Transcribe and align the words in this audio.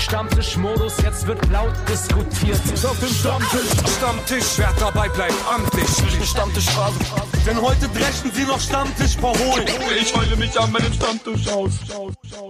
Stammtischmodus, 0.00 0.96
jetzt 1.02 1.26
wird 1.26 1.46
laut 1.50 1.74
diskutiert. 1.88 2.58
Auf 2.84 2.98
dem 3.00 3.08
Stammtisch, 3.08 3.96
Stammtisch, 3.96 4.44
wer 4.56 4.72
dabei 4.80 5.08
bleibt, 5.10 5.34
amtlich. 5.52 5.86
Stammtisch 6.26 6.64
Phase. 6.70 6.98
Denn 7.46 7.60
heute 7.60 7.86
dreschen 7.88 8.30
sie 8.32 8.44
noch 8.44 8.58
Stammtisch 8.58 9.16
verholen. 9.16 9.66
Ich 10.00 10.16
heule 10.16 10.36
mich 10.36 10.58
an 10.58 10.72
meinem 10.72 10.92
Stammtisch 10.92 11.48
aus. 11.48 11.72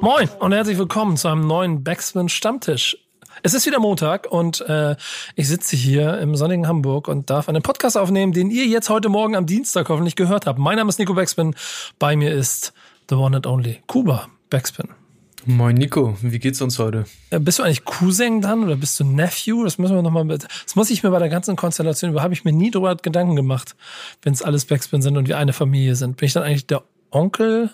Moin 0.01 0.29
und 0.39 0.53
herzlich 0.53 0.79
willkommen 0.79 1.17
zu 1.17 1.27
einem 1.29 1.47
neuen 1.47 1.83
Backspin 1.83 2.29
Stammtisch. 2.29 2.97
Es 3.43 3.53
ist 3.53 3.67
wieder 3.67 3.81
Montag 3.81 4.31
und 4.31 4.61
äh, 4.63 4.95
ich 5.35 5.49
sitze 5.49 5.75
hier 5.75 6.19
im 6.19 6.37
sonnigen 6.37 6.69
Hamburg 6.69 7.09
und 7.09 7.31
darf 7.31 7.49
einen 7.49 7.63
Podcast 7.63 7.97
aufnehmen, 7.97 8.33
den 8.33 8.51
ihr 8.51 8.67
jetzt 8.67 8.91
heute 8.91 9.09
Morgen 9.09 9.35
am 9.35 9.47
Dienstag 9.47 9.89
hoffentlich 9.89 10.15
gehört 10.15 10.47
habt. 10.47 10.59
Mein 10.59 10.77
Name 10.77 10.89
ist 10.89 10.99
Nico 10.99 11.15
Backspin. 11.15 11.57
Bei 11.99 12.15
mir 12.15 12.33
ist 12.33 12.73
the 13.09 13.17
one 13.17 13.35
and 13.35 13.47
only 13.47 13.83
Kuba 13.89 14.29
Backspin. 14.51 15.00
Moin 15.47 15.75
Nico, 15.75 16.17
wie 16.21 16.39
geht's 16.39 16.61
uns 16.61 16.79
heute? 16.79 17.05
Äh, 17.31 17.39
bist 17.39 17.59
du 17.59 17.63
eigentlich 17.63 17.85
Cousin 17.85 18.41
dann 18.41 18.65
oder 18.65 18.77
bist 18.77 18.99
du 19.01 19.05
Nephew? 19.05 19.65
Das 19.65 19.79
müssen 19.79 19.95
wir 19.95 20.03
nochmal 20.03 20.25
mit. 20.25 20.47
Das 20.65 20.77
muss 20.77 20.91
ich 20.91 21.03
mir 21.03 21.11
bei 21.11 21.19
der 21.19 21.29
ganzen 21.29 21.57
Konstellation 21.57 22.11
über, 22.11 22.23
habe 22.23 22.35
ich 22.35 22.45
mir 22.45 22.53
nie 22.53 22.71
drüber 22.71 22.95
Gedanken 22.97 23.37
gemacht, 23.37 23.75
wenn 24.23 24.33
es 24.33 24.43
alles 24.43 24.67
Backspin 24.67 25.03
sind 25.03 25.17
und 25.17 25.29
wir 25.29 25.39
eine 25.39 25.53
Familie 25.53 25.95
sind. 25.97 26.17
Bin 26.17 26.27
ich 26.27 26.33
dann 26.33 26.43
eigentlich 26.43 26.67
der 26.67 26.83
Onkel? 27.11 27.71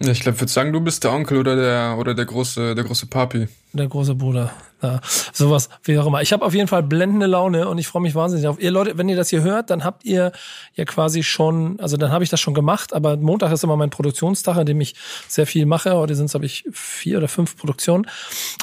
Ja, 0.00 0.12
ich 0.12 0.20
glaube, 0.20 0.36
ich 0.36 0.42
würde 0.42 0.52
sagen, 0.52 0.72
du 0.72 0.80
bist 0.80 1.02
der 1.02 1.12
Onkel 1.12 1.38
oder 1.38 1.56
der 1.56 1.96
oder 1.98 2.14
der 2.14 2.24
große 2.24 2.74
der 2.74 2.84
große 2.84 3.06
Papi. 3.06 3.48
Der 3.72 3.86
große 3.86 4.14
Bruder. 4.14 4.50
Ja, 4.80 5.00
sowas, 5.32 5.68
wie 5.82 5.98
auch 5.98 6.06
immer. 6.06 6.22
Ich 6.22 6.32
habe 6.32 6.44
auf 6.44 6.54
jeden 6.54 6.68
Fall 6.68 6.84
blendende 6.84 7.26
Laune 7.26 7.68
und 7.68 7.78
ich 7.78 7.88
freue 7.88 8.00
mich 8.00 8.14
wahnsinnig 8.14 8.46
auf. 8.46 8.60
Ihr 8.60 8.70
Leute, 8.70 8.96
wenn 8.96 9.08
ihr 9.08 9.16
das 9.16 9.28
hier 9.28 9.42
hört, 9.42 9.70
dann 9.70 9.82
habt 9.82 10.04
ihr 10.04 10.30
ja 10.76 10.84
quasi 10.84 11.24
schon, 11.24 11.80
also 11.80 11.96
dann 11.96 12.12
habe 12.12 12.22
ich 12.22 12.30
das 12.30 12.38
schon 12.38 12.54
gemacht, 12.54 12.92
aber 12.92 13.16
Montag 13.16 13.50
ist 13.50 13.64
immer 13.64 13.76
mein 13.76 13.90
Produktionstag, 13.90 14.56
an 14.56 14.66
dem 14.66 14.80
ich 14.80 14.94
sehr 15.26 15.48
viel 15.48 15.66
mache. 15.66 15.96
Heute 15.96 16.14
sind 16.14 16.26
es, 16.26 16.34
habe 16.34 16.46
ich, 16.46 16.64
vier 16.70 17.18
oder 17.18 17.26
fünf 17.26 17.56
Produktionen. 17.56 18.06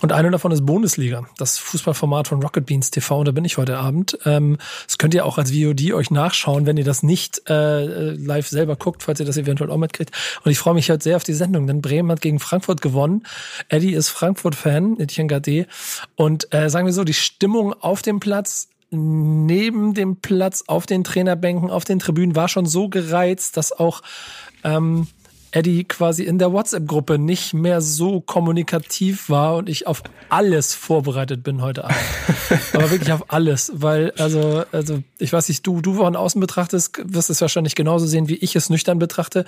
Und 0.01 0.13
eine 0.13 0.31
davon 0.31 0.53
ist 0.53 0.65
Bundesliga, 0.65 1.25
das 1.37 1.57
Fußballformat 1.57 2.29
von 2.29 2.41
Rocket 2.41 2.65
Beans 2.65 2.91
TV. 2.91 3.19
Und 3.19 3.27
da 3.27 3.33
bin 3.33 3.43
ich 3.43 3.57
heute 3.57 3.77
Abend. 3.77 4.17
Ähm, 4.23 4.57
das 4.87 4.97
könnt 4.97 5.13
ihr 5.13 5.25
auch 5.25 5.37
als 5.37 5.51
VOD 5.51 5.91
euch 5.91 6.11
nachschauen, 6.11 6.65
wenn 6.65 6.77
ihr 6.77 6.85
das 6.85 7.03
nicht 7.03 7.49
äh, 7.49 8.11
live 8.11 8.47
selber 8.47 8.77
guckt, 8.77 9.03
falls 9.03 9.19
ihr 9.19 9.25
das 9.25 9.35
eventuell 9.35 9.69
auch 9.69 9.77
mitkriegt. 9.77 10.15
Und 10.45 10.51
ich 10.51 10.59
freue 10.59 10.75
mich 10.75 10.89
halt 10.89 11.03
sehr 11.03 11.17
auf 11.17 11.25
die 11.25 11.33
Sendung, 11.33 11.67
denn 11.67 11.81
Bremen 11.81 12.09
hat 12.09 12.21
gegen 12.21 12.39
Frankfurt 12.39 12.81
gewonnen. 12.81 13.23
Eddie 13.67 13.93
ist 13.93 14.07
Frankfurt-Fan, 14.07 14.94
Etienne 14.99 15.27
Gade. 15.27 15.67
Und 16.15 16.53
äh, 16.53 16.69
sagen 16.69 16.85
wir 16.85 16.93
so, 16.93 17.03
die 17.03 17.13
Stimmung 17.13 17.73
auf 17.73 18.01
dem 18.01 18.19
Platz, 18.19 18.69
neben 18.91 19.93
dem 19.93 20.17
Platz, 20.17 20.63
auf 20.67 20.85
den 20.85 21.03
Trainerbänken, 21.03 21.69
auf 21.69 21.85
den 21.85 21.99
Tribünen 21.99 22.35
war 22.35 22.47
schon 22.47 22.65
so 22.65 22.89
gereizt, 22.89 23.57
dass 23.57 23.71
auch 23.71 24.01
ähm, 24.63 25.07
Eddie 25.55 25.85
quasi 25.85 26.23
in 26.23 26.37
der 26.37 26.51
WhatsApp-Gruppe 26.51 27.17
nicht 27.17 27.53
mehr 27.53 27.79
so 27.79 28.19
kommunikativ 28.19 29.29
war 29.29 29.55
und 29.55 29.69
ich 29.69 29.87
auf 29.87 30.03
alles 30.27 30.73
vorbereitet 30.73 31.43
bin 31.43 31.61
heute 31.61 31.85
Abend. 31.85 31.97
Aber 32.73 32.91
wirklich 32.91 33.13
auf 33.13 33.31
alles, 33.31 33.71
weil, 33.73 34.11
also, 34.17 34.65
also, 34.73 35.01
ich 35.17 35.31
weiß 35.31 35.47
nicht, 35.47 35.65
du, 35.65 35.79
du 35.79 35.93
von 35.93 36.17
außen 36.17 36.41
betrachtest, 36.41 36.99
wirst 37.05 37.29
es 37.29 37.39
wahrscheinlich 37.39 37.75
genauso 37.75 38.05
sehen, 38.05 38.27
wie 38.27 38.35
ich 38.35 38.55
es 38.57 38.69
nüchtern 38.69 38.99
betrachte. 38.99 39.45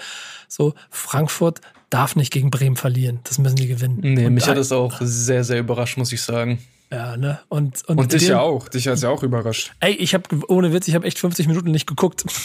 So, 0.48 0.76
Frankfurt 0.90 1.60
darf 1.90 2.16
nicht 2.16 2.32
gegen 2.32 2.50
Bremen 2.52 2.76
verlieren. 2.76 3.20
Das 3.24 3.38
müssen 3.40 3.56
die 3.56 3.68
gewinnen. 3.68 4.00
Nee, 4.02 4.26
und 4.26 4.34
mich 4.34 4.48
hat 4.48 4.58
das 4.58 4.72
auch 4.72 4.98
sehr, 5.02 5.44
sehr 5.44 5.60
überrascht, 5.60 5.98
muss 5.98 6.12
ich 6.12 6.22
sagen. 6.22 6.60
Ja, 6.92 7.18
ne? 7.18 7.40
Und, 7.50 7.84
und, 7.90 7.98
Und 8.00 8.14
dich 8.14 8.24
dem- 8.24 8.30
ja 8.32 8.40
auch. 8.40 8.70
Dich 8.70 8.88
hat's 8.88 9.02
ja 9.02 9.10
auch 9.10 9.24
überrascht. 9.24 9.74
Ey, 9.82 9.94
ich 9.94 10.14
habe 10.14 10.24
ohne 10.48 10.72
Witz, 10.74 10.88
ich 10.88 10.96
habe 10.96 11.06
echt 11.06 11.20
50 11.20 11.48
Minuten 11.48 11.72
nicht 11.72 11.88
geguckt. 11.88 12.24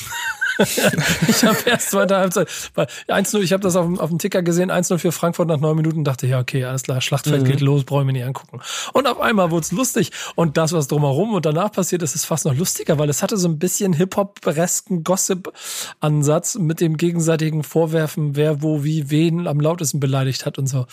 ich 1.29 1.45
habe 1.45 1.57
erst 1.67 1.91
zweite 1.91 2.17
Halbzeit. 2.17 2.49
weil 2.75 2.87
1-0, 3.09 3.41
ich 3.41 3.53
habe 3.53 3.63
das 3.63 3.77
auf, 3.77 3.87
dem- 3.87 3.99
auf 3.99 4.11
dem 4.11 4.19
Ticker 4.19 4.43
gesehen, 4.43 4.71
1-0 4.71 4.99
für 4.99 5.13
Frankfurt 5.13 5.49
nach 5.49 5.59
neun 5.61 5.77
Minuten, 5.77 6.05
dachte, 6.05 6.27
ja, 6.27 6.39
okay, 6.41 6.65
alles 6.65 6.83
klar, 6.83 7.01
Schlachtfeld 7.01 7.45
geht 7.45 7.61
los, 7.61 7.85
brauche 7.85 8.01
ich 8.01 8.07
mir 8.07 8.13
nicht 8.13 8.25
angucken. 8.25 8.61
Und 8.93 9.07
auf 9.07 9.21
einmal 9.21 9.51
wurde 9.51 9.65
es 9.65 9.73
lustig. 9.73 10.11
Und 10.35 10.57
das, 10.57 10.73
was 10.73 10.89
drumherum 10.89 11.35
und 11.35 11.47
danach 11.47 11.73
passiert 11.73 12.03
ist, 12.03 12.15
ist 12.15 12.25
fast 12.27 12.45
noch 12.45 12.55
lustiger, 12.55 12.99
weil 12.99 13.09
es 13.09 13.23
hatte 13.23 13.37
so 13.37 13.49
ein 13.49 13.59
bisschen 13.59 13.93
Hip-Hop-resken 13.93 15.05
Gossip-Ansatz 15.05 16.57
mit 16.57 16.81
dem 16.81 16.97
gegenseitigen 16.97 17.63
Vorwerfen, 17.63 18.37
wer 18.37 18.63
wo 18.63 18.85
wie 18.85 19.11
wen 19.11 19.47
am 19.47 19.61
lautesten 19.61 20.01
beleidigt 20.01 20.47
hat 20.47 20.59
und 20.59 20.67
so. 20.67 20.87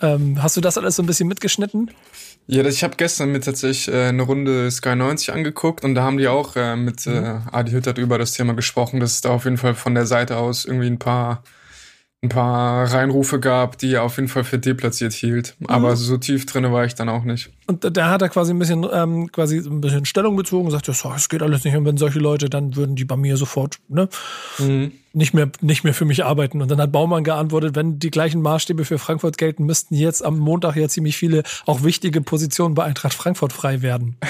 Ähm, 0.00 0.42
hast 0.42 0.56
du 0.56 0.60
das 0.60 0.76
alles 0.78 0.96
so 0.96 1.02
ein 1.02 1.06
bisschen 1.06 1.28
mitgeschnitten? 1.28 1.90
Ja, 2.46 2.64
ich 2.64 2.84
habe 2.84 2.94
gestern 2.96 3.32
mir 3.32 3.40
tatsächlich 3.40 3.88
äh, 3.88 4.08
eine 4.08 4.22
Runde 4.22 4.70
Sky 4.70 4.94
90 4.94 5.32
angeguckt 5.32 5.84
und 5.84 5.94
da 5.94 6.02
haben 6.02 6.18
die 6.18 6.28
auch 6.28 6.54
äh, 6.54 6.76
mit 6.76 7.06
äh, 7.06 7.40
Adi 7.50 7.72
Hüttert 7.72 7.98
über 7.98 8.18
das 8.18 8.32
Thema 8.32 8.54
gesprochen, 8.54 9.00
dass 9.00 9.14
es 9.14 9.20
da 9.20 9.30
auf 9.30 9.44
jeden 9.44 9.56
Fall 9.56 9.74
von 9.74 9.94
der 9.94 10.06
Seite 10.06 10.36
aus 10.36 10.64
irgendwie 10.64 10.88
ein 10.88 10.98
paar 10.98 11.42
ein 12.22 12.28
paar 12.28 12.92
Reinrufe 12.92 13.40
gab, 13.40 13.78
die 13.78 13.94
er 13.94 14.02
auf 14.02 14.16
jeden 14.16 14.28
Fall 14.28 14.44
für 14.44 14.58
deplatziert 14.58 15.12
hielt. 15.12 15.56
Aber 15.68 15.96
so 15.96 16.16
tief 16.16 16.46
drinne 16.46 16.72
war 16.72 16.84
ich 16.84 16.94
dann 16.94 17.08
auch 17.08 17.24
nicht. 17.24 17.50
Und 17.68 17.96
da- 17.96 18.10
hat 18.10 18.22
er 18.22 18.28
quasi 18.28 18.52
ein 18.52 18.58
bisschen, 18.60 18.86
ähm, 18.92 19.32
quasi 19.32 19.58
ein 19.58 19.80
bisschen 19.80 20.04
Stellung 20.04 20.36
bezogen 20.36 20.66
und 20.66 20.70
sagt, 20.70 20.86
ja, 20.86 20.94
so, 20.94 21.12
es 21.16 21.28
geht 21.28 21.42
alles 21.42 21.64
nicht. 21.64 21.74
Und 21.76 21.84
wenn 21.84 21.96
solche 21.96 22.18
Leute, 22.20 22.48
dann 22.48 22.76
würden 22.76 22.94
die 22.94 23.04
bei 23.04 23.16
mir 23.16 23.36
sofort, 23.36 23.78
ne, 23.88 24.08
nicht 25.12 25.32
mehr, 25.34 25.50
nicht 25.62 25.82
mehr 25.82 25.94
für 25.94 26.04
mich 26.04 26.24
arbeiten. 26.24 26.60
Und 26.62 26.70
dann 26.70 26.80
hat 26.80 26.92
Baumann 26.92 27.24
geantwortet, 27.24 27.74
wenn 27.74 27.98
die 27.98 28.10
gleichen 28.10 28.40
Maßstäbe 28.42 28.84
für 28.84 28.98
Frankfurt 28.98 29.38
gelten, 29.38 29.64
müssten 29.64 29.94
jetzt 29.94 30.24
am 30.24 30.38
Montag 30.38 30.76
ja 30.76 30.88
ziemlich 30.88 31.16
viele 31.16 31.42
auch 31.64 31.82
wichtige 31.82 32.20
Positionen 32.20 32.74
bei 32.74 32.84
Eintracht 32.84 33.14
Frankfurt 33.14 33.52
frei 33.52 33.82
werden. 33.82 34.16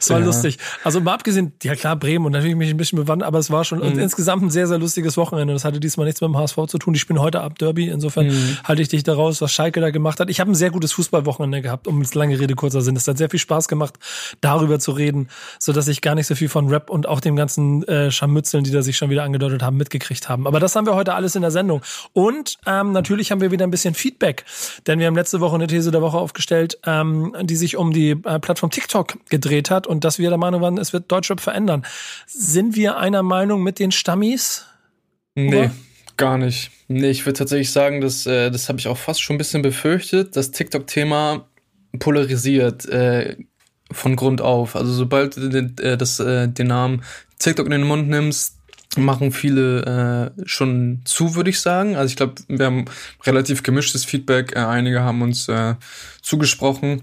Es 0.00 0.10
war 0.10 0.20
Ja. 0.20 0.26
lustig. 0.26 0.58
Also 0.84 1.00
mal 1.00 1.14
abgesehen, 1.14 1.52
ja 1.62 1.74
klar, 1.74 1.96
Bremen 1.96 2.24
und 2.24 2.32
natürlich 2.32 2.54
mich 2.56 2.70
ein 2.70 2.76
bisschen 2.76 2.98
bewandt, 2.98 3.22
aber 3.24 3.38
es 3.38 3.50
war 3.50 3.64
schon 3.64 3.80
und 3.80 3.98
insgesamt 3.98 4.42
ein 4.44 4.50
sehr, 4.50 4.68
sehr 4.68 4.78
lustiges 4.78 5.16
Wochenende. 5.16 5.52
Das 5.52 5.64
hatte 5.64 5.80
diesmal 5.80 6.06
nichts 6.06 6.20
mit 6.20 6.28
dem 6.28 6.36
HSV 6.36 6.56
zu 6.68 6.78
tun. 6.78 6.92
Die 6.94 7.00
spielen 7.00 7.20
heute 7.20 7.40
ab 7.40 7.58
Derby. 7.58 7.88
Insofern 7.88 8.30
halte 8.64 8.80
ich 8.82 8.88
dich 8.88 9.02
daraus, 9.02 9.40
was 9.40 9.52
Schalke 9.52 9.80
da 9.80 9.90
gemacht 9.90 10.20
hat. 10.20 10.30
Ich 10.30 10.38
habe 10.40 10.50
ein 10.52 10.54
sehr 10.54 10.70
gutes 10.70 10.92
Fußballwochenende 10.92 11.37
gehabt, 11.62 11.86
um 11.86 12.00
jetzt 12.02 12.14
lange 12.14 12.38
Rede, 12.38 12.54
kurzer 12.54 12.80
Sinn. 12.80 12.96
Es 12.96 13.06
hat 13.08 13.18
sehr 13.18 13.30
viel 13.30 13.40
Spaß 13.40 13.68
gemacht, 13.68 13.94
darüber 14.40 14.78
zu 14.78 14.92
reden, 14.92 15.28
so 15.58 15.72
dass 15.72 15.88
ich 15.88 16.00
gar 16.00 16.14
nicht 16.14 16.26
so 16.26 16.34
viel 16.34 16.48
von 16.48 16.68
Rap 16.68 16.90
und 16.90 17.08
auch 17.08 17.20
dem 17.20 17.36
ganzen 17.36 17.86
äh, 17.88 18.10
Scharmützeln, 18.10 18.64
die 18.64 18.70
da 18.70 18.82
sich 18.82 18.96
schon 18.96 19.10
wieder 19.10 19.24
angedeutet 19.24 19.62
haben, 19.62 19.76
mitgekriegt 19.76 20.28
haben. 20.28 20.46
Aber 20.46 20.60
das 20.60 20.76
haben 20.76 20.86
wir 20.86 20.94
heute 20.94 21.14
alles 21.14 21.36
in 21.36 21.42
der 21.42 21.50
Sendung. 21.50 21.82
Und 22.12 22.58
ähm, 22.66 22.92
natürlich 22.92 23.30
haben 23.30 23.40
wir 23.40 23.50
wieder 23.50 23.66
ein 23.66 23.70
bisschen 23.70 23.94
Feedback, 23.94 24.44
denn 24.86 24.98
wir 24.98 25.06
haben 25.06 25.16
letzte 25.16 25.40
Woche 25.40 25.54
eine 25.54 25.66
These 25.66 25.90
der 25.90 26.02
Woche 26.02 26.18
aufgestellt, 26.18 26.78
ähm, 26.84 27.34
die 27.42 27.56
sich 27.56 27.76
um 27.76 27.92
die 27.92 28.10
äh, 28.10 28.38
Plattform 28.38 28.70
TikTok 28.70 29.18
gedreht 29.30 29.70
hat 29.70 29.86
und 29.86 30.04
dass 30.04 30.18
wir 30.18 30.28
der 30.28 30.38
Meinung 30.38 30.60
waren, 30.60 30.78
es 30.78 30.92
wird 30.92 31.10
Deutschrap 31.10 31.40
verändern. 31.40 31.84
Sind 32.26 32.76
wir 32.76 32.98
einer 32.98 33.22
Meinung 33.22 33.62
mit 33.62 33.78
den 33.78 33.92
Stammis? 33.92 34.66
Nee, 35.34 35.58
Oder? 35.58 35.70
Gar 36.18 36.36
nicht. 36.36 36.70
Nee, 36.88 37.10
ich 37.10 37.24
würde 37.24 37.38
tatsächlich 37.38 37.70
sagen, 37.70 38.02
dass, 38.02 38.26
äh, 38.26 38.50
das 38.50 38.68
habe 38.68 38.78
ich 38.78 38.88
auch 38.88 38.98
fast 38.98 39.22
schon 39.22 39.36
ein 39.36 39.38
bisschen 39.38 39.62
befürchtet, 39.62 40.36
das 40.36 40.50
TikTok-Thema 40.50 41.48
polarisiert 41.98 42.86
äh, 42.86 43.36
von 43.90 44.16
Grund 44.16 44.42
auf. 44.42 44.76
Also 44.76 44.92
sobald 44.92 45.36
du 45.36 45.48
den, 45.48 45.78
äh, 45.78 45.96
das, 45.96 46.20
äh, 46.20 46.48
den 46.48 46.66
Namen 46.66 47.02
TikTok 47.38 47.66
in 47.66 47.72
den 47.72 47.84
Mund 47.84 48.08
nimmst, 48.08 48.56
machen 48.96 49.32
viele 49.32 50.34
äh, 50.36 50.46
schon 50.46 51.00
zu, 51.04 51.34
würde 51.34 51.50
ich 51.50 51.60
sagen. 51.60 51.96
Also 51.96 52.10
ich 52.10 52.16
glaube, 52.16 52.34
wir 52.48 52.66
haben 52.66 52.86
relativ 53.24 53.62
gemischtes 53.62 54.04
Feedback. 54.04 54.54
Äh, 54.56 54.60
einige 54.60 55.00
haben 55.00 55.22
uns 55.22 55.48
äh, 55.48 55.74
zugesprochen 56.22 57.02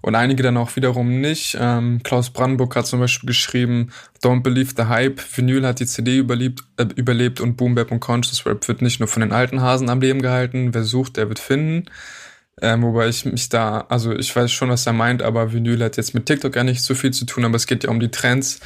und 0.00 0.14
einige 0.14 0.42
dann 0.42 0.56
auch 0.56 0.76
wiederum 0.76 1.20
nicht. 1.20 1.56
Ähm, 1.60 2.00
Klaus 2.02 2.30
Brandenburg 2.30 2.76
hat 2.76 2.86
zum 2.86 3.00
Beispiel 3.00 3.26
geschrieben, 3.26 3.90
Don't 4.22 4.42
believe 4.42 4.74
the 4.76 4.84
hype, 4.84 5.20
Vinyl 5.36 5.66
hat 5.66 5.80
die 5.80 5.86
CD 5.86 6.18
überlebt, 6.18 6.64
äh, 6.76 6.86
überlebt 6.96 7.40
und 7.40 7.56
Boom 7.56 7.74
Bap 7.74 7.90
und 7.90 8.00
Conscious 8.00 8.46
Rap 8.46 8.66
wird 8.68 8.82
nicht 8.82 9.00
nur 9.00 9.08
von 9.08 9.20
den 9.20 9.32
alten 9.32 9.60
Hasen 9.60 9.90
am 9.90 10.00
Leben 10.00 10.22
gehalten. 10.22 10.74
Wer 10.74 10.84
sucht, 10.84 11.16
der 11.16 11.28
wird 11.28 11.38
finden. 11.38 11.86
Ähm, 12.60 12.82
wobei 12.82 13.08
ich 13.08 13.24
mich 13.24 13.48
da, 13.48 13.86
also 13.88 14.12
ich 14.12 14.34
weiß 14.34 14.50
schon, 14.50 14.70
was 14.70 14.86
er 14.86 14.92
meint, 14.92 15.22
aber 15.22 15.52
Vinyl 15.52 15.82
hat 15.82 15.96
jetzt 15.96 16.14
mit 16.14 16.26
TikTok 16.26 16.56
ja 16.56 16.64
nicht 16.64 16.82
so 16.82 16.94
viel 16.94 17.12
zu 17.12 17.24
tun, 17.24 17.44
aber 17.44 17.56
es 17.56 17.66
geht 17.66 17.84
ja 17.84 17.90
um 17.90 18.00
die 18.00 18.10
Trends. 18.10 18.60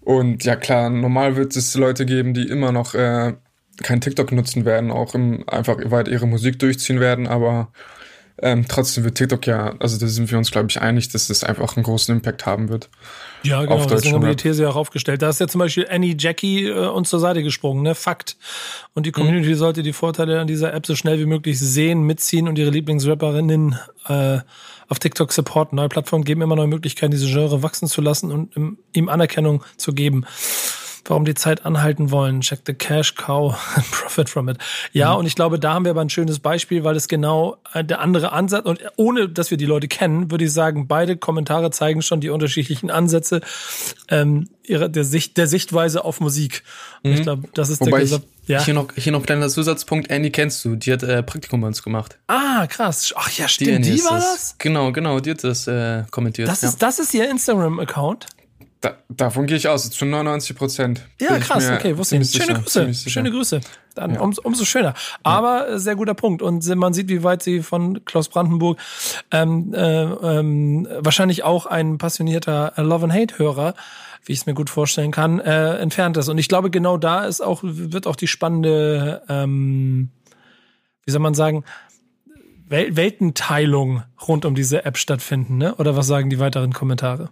Und 0.00 0.44
ja 0.44 0.56
klar, 0.56 0.90
normal 0.90 1.36
wird 1.36 1.56
es 1.56 1.74
Leute 1.74 2.06
geben, 2.06 2.34
die 2.34 2.46
immer 2.48 2.72
noch 2.72 2.94
äh, 2.94 3.34
kein 3.82 4.00
TikTok 4.00 4.32
nutzen 4.32 4.64
werden, 4.64 4.90
auch 4.90 5.14
im, 5.14 5.48
einfach 5.48 5.76
weit 5.90 6.08
ihre 6.08 6.26
Musik 6.26 6.58
durchziehen 6.58 7.00
werden, 7.00 7.26
aber 7.26 7.72
ähm, 8.42 8.66
trotzdem 8.66 9.04
wird 9.04 9.16
TikTok 9.16 9.46
ja, 9.46 9.74
also 9.78 9.96
da 9.98 10.08
sind 10.08 10.30
wir 10.30 10.38
uns, 10.38 10.50
glaube 10.50 10.66
ich, 10.68 10.80
einig, 10.80 11.08
dass 11.08 11.28
das 11.28 11.44
einfach 11.44 11.76
einen 11.76 11.84
großen 11.84 12.14
Impact 12.16 12.46
haben 12.46 12.68
wird. 12.68 12.90
Ja, 13.44 13.62
genau. 13.62 13.76
Auf 13.76 13.86
Deswegen 13.86 14.14
haben 14.14 14.22
wir 14.22 14.34
die. 14.34 14.42
These 14.42 14.64
ja 14.64 14.70
auch 14.70 14.76
aufgestellt. 14.76 15.22
Da 15.22 15.28
ist 15.28 15.38
ja 15.38 15.46
zum 15.46 15.60
Beispiel 15.60 15.86
Annie 15.88 16.16
Jackie 16.18 16.66
äh, 16.66 16.88
uns 16.88 17.10
zur 17.10 17.20
Seite 17.20 17.44
gesprungen, 17.44 17.82
ne? 17.82 17.94
Fakt. 17.94 18.36
Und 18.94 19.06
die 19.06 19.12
Community 19.12 19.54
sollte 19.54 19.82
die 19.82 19.92
Vorteile 19.92 20.40
an 20.40 20.48
dieser 20.48 20.74
App 20.74 20.84
so 20.84 20.96
schnell 20.96 21.20
wie 21.20 21.26
möglich 21.26 21.60
sehen, 21.60 22.02
mitziehen 22.02 22.48
und 22.48 22.58
ihre 22.58 22.70
Lieblingsrapperinnen 22.70 23.78
äh, 24.08 24.38
auf 24.88 24.98
TikTok 24.98 25.32
supporten. 25.32 25.76
Neue 25.76 25.88
Plattformen 25.88 26.24
geben 26.24 26.42
immer 26.42 26.56
neue 26.56 26.66
Möglichkeiten, 26.66 27.12
diese 27.12 27.26
Genre 27.26 27.62
wachsen 27.62 27.86
zu 27.86 28.00
lassen 28.00 28.32
und 28.32 28.56
im, 28.56 28.78
ihm 28.92 29.08
Anerkennung 29.08 29.62
zu 29.76 29.92
geben. 29.92 30.26
Warum 31.06 31.24
die 31.24 31.34
Zeit 31.34 31.64
anhalten 31.64 32.10
wollen. 32.10 32.40
Check 32.40 32.60
the 32.66 32.74
cash 32.74 33.14
cow 33.14 33.54
and 33.74 33.90
profit 33.90 34.28
from 34.28 34.48
it. 34.48 34.58
Ja, 34.92 35.12
mhm. 35.12 35.20
und 35.20 35.26
ich 35.26 35.34
glaube, 35.34 35.58
da 35.58 35.74
haben 35.74 35.84
wir 35.84 35.90
aber 35.90 36.00
ein 36.00 36.10
schönes 36.10 36.38
Beispiel, 36.38 36.84
weil 36.84 36.96
es 36.96 37.08
genau 37.08 37.58
äh, 37.72 37.84
der 37.84 38.00
andere 38.00 38.32
Ansatz 38.32 38.64
und 38.66 38.80
ohne, 38.96 39.28
dass 39.28 39.50
wir 39.50 39.58
die 39.58 39.66
Leute 39.66 39.88
kennen, 39.88 40.30
würde 40.30 40.44
ich 40.44 40.52
sagen, 40.52 40.86
beide 40.86 41.16
Kommentare 41.16 41.70
zeigen 41.70 42.02
schon 42.02 42.20
die 42.20 42.30
unterschiedlichen 42.30 42.90
Ansätze 42.90 43.40
ähm, 44.08 44.48
ihrer, 44.62 44.88
der 44.88 45.04
Sicht, 45.04 45.36
der 45.36 45.46
Sichtweise 45.46 46.04
auf 46.04 46.20
Musik. 46.20 46.62
Mhm. 47.02 47.12
Ich 47.12 47.22
glaube, 47.22 47.48
das 47.54 47.68
ist 47.68 47.80
Wobei 47.80 48.04
der 48.04 48.18
ich, 48.18 48.20
ja. 48.46 48.62
Hier 48.62 48.74
noch, 48.74 48.88
hier 48.94 49.12
noch 49.12 49.24
kleiner 49.24 49.48
Zusatzpunkt. 49.48 50.10
Annie 50.10 50.30
kennst 50.30 50.64
du. 50.64 50.76
Die 50.76 50.92
hat 50.92 51.02
äh, 51.02 51.22
Praktikum 51.22 51.62
bei 51.62 51.66
uns 51.66 51.82
gemacht. 51.82 52.18
Ah, 52.26 52.66
krass. 52.66 53.14
Ach 53.16 53.30
ja, 53.30 53.48
stimmt. 53.48 53.86
Die, 53.86 53.92
die 53.92 54.04
war 54.04 54.16
das? 54.16 54.56
Genau, 54.58 54.92
genau. 54.92 55.20
Die 55.20 55.30
hat 55.30 55.44
das 55.44 55.66
äh, 55.66 56.04
kommentiert. 56.10 56.48
Das, 56.48 56.62
ja. 56.62 56.68
ist, 56.68 56.82
das 56.82 56.98
ist 56.98 57.14
ihr 57.14 57.30
Instagram-Account? 57.30 58.26
Da, 58.84 58.98
davon 59.08 59.46
gehe 59.46 59.56
ich 59.56 59.66
aus, 59.66 59.88
zu 59.90 60.04
99 60.04 60.54
Prozent. 60.54 61.08
Ja, 61.18 61.38
krass, 61.38 61.70
okay, 61.70 61.96
wusste 61.96 62.18
ich. 62.18 62.30
Schöne 62.30 62.60
Grüße, 62.60 62.92
schöne 62.92 63.30
Grüße. 63.30 63.62
Dann 63.94 64.14
ja. 64.14 64.20
um, 64.20 64.34
umso 64.42 64.66
schöner. 64.66 64.92
Aber 65.22 65.68
ja. 65.68 65.74
Äh, 65.76 65.78
sehr 65.78 65.96
guter 65.96 66.12
Punkt. 66.12 66.42
Und 66.42 66.66
man 66.76 66.92
sieht, 66.92 67.08
wie 67.08 67.22
weit 67.22 67.42
sie 67.42 67.62
von 67.62 68.04
Klaus 68.04 68.28
Brandenburg 68.28 68.78
ähm, 69.30 69.72
äh, 69.72 70.02
ähm, 70.02 70.86
wahrscheinlich 70.98 71.44
auch 71.44 71.64
ein 71.64 71.96
passionierter 71.96 72.74
Love 72.76 73.04
and 73.04 73.14
Hate-Hörer 73.14 73.74
wie 74.26 74.32
ich 74.32 74.38
es 74.38 74.46
mir 74.46 74.54
gut 74.54 74.70
vorstellen 74.70 75.10
kann, 75.10 75.38
äh, 75.38 75.76
entfernt 75.76 76.16
ist. 76.16 76.30
Und 76.30 76.38
ich 76.38 76.48
glaube, 76.48 76.70
genau 76.70 76.96
da 76.96 77.26
ist 77.26 77.42
auch, 77.42 77.60
wird 77.62 78.06
auch 78.06 78.16
die 78.16 78.26
spannende, 78.26 79.20
ähm, 79.28 80.08
wie 81.04 81.10
soll 81.10 81.20
man 81.20 81.34
sagen, 81.34 81.62
Wel 82.66 82.96
Weltenteilung 82.96 84.02
rund 84.26 84.46
um 84.46 84.54
diese 84.54 84.86
App 84.86 84.96
stattfinden, 84.96 85.58
ne? 85.58 85.74
Oder 85.74 85.96
was 85.96 86.06
sagen 86.06 86.30
die 86.30 86.38
weiteren 86.38 86.72
Kommentare? 86.72 87.28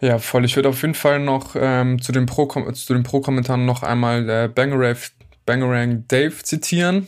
Ja, 0.00 0.18
voll. 0.18 0.44
Ich 0.44 0.56
würde 0.56 0.68
auf 0.68 0.82
jeden 0.82 0.94
Fall 0.94 1.20
noch 1.20 1.56
ähm, 1.58 2.00
zu 2.00 2.12
den 2.12 2.26
Pro-Kommentaren 2.26 3.02
Pro 3.02 3.56
noch 3.56 3.82
einmal 3.82 4.28
äh, 4.28 4.48
Bangarang, 4.48 4.96
Bangarang 5.46 6.04
Dave 6.08 6.42
zitieren. 6.42 7.06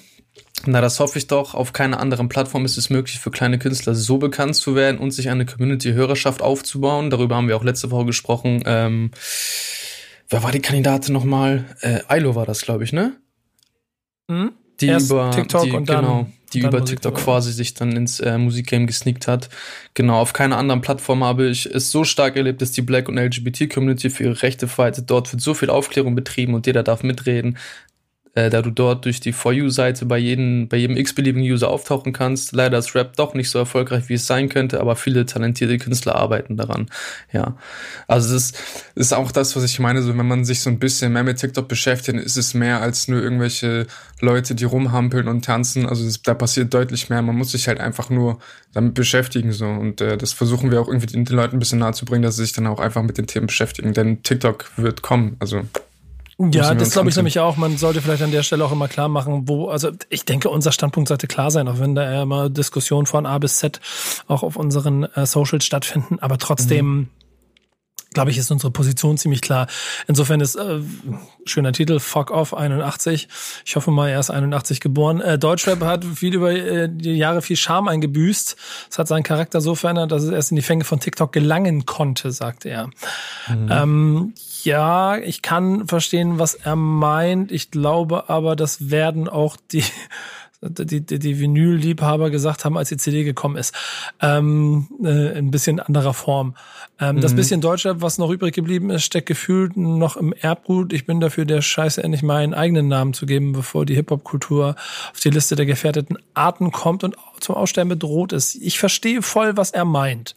Na, 0.66 0.80
das 0.80 0.98
hoffe 0.98 1.18
ich 1.18 1.26
doch. 1.26 1.54
Auf 1.54 1.72
keiner 1.72 2.00
anderen 2.00 2.28
Plattform 2.28 2.64
ist 2.64 2.78
es 2.78 2.90
möglich, 2.90 3.20
für 3.20 3.30
kleine 3.30 3.58
Künstler 3.58 3.94
so 3.94 4.18
bekannt 4.18 4.56
zu 4.56 4.74
werden 4.74 4.98
und 4.98 5.12
sich 5.12 5.28
eine 5.28 5.46
Community-Hörerschaft 5.46 6.42
aufzubauen. 6.42 7.10
Darüber 7.10 7.36
haben 7.36 7.48
wir 7.48 7.56
auch 7.56 7.64
letzte 7.64 7.90
Woche 7.90 8.06
gesprochen. 8.06 8.62
Ähm, 8.66 9.10
wer 10.28 10.42
war 10.42 10.50
die 10.50 10.60
Kandidatin 10.60 11.12
nochmal? 11.12 11.64
Äh, 11.80 12.00
Ilo 12.10 12.34
war 12.34 12.46
das, 12.46 12.62
glaube 12.62 12.84
ich, 12.84 12.92
ne? 12.92 13.16
Mhm. 14.28 14.52
Die 14.80 14.86
Erst 14.86 15.10
über 15.10 15.30
TikTok 15.30 15.64
die, 15.64 15.72
und 15.72 15.88
dann, 15.88 16.04
genau, 16.04 16.26
die 16.52 16.60
über 16.60 16.84
TikTok 16.84 17.14
quasi 17.14 17.52
sich 17.52 17.74
dann 17.74 17.92
ins 17.92 18.20
äh, 18.20 18.38
Musikgame 18.38 18.86
gesneakt 18.86 19.28
hat. 19.28 19.48
Genau, 19.94 20.20
auf 20.20 20.32
keiner 20.32 20.56
anderen 20.56 20.80
Plattform 20.80 21.24
habe 21.24 21.48
ich 21.48 21.66
es 21.66 21.90
so 21.90 22.04
stark 22.04 22.36
erlebt, 22.36 22.62
dass 22.62 22.72
die 22.72 22.82
Black- 22.82 23.08
und 23.08 23.16
LGBT-Community 23.18 24.10
für 24.10 24.24
ihre 24.24 24.42
Rechte 24.42 24.68
fightet. 24.68 25.10
Dort 25.10 25.32
wird 25.32 25.42
so 25.42 25.54
viel 25.54 25.70
Aufklärung 25.70 26.14
betrieben 26.14 26.54
und 26.54 26.66
jeder 26.66 26.82
darf 26.82 27.02
mitreden 27.02 27.58
äh, 28.38 28.50
da 28.50 28.62
du 28.62 28.70
dort 28.70 29.04
durch 29.04 29.18
die 29.20 29.32
For 29.32 29.52
You-Seite 29.52 30.06
bei 30.06 30.18
jedem, 30.18 30.68
bei 30.68 30.76
jedem 30.76 30.96
x-beliebigen 30.96 31.50
User 31.50 31.68
auftauchen 31.68 32.12
kannst. 32.12 32.52
Leider 32.52 32.78
ist 32.78 32.94
Rap 32.94 33.16
doch 33.16 33.34
nicht 33.34 33.50
so 33.50 33.58
erfolgreich, 33.58 34.08
wie 34.08 34.14
es 34.14 34.26
sein 34.26 34.48
könnte, 34.48 34.80
aber 34.80 34.94
viele 34.94 35.26
talentierte 35.26 35.76
Künstler 35.78 36.14
arbeiten 36.14 36.56
daran. 36.56 36.86
Ja. 37.32 37.56
Also 38.06 38.34
das 38.34 38.52
ist 38.94 39.12
auch 39.12 39.32
das, 39.32 39.56
was 39.56 39.64
ich 39.64 39.80
meine, 39.80 40.02
so 40.02 40.16
wenn 40.16 40.26
man 40.26 40.44
sich 40.44 40.60
so 40.60 40.70
ein 40.70 40.78
bisschen 40.78 41.12
mehr 41.12 41.24
mit 41.24 41.38
TikTok 41.38 41.66
beschäftigt, 41.66 42.18
ist 42.18 42.36
es 42.36 42.54
mehr 42.54 42.80
als 42.80 43.08
nur 43.08 43.20
irgendwelche 43.20 43.86
Leute, 44.20 44.54
die 44.54 44.64
rumhampeln 44.64 45.26
und 45.26 45.44
tanzen. 45.44 45.86
Also 45.86 46.04
das, 46.04 46.22
da 46.22 46.34
passiert 46.34 46.72
deutlich 46.72 47.10
mehr. 47.10 47.22
Man 47.22 47.36
muss 47.36 47.52
sich 47.52 47.66
halt 47.66 47.80
einfach 47.80 48.08
nur 48.08 48.38
damit 48.72 48.94
beschäftigen 48.94 49.50
so 49.50 49.66
und 49.66 50.00
äh, 50.00 50.16
das 50.16 50.32
versuchen 50.32 50.70
wir 50.70 50.80
auch 50.80 50.88
irgendwie 50.88 51.06
den, 51.06 51.24
den 51.24 51.36
Leuten 51.36 51.56
ein 51.56 51.58
bisschen 51.58 51.80
nahe 51.80 51.92
zu 51.92 52.04
bringen, 52.04 52.22
dass 52.22 52.36
sie 52.36 52.44
sich 52.44 52.52
dann 52.52 52.66
auch 52.68 52.78
einfach 52.78 53.02
mit 53.02 53.18
den 53.18 53.26
Themen 53.26 53.46
beschäftigen, 53.46 53.94
denn 53.94 54.22
TikTok 54.22 54.70
wird 54.76 55.02
kommen. 55.02 55.36
Also 55.40 55.62
ja, 56.38 56.72
das 56.74 56.92
glaube 56.92 57.08
ich 57.08 57.16
nämlich 57.16 57.40
auch. 57.40 57.56
Man 57.56 57.76
sollte 57.78 58.00
vielleicht 58.00 58.22
an 58.22 58.30
der 58.30 58.44
Stelle 58.44 58.64
auch 58.64 58.70
immer 58.70 58.86
klar 58.86 59.08
machen, 59.08 59.48
wo, 59.48 59.68
also 59.68 59.90
ich 60.08 60.24
denke, 60.24 60.48
unser 60.50 60.70
Standpunkt 60.70 61.08
sollte 61.08 61.26
klar 61.26 61.50
sein, 61.50 61.66
auch 61.66 61.80
wenn 61.80 61.96
da 61.96 62.22
immer 62.22 62.48
Diskussionen 62.48 63.06
von 63.06 63.26
A 63.26 63.38
bis 63.38 63.58
Z 63.58 63.80
auch 64.28 64.44
auf 64.44 64.54
unseren 64.54 65.02
äh, 65.02 65.26
Socials 65.26 65.64
stattfinden. 65.64 66.20
Aber 66.20 66.38
trotzdem, 66.38 66.86
mhm. 66.86 67.08
glaube 68.14 68.30
ich, 68.30 68.38
ist 68.38 68.52
unsere 68.52 68.70
Position 68.70 69.18
ziemlich 69.18 69.40
klar. 69.40 69.66
Insofern 70.06 70.40
ist 70.40 70.54
äh, 70.54 70.78
schöner 71.44 71.72
Titel, 71.72 71.98
Fuck 71.98 72.30
Off 72.30 72.54
81. 72.54 73.26
Ich 73.66 73.74
hoffe 73.74 73.90
mal, 73.90 74.08
er 74.08 74.20
ist 74.20 74.30
81 74.30 74.78
geboren. 74.78 75.20
Äh, 75.20 75.40
Deutschrap 75.40 75.80
hat 75.80 76.04
viel 76.04 76.36
über 76.36 76.52
äh, 76.52 76.88
die 76.88 77.16
Jahre 77.16 77.42
viel 77.42 77.56
Charme 77.56 77.88
eingebüßt. 77.88 78.56
Es 78.88 78.96
hat 78.96 79.08
seinen 79.08 79.24
Charakter 79.24 79.60
so 79.60 79.74
verändert, 79.74 80.12
dass 80.12 80.22
es 80.22 80.30
erst 80.30 80.52
in 80.52 80.56
die 80.56 80.62
Fänge 80.62 80.84
von 80.84 81.00
TikTok 81.00 81.32
gelangen 81.32 81.84
konnte, 81.84 82.30
sagte 82.30 82.68
er. 82.68 82.90
Mhm. 83.48 83.68
Ähm, 83.72 84.34
ja, 84.64 85.16
ich 85.18 85.42
kann 85.42 85.86
verstehen, 85.86 86.38
was 86.38 86.54
er 86.54 86.76
meint. 86.76 87.52
Ich 87.52 87.70
glaube 87.70 88.28
aber, 88.28 88.56
das 88.56 88.90
werden 88.90 89.28
auch 89.28 89.56
die 89.70 89.84
die, 90.60 91.00
die, 91.04 91.18
die 91.18 91.38
Vinyl-Liebhaber 91.38 92.30
gesagt 92.30 92.64
haben, 92.64 92.76
als 92.76 92.88
die 92.88 92.96
CD 92.96 93.24
gekommen 93.24 93.56
ist. 93.56 93.74
Ähm, 94.20 94.88
äh, 95.02 95.38
ein 95.38 95.50
bisschen 95.50 95.80
anderer 95.80 96.14
Form. 96.14 96.54
Ähm, 97.00 97.16
mhm. 97.16 97.20
Das 97.20 97.34
bisschen 97.34 97.60
Deutschrap, 97.60 98.00
was 98.00 98.18
noch 98.18 98.30
übrig 98.30 98.54
geblieben 98.54 98.90
ist, 98.90 99.04
steckt 99.04 99.26
gefühlt 99.26 99.76
noch 99.76 100.16
im 100.16 100.32
Erbgut. 100.32 100.92
Ich 100.92 101.06
bin 101.06 101.20
dafür, 101.20 101.44
der 101.44 101.62
Scheiße 101.62 102.02
endlich 102.02 102.22
mal 102.22 102.36
einen 102.36 102.54
eigenen 102.54 102.88
Namen 102.88 103.14
zu 103.14 103.26
geben, 103.26 103.52
bevor 103.52 103.86
die 103.86 103.94
Hip-Hop-Kultur 103.94 104.74
auf 105.12 105.20
die 105.20 105.30
Liste 105.30 105.56
der 105.56 105.66
gefährdeten 105.66 106.18
Arten 106.34 106.72
kommt 106.72 107.04
und 107.04 107.16
zum 107.40 107.54
Aussterben 107.54 107.88
bedroht 107.88 108.32
ist. 108.32 108.56
Ich 108.56 108.78
verstehe 108.78 109.22
voll, 109.22 109.56
was 109.56 109.70
er 109.70 109.84
meint. 109.84 110.34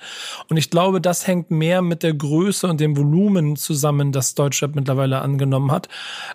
Und 0.50 0.58
ich 0.58 0.70
glaube, 0.70 1.02
das 1.02 1.26
hängt 1.26 1.50
mehr 1.50 1.82
mit 1.82 2.04
der 2.04 2.14
Größe 2.14 2.68
und 2.68 2.80
dem 2.80 2.96
Volumen 2.96 3.56
zusammen, 3.56 4.12
das 4.12 4.36
Deutschrap 4.36 4.76
mittlerweile 4.76 5.22
angenommen 5.22 5.72
hat. 5.72 5.90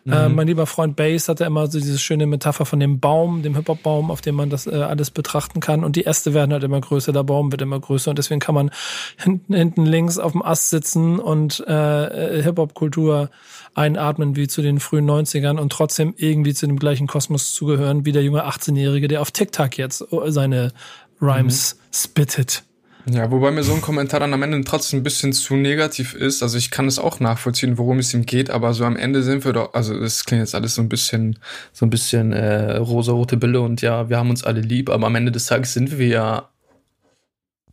Mhm. 0.04 0.12
Äh, 0.12 0.28
mein 0.28 0.46
lieber 0.48 0.66
Freund 0.66 0.96
Bass 0.96 1.28
hatte 1.28 1.44
immer 1.44 1.68
so 1.68 1.78
diese 1.78 1.98
schöne 1.98 2.26
Metapher 2.26 2.66
von 2.66 2.80
dem 2.80 2.98
Baum, 2.98 3.42
dem 3.42 3.54
Hip-Hop-Baum, 3.54 4.10
auf 4.10 4.20
dem 4.20 4.34
man 4.34 4.50
das 4.50 4.66
äh, 4.66 4.74
alles 4.74 5.10
betrachten 5.10 5.60
kann. 5.60 5.84
Und 5.84 5.96
die 5.96 6.06
Äste 6.06 6.34
werden 6.34 6.52
halt 6.52 6.64
immer 6.64 6.80
größer, 6.80 7.12
der 7.12 7.22
Baum 7.22 7.52
wird 7.52 7.62
immer 7.62 7.78
größer. 7.78 8.10
Und 8.10 8.18
deswegen 8.18 8.40
kann 8.40 8.54
man 8.54 8.70
hinten, 9.16 9.54
hinten 9.54 9.86
links 9.86 10.15
auf 10.18 10.32
dem 10.32 10.42
Ast 10.42 10.70
sitzen 10.70 11.18
und 11.18 11.60
äh, 11.66 12.42
Hip-Hop-Kultur 12.42 13.30
einatmen 13.74 14.36
wie 14.36 14.48
zu 14.48 14.62
den 14.62 14.80
frühen 14.80 15.08
90ern 15.08 15.58
und 15.58 15.70
trotzdem 15.70 16.14
irgendwie 16.16 16.54
zu 16.54 16.66
dem 16.66 16.78
gleichen 16.78 17.06
Kosmos 17.06 17.52
zugehören 17.52 18.04
wie 18.06 18.12
der 18.12 18.22
junge 18.22 18.46
18-Jährige, 18.46 19.08
der 19.08 19.20
auf 19.20 19.30
TikTok 19.30 19.76
jetzt 19.76 20.04
seine 20.28 20.72
Rhymes 21.20 21.74
mhm. 21.74 21.80
spittet. 21.92 22.62
Ja, 23.08 23.30
wobei 23.30 23.52
mir 23.52 23.62
so 23.62 23.72
ein 23.72 23.82
Kommentar 23.82 24.18
dann 24.18 24.34
am 24.34 24.42
Ende 24.42 24.64
trotzdem 24.64 25.00
ein 25.00 25.02
bisschen 25.04 25.32
zu 25.32 25.54
negativ 25.54 26.14
ist. 26.14 26.42
Also 26.42 26.58
ich 26.58 26.72
kann 26.72 26.88
es 26.88 26.98
auch 26.98 27.20
nachvollziehen, 27.20 27.78
worum 27.78 28.00
es 28.00 28.12
ihm 28.12 28.26
geht, 28.26 28.50
aber 28.50 28.74
so 28.74 28.84
am 28.84 28.96
Ende 28.96 29.22
sind 29.22 29.44
wir 29.44 29.52
doch, 29.52 29.74
also 29.74 29.98
das 29.98 30.24
klingt 30.24 30.40
jetzt 30.40 30.56
alles 30.56 30.74
so 30.74 30.82
ein 30.82 30.88
bisschen, 30.88 31.38
so 31.72 31.86
ein 31.86 31.90
bisschen 31.90 32.32
äh, 32.32 32.76
rosa-rote 32.78 33.36
Bille 33.36 33.60
und 33.60 33.80
ja, 33.80 34.08
wir 34.08 34.16
haben 34.16 34.30
uns 34.30 34.42
alle 34.42 34.60
lieb, 34.60 34.90
aber 34.90 35.06
am 35.06 35.14
Ende 35.14 35.30
des 35.30 35.46
Tages 35.46 35.72
sind 35.72 35.98
wir 35.98 36.08
ja 36.08 36.48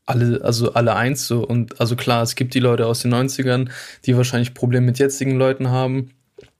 alle, 0.05 0.41
also 0.43 0.73
alle 0.73 0.95
eins 0.95 1.27
so. 1.27 1.45
Und 1.45 1.79
also 1.79 1.95
klar, 1.95 2.23
es 2.23 2.35
gibt 2.35 2.53
die 2.53 2.59
Leute 2.59 2.85
aus 2.85 3.01
den 3.01 3.13
90ern, 3.13 3.69
die 4.05 4.17
wahrscheinlich 4.17 4.53
Probleme 4.53 4.85
mit 4.85 4.99
jetzigen 4.99 5.37
Leuten 5.37 5.69
haben. 5.69 6.11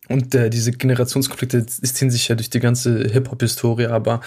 Und 0.10 0.36
äh, 0.36 0.50
diese 0.50 0.72
Generationskonflikte 0.72 1.66
ziehen 1.66 2.12
sich 2.12 2.28
ja 2.28 2.36
durch 2.36 2.50
die 2.50 2.60
ganze 2.60 3.07
Hip-Hop-Historie, 3.10 3.88
aber 3.88 4.22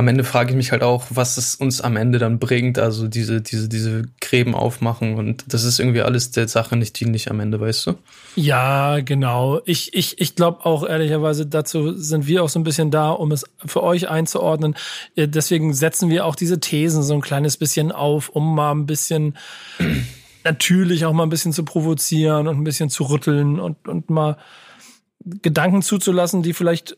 am 0.00 0.08
Ende 0.08 0.24
frage 0.24 0.50
ich 0.50 0.56
mich 0.56 0.72
halt 0.72 0.82
auch, 0.82 1.04
was 1.10 1.36
es 1.36 1.56
uns 1.56 1.82
am 1.82 1.96
Ende 1.96 2.18
dann 2.18 2.38
bringt, 2.38 2.78
also 2.78 3.06
diese, 3.06 3.42
diese, 3.42 3.68
diese 3.68 4.04
Gräben 4.22 4.54
aufmachen 4.54 5.16
und 5.16 5.44
das 5.52 5.64
ist 5.64 5.78
irgendwie 5.78 6.00
alles 6.00 6.30
der 6.30 6.48
Sache 6.48 6.74
nicht 6.74 6.98
dienlich 6.98 7.30
am 7.30 7.38
Ende, 7.38 7.60
weißt 7.60 7.86
du? 7.86 7.94
Ja, 8.34 9.00
genau. 9.00 9.60
Ich, 9.66 9.92
ich, 9.92 10.18
ich 10.18 10.36
glaube 10.36 10.64
auch 10.64 10.88
ehrlicherweise, 10.88 11.44
dazu 11.44 11.92
sind 11.92 12.26
wir 12.26 12.42
auch 12.42 12.48
so 12.48 12.58
ein 12.58 12.64
bisschen 12.64 12.90
da, 12.90 13.10
um 13.10 13.30
es 13.30 13.44
für 13.66 13.82
euch 13.82 14.08
einzuordnen. 14.08 14.74
Äh, 15.16 15.28
deswegen 15.28 15.74
setzen 15.74 16.08
wir 16.08 16.24
auch 16.24 16.34
diese 16.34 16.60
Thesen 16.60 17.02
so 17.02 17.12
ein 17.12 17.20
kleines 17.20 17.58
bisschen 17.58 17.92
auf, 17.92 18.30
um 18.30 18.54
mal 18.54 18.72
ein 18.72 18.86
bisschen 18.86 19.36
natürlich 20.44 21.04
auch 21.04 21.12
mal 21.12 21.24
ein 21.24 21.28
bisschen 21.28 21.52
zu 21.52 21.62
provozieren 21.62 22.48
und 22.48 22.56
ein 22.56 22.64
bisschen 22.64 22.88
zu 22.88 23.04
rütteln 23.04 23.60
und, 23.60 23.86
und 23.86 24.08
mal 24.08 24.38
Gedanken 25.42 25.82
zuzulassen, 25.82 26.42
die 26.42 26.54
vielleicht 26.54 26.96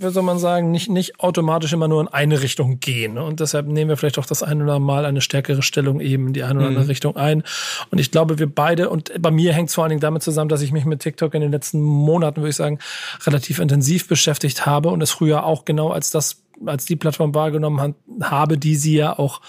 wie 0.00 0.10
soll 0.10 0.22
man 0.22 0.38
sagen, 0.38 0.70
nicht, 0.70 0.88
nicht 0.88 1.18
automatisch 1.20 1.72
immer 1.72 1.88
nur 1.88 2.00
in 2.00 2.08
eine 2.08 2.42
Richtung 2.42 2.78
gehen. 2.78 3.14
Ne? 3.14 3.22
Und 3.24 3.40
deshalb 3.40 3.66
nehmen 3.66 3.88
wir 3.88 3.96
vielleicht 3.96 4.18
auch 4.18 4.26
das 4.26 4.42
ein 4.42 4.62
oder 4.62 4.78
Mal 4.78 5.04
eine 5.04 5.20
stärkere 5.20 5.62
Stellung 5.62 6.00
eben 6.00 6.28
in 6.28 6.32
die 6.32 6.44
eine 6.44 6.58
oder 6.58 6.68
andere 6.68 6.84
mhm. 6.84 6.90
Richtung 6.90 7.16
ein. 7.16 7.42
Und 7.90 7.98
ich 7.98 8.10
glaube, 8.10 8.38
wir 8.38 8.52
beide, 8.52 8.90
und 8.90 9.12
bei 9.20 9.30
mir 9.30 9.52
hängt 9.52 9.70
es 9.70 9.74
vor 9.74 9.84
allen 9.84 9.90
Dingen 9.90 10.00
damit 10.00 10.22
zusammen, 10.22 10.48
dass 10.48 10.62
ich 10.62 10.72
mich 10.72 10.84
mit 10.84 11.00
TikTok 11.00 11.34
in 11.34 11.40
den 11.40 11.50
letzten 11.50 11.80
Monaten, 11.80 12.40
würde 12.40 12.50
ich 12.50 12.56
sagen, 12.56 12.78
relativ 13.26 13.58
intensiv 13.58 14.06
beschäftigt 14.06 14.66
habe 14.66 14.90
und 14.90 15.02
es 15.02 15.10
früher 15.10 15.44
auch 15.44 15.64
genau 15.64 15.90
als 15.90 16.10
das, 16.10 16.42
als 16.64 16.84
die 16.84 16.96
Plattform 16.96 17.34
wahrgenommen 17.34 17.94
habe, 18.22 18.58
die 18.58 18.76
sie 18.76 18.96
ja 18.96 19.18
auch 19.18 19.40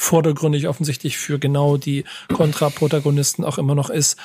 vordergründig 0.00 0.68
offensichtlich 0.68 1.18
für 1.18 1.40
genau 1.40 1.76
die 1.76 2.04
Kontraprotagonisten 2.32 3.44
auch 3.44 3.58
immer 3.58 3.74
noch 3.74 3.90
ist. 3.90 4.16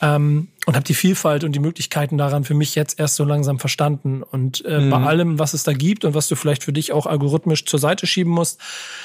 Ähm, 0.00 0.48
und 0.66 0.76
habe 0.76 0.84
die 0.84 0.94
Vielfalt 0.94 1.44
und 1.44 1.52
die 1.52 1.58
Möglichkeiten 1.58 2.16
daran 2.16 2.44
für 2.44 2.54
mich 2.54 2.74
jetzt 2.74 2.98
erst 2.98 3.16
so 3.16 3.24
langsam 3.24 3.58
verstanden. 3.58 4.22
Und 4.22 4.64
äh, 4.64 4.80
mhm. 4.80 4.90
bei 4.90 4.96
allem, 4.96 5.38
was 5.38 5.52
es 5.52 5.62
da 5.62 5.74
gibt 5.74 6.06
und 6.06 6.14
was 6.14 6.26
du 6.28 6.36
vielleicht 6.36 6.64
für 6.64 6.72
dich 6.72 6.92
auch 6.92 7.06
algorithmisch 7.06 7.66
zur 7.66 7.78
Seite 7.78 8.06
schieben 8.06 8.32
musst, 8.32 8.60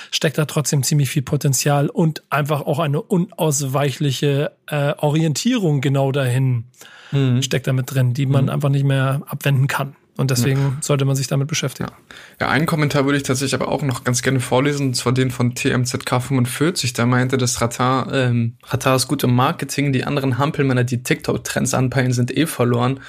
steckt 0.09 0.37
da 0.37 0.45
trotzdem 0.45 0.83
ziemlich 0.83 1.09
viel 1.09 1.21
Potenzial 1.21 1.89
und 1.89 2.23
einfach 2.29 2.61
auch 2.61 2.79
eine 2.79 3.01
unausweichliche 3.01 4.53
äh, 4.67 4.93
Orientierung 4.97 5.81
genau 5.81 6.13
dahin 6.13 6.65
mhm. 7.11 7.41
steckt 7.41 7.67
da 7.67 7.73
mit 7.73 7.93
drin, 7.93 8.13
die 8.13 8.25
man 8.25 8.45
mhm. 8.45 8.51
einfach 8.51 8.69
nicht 8.69 8.85
mehr 8.85 9.21
abwenden 9.27 9.67
kann. 9.67 9.95
Und 10.17 10.31
deswegen 10.31 10.61
ja. 10.61 10.77
sollte 10.79 11.03
man 11.03 11.17
sich 11.17 11.27
damit 11.27 11.49
beschäftigen. 11.49 11.89
Ja. 11.89 12.45
ja, 12.45 12.49
einen 12.49 12.65
Kommentar 12.65 13.03
würde 13.03 13.17
ich 13.17 13.23
tatsächlich 13.23 13.53
aber 13.53 13.67
auch 13.69 13.81
noch 13.81 14.05
ganz 14.05 14.21
gerne 14.21 14.39
vorlesen, 14.39 14.87
und 14.87 14.93
zwar 14.95 15.11
den 15.11 15.29
von 15.29 15.53
TMZK45. 15.53 16.95
Der 16.95 17.05
meinte, 17.05 17.37
dass 17.37 17.59
Ratar, 17.59 18.13
ähm, 18.13 18.57
Ratar 18.63 18.95
ist 18.95 19.09
gut 19.09 19.23
im 19.23 19.35
Marketing, 19.35 19.91
die 19.91 20.05
anderen 20.05 20.37
Hampelmänner, 20.37 20.85
die 20.85 21.03
TikTok-Trends 21.03 21.73
anpeilen, 21.73 22.13
sind 22.13 22.35
eh 22.35 22.47
verloren. 22.47 23.01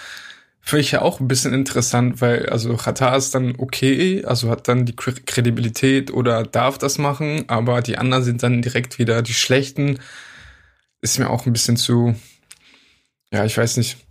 Finde 0.60 0.80
ich 0.80 0.90
ja 0.90 1.02
auch 1.02 1.20
ein 1.20 1.28
bisschen 1.28 1.54
interessant, 1.54 2.20
weil 2.20 2.48
also 2.48 2.75
Ratar 2.75 3.16
ist 3.16 3.36
dann 3.36 3.54
okay, 3.56 4.25
also 4.25 4.50
hat 4.50 4.66
dann 4.66 4.84
die 4.84 4.96
Kredibilität 4.96 6.12
oder 6.12 6.42
darf 6.42 6.76
das 6.76 6.98
machen, 6.98 7.44
aber 7.46 7.82
die 7.82 7.98
anderen 7.98 8.25
sind 8.25 8.42
dann 8.42 8.62
direkt 8.62 8.98
wieder 8.98 9.22
die 9.22 9.34
Schlechten. 9.34 10.00
Ist 11.00 11.20
mir 11.20 11.30
auch 11.30 11.46
ein 11.46 11.52
bisschen 11.52 11.76
zu, 11.76 12.16
ja, 13.30 13.44
ich 13.44 13.56
weiß 13.56 13.76
nicht, 13.76 14.05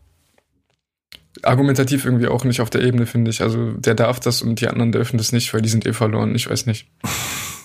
argumentativ 1.43 2.05
irgendwie 2.05 2.27
auch 2.27 2.43
nicht 2.43 2.61
auf 2.61 2.69
der 2.69 2.81
Ebene, 2.81 3.05
finde 3.05 3.31
ich. 3.31 3.41
Also 3.41 3.71
der 3.73 3.95
darf 3.95 4.19
das 4.19 4.41
und 4.41 4.61
die 4.61 4.67
anderen 4.67 4.91
dürfen 4.91 5.17
das 5.17 5.31
nicht, 5.31 5.53
weil 5.53 5.61
die 5.61 5.69
sind 5.69 5.85
eh 5.85 5.93
verloren. 5.93 6.35
Ich 6.35 6.49
weiß 6.49 6.65
nicht. 6.65 6.87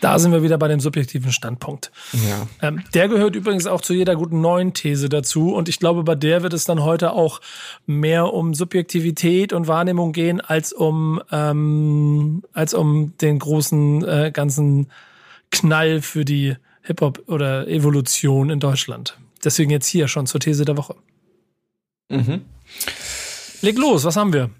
Da 0.00 0.18
sind 0.18 0.32
wir 0.32 0.42
wieder 0.42 0.56
bei 0.56 0.66
dem 0.66 0.80
subjektiven 0.80 1.30
Standpunkt. 1.30 1.92
Ja. 2.12 2.46
Ähm, 2.62 2.82
der 2.94 3.08
gehört 3.08 3.36
übrigens 3.36 3.66
auch 3.66 3.82
zu 3.82 3.92
jeder 3.92 4.16
guten 4.16 4.40
neuen 4.40 4.72
These 4.72 5.10
dazu. 5.10 5.54
Und 5.54 5.68
ich 5.68 5.78
glaube, 5.78 6.04
bei 6.04 6.14
der 6.14 6.42
wird 6.42 6.54
es 6.54 6.64
dann 6.64 6.82
heute 6.82 7.12
auch 7.12 7.40
mehr 7.86 8.32
um 8.32 8.54
Subjektivität 8.54 9.52
und 9.52 9.68
Wahrnehmung 9.68 10.12
gehen, 10.12 10.40
als 10.40 10.72
um, 10.72 11.20
ähm, 11.30 12.42
als 12.54 12.72
um 12.72 13.12
den 13.18 13.38
großen 13.38 14.08
äh, 14.08 14.30
ganzen 14.32 14.90
Knall 15.50 16.00
für 16.00 16.24
die 16.24 16.56
Hip-Hop 16.82 17.24
oder 17.26 17.68
Evolution 17.68 18.48
in 18.48 18.58
Deutschland. 18.58 19.18
Deswegen 19.44 19.70
jetzt 19.70 19.86
hier 19.86 20.08
schon 20.08 20.26
zur 20.26 20.40
These 20.40 20.64
der 20.64 20.78
Woche. 20.78 20.94
Mhm. 22.08 22.42
Leg 23.62 23.78
los, 23.78 24.04
was 24.04 24.16
haben 24.16 24.32
wir? 24.32 24.50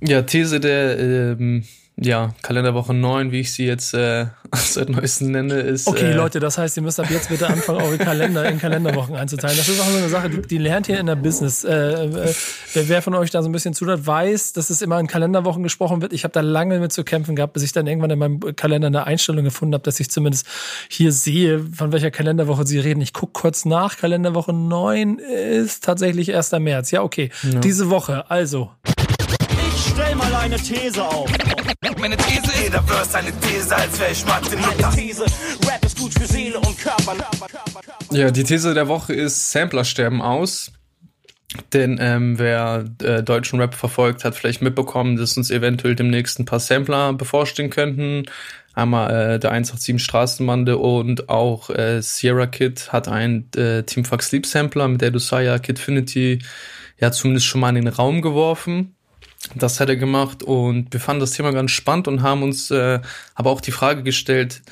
Ja, 0.00 0.22
These 0.22 0.60
der 0.60 0.98
ähm, 0.98 1.64
ja, 2.00 2.32
Kalenderwoche 2.42 2.94
9, 2.94 3.32
wie 3.32 3.40
ich 3.40 3.52
sie 3.52 3.66
jetzt 3.66 3.92
äh, 3.92 4.26
seit 4.54 4.88
neuestem 4.88 5.32
nenne, 5.32 5.54
ist. 5.54 5.88
Okay, 5.88 6.12
äh, 6.12 6.14
Leute, 6.14 6.38
das 6.38 6.56
heißt, 6.56 6.76
ihr 6.76 6.82
müsst 6.84 7.00
ab 7.00 7.10
jetzt 7.10 7.28
bitte 7.28 7.48
anfangen, 7.48 7.82
eure 7.82 7.98
Kalender 7.98 8.48
in 8.48 8.60
Kalenderwochen 8.60 9.16
einzuteilen. 9.16 9.56
Das 9.56 9.68
ist 9.68 9.80
auch 9.80 9.88
so 9.88 9.96
eine 9.98 10.08
Sache, 10.08 10.30
die, 10.30 10.42
die 10.42 10.58
lernt 10.58 10.88
ihr 10.88 11.00
in 11.00 11.06
der 11.06 11.16
Business. 11.16 11.64
Äh, 11.64 12.04
äh, 12.04 12.34
wer 12.74 13.02
von 13.02 13.14
euch 13.14 13.30
da 13.30 13.42
so 13.42 13.48
ein 13.48 13.52
bisschen 13.52 13.74
zuhört, 13.74 14.06
weiß, 14.06 14.52
dass 14.52 14.70
es 14.70 14.80
immer 14.80 15.00
in 15.00 15.08
Kalenderwochen 15.08 15.64
gesprochen 15.64 16.00
wird. 16.00 16.12
Ich 16.12 16.22
habe 16.22 16.32
da 16.32 16.40
lange 16.40 16.78
mit 16.78 16.92
zu 16.92 17.02
kämpfen 17.02 17.34
gehabt, 17.34 17.54
bis 17.54 17.64
ich 17.64 17.72
dann 17.72 17.88
irgendwann 17.88 18.10
in 18.10 18.18
meinem 18.18 18.40
Kalender 18.54 18.86
eine 18.86 19.04
Einstellung 19.04 19.42
gefunden 19.42 19.74
habe, 19.74 19.82
dass 19.82 19.98
ich 19.98 20.08
zumindest 20.08 20.46
hier 20.88 21.10
sehe, 21.10 21.64
von 21.74 21.90
welcher 21.90 22.12
Kalenderwoche 22.12 22.64
sie 22.64 22.78
reden. 22.78 23.00
Ich 23.00 23.12
gucke 23.12 23.32
kurz 23.32 23.64
nach. 23.64 23.96
Kalenderwoche 23.96 24.52
9 24.52 25.18
ist 25.18 25.82
tatsächlich 25.82 26.34
1. 26.34 26.52
März. 26.52 26.92
Ja, 26.92 27.02
okay. 27.02 27.30
Ja. 27.42 27.58
Diese 27.58 27.90
Woche, 27.90 28.30
also. 28.30 28.70
Stell 30.08 30.16
mal 30.16 30.34
eine 30.36 30.56
These 30.56 31.04
auf. 31.04 31.30
Meine 32.00 32.16
These 32.16 32.40
ist, 32.40 32.62
jeder 32.62 32.82
Verse 32.82 33.18
eine 33.18 33.30
These, 33.40 33.76
als 33.76 34.00
wäre 34.00 34.10
ich 34.10 34.24
Martin 34.24 34.58
Luther. 34.58 34.90
These, 34.96 35.26
Rap 35.66 35.84
ist 35.84 35.98
gut 35.98 36.14
für 36.14 36.26
Seele 36.26 36.58
und 36.60 36.78
Körper. 36.78 37.14
Ja, 38.10 38.30
die 38.30 38.42
These 38.42 38.72
der 38.72 38.88
Woche 38.88 39.12
ist, 39.12 39.52
Sampler 39.52 39.84
sterben 39.84 40.22
aus. 40.22 40.72
Denn 41.74 41.98
ähm, 42.00 42.38
wer 42.38 42.86
äh, 43.02 43.22
deutschen 43.22 43.60
Rap 43.60 43.74
verfolgt, 43.74 44.24
hat 44.24 44.34
vielleicht 44.34 44.62
mitbekommen, 44.62 45.16
dass 45.16 45.36
uns 45.36 45.50
eventuell 45.50 45.94
demnächst 45.94 46.38
ein 46.38 46.46
paar 46.46 46.60
Sampler 46.60 47.12
bevorstehen 47.12 47.68
könnten. 47.68 48.24
Einmal 48.72 49.10
äh, 49.10 49.38
der 49.38 49.50
187 49.50 50.02
Straßenbande 50.02 50.78
und 50.78 51.28
auch 51.28 51.68
äh, 51.68 52.00
Sierra 52.00 52.46
Kid 52.46 52.94
hat 52.94 53.08
ein 53.08 53.50
äh, 53.56 53.82
Team 53.82 54.06
Fuck 54.06 54.22
Sleep 54.22 54.46
Sampler 54.46 54.88
mit 54.88 55.02
der 55.02 55.10
Dosaya 55.10 55.58
Kidfinity 55.58 56.38
ja 56.98 57.12
zumindest 57.12 57.44
schon 57.44 57.60
mal 57.60 57.76
in 57.76 57.84
den 57.84 57.88
Raum 57.88 58.22
geworfen. 58.22 58.94
Das 59.54 59.80
hat 59.80 59.88
er 59.88 59.96
gemacht 59.96 60.42
und 60.42 60.92
wir 60.92 61.00
fanden 61.00 61.20
das 61.20 61.32
Thema 61.32 61.52
ganz 61.52 61.70
spannend 61.70 62.08
und 62.08 62.22
haben 62.22 62.42
uns 62.42 62.70
äh, 62.70 63.00
aber 63.34 63.50
auch 63.50 63.60
die 63.60 63.70
Frage 63.70 64.02
gestellt, 64.02 64.62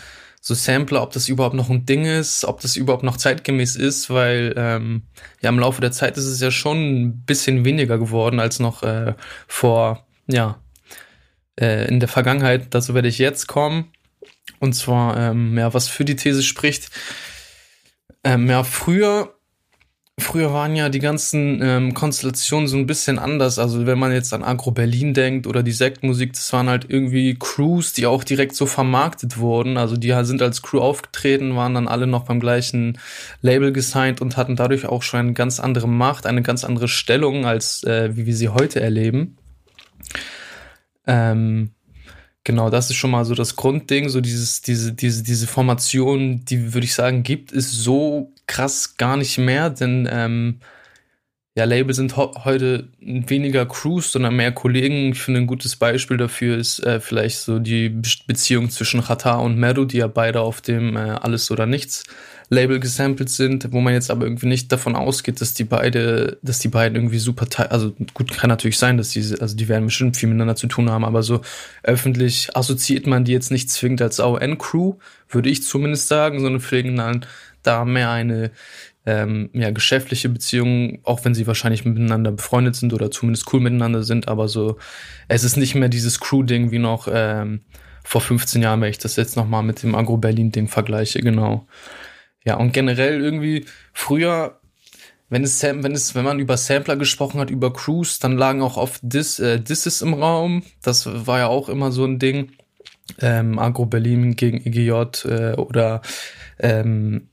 so 0.40 0.54
Sampler, 0.54 1.02
ob 1.02 1.12
das 1.12 1.28
überhaupt 1.28 1.54
noch 1.54 1.70
ein 1.70 1.86
Ding 1.86 2.04
ist, 2.04 2.44
ob 2.44 2.60
das 2.60 2.76
überhaupt 2.76 3.02
noch 3.02 3.16
zeitgemäß 3.16 3.74
ist, 3.76 4.10
weil 4.10 4.54
ähm, 4.56 5.02
ja 5.40 5.50
im 5.50 5.58
Laufe 5.58 5.80
der 5.80 5.92
Zeit 5.92 6.16
ist 6.16 6.26
es 6.26 6.40
ja 6.40 6.50
schon 6.50 6.76
ein 6.76 7.22
bisschen 7.24 7.64
weniger 7.64 7.98
geworden 7.98 8.38
als 8.38 8.60
noch 8.60 8.82
äh, 8.82 9.14
vor, 9.48 10.06
ja, 10.26 10.60
äh, 11.58 11.88
in 11.88 12.00
der 12.00 12.08
Vergangenheit. 12.08 12.68
Dazu 12.70 12.94
werde 12.94 13.08
ich 13.08 13.18
jetzt 13.18 13.46
kommen. 13.46 13.92
Und 14.60 14.74
zwar, 14.74 15.16
ähm, 15.16 15.58
ja, 15.58 15.74
was 15.74 15.88
für 15.88 16.04
die 16.04 16.16
These 16.16 16.42
spricht. 16.42 16.90
Ähm, 18.22 18.48
ja, 18.48 18.62
früher 18.62 19.35
Früher 20.18 20.50
waren 20.54 20.74
ja 20.74 20.88
die 20.88 20.98
ganzen 20.98 21.60
ähm, 21.62 21.92
Konstellationen 21.92 22.68
so 22.68 22.78
ein 22.78 22.86
bisschen 22.86 23.18
anders. 23.18 23.58
Also 23.58 23.84
wenn 23.86 23.98
man 23.98 24.12
jetzt 24.12 24.32
an 24.32 24.42
Agro 24.42 24.70
Berlin 24.70 25.12
denkt 25.12 25.46
oder 25.46 25.62
die 25.62 25.72
Sektmusik, 25.72 26.32
das 26.32 26.50
waren 26.54 26.70
halt 26.70 26.86
irgendwie 26.88 27.36
Crews, 27.38 27.92
die 27.92 28.06
auch 28.06 28.24
direkt 28.24 28.56
so 28.56 28.64
vermarktet 28.64 29.36
wurden. 29.36 29.76
Also 29.76 29.98
die 29.98 30.14
sind 30.22 30.40
als 30.40 30.62
Crew 30.62 30.80
aufgetreten, 30.80 31.54
waren 31.54 31.74
dann 31.74 31.86
alle 31.86 32.06
noch 32.06 32.24
beim 32.24 32.40
gleichen 32.40 32.98
Label 33.42 33.72
gesigned 33.72 34.22
und 34.22 34.38
hatten 34.38 34.56
dadurch 34.56 34.86
auch 34.86 35.02
schon 35.02 35.20
eine 35.20 35.32
ganz 35.34 35.60
andere 35.60 35.86
Macht, 35.88 36.24
eine 36.24 36.40
ganz 36.40 36.64
andere 36.64 36.88
Stellung, 36.88 37.44
als 37.44 37.84
äh, 37.84 38.16
wie 38.16 38.24
wir 38.24 38.34
sie 38.34 38.48
heute 38.48 38.80
erleben. 38.80 39.36
Ähm, 41.06 41.72
Genau, 42.46 42.70
das 42.70 42.90
ist 42.90 42.96
schon 42.96 43.10
mal 43.10 43.24
so 43.24 43.34
das 43.34 43.56
Grundding, 43.56 44.08
so 44.08 44.20
dieses, 44.20 44.62
diese, 44.62 44.92
diese, 44.92 45.24
diese 45.24 45.48
Formation, 45.48 46.44
die 46.44 46.74
würde 46.74 46.84
ich 46.84 46.94
sagen, 46.94 47.24
gibt 47.24 47.50
es 47.50 47.72
so 47.72 48.32
krass 48.46 48.96
gar 48.96 49.16
nicht 49.16 49.38
mehr, 49.38 49.70
denn 49.70 50.08
ähm, 50.10 50.60
ja, 51.56 51.64
Label 51.64 51.94
sind 51.94 52.18
heute 52.18 52.88
weniger 53.00 53.64
Crews, 53.64 54.12
sondern 54.12 54.36
mehr 54.36 54.52
Kollegen. 54.52 55.12
Ich 55.12 55.22
finde, 55.22 55.40
ein 55.40 55.46
gutes 55.46 55.76
Beispiel 55.76 56.18
dafür 56.18 56.58
ist 56.58 56.80
äh, 56.84 57.00
vielleicht 57.00 57.38
so 57.38 57.58
die 57.58 57.88
Be 57.88 58.08
Beziehung 58.26 58.68
zwischen 58.68 59.02
Chata 59.02 59.36
und 59.36 59.56
Meru, 59.56 59.86
die 59.86 59.96
ja 59.96 60.06
beide 60.06 60.42
auf 60.42 60.60
dem 60.60 60.96
äh, 60.96 61.00
Alles 61.00 61.50
oder 61.50 61.64
Nichts 61.64 62.04
Label 62.50 62.78
gesampelt 62.78 63.30
sind, 63.30 63.72
wo 63.72 63.80
man 63.80 63.94
jetzt 63.94 64.10
aber 64.10 64.26
irgendwie 64.26 64.46
nicht 64.46 64.70
davon 64.70 64.94
ausgeht, 64.94 65.40
dass 65.40 65.54
die 65.54 65.64
beide, 65.64 66.38
dass 66.42 66.58
die 66.58 66.68
beiden 66.68 66.94
irgendwie 66.94 67.18
super, 67.18 67.46
also 67.72 67.94
gut, 68.14 68.32
kann 68.36 68.50
natürlich 68.50 68.78
sein, 68.78 68.98
dass 68.98 69.08
die, 69.08 69.20
also 69.40 69.56
die 69.56 69.68
werden 69.68 69.86
bestimmt 69.86 70.16
viel 70.16 70.28
miteinander 70.28 70.56
zu 70.56 70.66
tun 70.66 70.90
haben, 70.90 71.04
aber 71.04 71.22
so 71.22 71.40
öffentlich 71.82 72.54
assoziiert 72.54 73.06
man 73.06 73.24
die 73.24 73.32
jetzt 73.32 73.50
nicht 73.50 73.70
zwingend 73.70 74.02
als 74.02 74.20
AON-Crew, 74.20 74.94
würde 75.28 75.48
ich 75.48 75.64
zumindest 75.64 76.06
sagen, 76.06 76.38
sondern 76.40 76.60
pflegen 76.60 76.96
dann 76.96 77.26
da 77.66 77.84
mehr 77.84 78.10
eine 78.10 78.50
ähm, 79.06 79.50
ja, 79.52 79.70
geschäftliche 79.70 80.28
Beziehung, 80.28 80.98
auch 81.04 81.24
wenn 81.24 81.34
sie 81.34 81.46
wahrscheinlich 81.46 81.84
miteinander 81.84 82.32
befreundet 82.32 82.74
sind 82.74 82.92
oder 82.92 83.10
zumindest 83.10 83.52
cool 83.52 83.60
miteinander 83.60 84.02
sind, 84.02 84.28
aber 84.28 84.48
so, 84.48 84.78
es 85.28 85.44
ist 85.44 85.56
nicht 85.56 85.76
mehr 85.76 85.88
dieses 85.88 86.18
Crew-Ding 86.20 86.72
wie 86.72 86.80
noch 86.80 87.08
ähm, 87.10 87.60
vor 88.04 88.20
15 88.20 88.62
Jahren, 88.62 88.80
wenn 88.80 88.90
ich 88.90 88.98
das 88.98 89.16
jetzt 89.16 89.36
nochmal 89.36 89.62
mit 89.62 89.82
dem 89.82 89.94
Agro-Berlin-Ding 89.94 90.68
vergleiche, 90.68 91.20
genau. 91.20 91.66
Ja, 92.44 92.56
und 92.56 92.72
generell 92.72 93.22
irgendwie 93.22 93.64
früher, 93.92 94.60
wenn 95.28 95.42
es, 95.42 95.62
wenn 95.62 95.92
es, 95.92 96.14
wenn 96.14 96.24
man 96.24 96.38
über 96.38 96.56
Sampler 96.56 96.96
gesprochen 96.96 97.40
hat, 97.40 97.50
über 97.50 97.72
Crews, 97.72 98.18
dann 98.18 98.36
lagen 98.36 98.62
auch 98.62 98.76
oft 98.76 99.00
Dis, 99.02 99.40
äh, 99.40 99.60
Disses 99.60 100.02
im 100.02 100.14
Raum. 100.14 100.62
Das 100.82 101.08
war 101.26 101.38
ja 101.40 101.46
auch 101.48 101.68
immer 101.68 101.90
so 101.90 102.04
ein 102.04 102.18
Ding. 102.20 102.52
Ähm, 103.20 103.58
Agro 103.58 103.86
Berlin 103.86 104.36
gegen 104.36 104.58
EGJ 104.58 105.28
äh, 105.28 105.54
oder 105.54 106.02
ähm, 106.58 107.28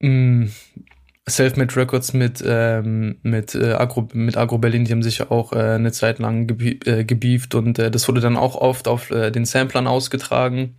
mm, 0.00 0.46
Selfmade 1.26 1.74
Records 1.76 2.12
mit 2.12 2.44
ähm, 2.46 3.16
mit 3.22 3.54
äh, 3.54 3.72
Agro 3.72 4.08
mit 4.12 4.36
Agro 4.36 4.58
Berlin, 4.58 4.84
die 4.84 4.92
haben 4.92 5.02
sich 5.02 5.30
auch 5.30 5.52
äh, 5.52 5.56
eine 5.56 5.90
Zeit 5.92 6.18
lang 6.18 6.46
gebie 6.46 6.78
äh, 6.84 7.04
gebieft 7.04 7.54
und 7.54 7.78
äh, 7.78 7.90
das 7.90 8.06
wurde 8.08 8.20
dann 8.20 8.36
auch 8.36 8.56
oft 8.56 8.88
auf 8.88 9.10
äh, 9.10 9.30
den 9.30 9.46
Samplern 9.46 9.86
ausgetragen. 9.86 10.76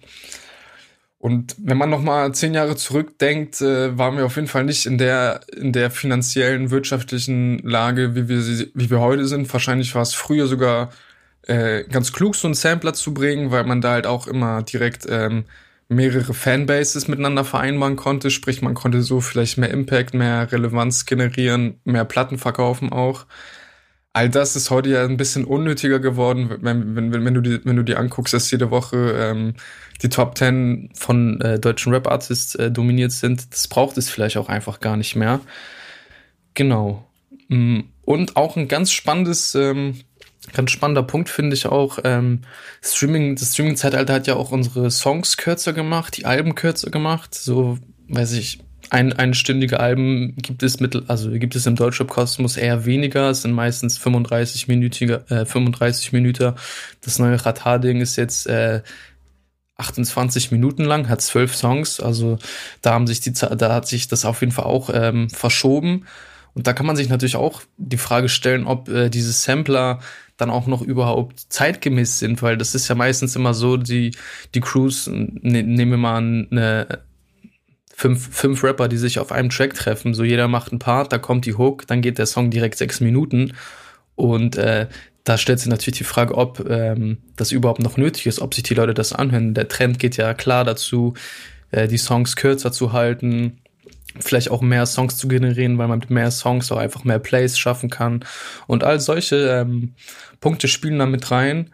Und 1.17 1.55
wenn 1.57 1.77
man 1.77 1.89
noch 1.89 2.03
mal 2.03 2.31
zehn 2.36 2.53
Jahre 2.53 2.75
zurückdenkt, 2.75 3.60
äh, 3.62 3.98
waren 3.98 4.17
wir 4.17 4.25
auf 4.27 4.36
jeden 4.36 4.48
Fall 4.48 4.65
nicht 4.65 4.86
in 4.86 5.00
der 5.00 5.41
in 5.57 5.74
der 5.74 5.89
finanziellen 5.89 6.69
wirtschaftlichen 6.69 7.57
Lage, 7.60 8.13
wie 8.13 8.27
wir 8.29 8.67
wie 8.75 8.89
wir 8.91 9.00
heute 9.00 9.25
sind. 9.25 9.51
Wahrscheinlich 9.51 9.95
war 9.95 10.03
es 10.03 10.13
früher 10.13 10.45
sogar 10.45 10.91
äh, 11.48 11.84
ganz 11.86 12.13
klug, 12.13 12.36
so 12.36 12.48
einen 12.48 12.53
Sampler 12.53 12.93
zu 12.93 13.15
bringen, 13.15 13.50
weil 13.50 13.63
man 13.63 13.81
da 13.81 13.93
halt 13.93 14.05
auch 14.05 14.27
immer 14.27 14.62
direkt 14.62 15.07
ähm, 15.10 15.45
mehrere 15.88 16.34
Fanbases 16.34 17.08
miteinander 17.08 17.46
vereinbaren 17.46 17.96
konnte. 17.96 18.32
Sprich, 18.32 18.62
man 18.62 18.74
konnte 18.74 19.01
so 19.04 19.22
vielleicht 19.22 19.58
mehr 19.58 19.70
Impact, 19.70 20.13
mehr 20.13 20.51
Relevanz 20.51 21.06
generieren, 21.06 21.80
mehr 21.84 22.06
Platten 22.06 22.38
verkaufen 22.38 22.92
auch. 22.92 23.25
all 24.13 24.30
das 24.30 24.56
ist 24.56 24.72
heute 24.72 24.89
ja 24.89 25.04
ein 25.04 25.18
bisschen 25.18 25.44
unnötiger 25.44 26.00
geworden, 26.00 26.50
wenn, 26.62 26.96
wenn, 26.96 27.12
wenn, 27.25 27.34
du, 27.34 27.42
die, 27.42 27.60
wenn 27.65 27.75
du 27.75 27.84
dir 27.84 28.00
anguckst, 28.00 28.34
dass 28.34 28.50
jede 28.50 28.72
Woche 28.72 29.13
ähm, 29.18 29.56
die 30.01 30.10
Top 30.10 30.36
Ten 30.36 30.89
von 30.96 31.42
äh, 31.42 31.60
deutschen 31.60 31.94
Rap-Artists 31.94 32.56
äh, 32.56 32.72
dominiert 32.72 33.12
sind. 33.12 33.54
Das 33.54 33.68
braucht 33.68 33.98
es 33.98 34.10
vielleicht 34.10 34.38
auch 34.38 34.48
einfach 34.48 34.80
gar 34.80 34.96
nicht 34.96 35.18
mehr. 35.18 35.42
Genau. 36.54 37.06
Mm, 37.50 37.82
und 38.04 38.38
auch 38.38 38.56
ein 38.56 38.70
ganz 38.70 38.92
spannendes, 38.94 39.54
ähm, 39.54 39.96
ganz 40.54 40.72
spannender 40.72 41.04
Punkt 41.04 41.30
finde 41.30 41.56
ich 41.56 41.66
auch, 41.66 42.00
ähm, 42.04 42.42
Streaming, 42.82 43.36
das 43.36 43.54
Streaming-Zeitalter 43.54 44.14
hat 44.14 44.28
ja 44.28 44.36
auch 44.36 44.52
unsere 44.52 44.92
Songs 44.92 45.38
kürzer 45.38 45.74
gemacht, 45.74 46.18
die 46.18 46.25
Alben 46.25 46.56
kürzer 46.56 46.92
gemacht. 46.92 47.34
So, 47.36 47.78
weiß 48.08 48.34
ich, 48.34 48.60
ein, 48.90 49.14
einstündige 49.14 49.80
Alben 49.80 50.36
gibt 50.38 50.64
es 50.64 50.80
mittel, 50.80 51.04
also 51.08 51.32
gibt 51.32 51.56
es 51.56 51.66
im 51.66 51.75
Deutschrap-Kosmos 51.75 52.58
eher 52.58 52.86
weniger. 52.86 53.30
Es 53.30 53.42
sind 53.42 53.54
meistens 53.54 53.98
35 53.98 54.68
minütige, 54.68 55.25
äh, 55.30 55.46
35 55.46 56.14
Minuten. 56.14 56.54
Das 57.02 57.20
neue 57.20 57.44
Ratarding 57.44 58.02
ist 58.02 58.16
jetzt 58.16 58.48
äh, 58.48 58.82
28 59.78 60.52
Minuten 60.52 60.84
lang, 60.84 61.10
hat 61.10 61.22
zwölf 61.22 61.56
Songs. 61.56 62.00
Also 62.00 62.38
da 62.82 62.94
haben 62.94 63.08
sich 63.08 63.20
die, 63.20 63.34
da 63.34 63.74
hat 63.74 63.88
sich 63.88 64.08
das 64.08 64.25
auf 64.25 64.42
jeden 64.42 64.54
Fall 64.54 64.66
auch 64.66 64.90
ähm, 64.94 65.30
verschoben. 65.30 66.06
Und 66.54 66.68
da 66.68 66.74
kann 66.74 66.86
man 66.86 66.96
sich 66.96 67.10
natürlich 67.10 67.36
auch 67.36 67.62
die 67.78 67.98
Frage 67.98 68.30
stellen, 68.30 68.66
ob 68.66 68.88
äh, 68.88 69.10
diese 69.10 69.34
Sampler 69.34 70.00
dann 70.38 70.50
auch 70.50 70.68
noch 70.68 70.82
überhaupt 70.82 71.39
zeitgemäß 71.50 72.20
sind, 72.20 72.42
weil 72.42 72.58
das 72.58 72.75
ist 72.75 72.88
ja 72.88 72.96
meistens 72.96 73.36
immer 73.36 73.54
so, 73.54 73.77
die, 73.77 74.12
die 74.54 74.62
Crews, 74.62 75.08
ne, 75.08 75.63
nehmen 75.63 75.92
wir 75.92 75.98
mal 75.98 76.18
eine 76.18 77.04
fünf, 77.94 78.36
fünf 78.36 78.63
Rapper, 78.63 78.88
die 78.88 78.98
sich 78.98 79.20
auf 79.20 79.32
einem 79.32 79.50
Track 79.50 79.74
treffen. 79.74 80.13
So 80.13 80.24
jeder 80.24 80.48
macht 80.48 80.72
einen 80.72 80.80
Part, 80.80 81.13
da 81.13 81.18
kommt 81.18 81.46
die 81.46 81.56
Hook, 81.56 81.88
dann 81.88 82.01
geht 82.01 82.18
der 82.18 82.25
Song 82.25 82.51
direkt 82.51 82.77
sechs 82.77 83.00
Minuten. 83.00 83.54
Und 84.15 84.58
äh, 84.58 84.88
da 85.24 85.38
stellt 85.38 85.60
sich 85.60 85.70
natürlich 85.70 85.98
die 85.98 86.04
Frage, 86.04 86.36
ob 86.36 86.70
ähm, 86.70 87.18
das 87.36 87.51
überhaupt 87.51 87.82
noch 87.82 87.98
nötig 87.98 88.27
ist, 88.27 88.39
ob 88.39 88.54
sich 88.54 88.63
die 88.63 88.75
Leute 88.75 88.94
das 88.94 89.13
anhören. 89.13 89.54
Der 89.54 89.68
Trend 89.68 89.98
geht 90.00 90.18
ja 90.18 90.34
klar 90.34 90.65
dazu, 90.65 91.13
äh, 91.72 91.88
die 91.88 91.98
Songs 91.98 92.36
kürzer 92.36 92.72
zu 92.72 92.94
halten, 92.94 93.60
vielleicht 94.19 94.51
auch 94.51 94.62
mehr 94.62 94.86
Songs 94.86 95.17
zu 95.17 95.27
generieren, 95.27 95.77
weil 95.77 95.88
man 95.88 96.00
mit 96.00 96.10
mehr 96.10 96.31
Songs 96.31 96.72
auch 96.72 96.77
einfach 96.77 97.03
mehr 97.03 97.19
Plays 97.19 97.57
schaffen 97.57 97.89
kann. 97.89 98.24
Und 98.67 98.84
all 98.84 99.00
solche 99.00 99.36
ähm, 99.36 99.93
Punkte 100.39 100.67
spielen 100.67 101.00
da 101.00 101.05
mit 101.05 101.31
rein. 101.31 101.72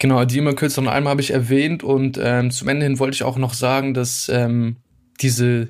Genau, 0.00 0.24
die 0.24 0.38
immer 0.38 0.54
kürzeren 0.54 0.88
Alben 0.88 1.08
habe 1.08 1.20
ich 1.20 1.30
erwähnt 1.30 1.84
und 1.84 2.18
ähm, 2.20 2.50
zum 2.50 2.68
Ende 2.68 2.84
hin 2.84 2.98
wollte 2.98 3.14
ich 3.14 3.22
auch 3.22 3.36
noch 3.36 3.54
sagen, 3.54 3.94
dass 3.94 4.28
ähm, 4.28 4.76
diese, 5.20 5.68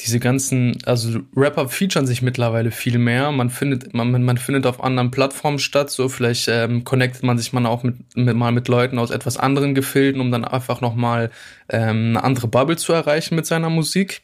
diese 0.00 0.18
ganzen, 0.18 0.78
also 0.86 1.20
Rapper 1.36 1.68
featuren 1.68 2.06
sich 2.06 2.22
mittlerweile 2.22 2.70
viel 2.70 2.96
mehr. 2.96 3.32
Man 3.32 3.50
findet, 3.50 3.92
man, 3.92 4.10
man 4.24 4.38
findet 4.38 4.64
auf 4.64 4.82
anderen 4.82 5.10
Plattformen 5.10 5.58
statt. 5.58 5.90
So 5.90 6.08
vielleicht 6.08 6.48
ähm, 6.48 6.84
connectet 6.84 7.22
man 7.22 7.36
sich 7.36 7.52
mal 7.52 7.66
auch 7.66 7.82
mit, 7.82 8.16
mit 8.16 8.34
mal 8.34 8.52
mit 8.52 8.66
Leuten 8.68 8.98
aus 8.98 9.10
etwas 9.10 9.36
anderen 9.36 9.74
Gefilden, 9.74 10.22
um 10.22 10.30
dann 10.30 10.46
einfach 10.46 10.80
noch 10.80 10.94
mal 10.94 11.30
ähm, 11.68 12.16
eine 12.16 12.24
andere 12.24 12.48
Bubble 12.48 12.78
zu 12.78 12.94
erreichen 12.94 13.34
mit 13.34 13.44
seiner 13.44 13.68
Musik. 13.68 14.22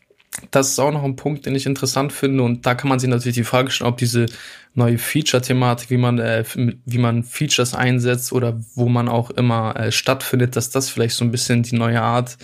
Das 0.50 0.70
ist 0.70 0.78
auch 0.78 0.92
noch 0.92 1.02
ein 1.02 1.16
Punkt, 1.16 1.46
den 1.46 1.54
ich 1.54 1.66
interessant 1.66 2.12
finde. 2.12 2.42
Und 2.42 2.66
da 2.66 2.74
kann 2.74 2.88
man 2.88 2.98
sich 2.98 3.08
natürlich 3.08 3.36
die 3.36 3.44
Frage 3.44 3.70
stellen, 3.70 3.90
ob 3.90 3.96
diese 3.96 4.26
neue 4.74 4.98
Feature-Thematik, 4.98 5.90
wie 5.90 5.96
man, 5.96 6.18
äh, 6.18 6.44
wie 6.54 6.98
man 6.98 7.24
Features 7.24 7.74
einsetzt 7.74 8.32
oder 8.32 8.60
wo 8.74 8.88
man 8.88 9.08
auch 9.08 9.30
immer 9.30 9.76
äh, 9.76 9.92
stattfindet, 9.92 10.56
dass 10.56 10.70
das 10.70 10.90
vielleicht 10.90 11.16
so 11.16 11.24
ein 11.24 11.30
bisschen 11.30 11.62
die 11.62 11.76
neue 11.76 12.02
Art 12.02 12.36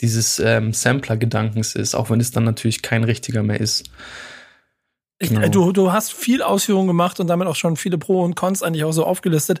dieses 0.00 0.38
ähm, 0.38 0.72
Sampler-Gedankens 0.72 1.74
ist, 1.74 1.94
auch 1.94 2.10
wenn 2.10 2.20
es 2.20 2.30
dann 2.30 2.44
natürlich 2.44 2.82
kein 2.82 3.04
richtiger 3.04 3.42
mehr 3.42 3.60
ist. 3.60 3.84
Genau. 5.18 5.48
Du, 5.48 5.72
du 5.72 5.92
hast 5.92 6.12
viel 6.12 6.42
Ausführungen 6.42 6.88
gemacht 6.88 7.20
und 7.20 7.28
damit 7.28 7.46
auch 7.46 7.54
schon 7.54 7.76
viele 7.76 7.96
Pro 7.96 8.22
und 8.22 8.34
Cons 8.34 8.62
eigentlich 8.62 8.82
auch 8.82 8.92
so 8.92 9.04
aufgelistet. 9.04 9.60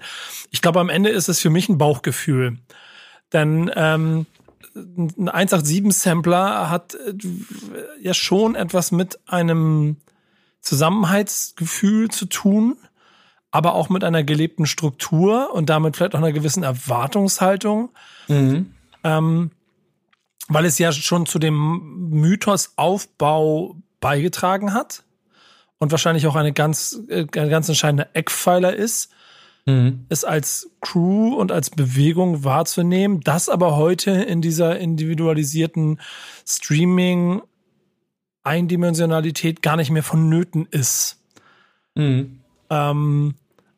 Ich 0.50 0.60
glaube, 0.60 0.80
am 0.80 0.88
Ende 0.88 1.10
ist 1.10 1.28
es 1.28 1.38
für 1.38 1.50
mich 1.50 1.68
ein 1.68 1.78
Bauchgefühl. 1.78 2.58
Denn 3.32 3.70
ähm, 3.76 4.26
ein 4.74 5.30
187-Sampler 5.30 6.70
hat 6.70 6.94
äh, 6.94 7.14
ja 8.00 8.14
schon 8.14 8.54
etwas 8.54 8.92
mit 8.92 9.20
einem 9.26 9.96
Zusammenhaltsgefühl 10.60 12.10
zu 12.10 12.26
tun, 12.26 12.76
aber 13.50 13.74
auch 13.74 13.88
mit 13.88 14.04
einer 14.04 14.22
gelebten 14.22 14.66
Struktur 14.66 15.52
und 15.52 15.68
damit 15.68 15.96
vielleicht 15.96 16.14
auch 16.14 16.20
einer 16.20 16.32
gewissen 16.32 16.62
Erwartungshaltung. 16.62 17.90
Mhm. 18.28 18.72
Ähm, 19.04 19.50
weil 20.48 20.64
es 20.64 20.78
ja 20.78 20.92
schon 20.92 21.26
zu 21.26 21.38
dem 21.38 22.10
Mythosaufbau 22.10 23.76
beigetragen 24.00 24.74
hat 24.74 25.04
und 25.78 25.90
wahrscheinlich 25.90 26.26
auch 26.26 26.36
eine 26.36 26.52
ganz, 26.52 26.98
äh, 27.08 27.26
ein 27.36 27.48
ganz 27.48 27.68
entscheidender 27.68 28.08
Eckpfeiler 28.14 28.74
ist, 28.74 29.10
mhm. 29.66 30.06
es 30.08 30.24
als 30.24 30.70
Crew 30.80 31.34
und 31.34 31.52
als 31.52 31.70
Bewegung 31.70 32.44
wahrzunehmen, 32.44 33.20
das 33.20 33.48
aber 33.48 33.76
heute 33.76 34.10
in 34.10 34.42
dieser 34.42 34.78
individualisierten 34.78 36.00
Streaming 36.46 37.42
Eindimensionalität 38.44 39.62
gar 39.62 39.76
nicht 39.76 39.90
mehr 39.90 40.02
vonnöten 40.02 40.66
ist. 40.70 41.20
Mhm. 41.94 42.40
Ähm, 42.70 43.34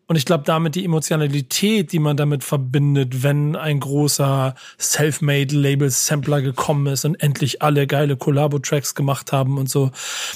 und 0.07 0.17
ich 0.17 0.27
glaube, 0.27 0.45
damit 0.45 0.75
die 0.75 0.85
Emotionalität, 0.85 1.93
die 1.93 1.99
man 1.99 2.17
damit 2.17 2.45
verbindet, 2.45 3.23
wenn 3.23 3.57
ein 3.57 3.81
großer 3.81 4.55
Self-Made-Label-Sampler 4.79 6.43
gekommen 6.43 6.87
ist 6.89 7.07
und 7.07 7.15
endlich 7.17 7.63
alle 7.63 7.87
geile 7.87 8.17
Collabo-Tracks 8.17 8.95
gemacht 8.95 9.33
haben 9.33 9.57
und 9.57 9.71
so, 9.71 9.93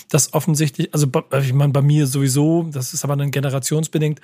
das 0.08 0.32
offensichtlich, 0.32 0.94
also 0.94 1.08
ich 1.42 1.52
meine, 1.52 1.72
bei 1.72 1.82
mir 1.82 2.06
sowieso, 2.06 2.68
das 2.72 2.94
ist 2.94 3.04
aber 3.04 3.16
dann 3.16 3.30
generationsbedingt, 3.30 4.20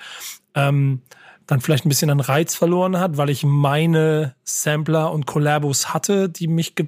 ähm, 0.55 1.01
dann 1.47 1.61
vielleicht 1.61 1.85
ein 1.85 1.89
bisschen 1.89 2.09
an 2.09 2.19
Reiz 2.19 2.55
verloren 2.55 2.97
hat, 2.99 3.17
weil 3.17 3.29
ich 3.29 3.43
meine 3.43 4.35
Sampler 4.43 5.11
und 5.11 5.25
Collabos 5.25 5.93
hatte, 5.93 6.29
die 6.29 6.47
mich 6.47 6.75
ge 6.75 6.87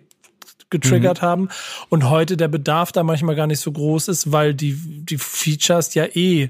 getriggert 0.70 1.22
mhm. 1.22 1.26
haben 1.26 1.50
und 1.88 2.10
heute 2.10 2.36
der 2.36 2.50
Bedarf 2.50 2.91
da 2.91 3.02
manchmal 3.04 3.36
gar 3.36 3.48
nicht 3.48 3.62
so 3.62 3.72
groß 3.72 4.10
ist, 4.10 4.34
weil 4.34 4.54
die 4.54 4.74
die 4.76 5.17
Features 5.17 5.93
ja 5.93 6.04
eh 6.13 6.50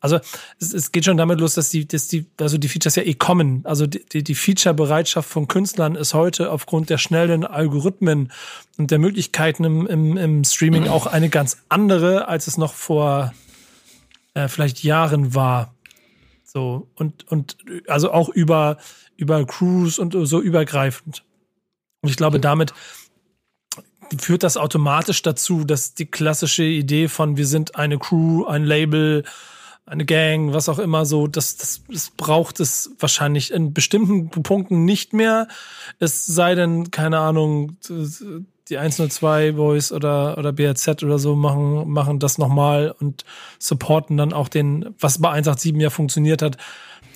also 0.00 0.18
es, 0.58 0.72
es 0.72 0.90
geht 0.90 1.04
schon 1.04 1.18
damit 1.18 1.38
los, 1.38 1.54
dass 1.54 1.68
die 1.68 1.86
dass 1.86 2.08
die 2.08 2.24
also 2.40 2.56
die 2.56 2.68
Features 2.68 2.96
ja 2.96 3.02
eh 3.02 3.12
kommen. 3.12 3.60
Also 3.64 3.86
die 3.86 4.02
die, 4.10 4.24
die 4.24 4.34
Feature-Bereitschaft 4.34 5.28
von 5.28 5.48
Künstlern 5.48 5.96
ist 5.96 6.14
heute 6.14 6.50
aufgrund 6.50 6.88
der 6.88 6.96
schnellen 6.96 7.44
Algorithmen 7.44 8.32
und 8.78 8.90
der 8.90 8.98
Möglichkeiten 8.98 9.64
im, 9.64 9.86
im, 9.86 10.16
im 10.16 10.44
Streaming 10.44 10.88
auch 10.88 11.06
eine 11.06 11.28
ganz 11.28 11.58
andere, 11.68 12.28
als 12.28 12.46
es 12.46 12.56
noch 12.56 12.72
vor 12.72 13.34
äh, 14.34 14.48
vielleicht 14.48 14.82
Jahren 14.82 15.34
war. 15.34 15.74
So 16.50 16.88
und 16.94 17.30
und 17.30 17.58
also 17.88 18.10
auch 18.10 18.30
über 18.30 18.78
über 19.16 19.44
Crews 19.44 19.98
und 19.98 20.16
so 20.26 20.40
übergreifend. 20.40 21.22
Und 22.00 22.08
ich 22.08 22.16
glaube, 22.16 22.40
damit 22.40 22.72
führt 24.18 24.42
das 24.42 24.56
automatisch 24.56 25.20
dazu, 25.20 25.64
dass 25.64 25.92
die 25.92 26.06
klassische 26.06 26.64
Idee 26.64 27.08
von 27.08 27.36
wir 27.36 27.46
sind 27.46 27.76
eine 27.76 27.98
Crew, 27.98 28.46
ein 28.46 28.64
Label, 28.64 29.24
eine 29.84 30.06
Gang, 30.06 30.54
was 30.54 30.70
auch 30.70 30.78
immer 30.78 31.04
so, 31.04 31.26
das, 31.26 31.58
das, 31.58 31.82
das 31.86 32.10
braucht 32.16 32.60
es 32.60 32.92
wahrscheinlich 32.98 33.52
in 33.52 33.74
bestimmten 33.74 34.30
Punkten 34.30 34.86
nicht 34.86 35.12
mehr. 35.12 35.48
Es 35.98 36.24
sei 36.24 36.54
denn, 36.54 36.90
keine 36.90 37.18
Ahnung, 37.18 37.76
die 38.70 38.78
102 38.78 39.52
Boys 39.52 39.92
oder, 39.92 40.38
oder 40.38 40.52
BRZ 40.52 41.02
oder 41.02 41.18
so 41.18 41.36
machen, 41.36 41.88
machen 41.90 42.18
das 42.18 42.38
nochmal 42.38 42.94
und 42.98 43.24
supporten 43.58 44.16
dann 44.16 44.32
auch 44.32 44.48
den, 44.48 44.94
was 44.98 45.18
bei 45.20 45.30
187 45.30 45.80
ja 45.80 45.90
funktioniert 45.90 46.42
hat, 46.42 46.56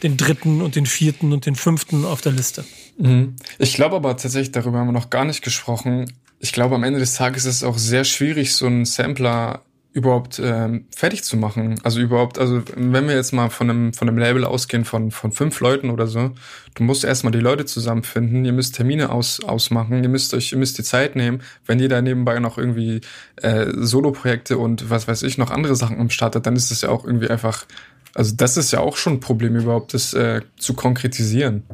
den 0.03 0.17
dritten 0.17 0.63
und 0.63 0.75
den 0.77 0.87
vierten 0.87 1.33
und 1.33 1.47
den 1.47 1.55
fünften 1.55 2.05
auf 2.05 2.21
der 2.21 2.33
Liste. 2.33 2.65
Mhm. 2.99 3.37
Ich 3.59 3.75
glaube 3.75 3.97
aber 3.97 4.17
tatsächlich, 4.17 4.53
darüber 4.53 4.79
haben 4.79 4.89
wir 4.89 4.93
noch 4.93 5.11
gar 5.11 5.25
nicht 5.25 5.43
gesprochen 5.43 6.07
ich 6.43 6.53
glaube, 6.53 6.75
am 6.75 6.83
Ende 6.83 6.99
des 6.99 7.15
Tages 7.15 7.45
ist 7.45 7.57
es 7.57 7.63
auch 7.63 7.79
sehr 7.79 8.03
schwierig, 8.03 8.53
so 8.55 8.67
einen 8.67 8.85
Sampler 8.85 9.63
überhaupt 9.93 10.41
ähm, 10.43 10.87
fertig 10.95 11.23
zu 11.23 11.37
machen. 11.37 11.79
Also 11.83 12.01
überhaupt, 12.01 12.39
also 12.39 12.63
wenn 12.75 13.09
wir 13.09 13.15
jetzt 13.15 13.33
mal 13.33 13.51
von 13.51 13.69
einem, 13.69 13.93
von 13.93 14.09
einem 14.09 14.17
Label 14.17 14.45
ausgehen 14.45 14.85
von, 14.85 15.11
von 15.11 15.33
fünf 15.33 15.61
Leuten 15.61 15.91
oder 15.91 16.07
so, 16.07 16.33
du 16.75 16.83
musst 16.83 17.05
erstmal 17.05 17.33
die 17.33 17.41
Leute 17.41 17.67
zusammenfinden, 17.67 18.45
ihr 18.45 18.53
müsst 18.53 18.75
Termine 18.75 19.11
aus, 19.11 19.45
ausmachen, 19.45 20.03
ihr 20.03 20.09
müsst 20.09 20.33
euch, 20.33 20.53
ihr 20.53 20.59
müsst 20.59 20.79
die 20.79 20.83
Zeit 20.83 21.15
nehmen. 21.15 21.43
Wenn 21.67 21.79
ihr 21.79 21.91
da 21.91 22.01
nebenbei 22.01 22.39
noch 22.39 22.57
irgendwie 22.57 23.03
äh, 23.37 23.67
Solo-Projekte 23.75 24.57
und 24.57 24.89
was 24.89 25.09
weiß 25.09 25.23
ich, 25.25 25.37
noch 25.37 25.51
andere 25.51 25.77
Sachen 25.77 26.01
am 26.01 26.09
Start 26.09 26.37
hat, 26.37 26.47
dann 26.47 26.57
ist 26.57 26.71
das 26.71 26.81
ja 26.81 26.89
auch 26.89 27.05
irgendwie 27.05 27.29
einfach, 27.29 27.67
also 28.15 28.35
das 28.35 28.57
ist 28.57 28.73
ja 28.73 28.81
auch 28.81 28.97
schon 28.97 29.15
ein 29.15 29.21
Problem 29.21 29.57
überhaupt, 29.57 29.93
das 29.93 30.15
äh, 30.15 30.41
zu 30.57 30.73
konkretisieren. 30.73 31.65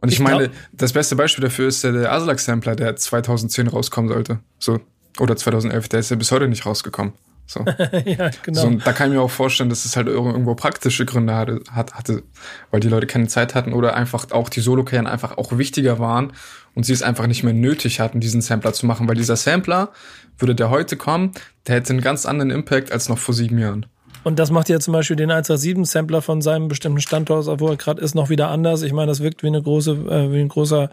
Und 0.00 0.08
ich, 0.08 0.14
ich 0.14 0.20
meine, 0.20 0.50
das 0.72 0.92
beste 0.92 1.16
Beispiel 1.16 1.42
dafür 1.42 1.68
ist 1.68 1.82
der, 1.84 1.92
der 1.92 2.12
Aslak-Sampler, 2.12 2.76
der 2.76 2.94
2010 2.96 3.66
rauskommen 3.66 4.10
sollte. 4.10 4.38
So. 4.58 4.80
Oder 5.20 5.36
2011, 5.36 5.88
der 5.88 6.00
ist 6.00 6.10
ja 6.10 6.16
bis 6.16 6.32
heute 6.32 6.48
nicht 6.48 6.66
rausgekommen. 6.66 7.12
So. 7.46 7.64
ja, 8.04 8.30
genau. 8.42 8.60
So, 8.60 8.66
und 8.68 8.86
da 8.86 8.92
kann 8.92 9.10
ich 9.10 9.16
mir 9.16 9.22
auch 9.22 9.30
vorstellen, 9.30 9.70
dass 9.70 9.84
es 9.84 9.96
halt 9.96 10.06
irgendwo 10.06 10.54
praktische 10.54 11.04
Gründe 11.04 11.34
hatte, 11.34 11.60
hatte, 11.72 12.22
weil 12.70 12.80
die 12.80 12.88
Leute 12.88 13.06
keine 13.06 13.26
Zeit 13.26 13.54
hatten 13.54 13.72
oder 13.72 13.94
einfach 13.94 14.30
auch 14.30 14.48
die 14.48 14.60
Solo-Karrieren 14.60 15.08
einfach 15.08 15.36
auch 15.36 15.58
wichtiger 15.58 15.98
waren 15.98 16.32
und 16.74 16.86
sie 16.86 16.92
es 16.92 17.02
einfach 17.02 17.26
nicht 17.26 17.42
mehr 17.42 17.52
nötig 17.52 17.98
hatten, 17.98 18.20
diesen 18.20 18.40
Sampler 18.40 18.72
zu 18.72 18.86
machen, 18.86 19.08
weil 19.08 19.16
dieser 19.16 19.36
Sampler, 19.36 19.90
würde 20.38 20.54
der 20.54 20.70
heute 20.70 20.96
kommen, 20.96 21.32
der 21.66 21.76
hätte 21.76 21.90
einen 21.90 22.00
ganz 22.00 22.24
anderen 22.24 22.50
Impact 22.50 22.92
als 22.92 23.08
noch 23.08 23.18
vor 23.18 23.34
sieben 23.34 23.58
Jahren. 23.58 23.86
Und 24.22 24.38
das 24.38 24.50
macht 24.50 24.68
ja 24.68 24.78
zum 24.80 24.92
Beispiel 24.92 25.16
den 25.16 25.30
187-Sampler 25.30 26.22
von 26.22 26.42
seinem 26.42 26.68
bestimmten 26.68 27.00
Standort, 27.00 27.46
wo 27.60 27.68
er 27.68 27.76
gerade 27.76 28.00
ist, 28.00 28.14
noch 28.14 28.28
wieder 28.28 28.48
anders. 28.48 28.82
Ich 28.82 28.92
meine, 28.92 29.08
das 29.08 29.20
wirkt 29.20 29.42
wie 29.42 29.48
eine 29.48 29.62
große, 29.62 29.92
äh, 29.92 30.32
wie 30.32 30.40
ein 30.40 30.48
großer 30.48 30.90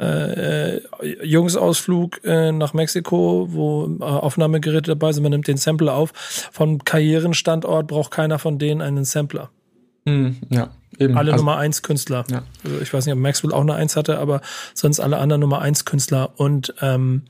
äh, 0.00 0.76
äh, 0.76 0.82
Jungsausflug 1.22 2.24
äh, 2.24 2.50
nach 2.50 2.74
Mexiko, 2.74 3.46
wo 3.50 3.86
äh, 4.00 4.02
Aufnahmegeräte 4.02 4.90
dabei 4.90 5.12
sind. 5.12 5.22
Man 5.22 5.30
nimmt 5.30 5.46
den 5.46 5.56
Sampler 5.56 5.94
auf. 5.94 6.12
Vom 6.14 6.84
Karrierenstandort 6.84 7.86
braucht 7.86 8.10
keiner 8.10 8.40
von 8.40 8.58
denen 8.58 8.82
einen 8.82 9.04
Sampler. 9.04 9.50
Hm, 10.04 10.38
ja, 10.50 10.70
eben. 10.98 11.16
Alle 11.16 11.32
also, 11.32 11.44
Nummer 11.44 11.58
eins 11.58 11.82
Künstler. 11.82 12.24
Ja. 12.28 12.42
Also 12.64 12.80
ich 12.80 12.92
weiß 12.92 13.06
nicht, 13.06 13.14
ob 13.14 13.20
Maxwell 13.20 13.52
auch 13.52 13.60
eine 13.60 13.74
Eins 13.74 13.94
hatte, 13.94 14.18
aber 14.18 14.40
sonst 14.74 14.98
alle 14.98 15.18
anderen 15.18 15.40
Nummer 15.40 15.60
eins 15.60 15.84
Künstler. 15.84 16.32
Und 16.36 16.74
ähm, 16.80 17.22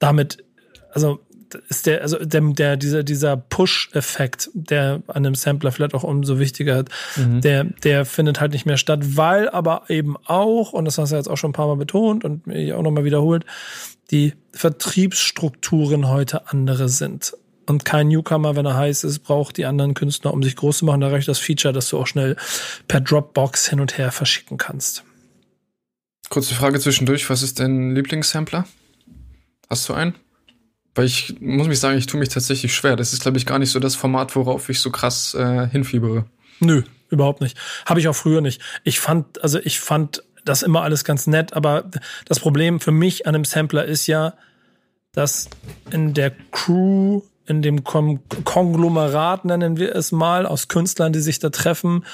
damit, 0.00 0.44
also 0.92 1.20
ist 1.68 1.86
der, 1.86 2.02
also 2.02 2.18
der, 2.18 2.40
der 2.40 2.76
dieser, 2.76 3.02
dieser 3.02 3.36
Push-Effekt, 3.36 4.50
der 4.54 5.02
an 5.06 5.26
einem 5.26 5.34
Sampler 5.34 5.72
vielleicht 5.72 5.94
auch 5.94 6.04
umso 6.04 6.38
wichtiger 6.38 6.76
hat, 6.76 6.88
mhm. 7.16 7.40
der, 7.40 7.64
der 7.64 8.04
findet 8.04 8.40
halt 8.40 8.52
nicht 8.52 8.66
mehr 8.66 8.76
statt, 8.76 9.00
weil 9.16 9.48
aber 9.48 9.84
eben 9.88 10.16
auch, 10.24 10.72
und 10.72 10.84
das 10.84 10.98
hast 10.98 11.12
du 11.12 11.16
jetzt 11.16 11.28
auch 11.28 11.36
schon 11.36 11.50
ein 11.50 11.54
paar 11.54 11.66
Mal 11.66 11.76
betont 11.76 12.24
und 12.24 12.46
ich 12.48 12.72
auch 12.72 12.82
nochmal 12.82 13.04
wiederholt, 13.04 13.44
die 14.10 14.34
Vertriebsstrukturen 14.52 16.08
heute 16.08 16.48
andere 16.50 16.88
sind. 16.88 17.34
Und 17.68 17.84
kein 17.84 18.08
Newcomer, 18.08 18.54
wenn 18.54 18.66
er 18.66 18.76
heiß 18.76 19.02
ist, 19.04 19.20
braucht 19.20 19.56
die 19.56 19.66
anderen 19.66 19.94
Künstler, 19.94 20.32
um 20.32 20.42
sich 20.42 20.54
groß 20.54 20.78
zu 20.78 20.84
machen. 20.84 21.00
Da 21.00 21.08
reicht 21.08 21.26
das 21.26 21.40
Feature, 21.40 21.74
dass 21.74 21.88
du 21.88 21.98
auch 21.98 22.06
schnell 22.06 22.36
per 22.86 23.00
Dropbox 23.00 23.68
hin 23.68 23.80
und 23.80 23.98
her 23.98 24.12
verschicken 24.12 24.56
kannst. 24.56 25.02
Kurze 26.28 26.54
Frage 26.54 26.78
zwischendurch. 26.78 27.28
Was 27.28 27.42
ist 27.42 27.58
dein 27.58 27.94
Lieblingssampler? 27.94 28.66
Hast 29.68 29.88
du 29.88 29.94
einen? 29.94 30.14
Weil 30.96 31.04
ich 31.04 31.36
muss 31.40 31.68
mich 31.68 31.78
sagen, 31.78 31.98
ich 31.98 32.06
tue 32.06 32.18
mich 32.18 32.30
tatsächlich 32.30 32.74
schwer. 32.74 32.96
Das 32.96 33.12
ist, 33.12 33.20
glaube 33.20 33.36
ich, 33.36 33.44
gar 33.44 33.58
nicht 33.58 33.70
so 33.70 33.78
das 33.78 33.94
Format, 33.94 34.34
worauf 34.34 34.68
ich 34.70 34.80
so 34.80 34.90
krass 34.90 35.34
äh, 35.34 35.68
hinfiebere. 35.68 36.24
Nö, 36.58 36.82
überhaupt 37.10 37.42
nicht. 37.42 37.56
Habe 37.84 38.00
ich 38.00 38.08
auch 38.08 38.16
früher 38.16 38.40
nicht. 38.40 38.62
Ich 38.82 38.98
fand, 38.98 39.42
also 39.42 39.58
ich 39.58 39.78
fand 39.78 40.24
das 40.46 40.62
immer 40.62 40.82
alles 40.82 41.04
ganz 41.04 41.26
nett, 41.26 41.52
aber 41.52 41.84
das 42.24 42.40
Problem 42.40 42.80
für 42.80 42.92
mich 42.92 43.26
an 43.26 43.34
einem 43.34 43.44
Sampler 43.44 43.84
ist 43.84 44.06
ja, 44.06 44.34
dass 45.12 45.50
in 45.90 46.14
der 46.14 46.32
Crew, 46.50 47.20
in 47.46 47.60
dem 47.60 47.84
Konglomerat, 47.84 49.44
nennen 49.44 49.76
wir 49.76 49.94
es 49.94 50.12
mal, 50.12 50.46
aus 50.46 50.68
Künstlern, 50.68 51.12
die 51.12 51.20
sich 51.20 51.38
da 51.40 51.50
treffen, 51.50 52.06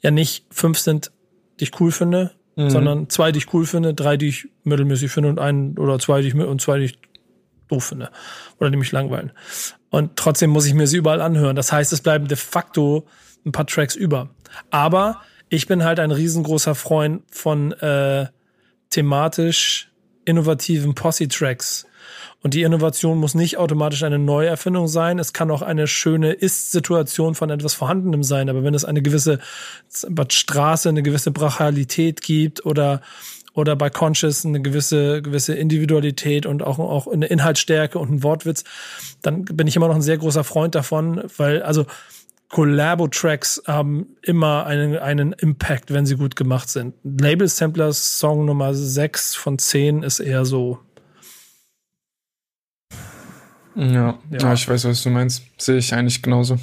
ja 0.00 0.10
nicht 0.10 0.46
fünf 0.50 0.78
sind, 0.78 1.12
die 1.58 1.64
ich 1.64 1.78
cool 1.78 1.92
finde, 1.92 2.32
mhm. 2.56 2.70
sondern 2.70 3.10
zwei, 3.10 3.32
die 3.32 3.38
ich 3.38 3.52
cool 3.52 3.66
finde, 3.66 3.92
drei, 3.92 4.16
die 4.16 4.28
ich 4.28 4.48
mittelmäßig 4.64 5.10
finde 5.10 5.28
und 5.28 5.38
einen 5.38 5.76
oder 5.76 5.98
zwei, 5.98 6.22
die 6.22 6.28
ich 6.28 6.34
und 6.34 6.60
zwei, 6.62 6.78
die 6.78 6.86
ich 6.86 6.98
doof 7.70 7.84
finde 7.84 8.10
oder 8.58 8.70
die 8.70 8.76
mich 8.76 8.92
langweilen. 8.92 9.32
Und 9.90 10.16
trotzdem 10.16 10.50
muss 10.50 10.66
ich 10.66 10.74
mir 10.74 10.86
sie 10.86 10.98
überall 10.98 11.20
anhören. 11.20 11.56
Das 11.56 11.72
heißt, 11.72 11.92
es 11.92 12.00
bleiben 12.00 12.28
de 12.28 12.36
facto 12.36 13.06
ein 13.44 13.52
paar 13.52 13.66
Tracks 13.66 13.96
über. 13.96 14.30
Aber 14.70 15.20
ich 15.48 15.66
bin 15.66 15.84
halt 15.84 15.98
ein 15.98 16.12
riesengroßer 16.12 16.74
Freund 16.74 17.22
von 17.30 17.72
äh, 17.72 18.26
thematisch 18.90 19.90
innovativen 20.24 20.94
Posse-Tracks. 20.94 21.86
Und 22.42 22.54
die 22.54 22.62
Innovation 22.62 23.18
muss 23.18 23.34
nicht 23.34 23.58
automatisch 23.58 24.02
eine 24.02 24.18
Neuerfindung 24.18 24.88
sein. 24.88 25.18
Es 25.18 25.32
kann 25.32 25.50
auch 25.50 25.60
eine 25.60 25.86
schöne 25.86 26.32
Ist-Situation 26.32 27.34
von 27.34 27.50
etwas 27.50 27.74
Vorhandenem 27.74 28.22
sein. 28.22 28.48
Aber 28.48 28.64
wenn 28.64 28.74
es 28.74 28.84
eine 28.84 29.02
gewisse 29.02 29.40
Straße, 30.28 30.88
eine 30.88 31.02
gewisse 31.02 31.32
Brachialität 31.32 32.22
gibt 32.22 32.64
oder 32.64 33.02
oder 33.54 33.76
bei 33.76 33.90
Conscious 33.90 34.44
eine 34.44 34.60
gewisse, 34.60 35.22
gewisse 35.22 35.54
Individualität 35.54 36.46
und 36.46 36.62
auch, 36.62 36.78
auch 36.78 37.06
eine 37.06 37.26
Inhaltsstärke 37.26 37.98
und 37.98 38.10
ein 38.10 38.22
Wortwitz, 38.22 38.64
dann 39.22 39.44
bin 39.44 39.66
ich 39.66 39.76
immer 39.76 39.88
noch 39.88 39.96
ein 39.96 40.02
sehr 40.02 40.18
großer 40.18 40.44
Freund 40.44 40.74
davon, 40.74 41.22
weil, 41.36 41.62
also, 41.62 41.86
Collabo-Tracks 42.50 43.62
haben 43.66 44.16
immer 44.22 44.66
einen, 44.66 44.98
einen 44.98 45.32
Impact, 45.32 45.92
wenn 45.92 46.04
sie 46.04 46.16
gut 46.16 46.34
gemacht 46.34 46.68
sind. 46.68 46.94
Label 47.04 47.46
Samplers 47.46 48.18
Song 48.18 48.44
Nummer 48.44 48.74
6 48.74 49.36
von 49.36 49.56
10 49.56 50.02
ist 50.02 50.18
eher 50.18 50.44
so. 50.44 50.80
Ja, 53.76 54.18
ja. 54.30 54.38
ja 54.40 54.52
ich 54.52 54.68
weiß, 54.68 54.84
was 54.84 55.04
du 55.04 55.10
meinst. 55.10 55.44
Sehe 55.58 55.76
ich 55.76 55.94
eigentlich 55.94 56.22
genauso 56.22 56.58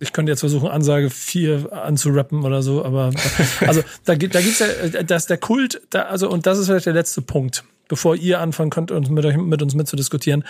ich 0.00 0.12
könnte 0.12 0.30
jetzt 0.30 0.40
versuchen, 0.40 0.68
Ansage 0.68 1.10
4 1.10 1.72
anzurappen 1.72 2.44
oder 2.44 2.62
so, 2.62 2.84
aber 2.84 3.10
also 3.66 3.82
da, 4.04 4.14
gibt 4.14 4.34
da 4.34 4.40
gibt's 4.40 4.60
ja, 4.60 5.02
dass 5.02 5.26
der 5.26 5.38
Kult, 5.38 5.80
da, 5.90 6.02
also 6.02 6.30
und 6.30 6.46
das 6.46 6.58
ist 6.58 6.66
vielleicht 6.66 6.86
der 6.86 6.92
letzte 6.92 7.22
Punkt, 7.22 7.64
bevor 7.88 8.16
ihr 8.16 8.40
anfangen 8.40 8.70
könnt, 8.70 8.90
uns 8.90 9.10
mit, 9.10 9.24
euch, 9.24 9.36
mit 9.36 9.62
uns 9.62 9.74
mitzudiskutieren. 9.74 10.44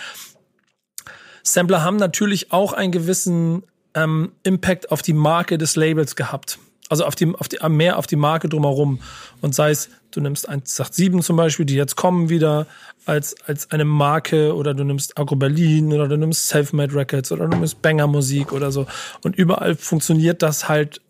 Sampler 1.43 1.83
haben 1.83 1.97
natürlich 1.97 2.51
auch 2.51 2.73
einen 2.73 2.91
gewissen 2.91 3.63
ähm, 3.95 4.33
Impact 4.43 4.91
auf 4.91 5.01
die 5.01 5.13
Marke 5.13 5.57
des 5.57 5.75
Labels 5.75 6.15
gehabt 6.15 6.59
also 6.89 7.05
auf 7.05 7.15
die, 7.15 7.33
auf 7.35 7.47
die, 7.47 7.57
mehr 7.69 7.97
auf 7.97 8.07
die 8.07 8.15
Marke 8.15 8.49
drumherum. 8.49 8.99
Und 9.41 9.55
sei 9.55 9.69
es, 9.69 9.89
du 10.11 10.21
nimmst 10.21 10.49
187 10.49 11.23
zum 11.23 11.37
Beispiel, 11.37 11.65
die 11.65 11.75
jetzt 11.75 11.95
kommen 11.95 12.29
wieder 12.29 12.65
als, 13.05 13.35
als 13.45 13.71
eine 13.71 13.85
Marke 13.85 14.55
oder 14.55 14.73
du 14.73 14.83
nimmst 14.83 15.17
Agro 15.17 15.35
Berlin 15.35 15.93
oder 15.93 16.07
du 16.07 16.17
nimmst 16.17 16.47
Selfmade 16.49 16.93
Records 16.93 17.31
oder 17.31 17.47
du 17.47 17.57
nimmst 17.57 17.81
Banger 17.81 18.07
Musik 18.07 18.51
oder 18.51 18.71
so. 18.71 18.87
Und 19.23 19.35
überall 19.37 19.75
funktioniert 19.75 20.41
das 20.41 20.67
halt, 20.67 21.01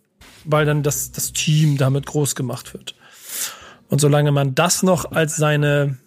weil 0.43 0.65
dann 0.65 0.83
das, 0.83 1.11
das 1.11 1.31
Team 1.31 1.77
damit 1.77 2.05
groß 2.05 2.35
gemacht 2.35 2.73
wird. 2.73 2.95
Und 3.87 3.99
solange 3.99 4.31
man 4.31 4.53
das 4.55 4.83
noch 4.83 5.11
als 5.11 5.37
seine, 5.37 5.97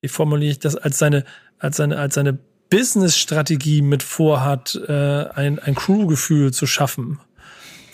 wie 0.00 0.08
formuliere 0.08 0.52
ich 0.52 0.58
das, 0.58 0.76
als 0.76 0.98
seine, 0.98 1.24
als 1.58 1.76
seine, 1.76 1.98
als 1.98 2.14
seine 2.14 2.38
Business-Strategie 2.70 3.82
mit 3.82 4.02
vorhat, 4.02 4.80
äh, 4.88 4.92
ein, 5.34 5.58
ein 5.58 5.74
Crew-Gefühl 5.74 6.52
zu 6.52 6.66
schaffen 6.66 7.20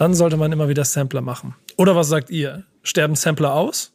dann 0.02 0.14
sollte 0.14 0.36
man 0.36 0.50
immer 0.50 0.68
wieder 0.68 0.84
Sampler 0.84 1.20
machen. 1.20 1.54
Oder 1.76 1.94
was 1.94 2.08
sagt 2.08 2.28
ihr? 2.28 2.64
Sterben 2.82 3.14
Sampler 3.14 3.54
aus? 3.54 3.92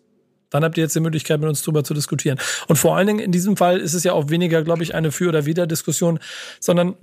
Dann 0.49 0.63
habt 0.63 0.77
ihr 0.77 0.83
jetzt 0.83 0.95
die 0.95 1.01
Möglichkeit, 1.01 1.41
mit 1.41 1.49
uns 1.49 1.61
drüber 1.63 1.83
zu 1.83 1.93
diskutieren. 1.93 2.39
Und 2.69 2.77
vor 2.77 2.95
allen 2.95 3.07
Dingen 3.07 3.19
in 3.19 3.33
diesem 3.33 3.57
Fall 3.57 3.77
ist 3.77 3.93
es 3.93 4.05
ja 4.05 4.13
auch 4.13 4.29
weniger, 4.29 4.63
glaube 4.63 4.83
ich, 4.83 4.95
eine 4.95 5.11
Für- 5.11 5.27
oder 5.27 5.45
Wider-Diskussion, 5.45 6.19
sondern 6.61 6.95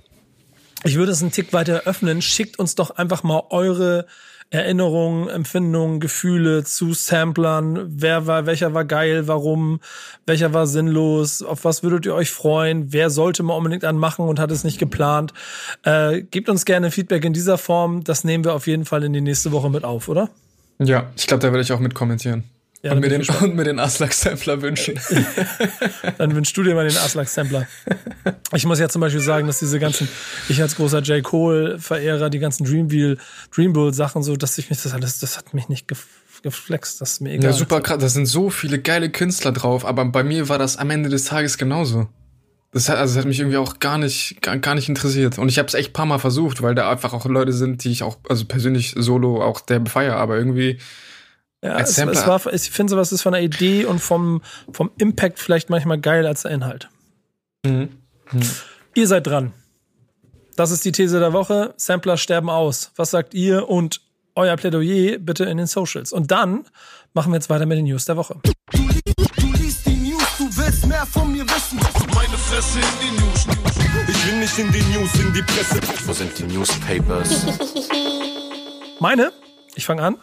ich 0.83 0.95
würde 0.95 1.11
es 1.11 1.21
einen 1.21 1.31
Tick 1.31 1.53
weiter 1.53 1.83
öffnen. 1.85 2.23
Schickt 2.23 2.57
uns 2.57 2.73
doch 2.73 2.89
einfach 2.97 3.21
mal 3.21 3.43
eure 3.51 4.07
Erinnerungen, 4.55 5.29
Empfindungen, 5.29 5.99
Gefühle 5.99 6.63
zu 6.63 6.93
Samplern. 6.93 7.85
Wer 7.87 8.25
war, 8.25 8.45
welcher 8.45 8.73
war 8.73 8.85
geil, 8.85 9.27
warum, 9.27 9.79
welcher 10.25 10.53
war 10.53 10.65
sinnlos, 10.65 11.41
auf 11.41 11.65
was 11.65 11.83
würdet 11.83 12.05
ihr 12.05 12.15
euch 12.15 12.31
freuen, 12.31 12.91
wer 12.93 13.09
sollte 13.09 13.43
man 13.43 13.57
unbedingt 13.57 13.83
anmachen 13.83 14.25
und 14.27 14.39
hat 14.39 14.51
es 14.51 14.63
nicht 14.63 14.79
geplant. 14.79 15.33
Äh, 15.83 16.21
gebt 16.23 16.49
uns 16.49 16.65
gerne 16.65 16.91
Feedback 16.91 17.25
in 17.25 17.33
dieser 17.33 17.57
Form. 17.57 18.03
Das 18.03 18.23
nehmen 18.23 18.43
wir 18.43 18.53
auf 18.53 18.67
jeden 18.67 18.85
Fall 18.85 19.03
in 19.03 19.13
die 19.13 19.21
nächste 19.21 19.51
Woche 19.51 19.69
mit 19.69 19.83
auf, 19.83 20.07
oder? 20.07 20.29
Ja, 20.79 21.11
ich 21.15 21.27
glaube, 21.27 21.41
da 21.41 21.47
werde 21.51 21.61
ich 21.61 21.71
auch 21.71 21.79
mit 21.79 21.93
kommentieren. 21.93 22.43
Ja, 22.85 22.91
und, 22.91 22.99
mir 22.99 23.09
den, 23.09 23.27
und 23.41 23.55
mir 23.55 23.63
den 23.63 23.79
Aslak-Sampler 23.79 24.61
wünschen. 24.61 24.99
dann 26.19 26.35
wünschst 26.35 26.55
du 26.55 26.61
dir 26.61 26.75
mal 26.75 26.87
den 26.87 26.95
Aslak-Sampler. 26.95 27.67
Ich 28.53 28.63
muss 28.67 28.79
ja 28.79 28.87
zum 28.89 29.01
Beispiel 29.01 29.21
sagen, 29.21 29.47
dass 29.47 29.57
diese 29.57 29.79
ganzen, 29.79 30.07
ich 30.49 30.61
als 30.61 30.75
großer 30.75 30.99
J. 30.99 31.23
Cole-Verehrer, 31.23 32.29
die 32.29 32.37
ganzen 32.37 32.63
Dreamwheel, 32.63 33.17
Dreambull-Sachen 33.55 34.21
so, 34.21 34.35
dass 34.35 34.55
ich 34.59 34.69
mich 34.69 34.83
das 34.83 34.93
alles, 34.93 35.17
das 35.17 35.35
hat 35.35 35.55
mich 35.55 35.67
nicht 35.67 35.87
geflext, 36.43 37.01
das 37.01 37.13
ist 37.13 37.21
mir 37.21 37.31
egal. 37.33 37.49
Ja, 37.49 37.57
super 37.57 37.81
krass, 37.81 37.97
da 37.97 38.07
sind 38.07 38.27
so 38.27 38.51
viele 38.51 38.77
geile 38.77 39.09
Künstler 39.09 39.51
drauf, 39.51 39.83
aber 39.83 40.05
bei 40.05 40.23
mir 40.23 40.47
war 40.47 40.59
das 40.59 40.77
am 40.77 40.91
Ende 40.91 41.09
des 41.09 41.25
Tages 41.25 41.57
genauso. 41.57 42.07
Das 42.71 42.87
hat, 42.87 42.99
also 42.99 43.15
das 43.15 43.23
hat 43.23 43.27
mich 43.27 43.39
irgendwie 43.39 43.57
auch 43.57 43.79
gar 43.79 43.97
nicht, 43.97 44.43
gar, 44.43 44.57
gar 44.57 44.75
nicht 44.75 44.89
interessiert. 44.89 45.39
Und 45.39 45.49
ich 45.49 45.57
habe 45.57 45.67
es 45.67 45.73
echt 45.73 45.93
paar 45.93 46.05
Mal 46.05 46.19
versucht, 46.19 46.61
weil 46.61 46.75
da 46.75 46.91
einfach 46.91 47.13
auch 47.13 47.25
Leute 47.25 47.51
sind, 47.51 47.83
die 47.83 47.91
ich 47.91 48.03
auch, 48.03 48.17
also 48.29 48.45
persönlich 48.45 48.93
solo 48.95 49.41
auch 49.41 49.59
der 49.59 49.79
befeier, 49.79 50.17
aber 50.17 50.37
irgendwie 50.37 50.77
ja, 51.65 51.79
es, 51.79 51.97
es, 51.97 52.27
war, 52.27 52.53
ich 52.53 52.69
finde 52.69 52.91
sowas 52.91 53.11
ist 53.11 53.23
von 53.23 53.33
der 53.33 53.41
Idee 53.41 53.85
und 53.85 53.97
vom, 53.97 54.43
vom 54.71 54.91
Impact 54.99 55.39
vielleicht 55.39 55.71
manchmal 55.71 55.99
geil 55.99 56.27
als 56.27 56.43
der 56.43 56.51
Inhalt. 56.51 56.89
Mhm. 57.65 57.89
Mhm. 58.31 58.41
Ihr 58.93 59.07
seid 59.07 59.25
dran. 59.25 59.51
Das 60.55 60.69
ist 60.69 60.85
die 60.85 60.91
These 60.91 61.19
der 61.19 61.33
Woche. 61.33 61.73
Sampler 61.75 62.17
sterben 62.17 62.51
aus. 62.51 62.91
Was 62.97 63.09
sagt 63.09 63.33
ihr 63.33 63.67
und 63.67 64.01
euer 64.35 64.55
Plädoyer 64.57 65.17
bitte 65.17 65.45
in 65.45 65.57
den 65.57 65.65
Socials? 65.65 66.13
Und 66.13 66.29
dann 66.29 66.65
machen 67.15 67.31
wir 67.31 67.37
jetzt 67.37 67.49
weiter 67.49 67.65
mit 67.65 67.79
den 67.79 67.85
News 67.85 68.05
der 68.05 68.15
Woche. 68.15 68.39
Du, 68.71 68.87
du 69.37 69.51
liest 69.53 69.87
die 69.87 69.95
News, 69.95 70.37
du 70.37 70.45
willst 70.55 70.85
mehr 70.85 71.05
von 71.07 71.31
mir 71.31 71.45
wissen. 71.45 71.79
Meine 72.13 72.37
Fresse 72.37 72.79
in 72.79 72.85
die 73.01 73.21
News. 73.21 73.47
Ich 74.07 74.27
will 74.27 74.39
nicht 74.39 74.57
in 74.59 74.71
die 74.71 74.83
News, 74.95 75.15
in 75.15 75.33
die 75.33 75.41
Presse. 75.41 75.79
Wo 76.05 76.13
sind 76.13 76.37
die 76.37 76.43
Newspapers? 76.43 77.47
Meine? 78.99 79.33
Ich 79.73 79.85
fange 79.85 80.03
an 80.03 80.17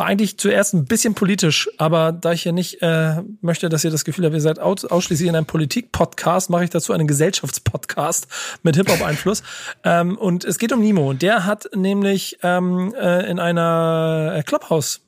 war 0.00 0.06
eigentlich 0.06 0.38
zuerst 0.38 0.72
ein 0.72 0.86
bisschen 0.86 1.14
politisch, 1.14 1.68
aber 1.76 2.10
da 2.10 2.32
ich 2.32 2.46
ja 2.46 2.52
nicht 2.52 2.80
äh, 2.80 3.20
möchte, 3.42 3.68
dass 3.68 3.84
ihr 3.84 3.90
das 3.90 4.06
Gefühl 4.06 4.24
habt, 4.24 4.34
ihr 4.34 4.40
seid 4.40 4.58
aus, 4.58 4.86
ausschließlich 4.86 5.28
in 5.28 5.36
einem 5.36 5.44
Politik-Podcast, 5.44 6.48
mache 6.48 6.64
ich 6.64 6.70
dazu 6.70 6.94
einen 6.94 7.06
Gesellschaftspodcast 7.06 8.26
mit 8.62 8.76
Hip-Hop-Einfluss. 8.76 9.42
ähm, 9.84 10.16
und 10.16 10.46
es 10.46 10.58
geht 10.58 10.72
um 10.72 10.80
Nimo. 10.80 11.12
Der 11.12 11.44
hat 11.44 11.68
nämlich 11.76 12.38
ähm, 12.42 12.94
äh, 12.98 13.30
in 13.30 13.38
einer 13.38 14.36
äh, 14.36 14.42
Clubhouse 14.42 15.02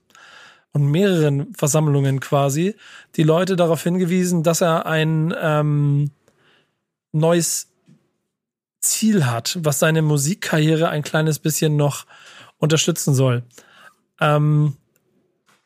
und 0.73 0.91
mehreren 0.91 1.55
Versammlungen 1.55 2.21
quasi 2.21 2.75
die 3.17 3.23
Leute 3.23 3.57
darauf 3.57 3.83
hingewiesen, 3.83 4.43
dass 4.43 4.61
er 4.61 4.85
ein 4.85 5.35
ähm, 5.41 6.11
neues 7.13 7.69
Ziel 8.83 9.25
hat, 9.25 9.59
was 9.63 9.79
seine 9.79 10.03
Musikkarriere 10.03 10.91
ein 10.91 11.03
kleines 11.03 11.39
bisschen 11.39 11.77
noch 11.77 12.05
unterstützen 12.59 13.15
soll. 13.15 13.43
Ähm, 14.21 14.77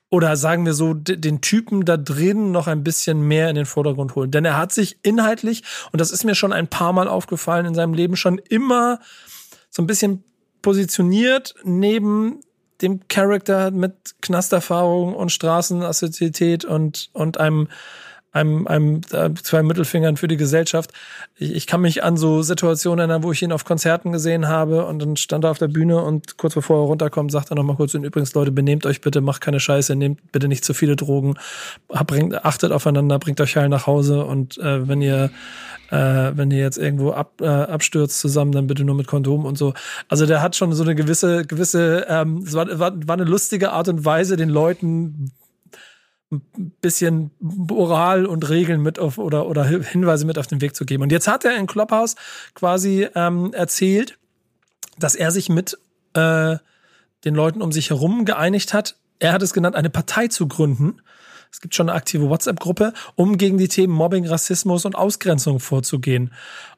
oder 0.08 0.36
sagen 0.36 0.64
wir 0.64 0.72
so, 0.72 0.94
den 0.94 1.40
Typen 1.40 1.84
da 1.84 1.96
drin 1.96 2.52
noch 2.52 2.68
ein 2.68 2.84
bisschen 2.84 3.26
mehr 3.26 3.50
in 3.50 3.56
den 3.56 3.66
Vordergrund 3.66 4.14
holen. 4.14 4.30
Denn 4.30 4.44
er 4.44 4.56
hat 4.56 4.72
sich 4.72 4.98
inhaltlich, 5.02 5.64
und 5.90 6.00
das 6.00 6.12
ist 6.12 6.24
mir 6.24 6.34
schon 6.34 6.52
ein 6.52 6.68
paar 6.68 6.92
Mal 6.92 7.08
aufgefallen 7.08 7.66
in 7.66 7.74
seinem 7.74 7.92
Leben, 7.92 8.16
schon 8.16 8.38
immer 8.38 9.00
so 9.70 9.82
ein 9.82 9.86
bisschen 9.86 10.22
positioniert 10.62 11.54
neben 11.64 12.40
dem 12.82 13.08
Charakter 13.08 13.70
mit 13.70 14.14
Knasterfahrung 14.20 15.14
und 15.14 15.32
Straßenassoziität 15.32 16.64
und, 16.64 17.10
und 17.12 17.38
einem 17.38 17.68
einem, 18.36 18.66
einem 18.66 19.00
äh, 19.12 19.30
zwei 19.42 19.62
Mittelfingern 19.62 20.16
für 20.16 20.28
die 20.28 20.36
Gesellschaft. 20.36 20.92
Ich, 21.36 21.54
ich 21.54 21.66
kann 21.66 21.80
mich 21.80 22.04
an 22.04 22.16
so 22.16 22.42
Situationen 22.42 23.00
erinnern, 23.00 23.22
wo 23.22 23.32
ich 23.32 23.42
ihn 23.42 23.52
auf 23.52 23.64
Konzerten 23.64 24.12
gesehen 24.12 24.48
habe 24.48 24.84
und 24.86 25.00
dann 25.00 25.16
stand 25.16 25.44
er 25.44 25.50
auf 25.50 25.58
der 25.58 25.68
Bühne 25.68 26.02
und 26.02 26.36
kurz 26.36 26.54
bevor 26.54 26.84
er 26.84 26.86
runterkommt, 26.86 27.32
sagt 27.32 27.50
er 27.50 27.56
nochmal 27.56 27.76
kurz, 27.76 27.94
und 27.94 28.04
übrigens 28.04 28.34
Leute, 28.34 28.52
benehmt 28.52 28.86
euch 28.86 29.00
bitte, 29.00 29.20
macht 29.20 29.40
keine 29.40 29.60
Scheiße, 29.60 29.96
nehmt 29.96 30.32
bitte 30.32 30.48
nicht 30.48 30.64
zu 30.64 30.74
viele 30.74 30.96
Drogen, 30.96 31.34
bringt, 32.06 32.44
achtet 32.44 32.72
aufeinander, 32.72 33.18
bringt 33.18 33.40
euch 33.40 33.56
heil 33.56 33.68
nach 33.68 33.86
Hause 33.86 34.24
und 34.24 34.58
äh, 34.58 34.86
wenn 34.86 35.00
ihr 35.02 35.30
äh, 35.90 36.32
wenn 36.34 36.50
ihr 36.50 36.58
jetzt 36.58 36.78
irgendwo 36.78 37.12
ab, 37.12 37.40
äh, 37.40 37.46
abstürzt 37.46 38.18
zusammen, 38.18 38.50
dann 38.50 38.66
bitte 38.66 38.82
nur 38.82 38.96
mit 38.96 39.06
Kondom 39.06 39.44
und 39.44 39.56
so. 39.56 39.72
Also 40.08 40.26
der 40.26 40.42
hat 40.42 40.56
schon 40.56 40.72
so 40.72 40.82
eine 40.82 40.96
gewisse, 40.96 41.46
gewisse, 41.46 42.06
ähm, 42.08 42.42
es 42.44 42.54
war, 42.54 42.66
war, 42.80 42.92
war 43.06 43.14
eine 43.14 43.22
lustige 43.22 43.70
Art 43.70 43.86
und 43.86 44.04
Weise, 44.04 44.36
den 44.36 44.48
Leuten 44.48 45.30
bisschen 46.80 47.30
Moral 47.38 48.26
und 48.26 48.48
Regeln 48.48 48.82
mit 48.82 48.98
auf 48.98 49.18
oder, 49.18 49.46
oder 49.46 49.64
Hinweise 49.64 50.26
mit 50.26 50.38
auf 50.38 50.46
den 50.46 50.60
Weg 50.60 50.74
zu 50.74 50.84
geben. 50.84 51.02
Und 51.02 51.12
jetzt 51.12 51.28
hat 51.28 51.44
er 51.44 51.56
in 51.56 51.66
Clubhouse 51.66 52.16
quasi 52.54 53.06
ähm, 53.14 53.52
erzählt, 53.52 54.18
dass 54.98 55.14
er 55.14 55.30
sich 55.30 55.48
mit 55.48 55.78
äh, 56.14 56.56
den 57.24 57.34
Leuten 57.34 57.62
um 57.62 57.70
sich 57.70 57.90
herum 57.90 58.24
geeinigt 58.24 58.74
hat. 58.74 58.96
Er 59.18 59.32
hat 59.32 59.42
es 59.42 59.52
genannt, 59.52 59.76
eine 59.76 59.90
Partei 59.90 60.28
zu 60.28 60.48
gründen. 60.48 61.00
Es 61.52 61.60
gibt 61.60 61.74
schon 61.74 61.88
eine 61.88 61.96
aktive 61.96 62.28
WhatsApp-Gruppe, 62.28 62.92
um 63.14 63.38
gegen 63.38 63.56
die 63.56 63.68
Themen 63.68 63.92
Mobbing, 63.92 64.26
Rassismus 64.26 64.84
und 64.84 64.96
Ausgrenzung 64.96 65.60
vorzugehen. 65.60 66.32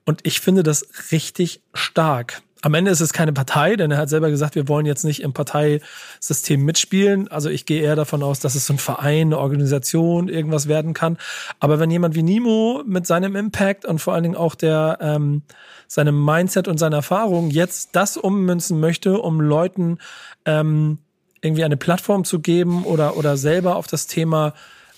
Und 0.05 0.21
ich 0.25 0.41
finde 0.41 0.63
das 0.63 0.87
richtig 1.11 1.63
stark 1.73 2.43
am 2.63 2.75
Ende 2.75 2.91
ist 2.91 3.01
es 3.01 3.13
keine 3.13 3.33
Partei, 3.33 3.77
denn 3.77 3.91
er 3.91 3.99
hat 3.99 4.09
selber 4.09 4.31
gesagt, 4.31 4.55
wir 4.55 4.69
wollen 4.69 4.87
jetzt 4.87 5.05
nicht 5.05 5.23
im 5.23 5.33
Parteisystem 5.33 6.65
mitspielen. 6.65 7.29
Also 7.29 7.51
ich 7.51 7.67
gehe 7.67 7.83
eher 7.83 7.97
davon 7.97 8.23
aus, 8.23 8.41
dass 8.41 8.55
es 8.55 8.67
so 8.67 8.75
ein 8.75 8.79
Verein, 8.79 9.29
eine 9.29 9.39
Organisation, 9.39 10.29
irgendwas 10.29 10.67
werden 10.67 10.95
kann. 10.95 11.19
Aber 11.61 11.79
wenn 11.79 11.91
jemand 11.91 12.15
wie 12.15 12.23
Nimo 12.23 12.83
mit 12.87 13.07
seinem 13.07 13.37
Impact 13.37 13.85
und 13.85 14.01
vor 14.01 14.15
allen 14.15 14.25
Dingen 14.25 14.37
auch 14.37 14.55
der 14.55 14.99
ähm, 15.01 15.43
seinem 15.87 16.25
Mindset 16.25 16.69
und 16.69 16.79
seiner 16.79 16.97
Erfahrung 16.97 17.51
jetzt 17.51 17.91
das 17.97 18.17
ummünzen 18.17 18.81
möchte, 18.81 19.19
um 19.19 19.41
Leuten 19.41 19.99
ähm, 20.45 20.99
irgendwie 21.41 21.65
eine 21.65 21.77
Plattform 21.77 22.25
zu 22.25 22.41
geben 22.41 22.85
oder 22.85 23.17
oder 23.17 23.37
selber 23.37 23.77
auf 23.77 23.87
das 23.87 24.07
Thema 24.07 24.55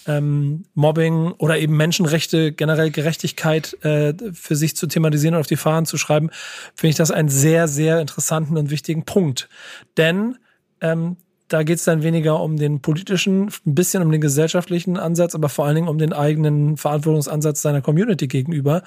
ähm, 0.06 0.64
Mobbing 0.74 1.32
oder 1.38 1.58
eben 1.58 1.76
Menschenrechte, 1.76 2.52
generell 2.52 2.90
Gerechtigkeit 2.90 3.76
äh, 3.84 4.14
für 4.32 4.56
sich 4.56 4.76
zu 4.76 4.86
thematisieren 4.86 5.34
und 5.34 5.40
auf 5.40 5.46
die 5.46 5.56
Fahnen 5.56 5.86
zu 5.86 5.98
schreiben, 5.98 6.30
finde 6.74 6.90
ich 6.90 6.96
das 6.96 7.10
einen 7.10 7.28
sehr, 7.28 7.68
sehr 7.68 8.00
interessanten 8.00 8.56
und 8.56 8.70
wichtigen 8.70 9.04
Punkt. 9.04 9.48
Denn 9.96 10.36
ähm, 10.80 11.16
da 11.48 11.64
geht 11.64 11.78
es 11.78 11.84
dann 11.84 12.02
weniger 12.02 12.40
um 12.40 12.56
den 12.56 12.80
politischen, 12.80 13.50
ein 13.66 13.74
bisschen 13.74 14.02
um 14.02 14.10
den 14.10 14.20
gesellschaftlichen 14.20 14.96
Ansatz, 14.96 15.34
aber 15.34 15.48
vor 15.48 15.66
allen 15.66 15.74
Dingen 15.74 15.88
um 15.88 15.98
den 15.98 16.12
eigenen 16.12 16.76
Verantwortungsansatz 16.76 17.60
seiner 17.60 17.82
Community 17.82 18.28
gegenüber. 18.28 18.82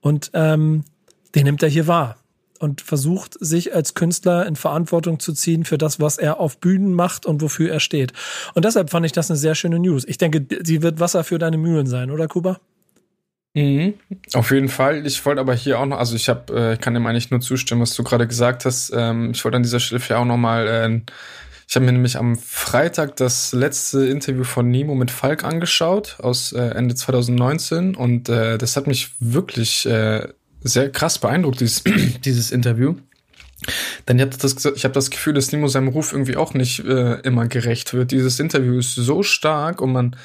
Und 0.00 0.30
ähm, 0.34 0.84
den 1.34 1.44
nimmt 1.44 1.62
er 1.62 1.70
hier 1.70 1.86
wahr 1.86 2.21
und 2.62 2.80
versucht, 2.80 3.36
sich 3.40 3.74
als 3.74 3.94
Künstler 3.94 4.46
in 4.46 4.56
Verantwortung 4.56 5.18
zu 5.20 5.32
ziehen 5.32 5.64
für 5.64 5.78
das, 5.78 6.00
was 6.00 6.18
er 6.18 6.40
auf 6.40 6.58
Bühnen 6.58 6.94
macht 6.94 7.26
und 7.26 7.42
wofür 7.42 7.70
er 7.70 7.80
steht. 7.80 8.12
Und 8.54 8.64
deshalb 8.64 8.90
fand 8.90 9.04
ich 9.06 9.12
das 9.12 9.30
eine 9.30 9.36
sehr 9.36 9.54
schöne 9.54 9.78
News. 9.78 10.04
Ich 10.06 10.18
denke, 10.18 10.46
sie 10.62 10.82
wird 10.82 11.00
Wasser 11.00 11.24
für 11.24 11.38
deine 11.38 11.58
Mühlen 11.58 11.86
sein, 11.86 12.10
oder 12.10 12.28
Kuba? 12.28 12.60
Mhm, 13.54 13.94
auf 14.32 14.50
jeden 14.50 14.68
Fall. 14.68 15.06
Ich 15.06 15.24
wollte 15.26 15.40
aber 15.40 15.54
hier 15.54 15.78
auch 15.78 15.86
noch, 15.86 15.98
also 15.98 16.16
ich 16.16 16.28
habe, 16.28 16.72
äh, 16.72 16.76
kann 16.78 16.94
dem 16.94 17.06
eigentlich 17.06 17.30
nur 17.30 17.40
zustimmen, 17.40 17.82
was 17.82 17.94
du 17.94 18.02
gerade 18.02 18.26
gesagt 18.26 18.64
hast. 18.64 18.92
Ähm, 18.94 19.32
ich 19.32 19.44
wollte 19.44 19.56
an 19.56 19.62
dieser 19.62 19.80
Stelle 19.80 20.00
für 20.00 20.16
auch 20.16 20.24
noch 20.24 20.38
mal 20.38 20.66
äh, 20.66 21.00
ich 21.72 21.76
habe 21.76 21.86
mir 21.86 21.92
nämlich 21.92 22.18
am 22.18 22.36
Freitag 22.36 23.16
das 23.16 23.54
letzte 23.54 24.04
Interview 24.04 24.44
von 24.44 24.70
Nemo 24.70 24.94
mit 24.94 25.10
Falk 25.10 25.42
angeschaut 25.42 26.18
aus 26.20 26.52
äh, 26.52 26.60
Ende 26.60 26.94
2019 26.94 27.94
und 27.94 28.28
äh, 28.28 28.58
das 28.58 28.76
hat 28.76 28.86
mich 28.86 29.12
wirklich 29.20 29.86
äh, 29.86 30.28
sehr 30.62 30.90
krass 30.90 31.18
beeindruckt, 31.18 31.60
dieses, 31.60 31.84
dieses 32.24 32.50
Interview. 32.50 32.96
Denn 34.08 34.18
ich 34.18 34.22
habe 34.22 34.36
das, 34.36 34.64
ich 34.64 34.84
hab 34.84 34.92
das 34.92 35.10
Gefühl, 35.10 35.34
dass 35.34 35.52
Nemo 35.52 35.68
seinem 35.68 35.88
Ruf 35.88 36.12
irgendwie 36.12 36.36
auch 36.36 36.54
nicht 36.54 36.84
äh, 36.84 37.20
immer 37.20 37.46
gerecht 37.46 37.94
wird. 37.94 38.10
Dieses 38.10 38.40
Interview 38.40 38.78
ist 38.78 38.94
so 38.94 39.22
stark 39.22 39.80
und 39.80 39.92
man 39.92 40.16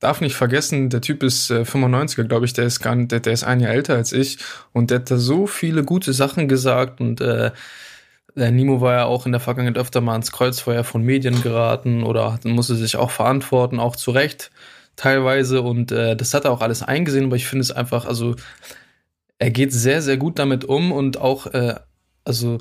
darf 0.00 0.20
nicht 0.20 0.34
vergessen, 0.34 0.90
der 0.90 1.00
Typ 1.00 1.22
ist 1.22 1.50
äh, 1.50 1.62
95er, 1.62 2.24
glaube 2.24 2.44
ich, 2.44 2.52
der 2.52 2.64
ist 2.64 2.80
gar 2.80 2.96
nicht, 2.96 3.12
der, 3.12 3.20
der 3.20 3.32
ist 3.32 3.44
ein 3.44 3.60
Jahr 3.60 3.72
älter 3.72 3.94
als 3.94 4.12
ich 4.12 4.38
und 4.72 4.90
der 4.90 4.98
hat 4.98 5.10
da 5.10 5.16
so 5.16 5.46
viele 5.46 5.84
gute 5.84 6.12
Sachen 6.12 6.48
gesagt 6.48 7.00
und 7.00 7.20
äh, 7.20 7.52
Nimo 8.34 8.80
war 8.80 8.94
ja 8.94 9.04
auch 9.04 9.26
in 9.26 9.32
der 9.32 9.40
Vergangenheit 9.40 9.78
öfter 9.78 10.00
mal 10.00 10.16
ins 10.16 10.32
Kreuzfeuer 10.32 10.84
von 10.84 11.02
Medien 11.02 11.42
geraten 11.42 12.02
oder 12.02 12.40
musste 12.44 12.74
sich 12.74 12.96
auch 12.96 13.10
verantworten, 13.10 13.78
auch 13.78 13.94
zu 13.94 14.10
Recht 14.10 14.50
teilweise 14.96 15.62
und 15.62 15.92
äh, 15.92 16.16
das 16.16 16.34
hat 16.34 16.46
er 16.46 16.50
auch 16.50 16.62
alles 16.62 16.82
eingesehen, 16.82 17.26
aber 17.26 17.36
ich 17.36 17.46
finde 17.46 17.62
es 17.62 17.70
einfach, 17.70 18.04
also 18.06 18.34
er 19.42 19.50
geht 19.50 19.72
sehr, 19.72 20.02
sehr 20.02 20.18
gut 20.18 20.38
damit 20.38 20.64
um 20.64 20.92
und 20.92 21.18
auch, 21.18 21.46
äh, 21.48 21.74
also 22.24 22.58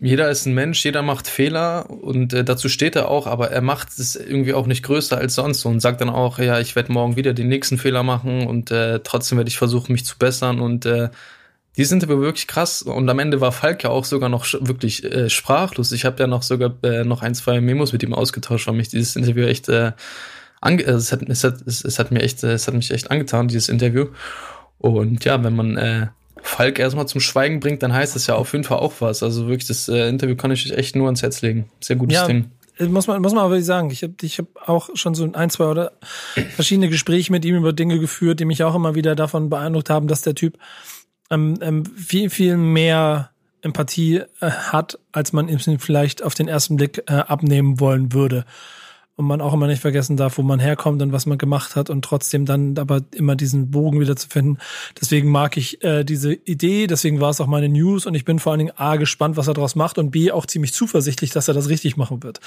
jeder 0.00 0.30
ist 0.30 0.46
ein 0.46 0.54
Mensch, 0.54 0.84
jeder 0.84 1.02
macht 1.02 1.26
Fehler 1.26 1.90
und 1.90 2.32
äh, 2.32 2.44
dazu 2.44 2.68
steht 2.68 2.94
er 2.94 3.08
auch, 3.08 3.26
aber 3.26 3.50
er 3.50 3.62
macht 3.62 3.88
es 3.98 4.14
irgendwie 4.14 4.54
auch 4.54 4.68
nicht 4.68 4.84
größer 4.84 5.18
als 5.18 5.34
sonst 5.34 5.64
und 5.64 5.80
sagt 5.80 6.00
dann 6.00 6.08
auch, 6.08 6.38
ja, 6.38 6.60
ich 6.60 6.76
werde 6.76 6.92
morgen 6.92 7.16
wieder 7.16 7.34
den 7.34 7.48
nächsten 7.48 7.78
Fehler 7.78 8.04
machen 8.04 8.46
und 8.46 8.70
äh, 8.70 9.00
trotzdem 9.02 9.38
werde 9.38 9.48
ich 9.48 9.58
versuchen, 9.58 9.90
mich 9.90 10.04
zu 10.04 10.16
bessern 10.18 10.60
und 10.60 10.86
äh, 10.86 11.08
die 11.76 11.84
sind 11.84 12.04
aber 12.04 12.20
wirklich 12.20 12.46
krass 12.46 12.82
und 12.82 13.08
am 13.08 13.18
Ende 13.18 13.40
war 13.40 13.50
Falk 13.50 13.82
ja 13.82 13.90
auch 13.90 14.04
sogar 14.04 14.28
noch 14.28 14.46
wirklich 14.60 15.02
äh, 15.02 15.28
sprachlos. 15.28 15.90
Ich 15.90 16.04
habe 16.04 16.22
ja 16.22 16.28
noch 16.28 16.44
sogar 16.44 16.76
äh, 16.84 17.02
noch 17.02 17.22
ein, 17.22 17.34
zwei 17.34 17.60
Memos 17.60 17.92
mit 17.92 18.04
ihm 18.04 18.14
ausgetauscht, 18.14 18.68
weil 18.68 18.76
mich 18.76 18.90
dieses 18.90 19.16
Interview 19.16 19.46
echt 19.46 19.68
äh, 19.68 19.90
ange 20.60 20.84
äh, 20.84 20.92
es, 20.92 21.10
hat, 21.10 21.22
es, 21.28 21.42
hat, 21.42 21.56
es, 21.66 21.84
es 21.84 21.98
hat 21.98 22.12
mir 22.12 22.20
echt 22.20 22.44
äh, 22.44 22.52
es 22.52 22.68
hat 22.68 22.74
mich 22.74 22.92
echt 22.92 23.10
angetan 23.10 23.48
dieses 23.48 23.68
Interview 23.68 24.06
und 24.78 25.24
ja, 25.24 25.42
wenn 25.42 25.56
man 25.56 25.76
äh, 25.76 26.06
Falk 26.42 26.78
erstmal 26.78 27.08
zum 27.08 27.20
Schweigen 27.20 27.60
bringt, 27.60 27.82
dann 27.82 27.92
heißt 27.92 28.14
das 28.14 28.26
ja 28.26 28.34
auf 28.34 28.52
jeden 28.52 28.64
Fall 28.64 28.78
auch 28.78 28.94
was. 29.00 29.22
Also 29.22 29.48
wirklich, 29.48 29.66
das 29.66 29.88
äh, 29.88 30.08
Interview 30.08 30.36
kann 30.36 30.50
ich 30.50 30.70
euch 30.70 30.78
echt 30.78 30.96
nur 30.96 31.06
ans 31.06 31.22
Herz 31.22 31.42
legen. 31.42 31.68
Sehr 31.80 31.96
gutes 31.96 32.14
ja, 32.14 32.26
Ding. 32.26 32.50
Muss 32.78 33.06
man, 33.06 33.22
muss 33.22 33.32
man 33.32 33.44
aber 33.44 33.60
sagen, 33.62 33.90
ich 33.90 34.02
habe 34.02 34.14
ich 34.20 34.38
hab 34.38 34.68
auch 34.68 34.90
schon 34.94 35.14
so 35.14 35.30
ein, 35.32 35.50
zwei 35.50 35.64
oder 35.64 35.92
verschiedene 36.54 36.90
Gespräche 36.90 37.32
mit 37.32 37.44
ihm 37.44 37.56
über 37.56 37.72
Dinge 37.72 37.98
geführt, 37.98 38.38
die 38.38 38.44
mich 38.44 38.62
auch 38.64 38.74
immer 38.74 38.94
wieder 38.94 39.14
davon 39.14 39.48
beeindruckt 39.48 39.88
haben, 39.88 40.08
dass 40.08 40.22
der 40.22 40.34
Typ 40.34 40.58
ähm, 41.30 41.54
ähm, 41.62 41.86
viel, 41.86 42.28
viel 42.28 42.58
mehr 42.58 43.30
Empathie 43.62 44.22
äh, 44.40 44.50
hat, 44.50 44.98
als 45.12 45.32
man 45.32 45.48
ihm 45.48 45.58
vielleicht 45.58 46.22
auf 46.22 46.34
den 46.34 46.48
ersten 46.48 46.76
Blick 46.76 47.02
äh, 47.06 47.14
abnehmen 47.14 47.80
wollen 47.80 48.12
würde 48.12 48.44
und 49.16 49.24
man 49.24 49.40
auch 49.40 49.54
immer 49.54 49.66
nicht 49.66 49.80
vergessen 49.80 50.16
darf, 50.16 50.36
wo 50.36 50.42
man 50.42 50.60
herkommt 50.60 51.00
und 51.00 51.10
was 51.10 51.24
man 51.24 51.38
gemacht 51.38 51.74
hat 51.74 51.88
und 51.88 52.04
trotzdem 52.04 52.44
dann 52.44 52.76
aber 52.78 53.00
immer 53.14 53.34
diesen 53.34 53.70
Bogen 53.70 53.98
wieder 53.98 54.14
zu 54.14 54.28
finden. 54.28 54.58
Deswegen 55.00 55.30
mag 55.30 55.56
ich 55.56 55.82
äh, 55.82 56.04
diese 56.04 56.34
Idee, 56.34 56.86
deswegen 56.86 57.18
war 57.18 57.30
es 57.30 57.40
auch 57.40 57.46
meine 57.46 57.70
News 57.70 58.04
und 58.04 58.14
ich 58.14 58.26
bin 58.26 58.38
vor 58.38 58.52
allen 58.52 58.58
Dingen 58.58 58.76
A 58.76 58.96
gespannt, 58.96 59.38
was 59.38 59.48
er 59.48 59.54
daraus 59.54 59.74
macht 59.74 59.96
und 59.96 60.10
B 60.10 60.30
auch 60.30 60.44
ziemlich 60.44 60.74
zuversichtlich, 60.74 61.30
dass 61.30 61.48
er 61.48 61.54
das 61.54 61.70
richtig 61.70 61.96
machen 61.96 62.22
wird. 62.22 62.40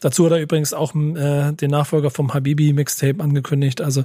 Dazu 0.00 0.24
hat 0.24 0.32
er 0.32 0.40
übrigens 0.40 0.72
auch 0.72 0.94
äh, 0.94 1.52
den 1.52 1.70
Nachfolger 1.70 2.10
vom 2.10 2.32
Habibi 2.32 2.72
Mixtape 2.72 3.22
angekündigt. 3.22 3.82
Also 3.82 4.04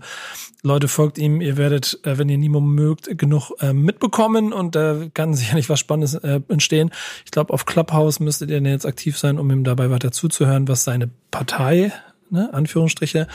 Leute, 0.61 0.89
folgt 0.89 1.17
ihm, 1.17 1.39
ihr 1.39 1.55
werdet, 1.55 1.99
äh, 2.03 2.17
wenn 2.17 2.27
ihr 2.27 2.37
niemanden 2.37 2.69
mögt, 2.69 3.17
genug 3.17 3.51
äh, 3.61 3.71
mitbekommen 3.71 4.51
und 4.51 4.75
da 4.75 5.03
äh, 5.03 5.09
kann 5.13 5.33
sicherlich 5.33 5.69
was 5.69 5.79
Spannendes 5.79 6.15
äh, 6.15 6.41
entstehen. 6.49 6.91
Ich 7.23 7.31
glaube, 7.31 7.53
auf 7.53 7.65
Clubhouse 7.65 8.19
müsstet 8.19 8.49
ihr 8.49 8.61
jetzt 8.61 8.85
aktiv 8.85 9.17
sein, 9.17 9.39
um 9.39 9.49
ihm 9.51 9.63
dabei 9.63 9.89
weiter 9.89 10.11
zuzuhören, 10.11 10.67
was 10.67 10.83
seine 10.83 11.09
Partei 11.31 11.92
ne, 12.33 12.53
Anführungsstriche, 12.53 13.27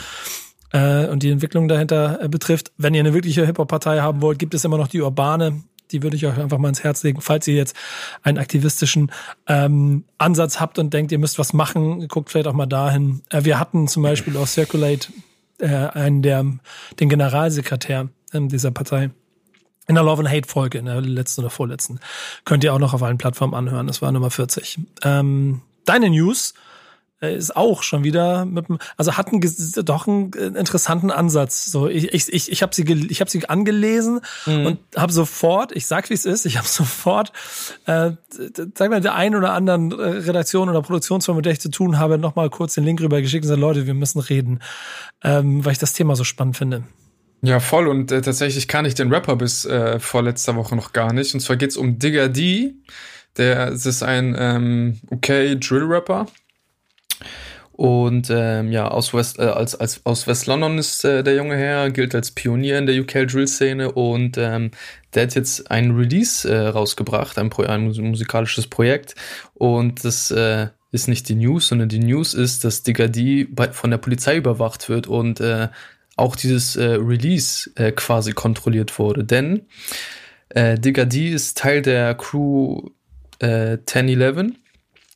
äh, 0.72 1.06
und 1.06 1.22
die 1.22 1.30
Entwicklung 1.30 1.68
dahinter 1.68 2.22
äh, 2.22 2.28
betrifft. 2.28 2.72
Wenn 2.76 2.94
ihr 2.94 3.00
eine 3.00 3.14
wirkliche 3.14 3.46
Hip-Hop-Partei 3.46 4.00
haben 4.00 4.20
wollt, 4.20 4.38
gibt 4.38 4.54
es 4.54 4.64
immer 4.64 4.76
noch 4.76 4.88
die 4.88 5.00
Urbane. 5.00 5.62
Die 5.90 6.02
würde 6.02 6.16
ich 6.16 6.26
euch 6.26 6.37
einfach 6.37 6.58
mal 6.58 6.68
ins 6.68 6.84
Herz 6.84 7.02
legen. 7.02 7.22
Falls 7.22 7.46
ihr 7.48 7.54
jetzt 7.54 7.74
einen 8.22 8.37
aktivistischen 8.37 9.11
ähm, 9.46 10.04
Ansatz 10.18 10.61
habt 10.61 10.78
und 10.78 10.92
denkt, 10.92 11.12
ihr 11.12 11.18
müsst 11.18 11.38
was 11.38 11.54
machen, 11.54 12.06
guckt 12.08 12.30
vielleicht 12.30 12.46
auch 12.46 12.52
mal 12.52 12.66
dahin. 12.66 13.22
Äh, 13.30 13.44
wir 13.44 13.58
hatten 13.58 13.88
zum 13.88 14.02
Beispiel 14.02 14.37
auch 14.37 14.46
Circulate 14.46 15.08
äh, 15.58 15.66
einen 15.68 16.20
der 16.20 16.44
den 17.00 17.08
Generalsekretär 17.08 18.08
ähm, 18.34 18.48
dieser 18.48 18.70
Partei 18.70 19.11
in 19.87 19.94
der 19.94 20.04
Love 20.04 20.20
and 20.20 20.30
Hate 20.30 20.46
Folge, 20.46 20.76
in 20.76 20.84
der 20.84 21.00
letzten 21.00 21.40
oder 21.40 21.50
vorletzten. 21.50 21.98
Könnt 22.44 22.62
ihr 22.62 22.74
auch 22.74 22.78
noch 22.78 22.92
auf 22.92 23.02
allen 23.02 23.16
Plattformen 23.16 23.54
anhören. 23.54 23.87
Das 23.87 24.02
war 24.02 24.12
Nummer 24.12 24.30
40. 24.30 24.80
Ähm, 25.02 25.62
deine 25.87 26.11
News 26.11 26.52
ist 27.20 27.57
auch 27.57 27.83
schon 27.83 28.04
wieder 28.04 28.44
mit 28.44 28.66
also 28.96 29.16
hat 29.16 29.28
einen, 29.28 29.40
doch 29.85 30.07
einen 30.07 30.31
interessanten 30.33 31.11
Ansatz. 31.11 31.66
So, 31.66 31.88
ich, 31.88 32.12
ich, 32.12 32.33
ich, 32.33 32.52
ich 32.52 32.62
habe 32.62 32.74
sie, 32.74 32.85
ich 33.11 33.20
habe 33.20 33.31
sie 33.31 33.48
angelesen 33.48 34.20
mhm. 34.46 34.66
und 34.66 34.78
habe 34.96 35.12
sofort, 35.12 35.74
ich 35.74 35.87
sag 35.87 36.11
wie 36.11 36.14
es 36.14 36.24
ist, 36.24 36.46
ich 36.46 36.57
habe 36.57 36.68
sofort, 36.68 37.33
äh, 37.87 38.12
sag 38.74 38.90
mal, 38.90 39.00
der 39.00 39.14
einen 39.14 39.35
oder 39.35 39.52
anderen 39.52 39.90
äh, 39.92 39.94
Redaktion 39.94 40.68
oder 40.68 40.83
Produktionsfirma, 40.83 41.38
mit 41.38 41.46
der 41.46 41.52
ich 41.52 41.61
zu 41.61 41.70
tun 41.70 41.98
habe, 41.98 42.18
nochmal 42.18 42.50
kurz 42.50 42.74
den 42.74 42.85
Link 42.85 43.00
rüber 43.00 43.20
geschickt 43.20 43.44
und 43.44 43.50
gesagt, 43.50 43.61
Leute, 43.61 43.87
wir 43.87 43.94
müssen 43.94 44.20
reden, 44.20 44.61
ähm, 45.24 45.64
weil 45.64 45.72
ich 45.72 45.78
das 45.78 45.94
Thema 45.94 46.14
so 46.14 46.24
spannend 46.24 46.57
finde. 46.57 46.85
Ja, 47.42 47.61
voll. 47.61 47.88
Und 47.88 48.11
äh, 48.11 48.20
tatsächlich 48.20 48.68
kann 48.68 48.85
ich 48.85 48.94
den 48.94 49.12
Rapper 49.12 49.37
bis 49.37 49.64
äh, 49.64 50.00
vor 50.00 50.22
letzter 50.22 50.57
Woche 50.57 50.74
noch 50.74 50.92
gar 50.92 51.12
nicht. 51.12 51.35
Und 51.35 51.40
zwar 51.40 51.57
geht's 51.57 51.76
um 51.76 51.98
Digger 51.98 52.28
D. 52.28 52.74
Der 53.37 53.70
das 53.70 53.87
ist 53.87 54.02
ein 54.02 54.35
ähm, 54.38 55.00
okay 55.11 55.57
Drill-Rapper. 55.57 56.26
Und 57.78 58.28
ähm, 58.28 58.72
ja, 58.72 58.88
aus 58.88 59.14
West, 59.14 59.38
äh, 59.38 59.42
als, 59.42 59.76
als, 59.76 60.04
aus 60.04 60.26
West 60.26 60.46
London 60.46 60.78
ist 60.78 61.04
äh, 61.04 61.22
der 61.22 61.37
junge 61.37 61.57
Herr, 61.57 61.90
gilt 61.92 62.12
als 62.12 62.33
Pionier 62.33 62.76
in 62.76 62.87
der 62.87 63.00
UK 63.00 63.28
Drill-Szene 63.28 63.92
und 63.92 64.37
ähm, 64.37 64.72
der 65.14 65.22
hat 65.22 65.37
jetzt 65.37 65.70
ein 65.70 65.92
Release 65.92 66.50
äh, 66.50 66.66
rausgebracht, 66.66 67.38
ein, 67.38 67.50
Pro 67.50 67.62
ein 67.62 67.85
musikalisches 67.85 68.66
Projekt. 68.66 69.14
Und 69.54 70.04
das 70.04 70.33
äh, 70.33 70.70
ist 70.90 71.07
nicht 71.07 71.28
die 71.28 71.37
News, 71.37 71.68
sondern 71.68 71.88
die 71.88 72.00
News 72.00 72.35
ist, 72.35 72.64
dass 72.64 72.83
Digga 72.83 73.07
D 73.07 73.46
von 73.70 73.92
der 73.92 73.98
Polizei 73.98 74.37
überwacht 74.37 74.88
wird 74.88 75.07
und 75.07 75.38
äh, 75.38 75.68
auch 76.16 76.35
dieses 76.35 76.74
äh, 76.74 76.85
Release 76.85 77.70
äh, 77.76 77.92
quasi 77.92 78.33
kontrolliert 78.33 78.98
wurde. 78.98 79.22
Denn 79.22 79.66
äh, 80.48 80.78
Digga 80.81 81.04
D 81.04 81.28
ist 81.28 81.59
Teil 81.59 81.83
der 81.83 82.16
Crew 82.16 82.88
äh, 83.38 83.78
1011 83.78 84.54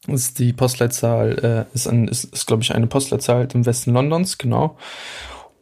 ist 0.08 0.38
die 0.38 0.52
Postleitzahl, 0.52 1.66
äh, 1.72 1.74
ist, 1.74 1.86
ein, 1.86 2.08
ist, 2.08 2.24
ist 2.24 2.46
glaube 2.46 2.62
ich, 2.62 2.74
eine 2.74 2.86
Postleitzahl 2.86 3.48
im 3.52 3.66
Westen 3.66 3.92
Londons, 3.92 4.38
genau. 4.38 4.76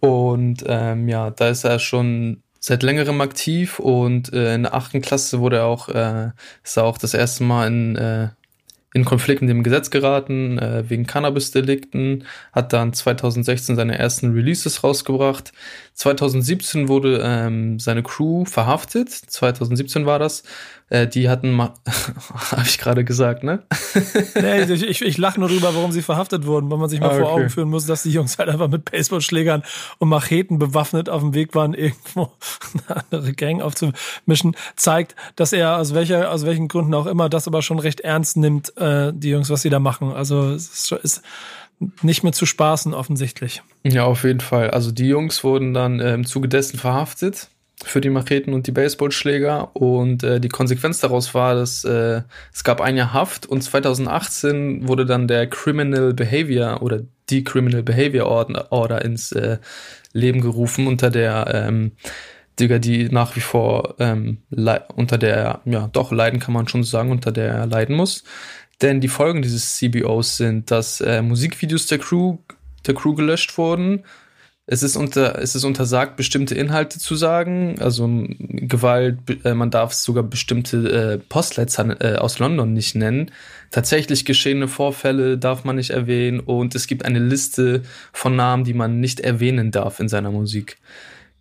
Und 0.00 0.64
ähm, 0.66 1.08
ja, 1.08 1.30
da 1.30 1.48
ist 1.48 1.64
er 1.64 1.78
schon 1.78 2.42
seit 2.58 2.82
längerem 2.82 3.20
aktiv 3.20 3.78
und 3.78 4.32
äh, 4.32 4.54
in 4.54 4.62
der 4.64 4.74
achten 4.74 5.00
Klasse 5.00 5.40
wurde 5.40 5.56
er 5.56 5.66
auch, 5.66 5.88
äh, 5.88 6.30
ist 6.62 6.76
er 6.76 6.84
auch 6.84 6.98
das 6.98 7.14
erste 7.14 7.44
Mal 7.44 7.66
in, 7.66 7.96
äh, 7.96 8.28
in 8.92 9.04
Konflikt 9.04 9.40
mit 9.40 9.50
dem 9.50 9.62
Gesetz 9.62 9.90
geraten, 9.90 10.58
äh, 10.58 10.88
wegen 10.88 11.06
Cannabis-Delikten, 11.06 12.24
hat 12.52 12.72
dann 12.72 12.92
2016 12.92 13.76
seine 13.76 13.98
ersten 13.98 14.32
Releases 14.32 14.82
rausgebracht. 14.82 15.52
2017 15.94 16.88
wurde 16.88 17.20
ähm, 17.22 17.78
seine 17.78 18.02
Crew 18.02 18.44
verhaftet, 18.44 19.10
2017 19.10 20.06
war 20.06 20.18
das, 20.18 20.42
äh, 20.88 21.06
die 21.06 21.28
hatten 21.28 21.52
mal, 21.52 21.74
habe 22.50 22.62
ich 22.62 22.78
gerade 22.78 23.04
gesagt, 23.04 23.44
ne? 23.44 23.62
nee, 24.34 24.62
ich, 24.62 24.82
ich, 24.82 25.02
ich 25.02 25.18
lache 25.18 25.38
nur 25.38 25.48
drüber, 25.48 25.74
warum 25.74 25.92
sie 25.92 26.02
verhaftet 26.02 26.46
wurden, 26.46 26.70
weil 26.70 26.78
man 26.78 26.88
sich 26.88 27.00
mal 27.00 27.10
ah, 27.10 27.18
vor 27.18 27.32
Augen 27.32 27.50
führen 27.50 27.68
muss, 27.68 27.86
dass 27.86 28.02
die 28.02 28.10
Jungs 28.10 28.38
halt 28.38 28.48
einfach 28.48 28.68
mit 28.68 28.90
Baseballschlägern 28.90 29.62
und 29.98 30.08
Macheten 30.08 30.58
bewaffnet 30.58 31.08
auf 31.08 31.20
dem 31.20 31.34
Weg 31.34 31.54
waren, 31.54 31.74
irgendwo 31.74 32.32
eine 32.88 33.04
andere 33.10 33.32
Gang 33.34 33.60
aufzumischen, 33.60 34.56
zeigt, 34.76 35.14
dass 35.36 35.52
er 35.52 35.76
aus 35.78 35.94
welcher, 35.94 36.30
aus 36.30 36.46
welchen 36.46 36.68
Gründen 36.68 36.94
auch 36.94 37.06
immer 37.06 37.28
das 37.28 37.46
aber 37.46 37.62
schon 37.62 37.78
recht 37.78 38.00
ernst 38.00 38.36
nimmt, 38.36 38.76
äh, 38.78 39.12
die 39.14 39.30
Jungs, 39.30 39.50
was 39.50 39.62
sie 39.62 39.70
da 39.70 39.78
machen. 39.78 40.12
Also 40.12 40.50
es 40.50 40.90
ist, 40.90 40.92
ist 40.92 41.22
nicht 42.02 42.22
mehr 42.22 42.32
zu 42.32 42.46
spaßen 42.46 42.94
offensichtlich. 42.94 43.62
Ja, 43.82 44.04
auf 44.04 44.24
jeden 44.24 44.40
Fall. 44.40 44.70
Also 44.70 44.92
die 44.92 45.08
Jungs 45.08 45.42
wurden 45.42 45.72
dann 45.72 46.00
äh, 46.00 46.14
im 46.14 46.26
Zuge 46.26 46.48
dessen 46.48 46.78
verhaftet 46.78 47.48
für 47.82 48.00
die 48.00 48.10
Macheten 48.10 48.52
und 48.52 48.66
die 48.66 48.72
Baseballschläger. 48.72 49.74
Und 49.74 50.22
äh, 50.22 50.40
die 50.40 50.48
Konsequenz 50.48 51.00
daraus 51.00 51.34
war, 51.34 51.54
dass 51.54 51.84
äh, 51.84 52.22
es 52.52 52.64
gab 52.64 52.80
ein 52.80 52.96
Jahr 52.96 53.14
Haft 53.14 53.46
und 53.46 53.62
2018 53.62 54.86
wurde 54.86 55.06
dann 55.06 55.28
der 55.28 55.46
Criminal 55.46 56.12
Behavior 56.12 56.82
oder 56.82 57.00
die 57.30 57.44
Criminal 57.44 57.82
Behavior 57.82 58.26
Order, 58.26 58.70
Order 58.70 59.04
ins 59.04 59.32
äh, 59.32 59.58
Leben 60.12 60.40
gerufen, 60.40 60.86
unter 60.86 61.10
der 61.10 61.50
ähm, 61.54 61.92
Digga, 62.58 62.78
die 62.78 63.08
nach 63.08 63.36
wie 63.36 63.40
vor 63.40 63.94
ähm, 63.98 64.38
unter 64.94 65.16
der, 65.16 65.60
ja, 65.64 65.88
doch 65.92 66.12
leiden 66.12 66.40
kann 66.40 66.52
man 66.52 66.68
schon 66.68 66.84
sagen, 66.84 67.10
unter 67.10 67.32
der 67.32 67.52
er 67.52 67.66
leiden 67.66 67.96
muss. 67.96 68.24
Denn 68.82 69.00
die 69.00 69.08
Folgen 69.08 69.42
dieses 69.42 69.76
CBOs 69.76 70.36
sind, 70.36 70.70
dass 70.70 71.00
äh, 71.00 71.22
Musikvideos 71.22 71.86
der 71.86 71.98
Crew, 71.98 72.38
der 72.86 72.94
Crew 72.94 73.14
gelöscht 73.14 73.56
wurden, 73.58 74.04
es 74.72 74.84
ist 74.84 74.94
unter, 74.94 75.36
es 75.40 75.56
ist 75.56 75.64
untersagt, 75.64 76.16
bestimmte 76.16 76.54
Inhalte 76.54 77.00
zu 77.00 77.16
sagen, 77.16 77.74
also 77.80 78.08
Gewalt, 78.38 79.18
äh, 79.44 79.52
man 79.52 79.72
darf 79.72 79.92
sogar 79.92 80.22
bestimmte 80.22 80.76
äh, 80.76 81.18
Postleitzahlen 81.18 82.00
äh, 82.00 82.14
aus 82.18 82.38
London 82.38 82.72
nicht 82.72 82.94
nennen. 82.94 83.32
Tatsächlich 83.72 84.24
geschehene 84.24 84.68
Vorfälle 84.68 85.38
darf 85.38 85.64
man 85.64 85.74
nicht 85.74 85.90
erwähnen 85.90 86.38
und 86.38 86.76
es 86.76 86.86
gibt 86.86 87.04
eine 87.04 87.18
Liste 87.18 87.82
von 88.12 88.36
Namen, 88.36 88.62
die 88.62 88.74
man 88.74 89.00
nicht 89.00 89.18
erwähnen 89.18 89.72
darf 89.72 89.98
in 89.98 90.08
seiner 90.08 90.30
Musik. 90.30 90.78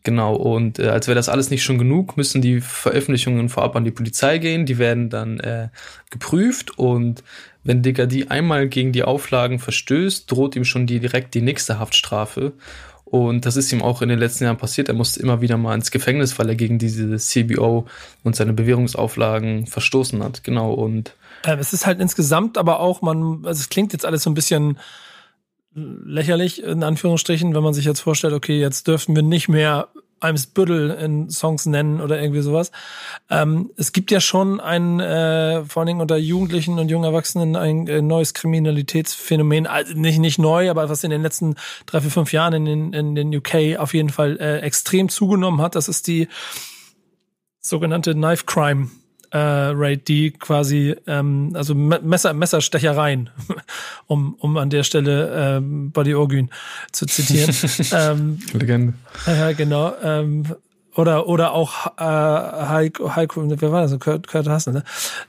Genau, 0.03 0.33
und 0.33 0.79
äh, 0.79 0.87
als 0.87 1.07
wäre 1.07 1.15
das 1.15 1.29
alles 1.29 1.51
nicht 1.51 1.63
schon 1.63 1.77
genug, 1.77 2.17
müssen 2.17 2.41
die 2.41 2.61
Veröffentlichungen 2.61 3.49
vorab 3.49 3.75
an 3.75 3.83
die 3.83 3.91
Polizei 3.91 4.39
gehen, 4.39 4.65
die 4.65 4.79
werden 4.79 5.09
dann 5.11 5.39
äh, 5.39 5.67
geprüft 6.09 6.79
und 6.79 7.23
wenn 7.69 7.83
Digadi 7.83 8.25
einmal 8.29 8.67
gegen 8.67 8.93
die 8.93 9.03
Auflagen 9.03 9.59
verstößt, 9.59 10.29
droht 10.31 10.55
ihm 10.55 10.65
schon 10.65 10.87
die, 10.87 10.99
direkt 10.99 11.35
die 11.35 11.41
nächste 11.43 11.77
Haftstrafe. 11.77 12.53
Und 13.05 13.45
das 13.45 13.57
ist 13.57 13.71
ihm 13.71 13.83
auch 13.83 14.01
in 14.01 14.09
den 14.09 14.17
letzten 14.17 14.45
Jahren 14.45 14.57
passiert. 14.57 14.87
Er 14.87 14.95
musste 14.95 15.21
immer 15.21 15.39
wieder 15.39 15.55
mal 15.55 15.75
ins 15.75 15.91
Gefängnis, 15.91 16.39
weil 16.39 16.49
er 16.49 16.55
gegen 16.55 16.79
diese 16.79 17.15
CBO 17.17 17.85
und 18.23 18.35
seine 18.35 18.53
Bewährungsauflagen 18.53 19.67
verstoßen 19.67 20.23
hat. 20.23 20.43
Genau. 20.43 20.73
Und 20.73 21.13
ähm, 21.45 21.59
es 21.59 21.71
ist 21.71 21.85
halt 21.85 21.99
insgesamt 21.99 22.57
aber 22.57 22.79
auch, 22.79 23.03
man, 23.03 23.45
also 23.45 23.59
es 23.59 23.69
klingt 23.69 23.93
jetzt 23.93 24.05
alles 24.05 24.23
so 24.23 24.31
ein 24.31 24.35
bisschen 24.35 24.79
lächerlich, 25.75 26.63
in 26.63 26.81
Anführungsstrichen, 26.81 27.53
wenn 27.53 27.61
man 27.61 27.75
sich 27.75 27.85
jetzt 27.85 27.99
vorstellt, 27.99 28.33
okay, 28.33 28.59
jetzt 28.59 28.87
dürften 28.87 29.15
wir 29.15 29.21
nicht 29.21 29.47
mehr 29.47 29.89
Eimsbüttel 30.19 30.91
in 30.91 31.29
Songs 31.29 31.65
nennen 31.65 32.01
oder 32.01 32.21
irgendwie 32.21 32.41
sowas. 32.41 32.71
Ähm, 33.29 33.71
es 33.77 33.91
gibt 33.91 34.11
ja 34.11 34.19
schon 34.19 34.59
ein, 34.59 34.99
äh, 34.99 35.63
vor 35.65 35.81
allen 35.81 35.87
Dingen 35.87 36.01
unter 36.01 36.17
Jugendlichen 36.17 36.79
und 36.79 36.89
jungen 36.89 37.05
Erwachsenen 37.05 37.55
ein 37.55 37.87
äh, 37.87 38.01
neues 38.01 38.33
Kriminalitätsphänomen, 38.33 39.67
also 39.67 39.93
nicht, 39.93 40.19
nicht 40.19 40.39
neu, 40.39 40.69
aber 40.69 40.89
was 40.89 41.03
in 41.03 41.11
den 41.11 41.21
letzten 41.21 41.55
drei, 41.85 42.01
vier, 42.01 42.11
fünf 42.11 42.31
Jahren 42.31 42.53
in 42.53 42.65
den, 42.65 42.93
in 42.93 43.15
den 43.15 43.35
UK 43.35 43.79
auf 43.79 43.93
jeden 43.93 44.09
Fall 44.09 44.37
äh, 44.39 44.59
extrem 44.59 45.09
zugenommen 45.09 45.61
hat. 45.61 45.75
Das 45.75 45.87
ist 45.87 46.07
die 46.07 46.27
sogenannte 47.59 48.13
Knife 48.13 48.45
Crime 48.45 48.89
äh, 49.31 49.37
Rate, 49.37 49.97
die 49.97 50.31
quasi, 50.31 50.95
ähm, 51.07 51.51
also 51.53 51.75
Messer, 51.75 52.33
Messerstechereien, 52.33 53.29
um, 54.07 54.35
um 54.39 54.57
an 54.57 54.69
der 54.69 54.83
Stelle 54.83 55.57
ähm, 55.57 55.91
Buddy 55.91 56.15
Orgün 56.15 56.49
zu 56.91 57.05
zitieren. 57.05 57.55
ähm, 57.93 58.39
Legende. 58.53 58.93
Ja, 59.25 59.51
genau. 59.53 59.93
Ähm, 60.03 60.45
oder, 60.95 61.27
oder 61.27 61.53
auch 61.53 61.87
äh, 61.97 62.67
Heiko, 62.67 63.15
Heiko, 63.15 63.43
wer 63.47 63.71
war 63.71 63.81
das? 63.83 63.97
Kurt, 63.99 64.27
Kurt 64.27 64.47
Hassel, 64.47 64.73
ne? 64.73 64.83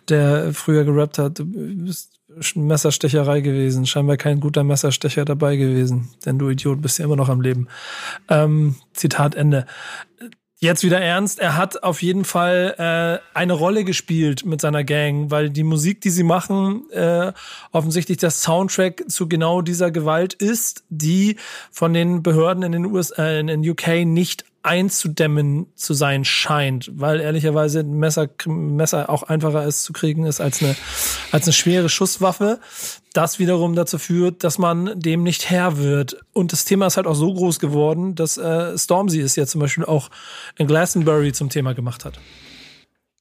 der 0.08 0.52
früher 0.54 0.84
gerappt 0.84 1.18
hat, 1.18 1.38
du 1.38 1.44
bist 1.44 2.10
Messerstecherei 2.54 3.40
gewesen, 3.40 3.86
scheinbar 3.86 4.16
kein 4.16 4.40
guter 4.40 4.64
Messerstecher 4.64 5.24
dabei 5.24 5.56
gewesen, 5.56 6.10
denn 6.24 6.38
du 6.38 6.48
Idiot 6.48 6.80
bist 6.80 6.98
ja 6.98 7.04
immer 7.04 7.16
noch 7.16 7.28
am 7.28 7.40
Leben. 7.40 7.68
Ähm, 8.28 8.76
Zitat 8.92 9.34
Ende. 9.34 9.66
Jetzt 10.62 10.84
wieder 10.84 11.00
ernst. 11.00 11.38
Er 11.38 11.56
hat 11.56 11.82
auf 11.82 12.02
jeden 12.02 12.26
Fall 12.26 12.74
äh, 12.76 13.38
eine 13.38 13.54
Rolle 13.54 13.82
gespielt 13.82 14.44
mit 14.44 14.60
seiner 14.60 14.84
Gang, 14.84 15.30
weil 15.30 15.48
die 15.48 15.62
Musik, 15.62 16.02
die 16.02 16.10
sie 16.10 16.22
machen, 16.22 16.82
äh, 16.90 17.32
offensichtlich 17.72 18.18
der 18.18 18.30
Soundtrack 18.30 19.04
zu 19.08 19.26
genau 19.26 19.62
dieser 19.62 19.90
Gewalt 19.90 20.34
ist, 20.34 20.84
die 20.90 21.36
von 21.70 21.94
den 21.94 22.22
Behörden 22.22 22.62
in 22.62 22.72
den 22.72 22.84
USA, 22.84 23.24
äh, 23.24 23.40
in 23.40 23.46
den 23.46 23.66
UK 23.66 24.04
nicht 24.04 24.44
einzudämmen 24.62 25.66
zu 25.74 25.94
sein 25.94 26.24
scheint, 26.24 26.90
weil 26.94 27.20
ehrlicherweise 27.20 27.80
ein 27.80 27.98
Messer, 27.98 28.28
Messer 28.46 29.08
auch 29.08 29.22
einfacher 29.22 29.64
ist 29.64 29.84
zu 29.84 29.92
kriegen 29.92 30.24
ist 30.24 30.40
als 30.40 30.62
eine, 30.62 30.76
als 31.32 31.44
eine 31.46 31.52
schwere 31.52 31.88
Schusswaffe. 31.88 32.60
Das 33.12 33.38
wiederum 33.38 33.74
dazu 33.74 33.98
führt, 33.98 34.44
dass 34.44 34.58
man 34.58 35.00
dem 35.00 35.22
nicht 35.22 35.50
Herr 35.50 35.78
wird. 35.78 36.18
Und 36.32 36.52
das 36.52 36.64
Thema 36.64 36.86
ist 36.86 36.96
halt 36.96 37.06
auch 37.06 37.14
so 37.14 37.32
groß 37.32 37.58
geworden, 37.58 38.14
dass 38.14 38.36
äh, 38.36 38.76
Stormzy 38.76 39.20
es 39.20 39.36
ja 39.36 39.46
zum 39.46 39.60
Beispiel 39.60 39.84
auch 39.84 40.10
in 40.56 40.66
Glastonbury 40.66 41.32
zum 41.32 41.48
Thema 41.48 41.72
gemacht 41.74 42.04
hat. 42.04 42.20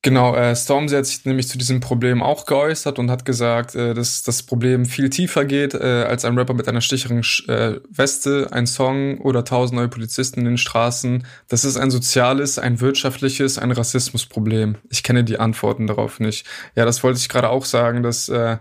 Genau, 0.01 0.33
äh, 0.33 0.55
Stormzy 0.55 0.95
hat 0.95 1.05
sich 1.05 1.25
nämlich 1.25 1.49
zu 1.49 1.57
diesem 1.57 1.81
Problem 1.81 2.23
auch 2.23 2.45
geäußert 2.45 2.99
und 2.99 3.11
hat 3.11 3.25
gesagt, 3.25 3.75
äh, 3.75 3.93
dass 3.93 4.23
das 4.23 4.43
Problem 4.43 4.85
viel 4.85 5.09
tiefer 5.09 5.43
geht, 5.43 5.73
äh, 5.73 6.05
als 6.07 6.23
ein 6.23 6.37
Rapper 6.37 6.53
mit 6.53 6.69
einer 6.69 6.79
sticheren 6.79 7.19
äh, 7.49 7.81
Weste, 7.89 8.47
ein 8.51 8.65
Song 8.65 9.17
oder 9.19 9.43
tausend 9.43 9.77
neue 9.77 9.89
Polizisten 9.89 10.39
in 10.39 10.45
den 10.45 10.57
Straßen. 10.57 11.25
Das 11.49 11.65
ist 11.65 11.75
ein 11.75 11.91
soziales, 11.91 12.57
ein 12.57 12.79
wirtschaftliches, 12.79 13.57
ein 13.57 13.71
Rassismusproblem. 13.73 14.77
Ich 14.89 15.03
kenne 15.03 15.25
die 15.25 15.37
Antworten 15.37 15.85
darauf 15.85 16.21
nicht. 16.21 16.47
Ja, 16.75 16.85
das 16.85 17.03
wollte 17.03 17.19
ich 17.19 17.27
gerade 17.27 17.49
auch 17.49 17.65
sagen, 17.65 18.01
dass 18.01 18.29
äh, 18.29 18.57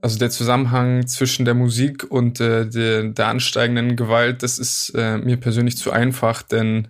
also 0.00 0.16
der 0.18 0.30
Zusammenhang 0.30 1.08
zwischen 1.08 1.44
der 1.44 1.54
Musik 1.54 2.04
und 2.08 2.40
äh, 2.40 2.68
der, 2.68 3.02
der 3.02 3.26
ansteigenden 3.26 3.96
Gewalt, 3.96 4.44
das 4.44 4.60
ist 4.60 4.90
äh, 4.90 5.18
mir 5.18 5.38
persönlich 5.38 5.76
zu 5.76 5.90
einfach, 5.90 6.42
denn 6.42 6.86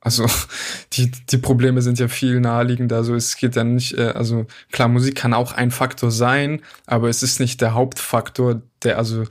Also 0.00 0.26
die, 0.94 1.10
die 1.10 1.38
Probleme 1.38 1.82
sind 1.82 1.98
ja 1.98 2.08
viel 2.08 2.40
naheliegender. 2.40 2.96
Also 2.96 3.14
es 3.14 3.36
geht 3.36 3.56
dann 3.56 3.74
nicht, 3.74 3.96
äh, 3.98 4.08
also 4.14 4.46
klar, 4.72 4.88
Musik 4.88 5.16
kann 5.16 5.34
auch 5.34 5.52
ein 5.52 5.70
Faktor 5.70 6.10
sein, 6.10 6.62
aber 6.86 7.08
es 7.08 7.22
ist 7.22 7.40
nicht 7.40 7.60
der 7.60 7.74
Hauptfaktor, 7.74 8.62
der, 8.82 8.98
also 8.98 9.24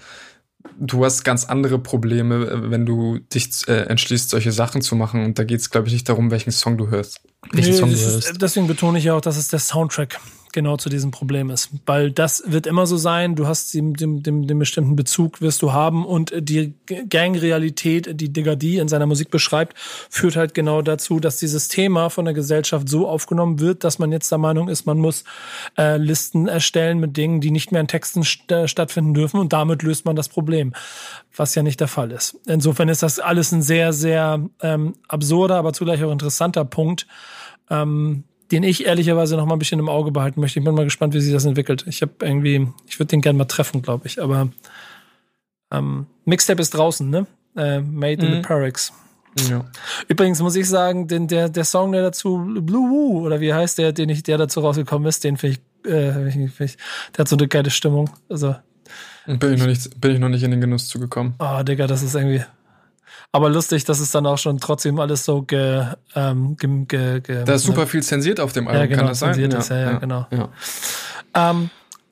du 0.79 1.03
hast 1.05 1.23
ganz 1.23 1.45
andere 1.45 1.79
Probleme, 1.79 2.45
äh, 2.45 2.71
wenn 2.71 2.85
du 2.85 3.19
dich 3.33 3.67
äh, 3.67 3.81
entschließt, 3.83 4.29
solche 4.29 4.51
Sachen 4.51 4.81
zu 4.81 4.95
machen. 4.95 5.23
Und 5.25 5.39
da 5.39 5.43
geht 5.43 5.59
es, 5.59 5.69
glaube 5.69 5.87
ich, 5.87 5.93
nicht 5.93 6.07
darum, 6.09 6.31
welchen 6.31 6.51
Song 6.51 6.77
du 6.77 6.89
hörst. 6.89 7.21
Welchen 7.51 7.71
Nee, 7.71 7.77
Song 7.77 7.89
du 7.91 7.97
hörst. 7.97 8.29
ist, 8.29 8.41
deswegen 8.41 8.67
betone 8.67 8.99
ich 8.99 9.05
ja 9.05 9.13
auch, 9.15 9.21
dass 9.21 9.37
es 9.37 9.47
der 9.47 9.59
Soundtrack 9.59 10.19
genau 10.53 10.77
zu 10.77 10.89
diesem 10.89 11.11
Problem 11.11 11.49
ist. 11.49 11.69
Weil 11.85 12.11
das 12.11 12.43
wird 12.45 12.67
immer 12.67 12.85
so 12.85 12.97
sein, 12.97 13.35
du 13.35 13.47
hast 13.47 13.73
den, 13.73 13.93
den, 13.93 14.21
den, 14.23 14.59
bestimmten 14.59 14.95
Bezug, 14.95 15.41
wirst 15.41 15.61
du 15.61 15.73
haben 15.73 16.05
und 16.05 16.33
die 16.37 16.73
Gangrealität, 17.09 18.19
die 18.19 18.31
Digger 18.31 18.55
D 18.55 18.77
in 18.77 18.87
seiner 18.87 19.05
Musik 19.05 19.31
beschreibt, 19.31 19.75
führt 20.09 20.35
halt 20.35 20.53
genau 20.53 20.81
dazu, 20.81 21.19
dass 21.19 21.37
dieses 21.37 21.67
Thema 21.67 22.09
von 22.09 22.25
der 22.25 22.33
Gesellschaft 22.33 22.89
so 22.89 23.07
aufgenommen 23.07 23.59
wird, 23.59 23.83
dass 23.83 23.99
man 23.99 24.11
jetzt 24.11 24.31
der 24.31 24.37
Meinung 24.37 24.69
ist, 24.69 24.85
man 24.85 24.99
muss 24.99 25.23
äh, 25.77 25.97
Listen 25.97 26.47
erstellen 26.47 26.99
mit 26.99 27.17
Dingen, 27.17 27.41
die 27.41 27.51
nicht 27.51 27.71
mehr 27.71 27.81
in 27.81 27.87
Texten 27.87 28.23
st 28.23 28.51
äh, 28.51 28.67
stattfinden 28.67 29.13
dürfen 29.13 29.39
und 29.39 29.53
damit 29.53 29.83
löst 29.83 30.05
man 30.05 30.15
das 30.15 30.29
Problem, 30.29 30.73
was 31.35 31.55
ja 31.55 31.63
nicht 31.63 31.79
der 31.79 31.87
Fall 31.87 32.11
ist. 32.11 32.37
Insofern 32.47 32.89
ist 32.89 33.03
das 33.03 33.19
alles 33.19 33.51
ein 33.51 33.61
sehr, 33.61 33.93
sehr 33.93 34.43
ähm, 34.61 34.95
absurder, 35.07 35.55
aber 35.55 35.73
zugleich 35.73 36.03
auch 36.03 36.11
interessanter 36.11 36.65
Punkt, 36.65 37.07
ähm, 37.69 38.23
den 38.51 38.63
ich 38.63 38.85
ehrlicherweise 38.85 39.35
noch 39.37 39.45
mal 39.45 39.55
ein 39.55 39.59
bisschen 39.59 39.79
im 39.79 39.89
Auge 39.89 40.11
behalten 40.11 40.41
möchte. 40.41 40.59
Ich 40.59 40.65
bin 40.65 40.73
mal 40.75 40.83
gespannt, 40.83 41.13
wie 41.13 41.19
sich 41.21 41.33
das 41.33 41.45
entwickelt. 41.45 41.85
Ich 41.87 42.01
habe 42.01 42.11
irgendwie, 42.21 42.67
ich 42.87 42.99
würde 42.99 43.07
den 43.09 43.21
gerne 43.21 43.37
mal 43.37 43.45
treffen, 43.45 43.81
glaube 43.81 44.07
ich. 44.07 44.21
Aber 44.21 44.49
ähm, 45.71 46.07
Mixtape 46.25 46.61
ist 46.61 46.71
draußen, 46.71 47.09
ne? 47.09 47.27
Äh, 47.55 47.79
Made 47.81 48.25
in 48.25 48.31
the 48.31 48.37
Mhm. 48.37 48.41
Parex. 48.41 48.93
Ja. 49.49 49.65
Übrigens 50.07 50.41
muss 50.41 50.55
ich 50.55 50.67
sagen, 50.67 51.07
den, 51.07 51.27
der, 51.27 51.49
der 51.49 51.63
Song, 51.63 51.91
der 51.91 52.01
dazu, 52.01 52.37
Blue 52.61 52.89
Woo, 52.89 53.25
oder 53.25 53.39
wie 53.39 53.53
heißt 53.53 53.77
der, 53.77 53.91
den 53.93 54.09
ich, 54.09 54.23
der 54.23 54.37
dazu 54.39 54.59
rausgekommen 54.61 55.07
ist, 55.07 55.23
den 55.23 55.37
finde 55.37 55.57
ich, 55.83 55.89
äh, 55.91 56.31
find 56.31 56.59
ich, 56.59 56.77
der 57.15 57.19
hat 57.19 57.27
so 57.27 57.35
eine 57.37 57.47
geile 57.47 57.69
Stimmung. 57.69 58.09
Also, 58.27 58.55
Bin 59.27 59.53
ich 59.53 59.59
noch 59.59 59.67
nicht, 59.67 60.01
bin 60.01 60.11
ich 60.11 60.19
noch 60.19 60.29
nicht 60.29 60.41
in 60.43 60.49
den 60.51 60.61
Genuss 60.61 60.87
zugekommen. 60.87 61.35
oh, 61.39 61.61
Digga, 61.61 61.85
das 61.85 62.01
ist 62.01 62.15
irgendwie. 62.15 62.43
Aber 63.31 63.49
lustig, 63.49 63.85
dass 63.85 63.99
es 63.99 64.11
dann 64.11 64.25
auch 64.25 64.37
schon 64.37 64.59
trotzdem 64.59 64.99
alles 64.99 65.25
so 65.25 65.41
ge, 65.43 65.85
ähm, 66.15 66.57
ge, 66.57 66.85
ge, 66.87 67.21
ge 67.21 67.43
Da 67.45 67.53
ist 67.53 67.63
super 67.63 67.87
viel 67.87 68.03
zensiert 68.03 68.39
auf 68.39 68.53
dem 68.53 68.67
Album, 68.67 68.81
Ja, 68.81 68.87
genau, 68.87 68.99
kann 68.99 69.07
das 69.07 69.19
sein? 69.19 69.33
zensiert 69.33 69.53
ist, 69.53 69.69
ja, 69.69 69.79
ja, 69.79 69.97
genau. 69.97 70.27
Ja. 70.31 70.49
Ähm, 71.35 71.69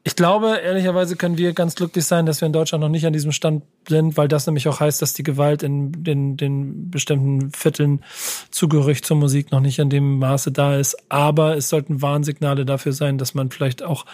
ich 0.07 0.15
glaube, 0.15 0.59
ehrlicherweise 0.63 1.17
können 1.17 1.37
wir 1.37 1.51
ganz 1.51 1.75
glücklich 1.75 2.05
sein, 2.05 2.25
dass 2.25 2.39
wir 2.39 2.45
in 2.45 2.53
Deutschland 2.53 2.81
noch 2.81 2.87
nicht 2.87 3.05
an 3.05 3.11
diesem 3.11 3.33
Stand 3.33 3.63
sind, 3.89 4.15
weil 4.15 4.29
das 4.29 4.47
nämlich 4.47 4.65
auch 4.69 4.79
heißt, 4.79 5.01
dass 5.01 5.13
die 5.13 5.23
Gewalt 5.23 5.63
in 5.63 5.91
den, 6.01 6.37
den 6.37 6.89
bestimmten 6.89 7.51
Vierteln 7.51 8.01
zugehörig 8.49 9.03
zur 9.03 9.17
Musik 9.17 9.51
noch 9.51 9.59
nicht 9.59 9.79
in 9.79 9.89
dem 9.89 10.17
Maße 10.19 10.53
da 10.53 10.77
ist. 10.77 10.95
Aber 11.09 11.57
es 11.57 11.67
sollten 11.67 12.01
Warnsignale 12.01 12.63
dafür 12.63 12.93
sein, 12.93 13.17
dass 13.17 13.33
man 13.33 13.51
vielleicht 13.51 13.83
auch 13.83 14.05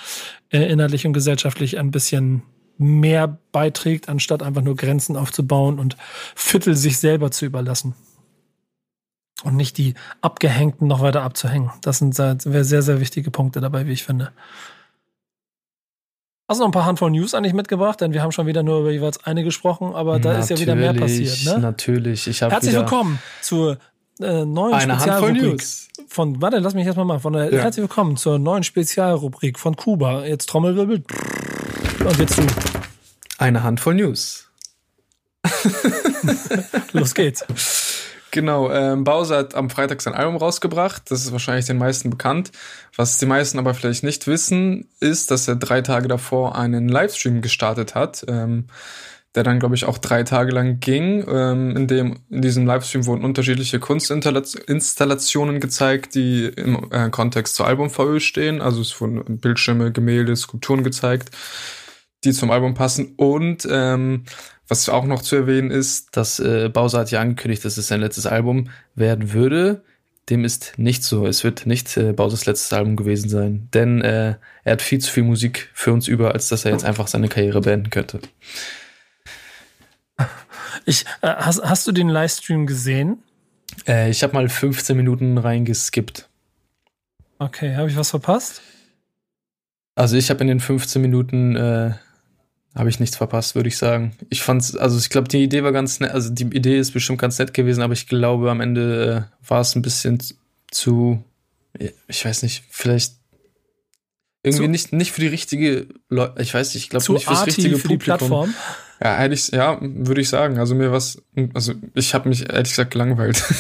äh, 0.50 0.64
inhaltlich 0.64 1.06
und 1.06 1.14
gesellschaftlich 1.14 1.78
ein 1.78 1.92
bisschen 1.92 2.42
mehr 2.78 3.38
beiträgt, 3.52 4.10
anstatt 4.10 4.44
einfach 4.44 4.62
nur 4.62 4.76
Grenzen 4.76 5.16
aufzubauen 5.16 5.80
und 5.80 5.98
Viertel 6.36 6.76
sich 6.76 6.98
selber 6.98 7.32
zu 7.32 7.46
überlassen. 7.46 7.96
Und 9.44 9.56
nicht 9.56 9.78
die 9.78 9.94
Abgehängten 10.22 10.88
noch 10.88 11.02
weiter 11.02 11.22
abzuhängen. 11.24 11.72
Das 11.82 11.98
sind 11.98 12.16
sehr, 12.16 12.38
sehr, 12.40 13.00
wichtige 13.02 13.30
Punkte 13.30 13.60
dabei, 13.60 13.88
wie 13.88 13.92
ich 13.92 14.04
finde. 14.04 14.32
Hast 16.48 16.60
du 16.60 16.64
noch 16.64 16.70
ein 16.70 16.74
paar 16.74 16.86
Handvoll 16.86 17.12
News 17.12 17.34
eigentlich 17.34 17.54
mitgebracht? 17.54 18.00
Denn 18.00 18.14
wir 18.14 18.22
haben 18.22 18.32
schon 18.32 18.48
wieder 18.48 18.64
nur 18.64 18.82
über 18.82 18.92
jeweils 18.92 19.24
eine 19.26 19.44
gesprochen, 19.44 19.96
aber 19.96 20.20
da 20.20 20.38
ist 20.38 20.50
ja 20.50 20.58
wieder 20.60 20.76
mehr 20.76 20.94
passiert. 20.94 21.46
Ne? 21.46 21.60
Natürlich. 21.60 22.28
Ich 22.28 22.42
habe 22.42 22.54
Herzlich 22.54 22.76
willkommen 22.76 23.20
zur 23.42 23.78
äh, 24.20 24.46
neuen 24.46 24.74
eine 24.74 24.94
Spezialrubrik 24.94 25.64
von, 26.08 26.42
warte, 26.42 26.60
lass 26.60 26.74
mich 26.74 26.86
erstmal 26.86 27.06
mal, 27.06 27.20
von 27.20 27.34
der, 27.34 27.52
Ja. 27.52 27.62
herzlich 27.62 27.84
willkommen 27.84 28.18
zur 28.18 28.40
neuen 28.40 28.64
Spezialrubrik 28.64 29.58
von 29.58 29.76
Kuba. 29.76 30.26
Jetzt 30.26 30.48
Trommelwirbel. 30.50 31.04
Und 32.06 32.20
jetzt 32.20 32.38
du. 32.38 32.46
Eine 33.38 33.64
Handvoll 33.64 33.96
News. 33.96 34.50
Los 36.92 37.14
geht's. 37.14 37.46
Genau, 38.32 38.72
ähm, 38.72 39.04
Bowser 39.06 39.38
hat 39.38 39.56
am 39.56 39.70
Freitag 39.70 40.02
sein 40.02 40.14
Album 40.14 40.36
rausgebracht. 40.36 41.04
Das 41.10 41.24
ist 41.24 41.32
wahrscheinlich 41.32 41.66
den 41.66 41.78
meisten 41.78 42.10
bekannt. 42.10 42.52
Was 42.98 43.20
die 43.20 43.26
meisten 43.26 43.58
aber 43.58 43.74
vielleicht 43.74 44.04
nicht 44.04 44.28
wissen, 44.28 44.90
ist, 45.00 45.32
dass 45.32 45.48
er 45.48 45.56
drei 45.56 45.82
Tage 45.82 46.10
davor 46.10 46.58
einen 46.58 46.90
Livestream 46.90 47.42
gestartet 47.42 47.96
hat, 47.96 48.26
ähm, 48.28 48.66
der 49.36 49.44
dann, 49.44 49.60
glaube 49.60 49.76
ich, 49.76 49.86
auch 49.86 49.98
drei 49.98 50.24
Tage 50.24 50.52
lang 50.52 50.80
ging. 50.82 51.26
Ähm, 51.28 51.78
in, 51.78 51.88
dem, 51.88 52.20
in 52.30 52.42
diesem 52.42 52.66
Livestream 52.66 53.06
wurden 53.06 53.24
unterschiedliche 53.24 53.80
Kunstinstallationen 53.80 55.60
gezeigt, 55.62 56.16
die 56.16 56.48
im 56.48 56.92
äh, 56.92 57.10
Kontext 57.12 57.56
zur 57.56 57.68
Album-VÖ 57.68 58.20
stehen. 58.20 58.62
Also 58.62 58.82
es 58.82 59.00
wurden 59.00 59.38
Bildschirme, 59.38 59.92
Gemälde, 59.92 60.36
Skulpturen 60.36 60.84
gezeigt, 60.84 61.30
die 62.24 62.34
zum 62.34 62.52
Album 62.52 62.74
passen. 62.74 63.14
Und 63.16 63.68
ähm, 63.70 64.24
was 64.68 64.90
auch 64.90 65.06
noch 65.06 65.22
zu 65.22 65.36
erwähnen 65.36 65.72
ist, 65.72 66.16
dass 66.16 66.40
äh, 66.40 66.70
Bowser 66.70 67.00
hat 67.00 67.12
ja 67.12 67.22
angekündigt, 67.22 67.64
dass 67.66 67.78
es 67.78 67.88
sein 67.88 68.02
letztes 68.02 68.26
Album 68.26 68.70
werden 68.96 69.34
würde. 69.34 69.84
Dem 70.30 70.46
ist 70.46 70.74
nicht 70.78 71.04
so. 71.04 71.28
Es 71.28 71.44
wird 71.44 71.66
nicht 71.66 71.98
äh, 71.98 72.14
Bowsers 72.14 72.46
letztes 72.46 72.72
Album 72.72 72.96
gewesen 72.96 73.30
sein, 73.30 73.68
denn 73.74 74.02
äh, 74.02 74.36
er 74.64 74.72
hat 74.72 74.82
viel 74.82 75.00
zu 75.00 75.12
viel 75.12 75.24
Musik 75.24 75.70
für 75.74 75.92
uns 75.92 76.08
über, 76.08 76.34
als 76.34 76.48
dass 76.48 76.64
er 76.64 76.72
jetzt 76.72 76.86
einfach 76.86 77.08
seine 77.08 77.28
Karriere 77.28 77.62
beenden 77.62 77.90
könnte. 77.90 78.22
Ich, 80.86 81.06
äh, 81.22 81.28
hast, 81.28 81.62
hast 81.64 81.88
du 81.88 81.92
den 81.92 82.10
Livestream 82.10 82.66
gesehen? 82.66 83.22
Äh, 83.88 84.10
ich 84.10 84.24
habe 84.24 84.34
mal 84.34 84.48
15 84.50 84.96
Minuten 84.96 85.38
reingeskippt. 85.38 86.30
Okay, 87.40 87.76
habe 87.76 87.90
ich 87.90 87.96
was 87.96 88.10
verpasst? 88.10 88.62
Also 89.96 90.18
ich 90.18 90.30
habe 90.30 90.42
in 90.42 90.48
den 90.48 90.60
15 90.60 91.02
Minuten 91.02 91.56
äh, 91.56 91.94
habe 92.76 92.90
ich 92.90 93.00
nichts 93.00 93.18
verpasst, 93.18 93.56
würde 93.56 93.70
ich 93.70 93.78
sagen. 93.78 94.16
Ich 94.30 94.42
fand's, 94.42 94.76
also 94.76 94.98
ich 94.98 95.10
glaube, 95.10 95.28
die 95.28 95.44
Idee 95.44 95.64
war 95.64 95.72
ganz 95.72 96.00
nett, 96.00 96.12
also 96.12 96.30
die 96.32 96.46
Idee 96.46 96.78
ist 96.80 96.92
bestimmt 96.92 97.20
ganz 97.20 97.38
nett 97.38 97.54
gewesen, 97.54 97.82
aber 97.82 97.94
ich 97.94 98.08
glaube, 98.08 98.50
am 98.50 98.62
Ende 98.62 99.30
äh, 99.32 99.48
war 99.50 99.62
es 99.62 99.76
ein 99.76 99.82
bisschen 99.82 100.20
zu, 100.72 101.24
ich 102.08 102.26
weiß 102.26 102.44
nicht, 102.44 102.64
vielleicht 102.70 103.14
irgendwie 104.44 104.66
Zu- 104.66 104.72
nicht, 104.72 104.94
nicht 104.94 105.12
für 105.12 105.22
die 105.22 105.28
richtige 105.28 105.88
Leute, 106.10 106.42
ich 106.42 106.54
weiß 106.54 106.74
nicht, 106.74 106.84
ich 106.84 106.90
glaube 106.90 107.14
nicht 107.14 107.26
fürs 107.26 107.40
arty 107.40 107.50
richtige 107.52 107.78
für 107.78 107.88
die 107.88 107.98
Publikum. 107.98 108.18
Plattform? 108.18 108.54
ja, 109.02 109.16
eigentlich, 109.16 109.48
ja, 109.50 109.78
würde 109.82 110.22
ich 110.22 110.30
sagen. 110.30 110.60
Also 110.60 110.76
mir 110.76 110.92
was, 110.92 111.22
also 111.54 111.74
ich 111.94 112.14
habe 112.14 112.28
mich 112.28 112.50
ehrlich 112.50 112.72
gesagt 112.72 112.92
gelangweilt. 112.92 113.42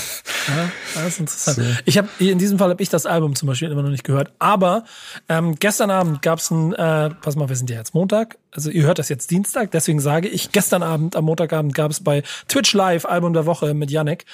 Ja, 0.48 0.72
das 0.96 1.08
ist 1.08 1.20
interessant. 1.20 1.58
So. 1.58 1.64
Ich 1.86 1.98
habe 1.98 2.08
in 2.20 2.38
diesem 2.38 2.60
Fall 2.60 2.70
habe 2.70 2.82
ich 2.82 2.89
das 2.89 3.06
Album 3.06 3.36
zum 3.36 3.48
Beispiel 3.48 3.72
immer 3.72 3.84
noch 3.84 3.89
nicht 3.89 4.04
gehört. 4.04 4.34
Aber 4.39 4.84
ähm, 5.30 5.56
gestern 5.56 5.91
Abend 5.91 6.22
gab 6.22 6.39
es 6.39 6.52
ein, 6.52 6.74
äh, 6.74 7.10
pass 7.22 7.36
mal, 7.36 7.50
wir 7.50 7.56
sind 7.56 7.70
ja 7.70 7.78
jetzt 7.78 7.94
Montag. 7.94 8.38
Also 8.56 8.70
ihr 8.70 8.84
hört 8.84 9.00
das 9.00 9.10
jetzt 9.10 9.32
Dienstag, 9.32 9.72
deswegen 9.72 10.00
sage 10.00 10.28
ich, 10.28 10.52
gestern 10.52 10.84
Abend, 10.84 11.16
am 11.16 11.26
Montagabend 11.26 11.74
gab 11.74 11.89
es 11.89 12.04
bei 12.04 12.22
Twitch 12.48 12.74
Live 12.74 13.06
Album 13.06 13.34
der 13.34 13.48
Woche 13.48 13.74
mit 13.74 13.89
Yannick. 13.89 14.26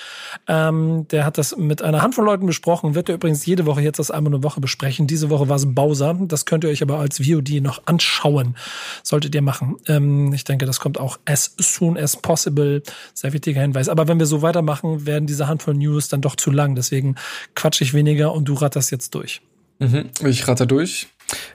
Ähm, 0.48 1.08
der 1.10 1.26
hat 1.26 1.38
das 1.38 1.56
mit 1.56 1.82
einer 1.82 2.02
Handvoll 2.02 2.26
Leuten 2.26 2.46
besprochen, 2.46 2.96
wird 2.96 3.08
er 3.08 3.16
übrigens 3.16 3.46
jede 3.46 3.66
Woche 3.66 3.82
jetzt 3.82 3.98
das 3.98 4.12
Album 4.12 4.34
der 4.34 4.44
Woche 4.44 4.60
besprechen. 4.60 5.08
Diese 5.08 5.30
Woche 5.30 5.48
war 5.48 5.56
es 5.56 5.74
Bowser. 5.74 6.18
Das 6.20 6.46
könnt 6.46 6.66
ihr 6.66 6.70
euch 6.70 6.82
aber 6.82 7.00
als 7.00 7.20
VOD 7.20 7.62
noch 7.62 7.84
anschauen. 7.86 8.58
Solltet 9.04 9.36
ihr 9.36 9.42
machen. 9.42 9.78
Ähm, 9.88 10.34
ich 10.34 10.44
denke, 10.44 10.66
das 10.66 10.82
kommt 10.82 11.00
auch 11.00 11.18
as 11.26 11.56
soon 11.58 11.98
as 11.98 12.18
possible. 12.18 12.84
Sehr 13.14 13.32
wichtiger 13.32 13.62
Hinweis. 13.62 13.88
Aber 13.88 14.08
wenn 14.10 14.20
wir 14.20 14.26
so 14.26 14.42
weitermachen, 14.42 15.06
werden 15.06 15.28
diese 15.28 15.48
Handvoll 15.48 15.76
News 15.76 15.99
dann 16.08 16.22
doch 16.22 16.36
zu 16.36 16.52
lang. 16.52 16.76
Deswegen 16.76 17.16
quatsch 17.56 17.82
ich 17.82 17.94
weniger 17.94 18.34
und 18.34 18.46
du 18.46 18.54
ratterst 18.54 18.92
jetzt 18.92 19.14
durch. 19.16 19.42
Mhm, 19.80 20.10
ich 20.26 20.48
rate 20.48 20.68
durch. 20.68 21.08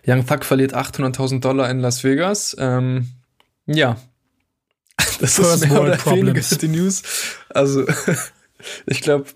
Young 0.07 0.26
Thug 0.26 0.45
verliert 0.45 0.74
800.000 0.74 1.40
Dollar 1.40 1.70
in 1.70 1.80
Las 1.80 2.05
Vegas. 2.05 2.57
Ähm, 2.59 3.09
ja. 3.66 3.97
Das 5.20 5.36
First 5.36 5.55
ist 5.55 5.68
mehr 5.68 5.78
World 5.78 6.07
oder 6.07 6.16
weniger 6.16 6.57
die 6.57 6.68
News. 6.68 7.03
Also, 7.49 7.84
ich 8.86 9.01
glaube, 9.01 9.26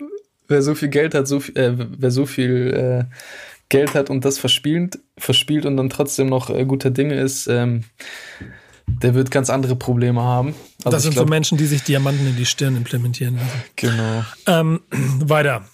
wer 0.47 0.61
so 0.61 0.75
viel 0.75 0.89
Geld 0.89 1.15
hat, 1.15 1.27
so 1.27 1.39
viel, 1.39 1.57
äh, 1.57 1.73
wer 1.77 2.11
so 2.11 2.25
viel 2.25 3.07
äh, 3.09 3.15
Geld 3.69 3.93
hat 3.93 4.09
und 4.09 4.25
das 4.25 4.39
verspielt, 4.39 4.99
verspielt 5.17 5.65
und 5.65 5.77
dann 5.77 5.89
trotzdem 5.89 6.27
noch 6.27 6.49
äh, 6.49 6.65
guter 6.65 6.89
Dinge 6.89 7.19
ist, 7.19 7.47
ähm, 7.47 7.83
der 9.01 9.13
wird 9.13 9.31
ganz 9.31 9.49
andere 9.49 9.75
Probleme 9.75 10.21
haben. 10.21 10.55
Also 10.83 10.95
das 10.95 11.03
sind 11.03 11.13
glaub, 11.13 11.27
so 11.27 11.29
Menschen, 11.29 11.57
die 11.57 11.65
sich 11.65 11.83
Diamanten 11.83 12.27
in 12.27 12.35
die 12.35 12.45
Stirn 12.45 12.75
implementieren 12.75 13.35
lassen. 13.37 13.63
Genau. 13.75 14.23
Ähm, 14.47 14.81
weiter. 15.25 15.65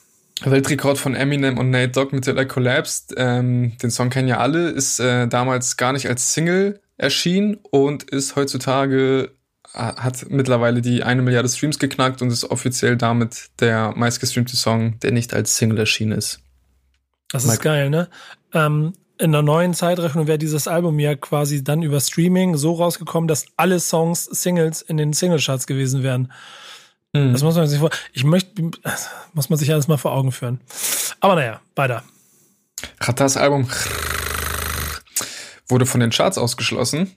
Weltrekord 0.43 0.97
von 0.97 1.15
Eminem 1.15 1.57
und 1.57 1.69
Nate 1.69 1.91
Dogg 1.91 2.13
mit 2.13 2.27
der 2.27 2.45
Collapsed. 2.45 3.13
Ähm, 3.17 3.77
den 3.81 3.89
Song 3.89 4.09
kennen 4.09 4.27
ja 4.27 4.37
alle, 4.37 4.69
ist 4.69 4.99
äh, 4.99 5.27
damals 5.27 5.77
gar 5.77 5.93
nicht 5.93 6.07
als 6.07 6.33
Single 6.33 6.81
erschienen 6.97 7.57
und 7.71 8.03
ist 8.03 8.35
heutzutage, 8.35 9.31
äh, 9.73 9.77
hat 9.77 10.29
mittlerweile 10.29 10.81
die 10.81 11.03
eine 11.03 11.21
Milliarde 11.21 11.47
Streams 11.49 11.79
geknackt 11.79 12.21
und 12.21 12.31
ist 12.31 12.43
offiziell 12.45 12.97
damit 12.97 13.49
der 13.59 13.93
meistgestreamte 13.95 14.57
Song. 14.57 14.99
Der 14.99 15.11
nicht 15.11 15.33
als 15.33 15.55
Single 15.55 15.79
erschienen 15.79 16.11
ist. 16.11 16.41
Das 17.29 17.43
ist 17.43 17.51
Mike. 17.51 17.63
geil, 17.63 17.89
ne? 17.89 18.09
Ähm, 18.53 18.93
in 19.17 19.31
der 19.31 19.41
neuen 19.41 19.73
Zeitrechnung 19.73 20.27
wäre 20.27 20.37
dieses 20.37 20.67
Album 20.67 20.99
ja 20.99 21.15
quasi 21.15 21.63
dann 21.63 21.81
über 21.81 21.99
Streaming 21.99 22.57
so 22.57 22.73
rausgekommen, 22.73 23.27
dass 23.27 23.45
alle 23.57 23.79
Songs 23.79 24.25
Singles 24.25 24.81
in 24.81 24.97
den 24.97 25.13
Singlecharts 25.13 25.67
gewesen 25.67 26.03
wären. 26.03 26.31
Mhm. 27.13 27.31
Das 27.31 27.43
muss 27.43 27.55
man 27.55 27.67
sich 27.67 27.79
vor, 27.79 27.89
ich 28.13 28.23
möchte, 28.23 28.71
muss 29.33 29.49
man 29.49 29.57
sich 29.57 29.71
alles 29.71 29.87
mal 29.87 29.97
vor 29.97 30.11
Augen 30.11 30.31
führen. 30.31 30.59
Aber 31.19 31.35
naja, 31.35 31.61
weiter. 31.75 32.03
Ratas 32.99 33.37
Album 33.37 33.69
wurde 35.67 35.85
von 35.85 35.99
den 35.99 36.09
Charts 36.11 36.37
ausgeschlossen. 36.37 37.11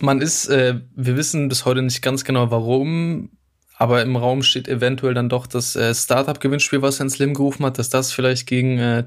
Man 0.00 0.20
ist, 0.20 0.48
äh, 0.48 0.80
wir 0.96 1.16
wissen 1.16 1.48
bis 1.48 1.64
heute 1.64 1.82
nicht 1.82 2.02
ganz 2.02 2.24
genau 2.24 2.50
warum, 2.50 3.30
aber 3.76 4.02
im 4.02 4.16
Raum 4.16 4.42
steht 4.42 4.66
eventuell 4.66 5.14
dann 5.14 5.28
doch 5.28 5.46
das 5.46 5.76
äh, 5.76 5.94
Startup-Gewinnspiel, 5.94 6.82
was 6.82 6.98
Herrn 6.98 7.10
Slim 7.10 7.34
gerufen 7.34 7.64
hat, 7.64 7.78
dass 7.78 7.90
das 7.90 8.12
vielleicht 8.12 8.46
gegen 8.46 8.78
äh, 8.78 9.06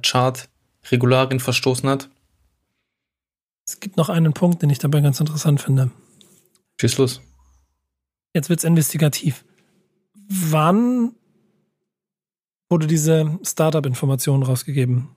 Chart-Regularien 0.88 1.40
verstoßen 1.40 1.90
hat. 1.90 2.10
Es 3.66 3.80
gibt 3.80 3.98
noch 3.98 4.10
einen 4.10 4.34
Punkt, 4.34 4.62
den 4.62 4.70
ich 4.70 4.80
dabei 4.80 5.02
ganz 5.02 5.20
interessant 5.20 5.62
finde. 5.62 5.92
Schieß 6.80 6.98
los. 6.98 7.22
Jetzt 8.34 8.50
wird's 8.50 8.64
investigativ. 8.64 9.44
Wann 10.30 11.16
wurde 12.70 12.88
diese 12.88 13.38
Startup-Information 13.44 14.44
rausgegeben? 14.44 15.10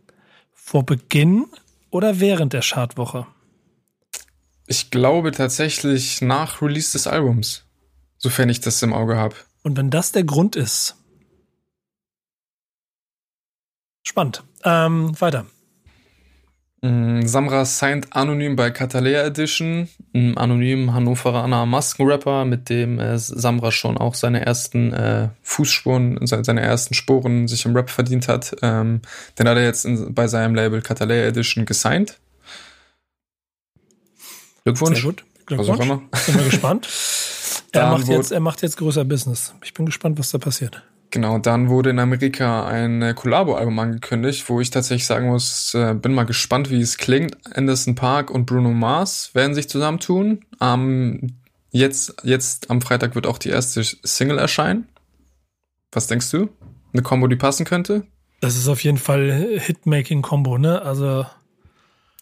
Vor 0.53 0.85
Beginn 0.85 1.47
oder 1.91 2.21
während 2.21 2.53
der 2.53 2.62
Chartwoche? 2.62 3.27
Ich 4.66 4.91
glaube 4.91 5.33
tatsächlich 5.33 6.21
nach 6.21 6.62
Release 6.62 6.93
des 6.93 7.07
Albums, 7.07 7.64
sofern 8.18 8.49
ich 8.49 8.61
das 8.61 8.83
im 8.83 8.93
Auge 8.93 9.16
habe. 9.16 9.35
Und 9.62 9.77
wenn 9.77 9.91
das 9.91 10.12
der 10.12 10.25
Grund 10.25 10.57
ist. 10.57 10.97
Spannend. 14.03 14.45
Ähm, 14.64 15.21
weiter. 15.21 15.47
Mm, 16.83 17.26
Samra 17.26 17.66
signed 17.66 18.09
anonym 18.16 18.57
bei 18.57 18.70
Catalea 18.70 19.22
Edition, 19.24 19.89
ein 20.14 20.39
anonym 20.39 20.95
Hannoveraner 20.95 21.66
Maskenrapper, 21.66 22.47
mit 22.47 22.70
dem 22.70 22.99
äh, 22.99 23.18
Samra 23.18 23.70
schon 23.70 23.99
auch 23.99 24.14
seine 24.14 24.47
ersten 24.47 24.95
äh, 24.95 25.28
Fußspuren, 25.43 26.26
seine 26.26 26.62
ersten 26.62 26.95
Sporen 26.95 27.49
sich 27.49 27.66
im 27.66 27.76
Rap 27.76 27.91
verdient 27.91 28.28
hat. 28.28 28.57
Ähm, 28.62 29.03
den 29.39 29.47
hat 29.47 29.59
er 29.59 29.64
jetzt 29.64 29.85
in, 29.85 30.14
bei 30.14 30.26
seinem 30.26 30.55
Label 30.55 30.81
Catalea 30.81 31.26
Edition 31.26 31.66
gesigned. 31.66 32.18
Glückwunsch. 34.64 35.01
Sehr 35.01 35.11
gut. 35.11 35.24
Glückwunsch. 35.45 36.01
Sind 36.14 36.39
wir 36.39 36.45
gespannt. 36.45 36.89
er, 37.72 37.91
macht 37.91 38.09
jetzt, 38.09 38.33
er 38.33 38.41
macht 38.41 38.62
jetzt 38.62 38.78
größer 38.78 39.05
Business. 39.05 39.55
Ich 39.64 39.74
bin 39.74 39.85
gespannt, 39.85 40.18
was 40.18 40.31
da 40.31 40.39
passiert. 40.39 40.83
Genau, 41.11 41.38
dann 41.38 41.68
wurde 41.68 41.90
in 41.90 41.98
Amerika 41.98 42.66
ein 42.66 43.14
Collabo-Album 43.16 43.78
angekündigt, 43.78 44.48
wo 44.48 44.61
ich 44.61 44.70
tatsächlich 44.70 45.06
sagen 45.06 45.26
muss, 45.26 45.74
äh, 45.74 45.94
bin 45.94 46.14
mal 46.14 46.24
gespannt, 46.24 46.70
wie 46.70 46.80
es 46.80 46.98
klingt. 46.98 47.36
Anderson 47.56 47.96
Park 47.96 48.30
und 48.30 48.46
Bruno 48.46 48.70
Mars 48.70 49.30
werden 49.34 49.54
sich 49.54 49.68
zusammentun. 49.68 50.44
Ähm, 50.61 51.36
jetzt, 51.72 52.14
jetzt 52.22 52.70
am 52.70 52.80
Freitag 52.80 53.16
wird 53.16 53.26
auch 53.26 53.38
die 53.38 53.48
erste 53.48 53.82
Single 53.82 54.38
erscheinen. 54.38 54.86
Was 55.90 56.06
denkst 56.06 56.30
du? 56.30 56.48
Eine 56.92 57.02
Combo, 57.02 57.26
die 57.26 57.36
passen 57.36 57.66
könnte? 57.66 58.04
Das 58.40 58.56
ist 58.56 58.68
auf 58.68 58.84
jeden 58.84 58.98
Fall 58.98 59.58
Hitmaking-Combo, 59.58 60.58
ne? 60.58 60.80
Also 60.82 61.26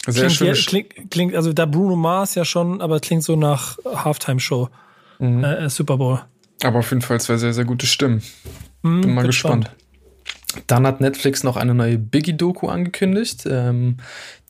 sehr 0.07 0.28
klingt, 0.28 0.32
schön. 0.32 0.55
Klingt, 0.55 1.11
klingt, 1.11 1.34
also 1.34 1.53
da 1.53 1.66
Bruno 1.66 1.95
Mars 1.95 2.34
ja 2.34 2.47
schon, 2.47 2.80
aber 2.80 3.01
klingt 3.01 3.22
so 3.22 3.36
nach 3.36 3.76
Halftime-Show, 3.84 4.70
mhm. 5.18 5.45
äh, 5.45 5.64
äh 5.64 5.68
Super 5.68 5.99
Bowl. 5.99 6.20
Aber 6.62 6.78
auf 6.78 6.91
jeden 6.91 7.03
Fall 7.03 7.20
zwei 7.20 7.36
sehr, 7.36 7.53
sehr 7.53 7.64
gute 7.64 7.86
Stimmen. 7.86 8.22
Hm, 8.89 9.01
Bin 9.03 9.14
mal 9.14 9.26
gespannt. 9.26 9.64
Spannend. 9.64 9.84
Dann 10.66 10.86
hat 10.86 11.01
Netflix 11.01 11.45
noch 11.45 11.57
eine 11.57 11.74
neue 11.74 11.99
Biggie-Doku 11.99 12.68
angekündigt. 12.68 13.45
Ähm, 13.49 13.99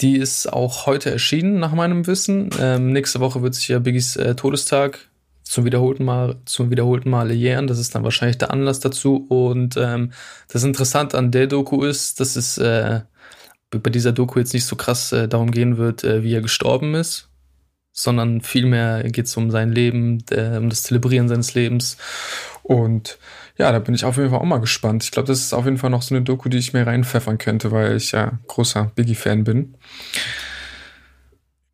die 0.01 0.17
ist 0.17 0.51
auch 0.51 0.87
heute 0.87 1.11
erschienen, 1.11 1.59
nach 1.59 1.73
meinem 1.73 2.07
Wissen. 2.07 2.51
Ähm, 2.61 2.93
nächste 2.93 3.21
Woche 3.21 3.43
wird 3.43 3.55
sich 3.55 3.69
ja 3.69 3.79
Biggies 3.81 4.17
äh, 4.17 4.35
Todestag 4.37 5.09
zum 5.43 5.65
wiederholten 5.65 6.05
Mal, 6.05 6.37
zum 6.45 6.71
wiederholten 6.71 7.11
Male 7.11 7.35
jähren. 7.35 7.67
Das 7.67 7.79
ist 7.79 7.95
dann 7.95 8.05
wahrscheinlich 8.05 8.39
der 8.39 8.53
Anlass 8.53 8.81
dazu. 8.81 9.27
Und 9.29 9.77
ähm, 9.77 10.13
das 10.49 10.63
Interessante 10.63 11.19
an 11.19 11.31
der 11.31 11.47
Doku 11.47 11.83
ist, 11.85 12.21
dass 12.21 12.37
es 12.37 12.59
äh, 12.59 13.01
bei 13.71 13.91
dieser 13.91 14.13
Doku 14.13 14.39
jetzt 14.39 14.55
nicht 14.55 14.67
so 14.67 14.77
krass 14.77 15.13
äh, 15.13 15.27
darum 15.27 15.51
gehen 15.51 15.79
wird, 15.79 16.05
äh, 16.05 16.23
wie 16.23 16.35
er 16.35 16.43
gestorben 16.43 16.95
ist, 16.95 17.29
sondern 18.03 18.41
vielmehr 18.43 19.03
geht 19.11 19.27
es 19.27 19.37
um 19.37 19.51
sein 19.51 19.73
Leben, 19.73 20.23
äh, 20.31 20.57
um 20.57 20.71
das 20.71 20.85
Zelebrieren 20.85 21.29
seines 21.29 21.55
Lebens. 21.55 21.97
Und 22.63 23.19
ja, 23.57 23.73
da 23.73 23.81
bin 23.81 23.95
ich 23.95 24.05
auf 24.05 24.17
jeden 24.17 24.31
Fall 24.31 24.39
auch 24.39 24.45
mal 24.45 24.61
gespannt. 24.61 25.03
Ich 25.03 25.11
glaube, 25.11 25.27
das 25.27 25.41
ist 25.41 25.53
auf 25.53 25.65
jeden 25.65 25.79
Fall 25.79 25.91
noch 25.91 26.03
so 26.03 26.15
eine 26.15 26.23
Doku, 26.23 26.49
die 26.49 26.59
ich 26.59 26.73
mir 26.73 26.87
reinpfeffern 26.87 27.39
könnte, 27.39 27.73
weil 27.73 27.97
ich 27.97 28.13
ja 28.13 28.39
großer 28.47 28.93
Biggie-Fan 28.95 29.43
bin. 29.43 29.75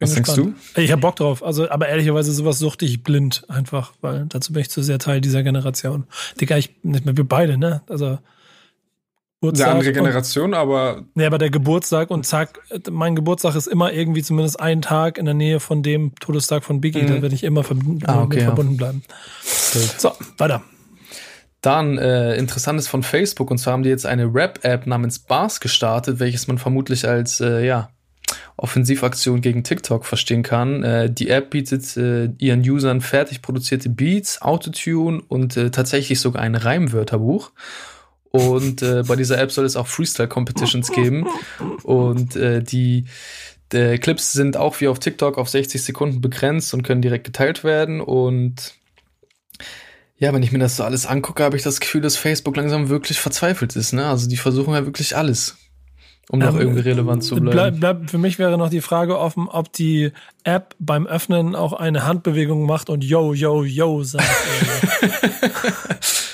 Was 0.01 0.15
denkst 0.15 0.35
du? 0.35 0.55
Ich 0.77 0.93
hab 0.93 1.03
Bock 1.03 1.17
drauf. 1.17 1.43
Also, 1.43 1.69
aber 1.71 1.89
ehrlicherweise 1.89 2.33
sowas 2.33 2.59
suchte 2.59 2.87
ich 2.87 3.03
blind 3.03 3.45
einfach, 3.49 3.93
weil 4.01 4.27
dazu 4.29 4.53
bin 4.53 4.63
ich 4.63 4.71
zu 4.71 4.83
sehr 4.83 4.99
Teil 4.99 5.21
dieser 5.21 5.43
Generation. 5.43 6.07
Digga, 6.41 6.57
ich 6.57 6.75
nicht 6.83 7.05
mehr 7.05 7.17
wir 7.17 7.29
beide, 7.29 7.59
ne? 7.59 7.83
Also 7.89 8.19
Geburtstag. 9.45 9.69
Eine 9.69 9.79
andere 9.79 9.93
Generation, 9.93 10.51
und, 10.51 10.55
aber. 10.55 11.03
Nee, 11.15 11.27
aber 11.27 11.39
der 11.39 11.51
Geburtstag 11.51 12.11
und 12.11 12.25
zack, 12.25 12.61
mein 12.91 13.15
Geburtstag 13.15 13.55
ist 13.55 13.67
immer 13.67 13.93
irgendwie 13.93 14.23
zumindest 14.23 14.61
ein 14.61 14.83
Tag 14.83 15.19
in 15.19 15.25
der 15.25 15.35
Nähe 15.35 15.61
von 15.61 15.83
dem 15.83 16.15
Todestag 16.17 16.65
von 16.65 16.81
Biggie. 16.81 17.03
Mhm. 17.03 17.09
Da 17.09 17.23
werde 17.23 17.35
ich 17.35 17.45
immer 17.45 17.65
verb 17.69 17.79
ah, 18.07 18.23
okay, 18.23 18.41
ja. 18.41 18.45
verbunden 18.47 18.77
bleiben. 18.77 19.03
So, 19.53 20.13
weiter. 20.39 20.63
Dann 21.61 21.97
äh, 21.97 22.37
interessantes 22.37 22.89
von 22.89 23.03
Facebook 23.03 23.51
und 23.51 23.57
zwar 23.57 23.73
haben 23.73 23.83
die 23.83 23.89
jetzt 23.89 24.05
eine 24.05 24.35
Rap-App 24.35 24.87
namens 24.87 25.19
Bars 25.19 25.61
gestartet, 25.61 26.21
welches 26.21 26.47
man 26.47 26.59
vermutlich 26.59 27.09
als 27.09 27.41
äh, 27.41 27.65
ja 27.65 27.89
Offensivaktion 28.57 29.41
gegen 29.41 29.65
TikTok 29.65 30.05
verstehen 30.05 30.43
kann. 30.43 30.83
Äh, 30.83 31.11
die 31.11 31.29
App 31.29 31.51
bietet 31.51 31.97
äh, 31.97 32.31
ihren 32.39 32.61
Usern 32.61 33.01
fertig 33.01 33.43
produzierte 33.43 33.89
Beats, 33.89 34.43
Autotune 34.43 35.23
und 35.27 35.57
äh, 35.57 35.71
tatsächlich 35.71 36.21
sogar 36.21 36.43
ein 36.43 36.55
Reimwörterbuch. 36.55 37.53
Und 38.35 38.83
äh, 38.83 39.05
bei 39.07 39.15
dieser 39.15 39.39
App 39.39 39.53
soll 39.53 39.65
es 39.65 39.77
auch 39.77 39.87
Freestyle-Competitions 39.87 40.91
geben. 40.91 41.25
Und 41.85 42.35
äh, 42.35 42.65
die 42.65 43.05
die 43.73 43.99
Clips 43.99 44.33
sind 44.33 44.57
auch 44.57 44.81
wie 44.81 44.89
auf 44.89 44.99
TikTok 44.99 45.39
auf 45.39 45.49
60 45.49 45.81
Sekunden 45.81 46.21
begrenzt 46.21 46.75
und 46.75 46.83
können 46.83 47.01
direkt 47.01 47.25
geteilt 47.25 47.63
werden. 47.63 48.01
Und 48.01 48.75
ja, 50.17 50.35
wenn 50.35 50.43
ich 50.43 50.51
mir 50.51 50.59
das 50.59 50.77
so 50.77 50.83
alles 50.83 51.07
angucke, 51.07 51.45
habe 51.45 51.57
ich 51.57 51.63
das 51.63 51.79
Gefühl, 51.79 52.01
dass 52.01 52.17
Facebook 52.17 52.57
langsam 52.57 52.89
wirklich 52.89 53.21
verzweifelt 53.21 53.77
ist. 53.77 53.93
Ne? 53.93 54.05
Also 54.05 54.29
die 54.29 54.37
versuchen 54.37 54.75
ja 54.75 54.85
wirklich 54.85 55.17
alles, 55.17 55.57
um 56.31 56.39
noch 56.39 56.55
ähm, 56.55 56.61
irgendwie 56.61 56.81
relevant 56.81 57.23
zu 57.23 57.37
bleiben. 57.37 57.51
Bleib, 57.51 57.81
bleib, 57.81 58.11
für 58.11 58.19
mich 58.19 58.39
wäre 58.39 58.57
noch 58.57 58.71
die 58.71 58.81
Frage 58.81 59.19
offen, 59.19 59.49
ob 59.49 59.73
die 59.73 60.13
App 60.43 60.75
beim 60.79 61.07
Öffnen 61.07 61.55
auch 61.55 61.73
eine 61.73 62.07
Handbewegung 62.07 62.67
macht 62.67 62.91
und 62.91 63.05
yo, 63.05 63.35
yo, 63.35 63.65
yo 63.65 64.03
sagt. 64.03 64.25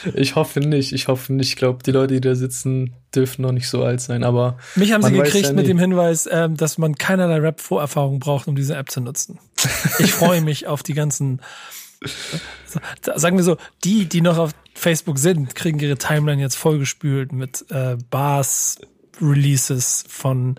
ich 0.14 0.34
hoffe 0.34 0.60
nicht, 0.60 0.92
ich 0.92 1.08
hoffe 1.08 1.32
nicht. 1.32 1.48
Ich 1.48 1.56
glaube, 1.56 1.82
die 1.84 1.92
Leute, 1.92 2.14
die 2.14 2.20
da 2.20 2.34
sitzen, 2.34 2.94
dürfen 3.14 3.42
noch 3.42 3.52
nicht 3.52 3.68
so 3.68 3.82
alt 3.82 4.00
sein. 4.00 4.24
Aber 4.24 4.58
mich 4.76 4.92
haben 4.92 5.02
sie 5.02 5.12
gekriegt 5.12 5.46
ja 5.46 5.52
mit 5.52 5.66
dem 5.66 5.78
Hinweis, 5.78 6.26
äh, 6.26 6.48
dass 6.50 6.78
man 6.78 6.94
keinerlei 6.96 7.38
Rap-Vorerfahrung 7.38 8.20
braucht, 8.20 8.48
um 8.48 8.56
diese 8.56 8.76
App 8.76 8.90
zu 8.90 9.00
nutzen. 9.00 9.38
Ich 9.98 10.12
freue 10.12 10.40
mich 10.42 10.66
auf 10.66 10.82
die 10.82 10.94
ganzen 10.94 11.40
sagen 13.02 13.36
wir 13.36 13.44
so, 13.44 13.58
die, 13.84 14.06
die 14.06 14.22
noch 14.22 14.38
auf 14.38 14.52
Facebook 14.74 15.18
sind, 15.18 15.54
kriegen 15.54 15.78
ihre 15.80 15.98
Timeline 15.98 16.40
jetzt 16.40 16.56
vollgespült 16.56 17.32
mit 17.32 17.66
äh, 17.70 17.96
Bars-Releases 19.20 20.04
von 20.08 20.56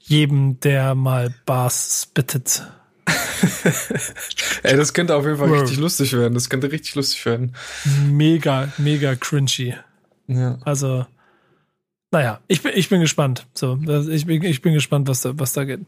jedem, 0.00 0.58
der 0.60 0.94
mal 0.94 1.32
Bars 1.46 2.02
spittet. 2.08 2.66
Ey, 4.62 4.76
das 4.76 4.92
könnte 4.92 5.14
auf 5.14 5.24
jeden 5.24 5.38
Fall 5.38 5.50
richtig 5.50 5.78
lustig 5.78 6.12
werden. 6.12 6.34
Das 6.34 6.50
könnte 6.50 6.70
richtig 6.70 6.94
lustig 6.94 7.24
werden. 7.24 7.54
Mega, 8.06 8.68
mega 8.78 9.14
cringy. 9.14 9.74
Ja. 10.26 10.58
Also, 10.64 11.06
naja, 12.10 12.40
ich 12.48 12.62
bin, 12.62 12.72
ich 12.74 12.88
bin 12.88 13.00
gespannt. 13.00 13.46
So, 13.54 13.78
ich 14.08 14.26
bin, 14.26 14.42
ich 14.42 14.60
bin 14.60 14.74
gespannt, 14.74 15.08
was 15.08 15.22
da, 15.22 15.38
was 15.38 15.52
da 15.52 15.64
geht. 15.64 15.80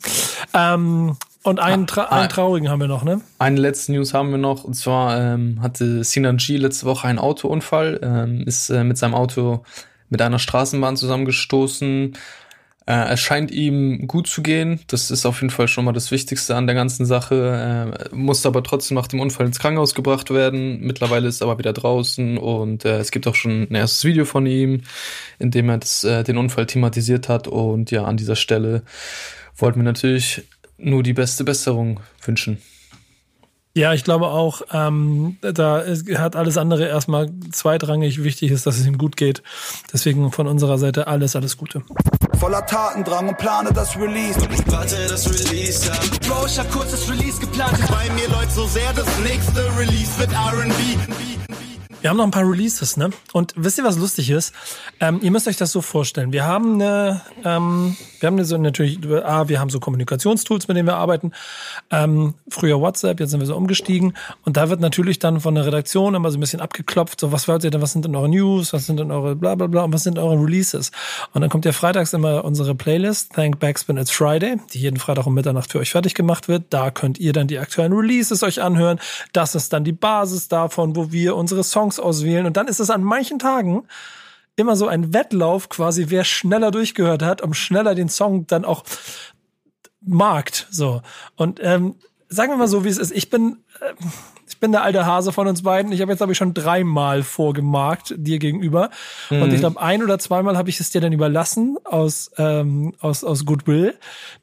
Ähm, 0.55 1.17
und 1.43 1.61
einen, 1.61 1.87
tra 1.87 2.05
ah, 2.05 2.21
einen 2.21 2.29
traurigen 2.29 2.69
haben 2.69 2.81
wir 2.81 2.89
noch, 2.89 3.05
ne? 3.05 3.21
Eine 3.39 3.61
letzte 3.61 3.93
News 3.93 4.15
haben 4.15 4.31
wir 4.31 4.39
noch. 4.39 4.65
Und 4.65 4.75
zwar 4.75 5.19
ähm, 5.19 5.61
hatte 5.63 6.05
Sinan 6.05 6.39
G 6.39 6.57
letzte 6.57 6.87
Woche 6.87 7.07
einen 7.07 7.19
Autounfall, 7.19 8.01
ähm, 8.03 8.43
ist 8.47 8.71
äh, 8.71 8.85
mit 8.85 8.99
seinem 8.99 9.15
Auto 9.15 9.65
mit 10.11 10.21
einer 10.21 10.39
Straßenbahn 10.39 10.97
zusammengestoßen. 10.97 12.15
Äh, 12.87 13.13
es 13.13 13.21
scheint 13.21 13.51
ihm 13.51 14.09
gut 14.09 14.27
zu 14.27 14.43
gehen. 14.43 14.81
Das 14.89 15.11
ist 15.11 15.25
auf 15.25 15.41
jeden 15.41 15.51
Fall 15.51 15.69
schon 15.69 15.85
mal 15.85 15.93
das 15.93 16.11
Wichtigste 16.11 16.57
an 16.57 16.67
der 16.67 16.75
ganzen 16.75 17.07
Sache. 17.07 17.93
Äh, 18.13 18.15
musste 18.15 18.49
aber 18.49 18.63
trotzdem 18.63 18.97
nach 18.97 19.07
dem 19.07 19.21
Unfall 19.21 19.47
ins 19.47 19.61
Krankenhaus 19.61 19.95
gebracht 19.95 20.31
werden. 20.31 20.81
Mittlerweile 20.81 21.29
ist 21.29 21.41
er 21.41 21.47
aber 21.47 21.59
wieder 21.59 21.73
draußen 21.73 22.37
und 22.37 22.85
äh, 22.85 22.99
es 22.99 23.13
gibt 23.13 23.27
auch 23.29 23.35
schon 23.35 23.69
ein 23.71 23.75
erstes 23.75 24.05
Video 24.05 24.25
von 24.25 24.45
ihm, 24.47 24.83
in 25.39 25.51
dem 25.51 25.69
er 25.69 25.79
das, 25.79 26.05
äh, 26.05 26.25
den 26.25 26.37
Unfall 26.37 26.67
thematisiert 26.67 27.29
hat. 27.29 27.47
Und 27.49 27.91
ja, 27.93 28.05
an 28.05 28.17
dieser 28.17 28.37
Stelle 28.37 28.83
wollten 29.57 29.79
wir 29.79 29.85
natürlich 29.85 30.43
nur 30.77 31.03
die 31.03 31.13
beste 31.13 31.45
Besserung 31.45 32.01
wünschen. 32.25 32.59
Ja, 33.73 33.95
ich 33.95 34.03
glaube 34.03 34.29
auch, 34.29 34.63
ähm, 34.73 35.39
da 35.43 35.85
hat 36.17 36.35
alles 36.35 36.57
andere 36.57 36.89
erstmal 36.89 37.31
zweitrangig. 37.53 38.25
Wichtig 38.25 38.51
ist, 38.51 38.67
dass 38.67 38.79
es 38.79 38.87
ihm 38.87 38.99
gut 38.99 39.17
geht. 39.17 39.43
Deswegen 39.93 40.33
von 40.33 40.49
unserer 40.49 40.77
Seite 40.77 41.07
alles, 41.07 41.37
alles 41.37 41.57
Gute. 41.57 41.83
Voller 42.39 42.67
Tatendrang 42.67 43.29
und 43.29 43.39
plane 43.39 43.73
das 43.73 43.97
Release. 43.97 44.41
Warte, 44.67 44.97
das 45.09 45.29
Release 45.29 45.91
ab. 45.93 46.01
Bro, 46.27 46.47
ich 46.47 46.59
hab 46.59 46.71
kurz 46.73 46.91
das 46.91 47.09
Release 47.09 47.39
geplant. 47.39 47.79
Bei 47.89 48.13
mir 48.15 48.29
läuft 48.29 48.53
so 48.53 48.67
sehr, 48.67 48.93
das 48.93 49.07
nächste 49.23 49.61
Release 49.79 50.19
wird 50.19 50.33
R&B. 50.33 50.75
Wir 52.01 52.09
haben 52.09 52.17
noch 52.17 52.25
ein 52.25 52.31
paar 52.31 52.49
Releases, 52.49 52.97
ne? 52.97 53.11
Und 53.35 53.53
wisst 53.57 53.77
ihr, 53.77 53.85
was 53.85 53.99
lustig 53.99 54.31
ist? 54.31 54.55
Ähm, 55.01 55.21
ihr 55.23 55.31
müsst 55.31 55.47
euch 55.47 55.59
das 55.59 55.71
so 55.71 55.83
vorstellen. 55.83 56.33
Wir 56.33 56.47
haben 56.47 56.75
eine, 56.75 57.21
ähm, 57.45 57.95
wir 58.21 58.27
haben 58.27 58.37
eine 58.37 58.47
so 58.47 58.57
natürlich, 58.57 58.99
ah, 59.23 59.49
wir 59.49 59.61
haben 59.61 59.69
so 59.69 59.81
Kommunikationstools, 59.81 60.67
mit 60.67 60.79
denen 60.79 60.89
wir 60.89 60.97
arbeiten. 60.97 61.33
Ähm, 61.91 62.35
früher 62.49 62.81
WhatsApp, 62.81 63.21
jetzt 63.21 63.33
sind 63.33 63.41
wir 63.41 63.47
so 63.47 63.55
umgestiegen. 63.55 64.15
Und 64.47 64.57
da 64.57 64.71
wird 64.71 64.81
natürlich 64.81 65.19
dann 65.19 65.41
von 65.41 65.55
der 65.55 65.67
Redaktion 65.67 66.15
immer 66.15 66.31
so 66.31 66.39
ein 66.39 66.41
bisschen 66.41 66.63
abgeklopft, 66.63 67.21
so 67.21 67.33
was 67.33 67.49
wollt 67.49 67.65
ihr 67.65 67.71
denn, 67.71 67.83
was 67.83 67.93
sind 67.93 68.07
denn 68.07 68.17
eure 68.17 68.31
News, 68.31 68.73
was 68.73 68.87
sind 68.87 68.99
denn 68.99 69.11
eure 69.11 69.37
bla 69.37 69.55
bla 69.55 69.67
bla 69.67 69.83
und 69.83 69.93
was 69.93 70.03
sind 70.03 70.19
eure 70.19 70.43
Releases? 70.43 70.93
Und 71.35 71.43
dann 71.43 71.51
kommt 71.51 71.67
ja 71.67 71.73
freitags 71.73 72.15
immer 72.15 72.47
unsere 72.47 72.75
Playlist, 72.75 73.35
Thank 73.35 73.59
Backspin 73.59 73.99
It's 73.99 74.11
Friday, 74.11 74.57
die 74.73 74.79
jeden 74.79 74.99
Freitag 74.99 75.27
um 75.27 75.35
Mitternacht 75.35 75.71
für 75.71 75.79
euch 75.79 75.91
fertig 75.91 76.15
gemacht 76.15 76.49
wird. 76.49 76.65
Da 76.71 76.91
könnt 76.91 77.19
ihr 77.19 77.35
dann 77.35 77.47
die 77.47 77.59
aktuellen 77.59 77.93
Releases 77.93 78.43
euch 78.43 78.63
anhören. 78.63 78.99
Das 79.35 79.55
ist 79.55 79.75
dann 79.75 79.85
die 79.85 79.93
Basis 79.93 80.49
davon, 80.49 80.97
wo 80.97 81.13
wir 81.13 81.37
unsere 81.37 81.63
Songs 81.63 81.90
auswählen. 81.99 82.47
Und 82.47 82.57
dann 82.57 82.69
ist 82.69 82.81
es 82.81 82.91
an 82.91 83.03
manchen 83.03 83.39
Tagen 83.39 83.87
immer 84.57 84.77
so 84.77 84.87
ein 84.87 85.13
Wettlauf 85.13 85.69
quasi, 85.69 86.07
wer 86.09 86.25
schneller 86.25 86.71
durchgehört 86.71 87.23
hat, 87.23 87.43
um 87.43 87.55
schneller 87.55 87.95
den 87.95 88.09
Song 88.09 88.47
dann 88.47 88.65
auch 88.65 88.85
markt. 90.01 90.67
So. 90.71 91.03
Und 91.37 91.61
ähm, 91.63 91.97
sagen 92.29 92.53
wir 92.53 92.57
mal 92.57 92.69
so, 92.69 92.85
wie 92.85 92.89
es 92.89 92.99
ist. 92.99 93.13
Ich 93.13 93.31
bin, 93.31 93.59
äh, 93.81 93.93
ich 94.61 94.63
bin 94.63 94.73
der 94.73 94.83
alte 94.83 95.07
Hase 95.07 95.33
von 95.33 95.49
uns 95.49 95.63
beiden. 95.63 95.91
Ich 95.91 96.03
habe 96.03 96.13
jetzt, 96.13 96.19
glaube 96.19 96.33
ich, 96.33 96.39
schon 96.39 96.53
dreimal 96.53 97.23
vorgemarkt 97.23 98.13
dir 98.19 98.39
gegenüber. 98.39 98.91
Mhm. 99.31 99.41
Und 99.41 99.55
ich 99.55 99.61
glaube, 99.61 99.81
ein 99.81 100.03
oder 100.03 100.19
zweimal 100.19 100.59
habe 100.59 100.69
ich 100.69 100.79
es 100.81 100.91
dir 100.91 101.01
dann 101.01 101.15
überlassen 101.15 101.79
aus, 101.83 102.31
ähm, 102.37 102.93
aus, 103.01 103.25
aus 103.25 103.47
Goodwill. 103.47 103.95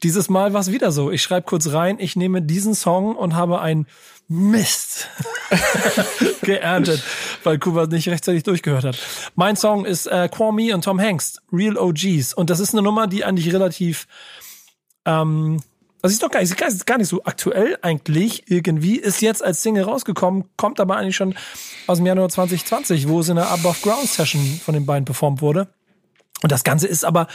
Dieses 0.02 0.28
Mal 0.28 0.54
war 0.54 0.62
es 0.62 0.72
wieder 0.72 0.92
so. 0.92 1.12
Ich 1.12 1.22
schreibe 1.22 1.46
kurz 1.46 1.72
rein, 1.72 1.98
ich 2.00 2.16
nehme 2.16 2.42
diesen 2.42 2.74
Song 2.74 3.16
und 3.16 3.36
habe 3.36 3.62
ein 3.62 3.86
Mist 4.28 5.08
geerntet, 6.42 7.04
weil 7.44 7.60
Kuba 7.60 7.86
nicht 7.86 8.10
rechtzeitig 8.10 8.42
durchgehört 8.42 8.86
hat. 8.86 8.98
Mein 9.36 9.56
Song 9.56 9.86
ist 9.86 10.08
äh, 10.08 10.30
Kwame 10.30 10.74
und 10.74 10.84
Tom 10.84 11.00
Hanks, 11.00 11.44
Real 11.54 11.78
OGs. 11.78 12.34
Und 12.34 12.50
das 12.50 12.60
ist 12.60 12.74
eine 12.74 12.82
Nummer, 12.82 13.06
die 13.06 13.24
eigentlich 13.24 13.54
relativ 13.54 14.08
ähm, 15.06 15.62
das 16.02 16.12
ist 16.12 16.24
doch 16.24 16.30
gar 16.30 16.42
nicht, 16.42 16.86
gar 16.86 16.98
nicht 16.98 17.08
so 17.08 17.24
aktuell 17.24 17.78
eigentlich 17.82 18.50
irgendwie, 18.52 18.98
ist 18.98 19.22
jetzt 19.22 19.44
als 19.44 19.64
Single 19.64 19.84
rausgekommen, 19.84 20.46
kommt 20.56 20.80
aber 20.80 20.98
eigentlich 20.98 21.16
schon 21.16 21.36
aus 21.88 21.98
dem 21.98 22.06
Januar 22.06 22.30
2020, 22.30 23.08
wo 23.08 23.20
es 23.20 23.30
in 23.30 23.36
der 23.36 23.50
Above 23.50 23.78
Ground 23.82 24.08
Session 24.08 24.42
von 24.64 24.74
den 24.74 24.86
beiden 24.86 25.06
performt 25.06 25.42
wurde. 25.42 25.68
Und 26.44 26.52
das 26.52 26.64
Ganze 26.64 26.88
ist 26.88 27.04
aber, 27.04 27.28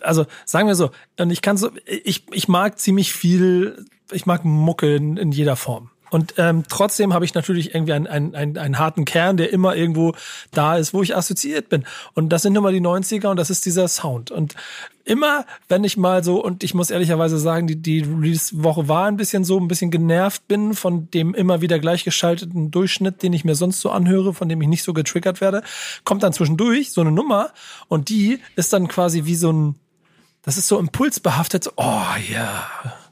also 0.00 0.24
sagen 0.46 0.66
wir 0.66 0.74
so, 0.74 0.90
und 1.18 1.30
ich 1.30 1.42
kann 1.42 1.58
so, 1.58 1.70
ich, 1.84 2.24
ich 2.32 2.48
mag 2.48 2.78
ziemlich 2.78 3.12
viel, 3.12 3.84
ich 4.12 4.24
mag 4.24 4.44
Mucke 4.44 4.96
in, 4.96 5.18
in 5.18 5.30
jeder 5.30 5.56
Form. 5.56 5.90
Und 6.10 6.34
ähm, 6.36 6.64
trotzdem 6.68 7.14
habe 7.14 7.24
ich 7.24 7.34
natürlich 7.34 7.74
irgendwie 7.74 7.92
einen, 7.92 8.06
einen, 8.06 8.34
einen, 8.34 8.58
einen 8.58 8.78
harten 8.78 9.04
Kern, 9.04 9.36
der 9.36 9.52
immer 9.52 9.76
irgendwo 9.76 10.14
da 10.52 10.76
ist, 10.76 10.92
wo 10.92 11.02
ich 11.02 11.16
assoziiert 11.16 11.68
bin. 11.68 11.84
Und 12.14 12.30
das 12.30 12.42
sind 12.42 12.52
nun 12.52 12.62
mal 12.62 12.72
die 12.72 12.80
90er 12.80 13.28
und 13.28 13.36
das 13.36 13.50
ist 13.50 13.64
dieser 13.64 13.88
Sound. 13.88 14.30
Und 14.30 14.54
immer, 15.04 15.46
wenn 15.68 15.84
ich 15.84 15.96
mal 15.96 16.22
so, 16.22 16.42
und 16.44 16.62
ich 16.64 16.74
muss 16.74 16.90
ehrlicherweise 16.90 17.38
sagen, 17.38 17.66
die, 17.66 17.76
die 17.76 18.00
Release-Woche 18.00 18.88
war 18.88 19.06
ein 19.06 19.16
bisschen 19.16 19.44
so, 19.44 19.58
ein 19.58 19.68
bisschen 19.68 19.90
genervt 19.90 20.46
bin 20.48 20.74
von 20.74 21.10
dem 21.10 21.34
immer 21.34 21.60
wieder 21.60 21.78
gleichgeschalteten 21.78 22.70
Durchschnitt, 22.70 23.22
den 23.22 23.32
ich 23.32 23.44
mir 23.44 23.54
sonst 23.54 23.80
so 23.80 23.90
anhöre, 23.90 24.34
von 24.34 24.48
dem 24.48 24.60
ich 24.60 24.68
nicht 24.68 24.82
so 24.82 24.92
getriggert 24.92 25.40
werde, 25.40 25.62
kommt 26.04 26.22
dann 26.22 26.32
zwischendurch 26.32 26.92
so 26.92 27.00
eine 27.00 27.12
Nummer 27.12 27.50
und 27.88 28.08
die 28.08 28.40
ist 28.56 28.72
dann 28.72 28.88
quasi 28.88 29.24
wie 29.24 29.36
so 29.36 29.52
ein, 29.52 29.74
das 30.42 30.56
ist 30.56 30.68
so 30.68 30.78
impulsbehaftet, 30.78 31.64
so, 31.64 31.72
oh 31.76 32.04
ja, 32.30 32.68
yeah 32.84 33.09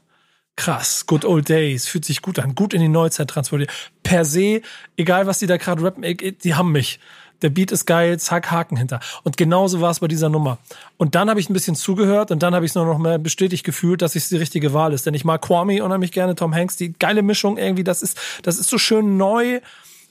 krass, 0.59 1.05
good 1.07 1.23
old 1.23 1.47
days, 1.47 1.87
fühlt 1.87 2.03
sich 2.03 2.21
gut 2.21 2.37
an, 2.37 2.53
gut 2.53 2.73
in 2.73 2.81
die 2.81 2.89
Neuzeit 2.89 3.29
transportiert. 3.29 3.71
Per 4.03 4.25
se, 4.25 4.61
egal 4.97 5.25
was 5.25 5.39
die 5.39 5.47
da 5.47 5.55
gerade 5.55 5.81
rappen, 5.81 6.03
die 6.03 6.53
haben 6.53 6.73
mich. 6.73 6.99
Der 7.41 7.49
Beat 7.49 7.71
ist 7.71 7.85
geil, 7.85 8.19
zack, 8.19 8.51
Haken 8.51 8.75
hinter. 8.75 8.99
Und 9.23 9.37
genauso 9.37 9.79
war 9.79 9.91
es 9.91 10.01
bei 10.01 10.09
dieser 10.09 10.27
Nummer. 10.27 10.57
Und 10.97 11.15
dann 11.15 11.29
habe 11.29 11.39
ich 11.39 11.49
ein 11.49 11.53
bisschen 11.53 11.75
zugehört 11.75 12.31
und 12.31 12.43
dann 12.43 12.53
habe 12.53 12.65
ich 12.65 12.71
es 12.71 12.75
nur 12.75 12.85
noch 12.85 12.97
mehr 12.97 13.17
bestätigt 13.17 13.63
gefühlt, 13.63 14.01
dass 14.01 14.17
es 14.17 14.27
die 14.27 14.35
richtige 14.35 14.73
Wahl 14.73 14.91
ist. 14.91 15.05
Denn 15.05 15.13
ich 15.13 15.23
mag 15.23 15.41
Kwame 15.41 15.81
unheimlich 15.81 16.11
gerne, 16.11 16.35
Tom 16.35 16.53
Hanks, 16.53 16.75
die 16.75 16.91
geile 16.91 17.21
Mischung 17.21 17.57
irgendwie, 17.57 17.85
das 17.85 18.01
ist, 18.01 18.19
das 18.43 18.57
ist 18.57 18.69
so 18.69 18.77
schön 18.77 19.15
neu 19.15 19.61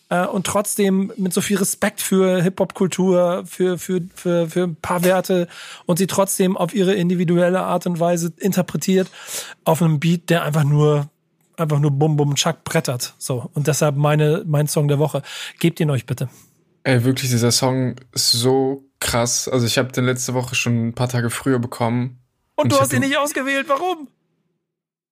äh, 0.08 0.26
und 0.26 0.46
trotzdem 0.46 1.12
mit 1.16 1.32
so 1.32 1.40
viel 1.40 1.58
Respekt 1.58 2.00
für 2.00 2.42
Hip-Hop-Kultur, 2.42 3.44
für, 3.46 3.78
für, 3.78 4.02
für, 4.14 4.48
für 4.48 4.64
ein 4.64 4.76
paar 4.76 5.04
Werte 5.04 5.48
und 5.86 5.98
sie 5.98 6.06
trotzdem 6.06 6.56
auf 6.56 6.74
ihre 6.74 6.94
individuelle 6.94 7.60
Art 7.60 7.86
und 7.86 8.00
Weise 8.00 8.32
interpretiert 8.38 9.08
auf 9.64 9.82
einem 9.82 10.00
Beat, 10.00 10.30
der 10.30 10.44
einfach 10.44 10.64
nur 10.64 11.08
einfach 11.56 11.80
nur 11.80 11.90
Bum 11.90 12.16
Bum 12.16 12.34
Chuck 12.36 12.64
brettert. 12.64 13.14
So. 13.18 13.50
Und 13.54 13.66
deshalb 13.66 13.96
meine, 13.96 14.44
mein 14.46 14.68
Song 14.68 14.88
der 14.88 14.98
Woche. 14.98 15.22
Gebt 15.58 15.80
ihn 15.80 15.90
euch 15.90 16.06
bitte. 16.06 16.28
Ey, 16.84 17.04
wirklich, 17.04 17.30
dieser 17.30 17.50
Song 17.50 17.96
ist 18.12 18.32
so 18.32 18.84
krass. 19.00 19.48
Also 19.48 19.66
ich 19.66 19.76
habe 19.76 19.92
den 19.92 20.04
letzte 20.04 20.34
Woche 20.34 20.54
schon 20.54 20.88
ein 20.88 20.94
paar 20.94 21.08
Tage 21.08 21.30
früher 21.30 21.58
bekommen. 21.58 22.20
Und, 22.54 22.64
und 22.64 22.72
du 22.72 22.80
hast 22.80 22.92
ihn 22.92 23.00
nicht 23.00 23.16
ausgewählt, 23.16 23.68
warum? 23.68 24.08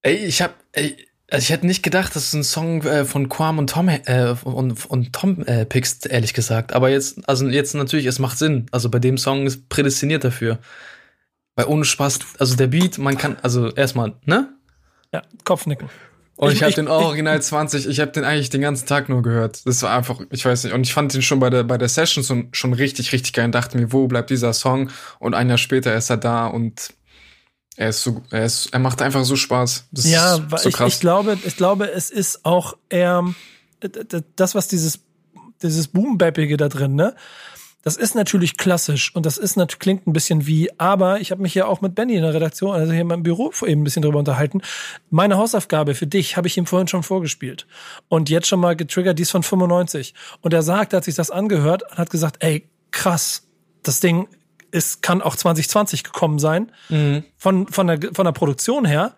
Ey, 0.02 0.24
ich 0.24 0.40
hab, 0.40 0.54
ey, 0.72 0.96
also 1.30 1.42
ich 1.42 1.50
hätte 1.50 1.66
nicht 1.66 1.82
gedacht, 1.82 2.14
dass 2.14 2.30
du 2.30 2.36
einen 2.36 2.44
Song 2.44 2.82
äh, 2.82 3.04
von 3.04 3.28
Quam 3.28 3.58
und 3.58 3.70
Tom 3.70 3.88
äh, 3.88 4.34
und, 4.44 4.86
und 4.86 5.12
Tom 5.12 5.44
äh, 5.44 5.64
pickst, 5.64 6.06
ehrlich 6.06 6.34
gesagt. 6.34 6.72
Aber 6.72 6.88
jetzt, 6.88 7.28
also 7.28 7.48
jetzt 7.48 7.74
natürlich, 7.74 8.06
es 8.06 8.18
macht 8.18 8.38
Sinn. 8.38 8.66
Also 8.70 8.90
bei 8.90 9.00
dem 9.00 9.18
Song 9.18 9.46
ist 9.46 9.68
prädestiniert 9.68 10.22
dafür. 10.22 10.58
Weil 11.56 11.66
ohne 11.66 11.84
Spaß, 11.84 12.20
also 12.38 12.54
der 12.54 12.68
Beat, 12.68 12.98
man 12.98 13.16
kann, 13.18 13.36
also 13.42 13.72
erstmal, 13.74 14.14
ne? 14.24 14.50
Ja, 15.12 15.22
Kopfnicken. 15.44 15.88
Und 16.36 16.50
ich, 16.50 16.56
ich 16.56 16.62
habe 16.62 16.74
den 16.74 16.86
Original 16.88 17.40
20, 17.40 17.88
ich 17.88 17.98
habe 17.98 18.12
den 18.12 18.24
eigentlich 18.24 18.50
den 18.50 18.60
ganzen 18.60 18.86
Tag 18.86 19.08
nur 19.08 19.22
gehört. 19.22 19.66
Das 19.66 19.82
war 19.82 19.96
einfach, 19.96 20.20
ich 20.30 20.44
weiß 20.44 20.64
nicht, 20.64 20.74
und 20.74 20.82
ich 20.82 20.92
fand 20.92 21.14
den 21.14 21.22
schon 21.22 21.40
bei 21.40 21.48
der 21.48 21.64
bei 21.64 21.78
der 21.78 21.88
Session 21.88 22.22
schon, 22.22 22.48
schon 22.52 22.74
richtig 22.74 23.12
richtig 23.12 23.32
geil 23.32 23.46
und 23.46 23.54
dachte 23.54 23.78
mir, 23.78 23.90
wo 23.90 24.06
bleibt 24.06 24.28
dieser 24.28 24.52
Song? 24.52 24.90
Und 25.18 25.32
ein 25.32 25.48
Jahr 25.48 25.56
später 25.56 25.96
ist 25.96 26.10
er 26.10 26.18
da 26.18 26.46
und 26.46 26.92
er 27.76 27.90
ist 27.90 28.02
so, 28.02 28.22
er 28.30 28.44
ist, 28.44 28.68
er 28.72 28.78
macht 28.78 29.02
einfach 29.02 29.24
so 29.24 29.36
Spaß. 29.36 29.86
Das 29.92 30.10
ja, 30.10 30.36
so 30.36 30.68
ich, 30.68 30.80
ich 30.80 31.00
glaube, 31.00 31.38
ich 31.44 31.56
glaube, 31.56 31.90
es 31.90 32.10
ist 32.10 32.44
auch 32.44 32.76
eher 32.88 33.24
das, 34.36 34.54
was 34.54 34.68
dieses, 34.68 35.00
dieses 35.62 35.88
Boom-Bappige 35.88 36.56
da 36.56 36.68
drin, 36.68 36.94
ne? 36.94 37.14
Das 37.82 37.96
ist 37.96 38.16
natürlich 38.16 38.56
klassisch 38.56 39.14
und 39.14 39.26
das 39.26 39.38
ist 39.38 39.54
natürlich, 39.54 39.78
klingt 39.78 40.06
ein 40.08 40.12
bisschen 40.12 40.48
wie, 40.48 40.68
aber 40.76 41.20
ich 41.20 41.30
habe 41.30 41.40
mich 41.40 41.54
ja 41.54 41.66
auch 41.66 41.82
mit 41.82 41.94
Benny 41.94 42.16
in 42.16 42.22
der 42.22 42.34
Redaktion, 42.34 42.74
also 42.74 42.90
hier 42.90 43.02
in 43.02 43.06
meinem 43.06 43.22
Büro 43.22 43.52
eben 43.64 43.82
ein 43.82 43.84
bisschen 43.84 44.02
drüber 44.02 44.18
unterhalten. 44.18 44.60
Meine 45.08 45.36
Hausaufgabe 45.36 45.94
für 45.94 46.08
dich 46.08 46.36
habe 46.36 46.48
ich 46.48 46.56
ihm 46.56 46.66
vorhin 46.66 46.88
schon 46.88 47.04
vorgespielt 47.04 47.68
und 48.08 48.28
jetzt 48.28 48.48
schon 48.48 48.58
mal 48.58 48.74
getriggert, 48.74 49.20
die 49.20 49.22
ist 49.22 49.30
von 49.30 49.44
95. 49.44 50.14
Und 50.40 50.52
er 50.52 50.62
sagt, 50.62 50.94
er 50.94 50.96
hat 50.96 51.04
sich 51.04 51.14
das 51.14 51.30
angehört 51.30 51.84
und 51.84 51.96
hat 51.96 52.10
gesagt, 52.10 52.42
ey, 52.42 52.68
krass, 52.90 53.44
das 53.84 54.00
Ding 54.00 54.26
es 54.76 55.00
kann 55.00 55.22
auch 55.22 55.36
2020 55.36 56.04
gekommen 56.04 56.38
sein, 56.38 56.70
mhm. 56.88 57.24
von, 57.36 57.66
von, 57.68 57.86
der, 57.86 57.98
von 58.12 58.24
der 58.24 58.32
Produktion 58.32 58.84
her. 58.84 59.14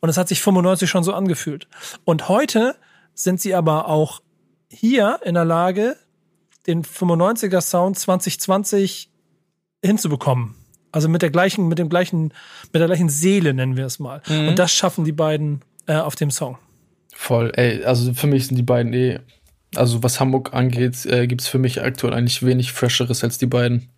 Und 0.00 0.08
es 0.08 0.16
hat 0.16 0.28
sich 0.28 0.40
95 0.42 0.90
schon 0.90 1.04
so 1.04 1.12
angefühlt. 1.12 1.68
Und 2.04 2.28
heute 2.28 2.74
sind 3.14 3.40
sie 3.40 3.54
aber 3.54 3.88
auch 3.88 4.20
hier 4.68 5.20
in 5.24 5.34
der 5.34 5.44
Lage, 5.44 5.96
den 6.66 6.82
95er 6.82 7.60
Sound 7.60 7.98
2020 7.98 9.10
hinzubekommen. 9.84 10.54
Also 10.90 11.08
mit 11.08 11.22
der 11.22 11.30
gleichen, 11.30 11.68
mit 11.68 11.78
dem 11.78 11.88
gleichen, 11.88 12.32
mit 12.72 12.80
der 12.80 12.86
gleichen 12.86 13.08
Seele 13.08 13.54
nennen 13.54 13.76
wir 13.76 13.86
es 13.86 13.98
mal. 13.98 14.22
Mhm. 14.28 14.48
Und 14.48 14.58
das 14.58 14.72
schaffen 14.72 15.04
die 15.04 15.12
beiden 15.12 15.62
äh, 15.86 15.96
auf 15.96 16.16
dem 16.16 16.30
Song. 16.30 16.58
Voll, 17.14 17.52
ey, 17.54 17.84
also 17.84 18.12
für 18.14 18.26
mich 18.26 18.46
sind 18.46 18.56
die 18.56 18.62
beiden 18.62 18.92
eh, 18.92 19.20
also 19.74 20.02
was 20.02 20.20
Hamburg 20.20 20.52
angeht, 20.52 21.06
äh, 21.06 21.26
gibt 21.26 21.42
es 21.42 21.48
für 21.48 21.58
mich 21.58 21.82
aktuell 21.82 22.12
eigentlich 22.12 22.44
wenig 22.44 22.72
Fresheres 22.72 23.24
als 23.24 23.38
die 23.38 23.46
beiden. 23.46 23.88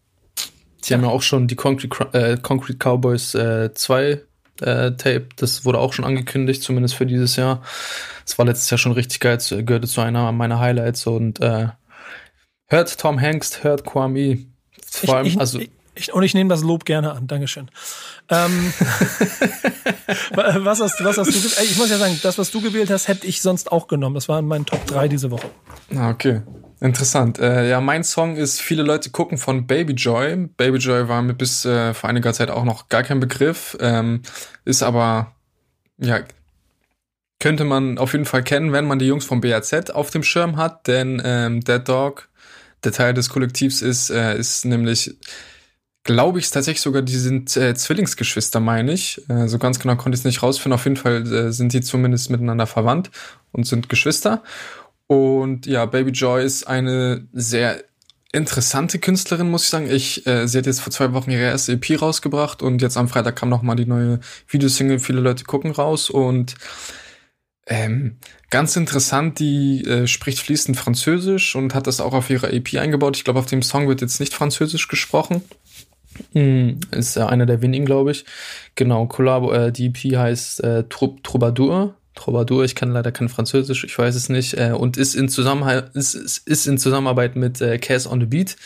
Sie 0.84 0.92
ja. 0.92 0.98
haben 0.98 1.04
ja 1.04 1.10
auch 1.10 1.22
schon 1.22 1.46
die 1.46 1.56
Concrete, 1.56 2.12
äh, 2.12 2.36
Concrete 2.36 2.78
Cowboys 2.78 3.30
2 3.30 4.02
äh, 4.02 4.20
äh, 4.60 4.94
Tape, 4.96 5.28
das 5.36 5.64
wurde 5.64 5.78
auch 5.78 5.94
schon 5.94 6.04
angekündigt, 6.04 6.62
zumindest 6.62 6.94
für 6.94 7.06
dieses 7.06 7.36
Jahr. 7.36 7.62
Das 8.26 8.38
war 8.38 8.44
letztes 8.44 8.68
Jahr 8.68 8.76
schon 8.76 8.92
richtig 8.92 9.20
geil, 9.20 9.38
gehörte 9.64 9.88
zu 9.88 10.02
einer 10.02 10.30
meiner 10.32 10.60
Highlights 10.60 11.06
und 11.06 11.40
äh, 11.40 11.68
hört 12.66 12.98
Tom 12.98 13.18
Hanks, 13.18 13.64
hört 13.64 13.86
Kwame. 13.86 14.44
Vor 14.86 15.16
allem, 15.16 15.26
ich, 15.26 15.34
ich, 15.34 15.40
also. 15.40 15.58
Ich, 15.94 16.12
und 16.12 16.22
ich 16.22 16.34
nehme 16.34 16.50
das 16.50 16.62
Lob 16.62 16.84
gerne 16.84 17.12
an, 17.12 17.28
Dankeschön. 17.28 17.70
Ähm, 18.28 18.74
was, 20.34 20.80
hast, 20.80 21.02
was 21.02 21.16
hast 21.16 21.28
du? 21.28 21.62
Ich 21.62 21.78
muss 21.78 21.88
ja 21.88 21.96
sagen, 21.96 22.20
das, 22.22 22.36
was 22.36 22.50
du 22.50 22.60
gewählt 22.60 22.90
hast, 22.90 23.08
hätte 23.08 23.26
ich 23.26 23.40
sonst 23.40 23.72
auch 23.72 23.88
genommen. 23.88 24.14
Das 24.14 24.28
war 24.28 24.38
in 24.38 24.46
meinen 24.46 24.66
Top 24.66 24.84
3 24.86 25.08
diese 25.08 25.30
Woche. 25.30 25.48
Ah, 25.96 26.10
okay. 26.10 26.42
Interessant. 26.84 27.38
Äh, 27.38 27.70
ja, 27.70 27.80
mein 27.80 28.04
Song 28.04 28.36
ist 28.36 28.60
Viele 28.60 28.82
Leute 28.82 29.08
gucken 29.08 29.38
von 29.38 29.66
Baby 29.66 29.94
Joy. 29.94 30.36
Baby 30.58 30.76
Joy 30.76 31.08
war 31.08 31.22
mir 31.22 31.32
bis 31.32 31.64
äh, 31.64 31.94
vor 31.94 32.10
einiger 32.10 32.34
Zeit 32.34 32.50
auch 32.50 32.64
noch 32.64 32.90
gar 32.90 33.02
kein 33.02 33.20
Begriff, 33.20 33.74
ähm, 33.80 34.20
ist 34.66 34.82
aber, 34.82 35.32
ja, 35.96 36.20
könnte 37.40 37.64
man 37.64 37.96
auf 37.96 38.12
jeden 38.12 38.26
Fall 38.26 38.42
kennen, 38.42 38.72
wenn 38.72 38.84
man 38.84 38.98
die 38.98 39.06
Jungs 39.06 39.24
vom 39.24 39.40
BAZ 39.40 39.92
auf 39.92 40.10
dem 40.10 40.22
Schirm 40.22 40.58
hat, 40.58 40.86
denn 40.86 41.22
ähm, 41.24 41.64
Dead 41.64 41.88
Dog, 41.88 42.28
der 42.84 42.92
Teil 42.92 43.14
des 43.14 43.30
Kollektivs 43.30 43.80
ist, 43.80 44.10
äh, 44.10 44.36
ist 44.36 44.66
nämlich, 44.66 45.16
glaube 46.02 46.38
ich, 46.38 46.50
tatsächlich 46.50 46.82
sogar, 46.82 47.00
die 47.00 47.16
sind 47.16 47.56
äh, 47.56 47.74
Zwillingsgeschwister, 47.74 48.60
meine 48.60 48.92
ich. 48.92 49.22
Äh, 49.30 49.48
so 49.48 49.58
ganz 49.58 49.78
genau 49.80 49.96
konnte 49.96 50.16
ich 50.16 50.20
es 50.20 50.26
nicht 50.26 50.42
rausfinden. 50.42 50.74
Auf 50.74 50.84
jeden 50.84 50.98
Fall 50.98 51.26
äh, 51.32 51.50
sind 51.50 51.72
die 51.72 51.80
zumindest 51.80 52.28
miteinander 52.28 52.66
verwandt 52.66 53.10
und 53.52 53.66
sind 53.66 53.88
Geschwister. 53.88 54.42
Und 55.06 55.66
ja, 55.66 55.86
Baby 55.86 56.10
Joy 56.10 56.44
ist 56.44 56.64
eine 56.64 57.28
sehr 57.32 57.84
interessante 58.32 58.98
Künstlerin, 58.98 59.50
muss 59.50 59.64
ich 59.64 59.70
sagen. 59.70 59.90
Ich, 59.90 60.26
äh, 60.26 60.46
sie 60.48 60.58
hat 60.58 60.66
jetzt 60.66 60.80
vor 60.80 60.92
zwei 60.92 61.12
Wochen 61.12 61.30
ihre 61.30 61.44
erste 61.44 61.72
EP 61.72 62.00
rausgebracht 62.00 62.62
und 62.62 62.82
jetzt 62.82 62.96
am 62.96 63.08
Freitag 63.08 63.36
kam 63.36 63.48
noch 63.48 63.62
mal 63.62 63.76
die 63.76 63.86
neue 63.86 64.20
Videosingle. 64.48 64.98
Viele 64.98 65.20
Leute 65.20 65.44
gucken 65.44 65.70
raus 65.70 66.10
und 66.10 66.54
ähm, 67.66 68.18
ganz 68.50 68.76
interessant, 68.76 69.38
die 69.38 69.84
äh, 69.84 70.06
spricht 70.06 70.40
fließend 70.40 70.76
Französisch 70.76 71.54
und 71.56 71.74
hat 71.74 71.86
das 71.86 72.00
auch 72.00 72.12
auf 72.12 72.28
ihrer 72.28 72.52
EP 72.52 72.74
eingebaut. 72.74 73.16
Ich 73.16 73.24
glaube, 73.24 73.38
auf 73.38 73.46
dem 73.46 73.62
Song 73.62 73.88
wird 73.88 74.00
jetzt 74.00 74.20
nicht 74.20 74.34
Französisch 74.34 74.88
gesprochen. 74.88 75.42
Mm, 76.32 76.80
ist 76.90 77.16
äh, 77.16 77.20
einer 77.20 77.46
der 77.46 77.62
wenigen, 77.62 77.86
glaube 77.86 78.10
ich. 78.10 78.24
Genau, 78.74 79.06
Collabo, 79.06 79.52
äh, 79.52 79.72
die 79.72 79.86
EP 79.86 80.16
heißt 80.16 80.62
äh, 80.62 80.84
Troubadour. 80.88 81.94
Troubadour, 82.14 82.64
ich 82.64 82.74
kann 82.74 82.92
leider 82.92 83.12
kein 83.12 83.28
Französisch, 83.28 83.84
ich 83.84 83.98
weiß 83.98 84.14
es 84.14 84.28
nicht, 84.28 84.54
äh, 84.54 84.72
und 84.72 84.96
ist 84.96 85.14
in, 85.14 85.28
Zusammenhalt, 85.28 85.94
ist, 85.94 86.14
ist 86.14 86.66
in 86.66 86.78
Zusammenarbeit 86.78 87.36
mit 87.36 87.60
äh, 87.60 87.78
Cass 87.78 88.06
on 88.06 88.20
the 88.20 88.26
Beat 88.26 88.56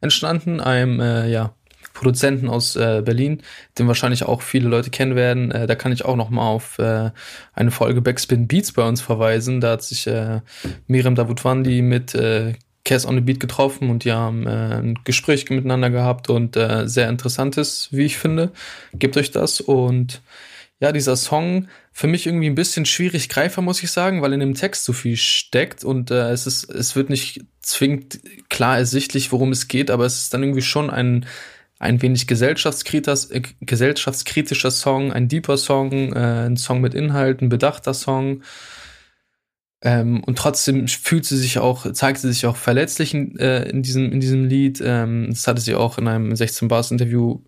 entstanden, 0.00 0.60
einem 0.60 1.00
äh, 1.00 1.28
ja, 1.30 1.54
Produzenten 1.94 2.48
aus 2.48 2.76
äh, 2.76 3.02
Berlin, 3.04 3.42
den 3.78 3.86
wahrscheinlich 3.86 4.24
auch 4.24 4.42
viele 4.42 4.68
Leute 4.68 4.90
kennen 4.90 5.16
werden. 5.16 5.50
Äh, 5.50 5.66
da 5.66 5.74
kann 5.74 5.92
ich 5.92 6.04
auch 6.04 6.16
noch 6.16 6.30
mal 6.30 6.48
auf 6.48 6.78
äh, 6.78 7.10
eine 7.52 7.70
Folge 7.70 8.00
Backspin 8.00 8.48
Beats 8.48 8.72
bei 8.72 8.86
uns 8.86 9.00
verweisen. 9.00 9.60
Da 9.60 9.72
hat 9.72 9.82
sich 9.82 10.06
äh, 10.06 10.40
Miriam 10.86 11.14
Davutwandi 11.14 11.82
mit 11.82 12.14
äh, 12.14 12.54
Cass 12.84 13.06
on 13.06 13.16
the 13.16 13.20
Beat 13.20 13.40
getroffen 13.40 13.90
und 13.90 14.04
die 14.04 14.12
haben 14.12 14.46
äh, 14.46 14.76
ein 14.76 14.98
Gespräch 15.04 15.48
miteinander 15.50 15.90
gehabt 15.90 16.30
und 16.30 16.56
äh, 16.56 16.88
sehr 16.88 17.08
interessantes, 17.08 17.88
wie 17.90 18.04
ich 18.04 18.16
finde. 18.16 18.52
Gebt 18.94 19.16
euch 19.16 19.30
das 19.30 19.60
und 19.60 20.22
ja, 20.80 20.92
dieser 20.92 21.16
Song 21.16 21.68
für 21.92 22.06
mich 22.06 22.26
irgendwie 22.26 22.48
ein 22.48 22.54
bisschen 22.54 22.86
schwierig 22.86 23.28
greifbar, 23.28 23.62
muss 23.62 23.82
ich 23.82 23.90
sagen, 23.90 24.22
weil 24.22 24.32
in 24.32 24.40
dem 24.40 24.54
Text 24.54 24.84
so 24.84 24.92
viel 24.92 25.16
steckt 25.16 25.84
und 25.84 26.10
äh, 26.10 26.30
es 26.30 26.46
ist, 26.46 26.64
es 26.70 26.96
wird 26.96 27.10
nicht 27.10 27.44
zwingend 27.60 28.20
klar 28.48 28.78
ersichtlich, 28.78 29.30
worum 29.30 29.52
es 29.52 29.68
geht, 29.68 29.90
aber 29.90 30.06
es 30.06 30.22
ist 30.22 30.34
dann 30.34 30.42
irgendwie 30.42 30.62
schon 30.62 30.90
ein 30.90 31.26
ein 31.80 32.02
wenig 32.02 32.26
gesellschaftskritischer, 32.26 33.34
äh, 33.34 33.42
gesellschaftskritischer 33.62 34.70
Song, 34.70 35.12
ein 35.12 35.28
deeper 35.28 35.56
Song, 35.56 36.12
äh, 36.12 36.46
ein 36.46 36.58
Song 36.58 36.82
mit 36.82 36.94
Inhalt, 36.94 37.40
ein 37.40 37.48
bedachter 37.48 37.94
Song. 37.94 38.42
Ähm, 39.82 40.22
und 40.24 40.36
trotzdem 40.36 40.86
fühlt 40.88 41.24
sie 41.24 41.38
sich 41.38 41.58
auch, 41.58 41.90
zeigt 41.92 42.18
sie 42.18 42.30
sich 42.30 42.44
auch 42.44 42.56
verletzlich 42.56 43.14
in, 43.14 43.38
äh, 43.38 43.62
in, 43.70 43.82
diesem, 43.82 44.12
in 44.12 44.20
diesem 44.20 44.44
Lied. 44.44 44.82
Ähm, 44.84 45.28
das 45.30 45.46
hatte 45.46 45.62
sie 45.62 45.74
auch 45.74 45.96
in 45.96 46.06
einem 46.06 46.36
16 46.36 46.68
Bars 46.68 46.90
Interview 46.90 47.40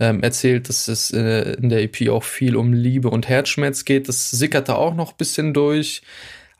ähm, 0.00 0.22
erzählt, 0.22 0.68
dass 0.68 0.88
es 0.88 1.10
äh, 1.10 1.54
in 1.54 1.68
der 1.68 1.82
EP 1.82 2.08
auch 2.10 2.24
viel 2.24 2.56
um 2.56 2.72
Liebe 2.72 3.10
und 3.10 3.28
Herzschmerz 3.28 3.84
geht. 3.84 4.08
Das 4.08 4.30
sickerte 4.30 4.76
auch 4.76 4.94
noch 4.94 5.12
bisschen 5.12 5.54
durch. 5.54 6.02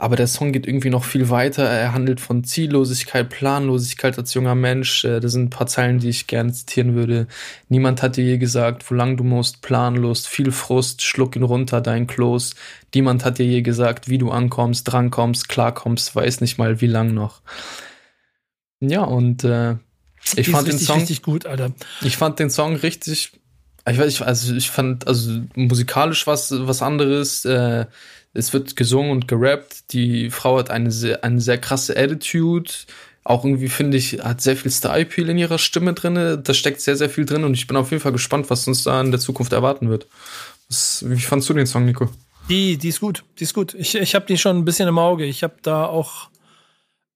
Aber 0.01 0.14
der 0.14 0.28
Song 0.28 0.53
geht 0.53 0.68
irgendwie 0.68 0.91
noch 0.91 1.03
viel 1.03 1.28
weiter. 1.28 1.64
Er 1.64 1.93
handelt 1.93 2.20
von 2.20 2.45
Ziellosigkeit, 2.45 3.28
Planlosigkeit 3.28 4.16
als 4.16 4.32
junger 4.32 4.55
Mensch. 4.55 5.05
Äh, 5.05 5.18
das 5.18 5.32
sind 5.32 5.47
ein 5.47 5.51
paar 5.51 5.66
Zeilen, 5.66 5.99
die 5.99 6.09
ich 6.09 6.28
gerne 6.28 6.53
zitieren 6.53 6.95
würde. 6.95 7.26
Niemand 7.68 8.01
hat 8.03 8.16
dir 8.16 8.24
je 8.24 8.39
gesagt, 8.39 8.89
wo 8.91 8.95
lang 8.95 9.16
du 9.16 9.24
musst, 9.24 9.61
planlos, 9.61 10.26
viel 10.28 10.53
Frust, 10.53 11.03
schluck 11.03 11.34
ihn 11.34 11.43
runter, 11.43 11.80
dein 11.80 12.07
Kloß. 12.07 12.55
Niemand 12.95 13.24
hat 13.24 13.39
dir 13.39 13.47
je 13.47 13.62
gesagt, 13.62 14.09
wie 14.09 14.18
du 14.18 14.30
ankommst, 14.30 14.84
drankommst, 14.84 15.49
klarkommst, 15.49 16.14
weiß 16.14 16.41
nicht 16.43 16.59
mal, 16.59 16.80
wie 16.80 16.86
lang 16.86 17.12
noch. 17.12 17.43
Ja, 18.80 19.03
und 19.03 19.43
äh, 19.43 19.76
ich 20.36 20.46
Die 20.46 20.52
fand 20.52 20.66
richtig, 20.66 20.82
den 20.82 20.86
Song 20.86 20.98
richtig 20.98 21.22
gut, 21.22 21.46
Alter. 21.46 21.72
ich 22.02 22.16
fand 22.16 22.38
den 22.38 22.50
Song 22.50 22.76
richtig. 22.76 23.32
Ich 23.88 23.98
weiß, 23.98 24.06
nicht, 24.06 24.22
also 24.22 24.54
ich 24.54 24.70
fand 24.70 25.06
also 25.06 25.40
musikalisch 25.54 26.26
was 26.26 26.52
was 26.52 26.82
anderes. 26.82 27.44
Äh, 27.44 27.86
es 28.34 28.52
wird 28.52 28.76
gesungen 28.76 29.10
und 29.10 29.28
gerappt. 29.28 29.92
Die 29.92 30.30
Frau 30.30 30.58
hat 30.58 30.70
eine 30.70 30.90
sehr, 30.90 31.24
eine 31.24 31.40
sehr 31.40 31.58
krasse 31.58 31.96
Attitude. 31.96 32.70
Auch 33.24 33.44
irgendwie 33.44 33.68
finde 33.68 33.96
ich, 33.96 34.20
hat 34.22 34.40
sehr 34.40 34.56
viel 34.56 34.70
Style-Appeal 34.70 35.28
in 35.30 35.38
ihrer 35.38 35.58
Stimme 35.58 35.92
drin. 35.94 36.40
Da 36.42 36.54
steckt 36.54 36.80
sehr, 36.80 36.96
sehr 36.96 37.10
viel 37.10 37.26
drin 37.26 37.44
und 37.44 37.54
ich 37.54 37.66
bin 37.66 37.76
auf 37.76 37.90
jeden 37.90 38.02
Fall 38.02 38.12
gespannt, 38.12 38.48
was 38.48 38.66
uns 38.66 38.84
da 38.84 39.00
in 39.00 39.10
der 39.10 39.20
Zukunft 39.20 39.52
erwarten 39.52 39.90
wird. 39.90 40.06
Was, 40.68 41.04
wie 41.06 41.18
fandst 41.20 41.48
du 41.48 41.54
den 41.54 41.66
Song, 41.66 41.84
Nico? 41.84 42.08
Die, 42.48 42.78
die 42.78 42.88
ist 42.88 43.00
gut, 43.00 43.24
die 43.38 43.44
ist 43.44 43.52
gut. 43.54 43.74
Ich, 43.74 43.94
ich 43.94 44.14
habe 44.14 44.24
die 44.26 44.38
schon 44.38 44.56
ein 44.56 44.64
bisschen 44.64 44.88
im 44.88 44.98
Auge. 44.98 45.24
Ich 45.24 45.42
habe 45.42 45.56
da 45.62 45.84
auch, 45.84 46.30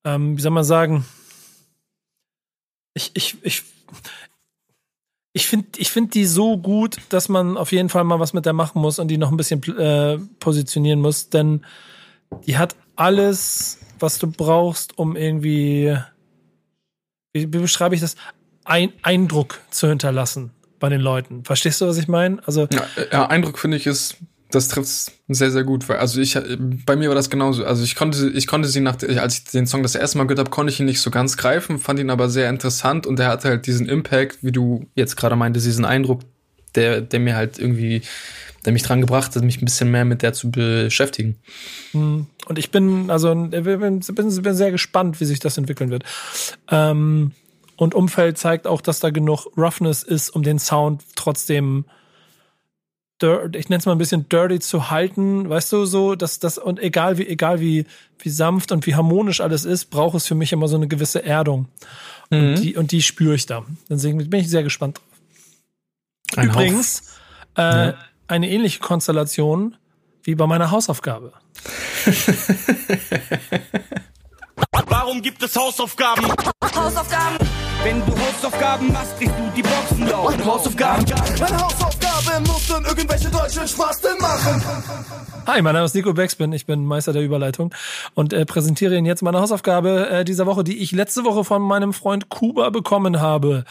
ähm, 0.05 0.37
wie 0.37 0.43
soll 0.43 0.51
man 0.51 0.65
sagen, 0.65 1.07
ich, 2.95 3.11
ich, 3.15 3.37
ich, 3.43 3.63
ich 5.33 5.47
finde 5.47 5.69
ich 5.77 5.91
find 5.91 6.15
die 6.15 6.27
so 6.27 6.59
gut, 6.59 6.97
dass 7.09 7.29
man 7.29 7.57
auf 7.57 7.73
jeden 7.73 7.89
Fall 7.89 8.05
mal 8.05 8.21
was 8.21 8.33
mit 8.33 8.47
der 8.47 8.53
machen 8.53 8.81
muss 8.81 8.99
und 8.99 9.09
die 9.09 9.19
noch 9.19 9.31
ein 9.31 9.37
bisschen 9.37 9.63
äh, 9.79 10.19
positionieren 10.39 11.01
muss, 11.01 11.31
denn 11.31 11.65
die 12.47 12.59
hat 12.59 12.77
alles, 12.97 13.79
was 13.99 14.19
du 14.19 14.31
brauchst, 14.31 14.99
um 14.99 15.17
irgendwie, 15.17 15.97
wie, 17.33 17.53
wie 17.53 17.59
beschreibe 17.59 17.95
ich 17.95 18.01
das, 18.01 18.17
ein 18.65 18.93
Eindruck 19.03 19.61
zu 19.71 19.89
hinterlassen 19.89 20.53
bei 20.79 20.89
den 20.89 21.01
Leuten. 21.01 21.45
Verstehst 21.45 21.81
du, 21.81 21.87
was 21.87 21.99
ich 21.99 22.09
meine? 22.09 22.47
Also 22.47 22.69
Ja, 22.73 22.87
ja 23.11 23.27
Eindruck 23.27 23.59
finde 23.59 23.77
ich 23.77 23.87
ist, 23.87 24.17
das 24.55 24.69
trifft 24.69 25.13
sehr, 25.29 25.51
sehr 25.51 25.65
gut. 25.65 25.89
Weil, 25.89 25.97
also 25.99 26.21
ich, 26.21 26.39
bei 26.87 26.97
mir 26.97 27.09
war 27.09 27.15
das 27.15 27.31
genauso. 27.31 27.65
Also 27.65 27.83
ich 27.83 27.97
konnte, 27.97 28.29
ich 28.31 28.47
konnte 28.47 28.69
sie 28.69 28.81
nach, 28.81 28.97
als 29.03 29.39
ich 29.39 29.45
den 29.45 29.67
Song 29.67 29.83
das 29.83 29.95
erste 29.95 30.19
Mal 30.19 30.25
gehört 30.25 30.39
habe, 30.39 30.51
konnte 30.51 30.73
ich 30.73 30.81
ihn 30.81 30.87
nicht 30.87 31.01
so 31.01 31.11
ganz 31.11 31.37
greifen, 31.37 31.79
fand 31.79 31.99
ihn 31.99 32.11
aber 32.11 32.29
sehr 32.29 32.49
interessant 32.49 33.07
und 33.07 33.19
er 33.19 33.29
hatte 33.29 33.49
halt 33.49 33.67
diesen 33.67 33.89
Impact, 33.89 34.39
wie 34.43 34.53
du 34.53 34.87
jetzt 34.95 35.17
gerade 35.17 35.37
meintest, 35.37 35.67
diesen 35.67 35.85
Eindruck, 35.85 36.21
der, 36.75 37.01
der 37.01 37.21
mir 37.21 37.37
halt 37.37 37.59
irgendwie, 37.59 38.03
der 38.65 38.73
mich 38.73 38.83
dran 38.83 39.01
gebracht 39.01 39.35
hat, 39.35 39.43
mich 39.43 39.61
ein 39.61 39.65
bisschen 39.65 39.91
mehr 39.91 40.05
mit 40.05 40.23
der 40.23 40.33
zu 40.33 40.51
beschäftigen. 40.51 41.37
Und 41.93 42.29
ich 42.57 42.71
bin, 42.71 43.11
also 43.11 43.35
bin, 43.35 43.51
bin, 43.51 44.01
bin 44.01 44.55
sehr 44.55 44.71
gespannt, 44.71 45.21
wie 45.21 45.25
sich 45.25 45.41
das 45.41 45.59
entwickeln 45.59 45.91
wird. 45.91 46.05
Ähm, 46.71 47.33
und 47.77 47.95
Umfeld 47.95 48.39
zeigt 48.39 48.67
auch, 48.67 48.81
dass 48.81 49.01
da 49.01 49.11
genug 49.11 49.47
Roughness 49.57 50.03
ist, 50.03 50.31
um 50.31 50.43
den 50.43 50.59
Sound 50.59 51.03
trotzdem, 51.17 51.85
dir- 51.85 52.02
ich 53.23 53.69
nenne 53.69 53.79
es 53.79 53.87
mal 53.87 53.93
ein 53.93 53.99
bisschen 53.99 54.29
dirty 54.29 54.61
zu 54.61 54.91
halten, 54.91 55.49
weißt 55.49 55.73
du, 55.73 55.85
so, 55.85 56.15
dass 56.15 56.39
das, 56.39 56.59
und 56.59 56.81
egal 56.81 57.19
wie, 57.19 57.27
egal 57.27 57.61
wie, 57.61 57.87
wie 58.19 58.31
sanft 58.31 58.73
und 58.73 58.87
wie 58.87 58.95
harmonisch 58.95 59.41
alles 59.41 59.65
ist, 59.65 59.87
braucht 59.87 60.17
es 60.17 60.27
für 60.27 60.35
mich 60.35 60.53
immer 60.53 60.69
so 60.69 60.77
eine 60.77 60.89
gewisse 60.89 61.25
Erdung. 61.25 61.69
Und, 62.31 62.55
die, 62.57 62.77
und 62.77 62.93
die 62.93 63.03
spüre 63.03 63.35
ich 63.35 63.45
da. 63.45 63.65
Deswegen 63.91 64.19
bin 64.31 64.41
ich 64.41 64.49
sehr 64.49 64.63
gespannt 64.63 64.99
drauf. 64.99 65.05
Ein 66.37 66.49
Übrigens, 66.49 67.15
äh, 67.57 67.93
eine 68.27 68.49
ähnliche 68.49 68.81
Konstellation 68.81 69.77
wie 70.23 70.35
bei 70.35 70.47
meiner 70.47 70.71
Hausaufgabe. 70.71 71.33
Warum 75.05 75.21
gibt 75.21 75.43
es 75.43 75.57
Hausaufgaben? 75.57 76.25
Hausaufgaben. 76.77 77.37
Wenn 77.83 78.07
du 78.07 78.13
Hausaufgaben 78.13 78.93
machst, 78.93 79.19
kriegst 79.19 79.35
du 79.37 79.51
die 79.57 79.63
Boxen 79.63 80.07
laut. 80.07 80.45
Hausaufgaben. 80.45 81.05
Meine 81.41 81.61
Hausaufgabe 81.61 82.41
muss 82.47 82.69
dann 82.69 82.85
irgendwelche 82.85 83.29
deutschen 83.29 83.67
Spasten 83.67 84.17
machen. 84.21 84.63
Hi, 85.49 85.61
mein 85.61 85.75
Name 85.75 85.87
ist 85.87 85.97
Nico 85.97 86.13
Beckspin, 86.13 86.53
ich 86.53 86.67
bin 86.67 86.87
Meister 86.87 87.13
der 87.13 87.23
Überleitung 87.23 87.75
und 88.15 88.33
äh, 88.33 88.47
präsentiere 88.47 88.97
Ihnen 88.97 89.05
jetzt 89.05 89.23
meine 89.23 89.41
Hausaufgabe 89.41 90.09
äh, 90.09 90.25
dieser 90.25 90.47
Woche, 90.47 90.63
die 90.63 90.79
ich 90.79 90.93
letzte 90.93 91.25
Woche 91.25 91.43
von 91.43 91.63
meinem 91.63 91.93
Freund 91.93 92.29
Kuba 92.29 92.71
bekommen 92.71 93.21
habe. 93.21 93.65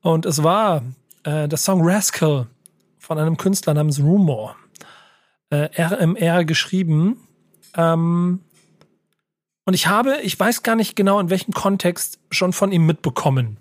Und 0.00 0.24
es 0.24 0.42
war 0.42 0.84
äh, 1.24 1.48
der 1.48 1.58
Song 1.58 1.86
Rascal 1.86 2.46
von 2.98 3.18
einem 3.18 3.36
Künstler 3.36 3.74
namens 3.74 4.00
Rumor. 4.00 4.56
Äh, 5.50 5.68
RMR 5.76 6.46
geschrieben. 6.46 7.18
Ähm, 7.76 8.40
und 9.64 9.74
ich 9.74 9.86
habe, 9.86 10.18
ich 10.22 10.38
weiß 10.38 10.62
gar 10.62 10.76
nicht 10.76 10.96
genau 10.96 11.20
in 11.20 11.30
welchem 11.30 11.52
Kontext, 11.52 12.18
schon 12.30 12.52
von 12.52 12.72
ihm 12.72 12.86
mitbekommen. 12.86 13.58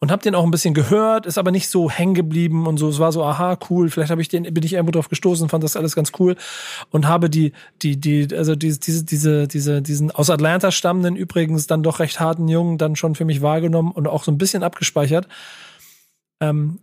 Und 0.00 0.10
habe 0.10 0.22
den 0.22 0.34
auch 0.34 0.44
ein 0.44 0.50
bisschen 0.50 0.74
gehört, 0.74 1.24
ist 1.24 1.38
aber 1.38 1.50
nicht 1.50 1.68
so 1.70 1.90
hängen 1.90 2.12
geblieben 2.12 2.66
und 2.66 2.76
so. 2.76 2.88
Es 2.90 2.98
war 2.98 3.10
so, 3.10 3.24
aha, 3.24 3.56
cool. 3.70 3.88
Vielleicht 3.88 4.10
habe 4.10 4.20
ich 4.20 4.28
den, 4.28 4.42
bin 4.52 4.62
ich 4.62 4.74
irgendwo 4.74 4.90
drauf 4.90 5.08
gestoßen, 5.08 5.48
fand 5.48 5.64
das 5.64 5.76
alles 5.76 5.94
ganz 5.94 6.12
cool 6.18 6.36
und 6.90 7.08
habe 7.08 7.30
die, 7.30 7.52
die, 7.80 7.98
die, 7.98 8.28
also 8.36 8.54
diese, 8.54 8.80
diese, 8.80 9.04
diese, 9.04 9.48
diese, 9.48 9.80
diesen 9.80 10.10
aus 10.10 10.28
Atlanta 10.28 10.72
stammenden 10.72 11.16
übrigens 11.16 11.66
dann 11.66 11.82
doch 11.82 12.00
recht 12.00 12.20
harten 12.20 12.48
Jungen 12.48 12.76
dann 12.76 12.96
schon 12.96 13.14
für 13.14 13.24
mich 13.24 13.40
wahrgenommen 13.40 13.92
und 13.92 14.06
auch 14.06 14.24
so 14.24 14.30
ein 14.30 14.36
bisschen 14.36 14.62
abgespeichert. 14.62 15.26
Ähm, 16.40 16.80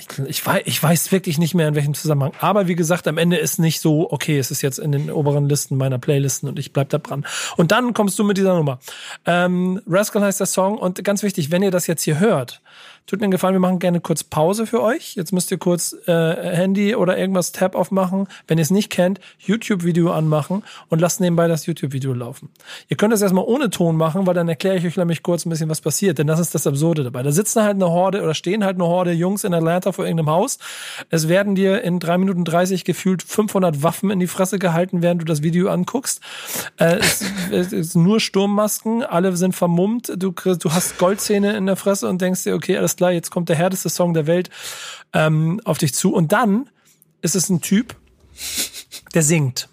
ich, 0.00 0.18
ich, 0.26 0.46
weiß, 0.46 0.62
ich 0.64 0.82
weiß 0.82 1.12
wirklich 1.12 1.38
nicht 1.38 1.54
mehr 1.54 1.68
in 1.68 1.74
welchem 1.74 1.94
Zusammenhang. 1.94 2.32
Aber 2.40 2.68
wie 2.68 2.74
gesagt, 2.74 3.06
am 3.06 3.18
Ende 3.18 3.36
ist 3.36 3.58
nicht 3.58 3.80
so, 3.80 4.10
okay, 4.10 4.38
es 4.38 4.50
ist 4.50 4.62
jetzt 4.62 4.78
in 4.78 4.92
den 4.92 5.10
oberen 5.10 5.48
Listen 5.48 5.76
meiner 5.76 5.98
Playlisten 5.98 6.48
und 6.48 6.58
ich 6.58 6.72
bleib 6.72 6.88
da 6.88 6.98
dran. 6.98 7.26
Und 7.56 7.72
dann 7.72 7.92
kommst 7.92 8.18
du 8.18 8.24
mit 8.24 8.36
dieser 8.36 8.54
Nummer. 8.54 8.78
Ähm, 9.26 9.80
Rascal 9.86 10.22
heißt 10.22 10.40
der 10.40 10.46
Song 10.46 10.78
und 10.78 11.04
ganz 11.04 11.22
wichtig, 11.22 11.50
wenn 11.50 11.62
ihr 11.62 11.70
das 11.70 11.86
jetzt 11.86 12.02
hier 12.02 12.18
hört, 12.18 12.60
tut 13.06 13.20
mir 13.20 13.24
einen 13.24 13.32
Gefallen, 13.32 13.54
wir 13.54 13.60
machen 13.60 13.78
gerne 13.78 14.00
kurz 14.00 14.22
Pause 14.22 14.66
für 14.66 14.82
euch. 14.82 15.14
Jetzt 15.16 15.32
müsst 15.32 15.50
ihr 15.50 15.58
kurz 15.58 15.96
äh, 16.06 16.12
Handy 16.12 16.94
oder 16.94 17.18
irgendwas 17.18 17.52
Tab 17.52 17.74
aufmachen. 17.74 18.28
Wenn 18.46 18.58
ihr 18.58 18.62
es 18.62 18.70
nicht 18.70 18.90
kennt, 18.90 19.20
YouTube-Video 19.38 20.12
anmachen 20.12 20.62
und 20.88 21.00
lasst 21.00 21.20
nebenbei 21.20 21.48
das 21.48 21.66
YouTube-Video 21.66 22.12
laufen. 22.12 22.50
Ihr 22.88 22.96
könnt 22.96 23.12
das 23.12 23.22
erstmal 23.22 23.44
ohne 23.44 23.70
Ton 23.70 23.96
machen, 23.96 24.26
weil 24.26 24.34
dann 24.34 24.48
erkläre 24.48 24.76
ich 24.76 24.86
euch 24.86 24.96
nämlich 24.96 25.22
kurz 25.22 25.44
ein 25.44 25.50
bisschen, 25.50 25.68
was 25.68 25.80
passiert. 25.80 26.18
Denn 26.18 26.26
das 26.26 26.38
ist 26.38 26.54
das 26.54 26.66
Absurde 26.66 27.02
dabei. 27.02 27.22
Da 27.22 27.32
sitzen 27.32 27.62
halt 27.62 27.74
eine 27.74 27.88
Horde 27.88 28.22
oder 28.22 28.34
stehen 28.34 28.64
halt 28.64 28.76
eine 28.76 28.86
Horde 28.86 29.12
Jungs 29.12 29.44
in 29.44 29.54
Atlanta 29.54 29.92
vor 29.92 30.04
irgendeinem 30.04 30.30
Haus. 30.30 30.58
Es 31.08 31.28
werden 31.28 31.54
dir 31.54 31.82
in 31.82 31.98
drei 31.98 32.18
Minuten 32.18 32.44
30 32.44 32.84
gefühlt 32.84 33.22
500 33.22 33.82
Waffen 33.82 34.10
in 34.10 34.20
die 34.20 34.26
Fresse 34.26 34.58
gehalten, 34.58 35.02
während 35.02 35.20
du 35.20 35.24
das 35.24 35.42
Video 35.42 35.68
anguckst. 35.68 36.20
Äh, 36.76 36.98
es, 36.98 37.24
es 37.52 37.72
ist 37.72 37.96
nur 37.96 38.20
Sturmmasken, 38.20 39.02
alle 39.02 39.36
sind 39.36 39.54
vermummt. 39.54 40.12
Du, 40.16 40.30
du 40.30 40.72
hast 40.72 40.98
Goldzähne 40.98 41.56
in 41.56 41.66
der 41.66 41.76
Fresse 41.76 42.08
und 42.08 42.20
denkst 42.20 42.44
dir, 42.44 42.54
okay, 42.54 42.76
alles 42.76 42.89
klar, 42.96 43.12
jetzt 43.12 43.30
kommt 43.30 43.48
der 43.48 43.56
härteste 43.56 43.88
Song 43.88 44.14
der 44.14 44.26
Welt 44.26 44.50
ähm, 45.12 45.60
auf 45.64 45.78
dich 45.78 45.94
zu. 45.94 46.12
Und 46.12 46.32
dann 46.32 46.68
ist 47.22 47.34
es 47.34 47.48
ein 47.48 47.60
Typ, 47.60 47.96
der 49.14 49.22
singt. 49.22 49.68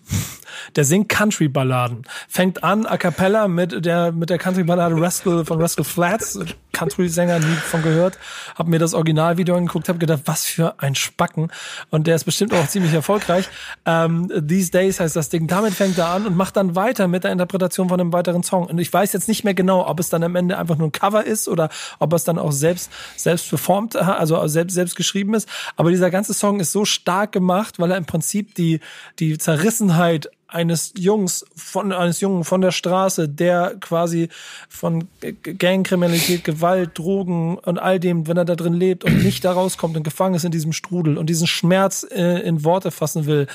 Der 0.75 0.83
singt 0.83 1.09
Country-Balladen. 1.09 2.03
Fängt 2.27 2.63
an 2.63 2.85
a 2.85 2.97
cappella 2.97 3.47
mit 3.47 3.85
der, 3.85 4.11
mit 4.11 4.29
der 4.29 4.37
Country-Ballade 4.37 4.99
Rascal 4.99 5.45
von 5.45 5.61
Rascal 5.61 5.85
Flats. 5.85 6.39
Country-Sänger, 6.77 7.39
nie 7.39 7.55
von 7.55 7.81
gehört. 7.81 8.19
Hab 8.55 8.67
mir 8.67 8.77
das 8.77 8.93
Originalvideo 8.93 9.55
angeguckt, 9.55 9.89
hab 9.89 9.99
gedacht, 9.99 10.21
was 10.25 10.45
für 10.45 10.75
ein 10.79 10.93
Spacken. 10.93 11.51
Und 11.89 12.05
der 12.05 12.15
ist 12.15 12.25
bestimmt 12.25 12.53
auch 12.53 12.67
ziemlich 12.67 12.93
erfolgreich. 12.93 13.49
Ähm, 13.85 14.31
These 14.47 14.71
Days 14.71 14.99
heißt 14.99 15.15
das 15.15 15.29
Ding. 15.29 15.47
Damit 15.47 15.73
fängt 15.73 15.97
er 15.97 16.09
an 16.09 16.27
und 16.27 16.37
macht 16.37 16.55
dann 16.55 16.75
weiter 16.75 17.07
mit 17.07 17.23
der 17.23 17.31
Interpretation 17.31 17.89
von 17.89 17.99
einem 17.99 18.13
weiteren 18.13 18.43
Song. 18.43 18.67
Und 18.67 18.77
ich 18.77 18.93
weiß 18.93 19.11
jetzt 19.13 19.27
nicht 19.27 19.43
mehr 19.43 19.55
genau, 19.55 19.87
ob 19.87 19.99
es 19.99 20.09
dann 20.09 20.23
am 20.23 20.35
Ende 20.35 20.57
einfach 20.57 20.77
nur 20.77 20.89
ein 20.89 20.91
Cover 20.91 21.25
ist 21.25 21.47
oder 21.47 21.69
ob 21.97 22.13
es 22.13 22.23
dann 22.23 22.37
auch 22.37 22.51
selbst, 22.51 22.91
selbst 23.15 23.49
performt, 23.49 23.95
also 23.95 24.45
selbst, 24.47 24.75
selbst 24.75 24.95
geschrieben 24.95 25.33
ist. 25.33 25.49
Aber 25.77 25.89
dieser 25.89 26.11
ganze 26.11 26.35
Song 26.35 26.59
ist 26.59 26.71
so 26.71 26.85
stark 26.85 27.31
gemacht, 27.31 27.79
weil 27.79 27.89
er 27.89 27.97
im 27.97 28.05
Prinzip 28.05 28.53
die, 28.53 28.81
die 29.17 29.39
Zerrissenheit 29.39 30.29
eines 30.47 30.93
Jungs 30.97 31.45
von 31.55 31.91
eines 31.91 32.21
Jungen 32.21 32.45
von 32.45 32.61
der 32.61 32.71
Straße, 32.71 33.27
der 33.27 33.75
quasi 33.81 34.29
von 34.69 35.07
Gangkriminalität, 35.19 36.45
Gewalt, 36.45 36.97
Drogen 36.97 37.57
und 37.57 37.77
all 37.77 37.99
dem, 37.99 38.27
wenn 38.27 38.37
er 38.37 38.45
da 38.45 38.55
drin 38.55 38.73
lebt 38.73 39.03
und 39.03 39.23
nicht 39.23 39.43
da 39.43 39.51
rauskommt 39.51 39.97
und 39.97 40.03
gefangen 40.03 40.35
ist 40.35 40.45
in 40.45 40.51
diesem 40.51 40.71
Strudel 40.71 41.17
und 41.17 41.29
diesen 41.29 41.47
Schmerz 41.47 42.07
äh, 42.09 42.39
in 42.47 42.63
Worte 42.63 42.91
fassen 42.91 43.25
will, 43.25 43.47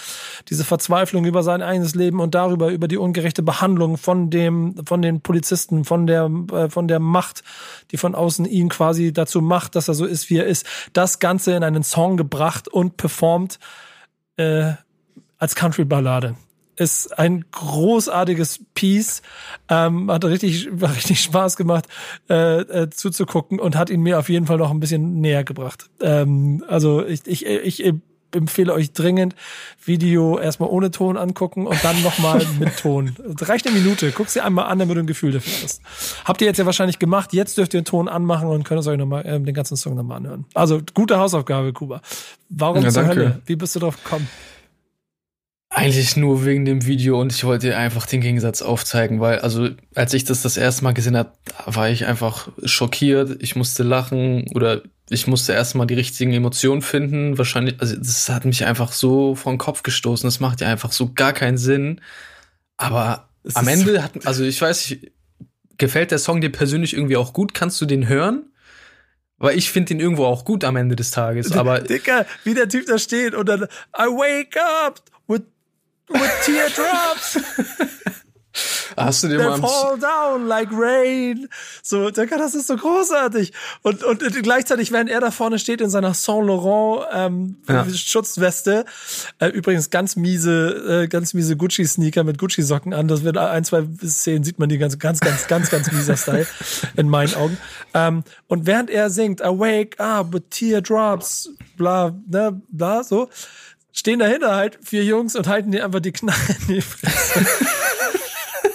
diese 0.51 0.65
Verzweiflung 0.65 1.25
über 1.25 1.43
sein 1.43 1.63
eigenes 1.63 1.95
Leben 1.95 2.21
und 2.21 2.35
darüber 2.35 2.71
über 2.71 2.89
die 2.89 2.99
ungerechte 2.99 3.43
Behandlung 3.43 3.97
von 3.97 4.29
dem 4.29 4.75
von 4.85 5.01
den 5.01 5.23
Polizisten, 5.23 5.85
von 5.85 6.07
der 6.07 6.31
äh, 6.53 6.69
von 6.69 6.89
der 6.89 7.01
Macht, 7.01 7.43
die 7.91 7.97
von 7.97 8.15
außen 8.15 8.45
ihn 8.45 8.69
quasi 8.69 9.15
dazu 9.15 9.41
macht, 9.41 9.77
dass 9.77 9.89
er 9.89 9.95
so 9.95 10.05
ist, 10.05 10.29
wie 10.29 10.39
er 10.39 10.47
ist, 10.47 10.67
das 10.93 11.21
Ganze 11.21 11.53
in 11.53 11.65
einen 11.65 11.85
Song 11.85 12.19
gebracht 12.19 12.69
und 12.69 12.99
performt 12.99 13.59
äh, 14.37 14.73
als 15.39 15.55
Country-Ballade 15.55 16.37
ist 16.77 17.19
ein 17.19 17.45
großartiges 17.53 18.61
Piece. 18.75 19.23
Ähm, 19.69 20.11
hat 20.11 20.25
richtig, 20.25 20.69
richtig 20.81 21.21
Spaß 21.21 21.57
gemacht 21.57 21.87
äh, 22.29 22.61
äh, 22.61 22.91
zuzugucken 22.91 23.61
und 23.61 23.77
hat 23.77 23.91
ihn 23.91 24.01
mir 24.01 24.19
auf 24.19 24.29
jeden 24.29 24.47
Fall 24.47 24.59
noch 24.59 24.71
ein 24.71 24.81
bisschen 24.81 25.21
näher 25.21 25.45
gebracht. 25.45 25.91
Ähm, 26.01 26.65
also 26.69 27.05
ich, 27.05 27.27
ich, 27.27 27.47
ich 27.47 27.95
empfehle 28.35 28.73
euch 28.73 28.93
dringend 28.93 29.35
Video 29.85 30.39
erstmal 30.39 30.71
ohne 30.71 30.91
Ton 30.91 31.17
angucken 31.17 31.67
und 31.67 31.83
dann 31.85 32.03
nochmal 32.03 32.45
mit 32.59 32.79
Ton. 32.79 33.15
Das 33.37 33.49
reicht 33.49 33.67
eine 33.67 33.79
Minute. 33.79 34.11
Guck's 34.11 34.33
dir 34.33 34.45
einmal 34.45 34.67
an, 34.67 34.79
damit 34.79 34.97
du 34.97 35.01
ein 35.01 35.07
Gefühl 35.07 35.33
dafür 35.33 35.53
hast. 35.63 35.83
Habt 36.25 36.41
ihr 36.41 36.47
jetzt 36.47 36.59
ja 36.59 36.67
wahrscheinlich 36.67 36.99
gemacht. 36.99 37.33
Jetzt 37.33 37.59
dürft 37.59 37.75
ihr 37.75 37.81
den 37.81 37.85
Ton 37.85 38.09
anmachen 38.09 38.49
und 38.49 38.65
könnt 38.65 38.81
es 38.81 38.87
euch 38.87 38.99
nochmal 38.99 39.27
äh, 39.27 39.39
den 39.39 39.55
ganzen 39.55 39.77
Song 39.77 39.95
nochmal 39.95 40.19
anhören. 40.19 40.47
Also 40.55 40.81
gute 40.95 41.19
Hausaufgabe, 41.19 41.73
Kuba. 41.73 42.01
Warum 42.49 42.83
ja, 42.83 42.91
zur 42.91 43.03
danke. 43.03 43.17
Hölle? 43.17 43.43
Wie 43.47 43.57
bist 43.57 43.75
du 43.77 43.81
drauf 43.81 44.03
gekommen? 44.03 44.29
Eigentlich 45.83 46.17
nur 46.17 46.45
wegen 46.45 46.65
dem 46.65 46.87
Video 46.87 47.21
und 47.21 47.33
ich 47.33 47.43
wollte 47.43 47.77
einfach 47.77 48.07
den 48.07 48.21
Gegensatz 48.21 48.63
aufzeigen, 48.63 49.19
weil, 49.19 49.41
also, 49.41 49.71
als 49.97 50.15
ich 50.15 50.23
das 50.23 50.41
das 50.41 50.57
erste 50.57 50.85
Mal 50.85 50.93
gesehen 50.93 51.17
habe, 51.17 51.33
war 51.67 51.91
ich 51.91 52.07
einfach 52.07 52.47
schockiert. 52.63 53.43
Ich 53.43 53.57
musste 53.57 53.83
lachen 53.83 54.49
oder 54.55 54.83
ich 55.11 55.27
musste 55.27 55.55
erstmal 55.55 55.89
die 55.89 55.95
richtigen 55.95 56.33
Emotionen 56.35 56.83
finden. 56.83 57.37
Wahrscheinlich, 57.37 57.81
also, 57.81 57.97
das 57.97 58.29
hat 58.29 58.45
mich 58.45 58.65
einfach 58.65 58.93
so 58.93 59.35
vor 59.35 59.53
den 59.53 59.59
Kopf 59.59 59.83
gestoßen. 59.83 60.25
Das 60.25 60.39
macht 60.39 60.61
ja 60.61 60.69
einfach 60.69 60.93
so 60.93 61.15
gar 61.15 61.33
keinen 61.33 61.59
Sinn. 61.59 62.01
Aber 62.77 63.29
es 63.43 63.57
am 63.57 63.67
Ende 63.67 64.05
hat, 64.05 64.25
also, 64.25 64.45
ich 64.45 64.63
weiß 64.63 64.89
nicht, 64.89 65.11
gefällt 65.79 66.13
der 66.13 66.21
Song 66.21 66.41
dir 66.41 66.53
persönlich 66.53 66.95
irgendwie 66.95 67.17
auch 67.17 67.33
gut? 67.33 67.55
Kannst 67.55 67.81
du 67.81 67.87
den 67.87 68.07
hören? 68.07 68.45
Weil 69.39 69.59
ich 69.59 69.73
finde 69.73 69.95
ihn 69.95 69.99
irgendwo 69.99 70.27
auch 70.27 70.45
gut 70.45 70.63
am 70.63 70.77
Ende 70.77 70.95
des 70.95 71.11
Tages. 71.11 71.51
Aber 71.57 71.81
Dicker, 71.81 72.25
wie 72.45 72.55
der 72.55 72.69
Typ 72.69 72.87
da 72.87 72.99
steht 72.99 73.35
und 73.35 73.49
dann 73.49 73.65
I 73.99 74.05
wake 74.05 74.57
up 74.87 75.03
with 76.15 76.45
teardrops. 76.45 77.39
Hast 78.97 79.23
du 79.23 79.29
dir 79.29 79.39
mal 79.39 79.59
fall 79.61 79.99
down 79.99 80.47
like 80.47 80.69
rain. 80.73 81.49
So, 81.83 82.11
das 82.11 82.55
ist 82.55 82.67
so 82.67 82.77
großartig. 82.77 83.53
Und, 83.83 84.05
und 84.05 84.21
gleichzeitig, 84.43 84.93
während 84.93 85.11
er 85.11 85.21
da 85.21 85.31
vorne 85.31 85.59
steht 85.59 85.81
in 85.81 85.91
seiner 85.91 86.15
Saint 86.15 86.47
Laurent 86.47 87.07
ähm, 87.13 87.57
ja. 87.69 87.87
Schutzweste, 87.89 88.85
äh, 89.39 89.49
übrigens 89.49 89.91
ganz 89.91 90.17
miese, 90.17 91.05
äh, 91.05 91.09
ganz 91.09 91.35
miese 91.35 91.57
Gucci 91.57 91.87
Sneaker 91.87 92.25
mit 92.25 92.39
Gucci 92.39 92.63
Socken 92.63 92.93
an. 92.93 93.09
Das 93.09 93.25
wird 93.25 93.39
ein, 93.39 93.65
zwei 93.65 93.87
Szenen 94.05 94.45
sieht 94.45 94.59
man 94.59 94.69
die 94.69 94.79
ganz, 94.79 94.99
ganz, 94.99 95.21
ganz, 95.21 95.47
ganz, 95.47 95.71
ganz 95.71 95.91
mieser 95.91 96.17
Style 96.17 96.47
in 96.97 97.09
meinen 97.09 97.35
Augen. 97.35 97.57
Ähm, 97.95 98.25
und 98.49 98.67
während 98.67 98.91
er 98.91 99.11
singt, 99.11 99.41
I 99.41 99.45
wake 99.45 99.99
up 99.99 100.33
with 100.33 100.43
teardrops, 100.51 101.51
bla, 101.77 102.15
ne, 102.29 102.61
bla, 102.71 103.03
so 103.03 103.29
stehen 103.93 104.19
dahinter 104.19 104.55
halt 104.55 104.79
vier 104.83 105.05
Jungs 105.05 105.37
und 105.37 105.47
halten 105.47 105.71
dir 105.71 105.85
einfach 105.85 106.01
die 106.01 106.13
Knarre 106.13 106.57
in 106.61 106.75
die 106.75 106.81
Fresse. 106.81 107.47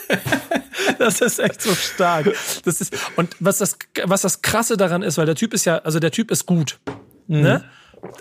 das 1.00 1.22
ist 1.22 1.40
echt 1.40 1.62
so 1.62 1.74
stark. 1.76 2.34
Das 2.64 2.82
ist, 2.82 2.96
und 3.16 3.36
was 3.40 3.58
das, 3.58 3.78
was 4.04 4.22
das 4.22 4.42
krasse 4.42 4.78
daran 4.78 5.04
ist, 5.04 5.18
weil 5.18 5.26
der 5.26 5.36
Typ 5.36 5.54
ist 5.54 5.66
ja, 5.66 5.80
also 5.80 6.00
der 6.00 6.12
Typ 6.12 6.32
ist 6.32 6.46
gut. 6.46 6.80
Mhm. 7.28 7.42
Ne? 7.42 7.64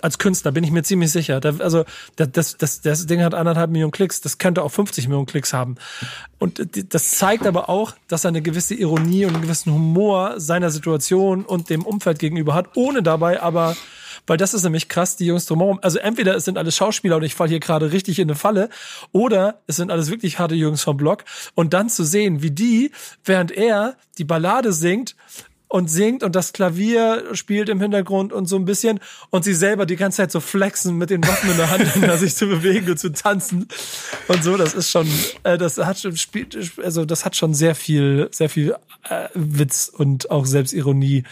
Als 0.01 0.17
Künstler 0.17 0.51
bin 0.51 0.63
ich 0.63 0.71
mir 0.71 0.81
ziemlich 0.81 1.11
sicher. 1.11 1.39
also 1.59 1.85
das, 2.15 2.57
das, 2.57 2.81
das 2.81 3.05
Ding 3.05 3.21
hat 3.21 3.35
anderthalb 3.35 3.69
Millionen 3.69 3.91
Klicks, 3.91 4.21
das 4.21 4.39
könnte 4.39 4.63
auch 4.63 4.71
50 4.71 5.07
Millionen 5.07 5.27
Klicks 5.27 5.53
haben. 5.53 5.75
Und 6.39 6.93
das 6.93 7.11
zeigt 7.11 7.45
aber 7.45 7.69
auch, 7.69 7.93
dass 8.07 8.25
er 8.25 8.29
eine 8.29 8.41
gewisse 8.41 8.73
Ironie 8.73 9.25
und 9.25 9.35
einen 9.35 9.43
gewissen 9.43 9.71
Humor 9.71 10.39
seiner 10.39 10.71
Situation 10.71 11.45
und 11.45 11.69
dem 11.69 11.85
Umfeld 11.85 12.17
gegenüber 12.17 12.55
hat, 12.55 12.75
ohne 12.75 13.03
dabei 13.03 13.41
aber 13.41 13.75
weil 14.27 14.37
das 14.37 14.53
ist 14.53 14.63
nämlich 14.63 14.89
krass, 14.89 15.15
die 15.15 15.25
Jungs 15.25 15.45
drumherum. 15.45 15.79
Also 15.81 15.99
entweder 15.99 16.35
es 16.35 16.45
sind 16.45 16.57
alles 16.57 16.75
Schauspieler 16.75 17.15
und 17.15 17.23
ich 17.23 17.35
falle 17.35 17.49
hier 17.49 17.59
gerade 17.59 17.91
richtig 17.91 18.19
in 18.19 18.29
eine 18.29 18.35
Falle, 18.35 18.69
oder 19.11 19.61
es 19.67 19.77
sind 19.77 19.91
alles 19.91 20.11
wirklich 20.11 20.37
harte 20.37 20.55
Jungs 20.55 20.83
vom 20.83 20.97
Block. 20.97 21.23
Und 21.55 21.73
dann 21.73 21.89
zu 21.89 22.03
sehen, 22.03 22.41
wie 22.41 22.51
die, 22.51 22.91
während 23.25 23.51
er 23.51 23.95
die 24.17 24.25
Ballade 24.25 24.73
singt, 24.73 25.15
und 25.69 25.89
singt 25.89 26.23
und 26.23 26.35
das 26.35 26.53
Klavier 26.53 27.25
spielt 27.33 27.69
im 27.69 27.81
Hintergrund 27.81 28.31
und 28.31 28.45
so 28.45 28.55
ein 28.55 28.65
bisschen 28.65 28.99
und 29.29 29.43
sie 29.43 29.53
selber 29.53 29.85
die 29.85 29.95
ganze 29.95 30.17
Zeit 30.17 30.31
so 30.31 30.39
flexen 30.39 30.97
mit 30.97 31.09
den 31.09 31.25
Waffen 31.27 31.51
in 31.51 31.57
der 31.57 31.69
Hand, 31.69 31.95
um 31.95 32.17
sich 32.17 32.35
zu 32.35 32.47
bewegen 32.47 32.91
und 32.91 32.97
zu 32.97 33.11
tanzen 33.11 33.67
und 34.27 34.43
so. 34.43 34.55
Das 34.55 34.73
ist 34.73 34.89
schon, 34.89 35.07
äh, 35.43 35.57
das 35.57 35.77
hat 35.77 35.99
schon 35.99 36.15
spielt, 36.15 36.57
also 36.81 37.05
das 37.05 37.25
hat 37.25 37.35
schon 37.35 37.53
sehr 37.53 37.75
viel, 37.75 38.29
sehr 38.31 38.49
viel 38.49 38.75
äh, 39.09 39.27
Witz 39.33 39.91
und 39.93 40.31
auch 40.31 40.45
Selbstironie 40.45 41.23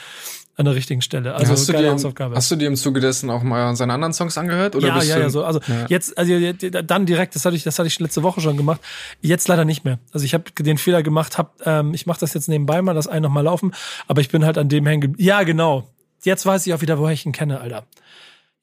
an 0.58 0.66
der 0.66 0.76
richtigen 0.76 1.02
Stelle. 1.02 1.36
Also 1.36 1.52
hast, 1.52 1.68
du 1.68 1.74
dir, 1.74 1.92
Hausaufgabe. 1.92 2.36
hast 2.36 2.50
du 2.50 2.56
dir 2.56 2.68
im 2.68 2.76
Zuge 2.76 3.02
dessen 3.02 3.30
auch 3.30 3.44
mal 3.44 3.76
seine 3.76 3.94
anderen 3.94 4.14
Songs 4.14 4.38
angehört? 4.38 4.76
Oder 4.76 4.88
ja, 4.88 5.04
ja, 5.04 5.20
ja, 5.20 5.30
so. 5.30 5.44
Also 5.44 5.60
ja. 5.68 5.86
jetzt, 5.90 6.18
also 6.18 6.34
dann 6.54 7.06
direkt, 7.06 7.36
das 7.36 7.46
hatte 7.46 7.56
ich, 7.56 7.64
das 7.64 7.78
hatte 7.78 7.88
ich 7.88 8.00
letzte 8.00 8.24
Woche 8.24 8.40
schon 8.40 8.56
gemacht. 8.56 8.80
Jetzt 9.22 9.48
leider 9.48 9.66
nicht 9.66 9.84
mehr. 9.84 10.00
Also 10.14 10.26
ich 10.26 10.34
habe 10.34 10.46
den 10.58 10.78
Fehler 10.78 11.04
gemacht, 11.04 11.38
hab, 11.38 11.56
ähm, 11.66 11.94
ich 11.94 12.06
mache 12.06 12.20
das 12.20 12.34
jetzt 12.34 12.48
nebenbei 12.48 12.82
mal, 12.82 12.94
das 12.94 13.08
ein 13.08 13.22
noch 13.22 13.30
mal 13.30 13.42
laufen, 13.42 13.74
aber 14.08 14.22
ich 14.22 14.30
bin 14.30 14.46
halt 14.46 14.58
an 14.58 14.70
dem 14.70 14.86
hängen. 14.86 15.16
Ja, 15.18 15.44
genau. 15.44 15.90
Jetzt 16.24 16.46
weiß 16.46 16.66
ich 16.66 16.74
auch 16.74 16.82
wieder, 16.82 17.00
woher 17.00 17.14
ich 17.14 17.26
ihn 17.26 17.34
kenne, 17.34 17.60
Alter. 17.60 17.86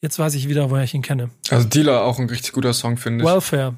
Jetzt 0.01 0.18
weiß 0.18 0.34
ich 0.34 0.49
wieder, 0.49 0.70
woher 0.70 0.84
ich 0.84 0.95
ihn 0.95 1.03
kenne. 1.03 1.30
Also 1.51 1.68
Dealer 1.68 2.03
auch 2.03 2.18
ein 2.18 2.28
richtig 2.28 2.53
guter 2.53 2.72
Song, 2.72 2.97
finde 2.97 3.22
ich. 3.22 3.30
Welfare. 3.30 3.76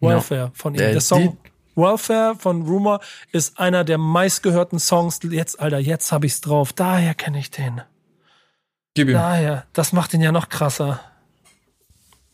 Welfare 0.00 0.40
ja. 0.40 0.50
von 0.54 0.74
ihm. 0.74 0.78
Der 0.78 1.00
Song. 1.00 1.36
Welfare 1.76 2.36
von 2.36 2.62
Rumor 2.62 3.00
ist 3.32 3.58
einer 3.58 3.84
der 3.84 3.98
meistgehörten 3.98 4.78
Songs. 4.78 5.20
Jetzt, 5.22 5.60
Alter, 5.60 5.78
jetzt 5.78 6.12
hab 6.12 6.24
ich's 6.24 6.40
drauf. 6.40 6.72
Daher 6.72 7.14
kenne 7.14 7.38
ich 7.38 7.50
den. 7.50 7.82
Gib 8.94 9.08
ihm. 9.08 9.14
Daher. 9.14 9.66
Das 9.72 9.92
macht 9.92 10.14
ihn 10.14 10.20
ja 10.20 10.32
noch 10.32 10.48
krasser. 10.48 11.00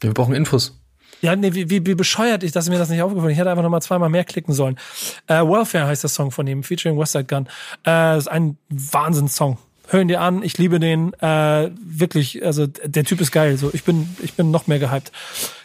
Wir 0.01 0.13
brauchen 0.13 0.35
Infos. 0.35 0.81
Ja, 1.23 1.35
nee, 1.35 1.55
wie, 1.55 1.71
wie, 1.71 1.87
wie 1.87 1.95
bescheuert 1.95 2.43
ich, 2.43 2.53
dass 2.53 2.69
mir 2.69 2.79
das 2.79 2.91
nicht 2.91 3.03
aufgefallen 3.03 3.33
Ich 3.33 3.39
hätte 3.39 3.51
einfach 3.51 3.63
noch 3.63 3.71
mal 3.71 3.81
zweimal 3.81 4.11
mehr 4.11 4.25
klicken 4.25 4.53
sollen. 4.53 4.79
Äh, 5.27 5.43
Welfare 5.43 5.87
heißt 5.87 6.03
der 6.03 6.11
Song 6.11 6.31
von 6.31 6.47
ihm, 6.47 6.63
featuring 6.63 6.99
Westside 6.99 7.25
Gun. 7.25 7.49
Äh, 7.87 8.19
ist 8.19 8.29
ein 8.29 8.59
Wahnsinnssong 8.69 9.59
hören 9.89 10.09
dir 10.09 10.21
an, 10.21 10.43
ich 10.43 10.59
liebe 10.59 10.81
den, 10.81 11.13
äh, 11.15 11.71
wirklich, 11.81 12.45
also 12.45 12.67
der 12.67 13.05
Typ 13.05 13.21
ist 13.21 13.33
geil, 13.33 13.57
so 13.57 13.71
ich 13.73 13.85
bin, 13.85 14.09
ich 14.23 14.35
bin 14.35 14.51
noch 14.51 14.67
mehr 14.67 14.79
gehypt. 14.79 15.13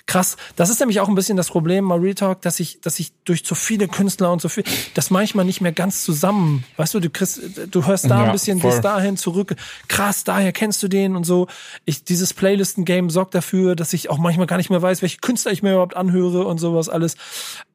Krass, 0.06 0.38
das 0.56 0.70
ist 0.70 0.80
nämlich 0.80 0.99
auch 0.99 1.08
ein 1.08 1.16
bisschen 1.16 1.38
das 1.38 1.49
Problem, 1.49 1.86
mal 1.86 1.99
Retalk, 1.99 2.41
dass 2.41 2.60
ich, 2.60 2.82
dass 2.82 2.99
ich 2.99 3.12
durch 3.24 3.43
so 3.45 3.56
viele 3.56 3.88
Künstler 3.88 4.32
und 4.32 4.41
so 4.41 4.49
viel, 4.49 4.64
das 4.93 5.10
manchmal 5.10 5.45
nicht 5.45 5.62
mehr 5.62 5.72
ganz 5.72 6.04
zusammen, 6.04 6.64
weißt 6.78 6.93
du, 6.93 6.99
du 6.99 7.10
kriegst, 7.10 7.41
du 7.70 7.86
hörst 7.86 8.06
da 8.06 8.20
ja, 8.20 8.26
ein 8.26 8.32
bisschen, 8.32 8.60
voll. 8.60 8.72
gehst 8.72 8.84
dahin 8.84 9.18
zurück, 9.18 9.56
krass, 9.88 10.24
daher 10.24 10.52
kennst 10.52 10.82
du 10.84 10.88
den 10.88 11.16
und 11.16 11.24
so. 11.24 11.47
Ich, 11.86 12.04
dieses 12.04 12.34
Playlisten-Game 12.34 13.10
sorgt 13.10 13.36
dafür, 13.36 13.76
dass 13.76 13.93
ich 13.93 14.10
auch 14.10 14.18
manchmal 14.18 14.47
gar 14.47 14.58
nicht 14.58 14.70
mehr 14.70 14.82
weiß, 14.82 15.02
welche 15.02 15.20
Künstler 15.20 15.52
ich 15.52 15.64
mir 15.64 15.74
überhaupt 15.74 15.95
anhöre 15.95 16.45
und 16.45 16.58
sowas 16.58 16.89
alles. 16.89 17.16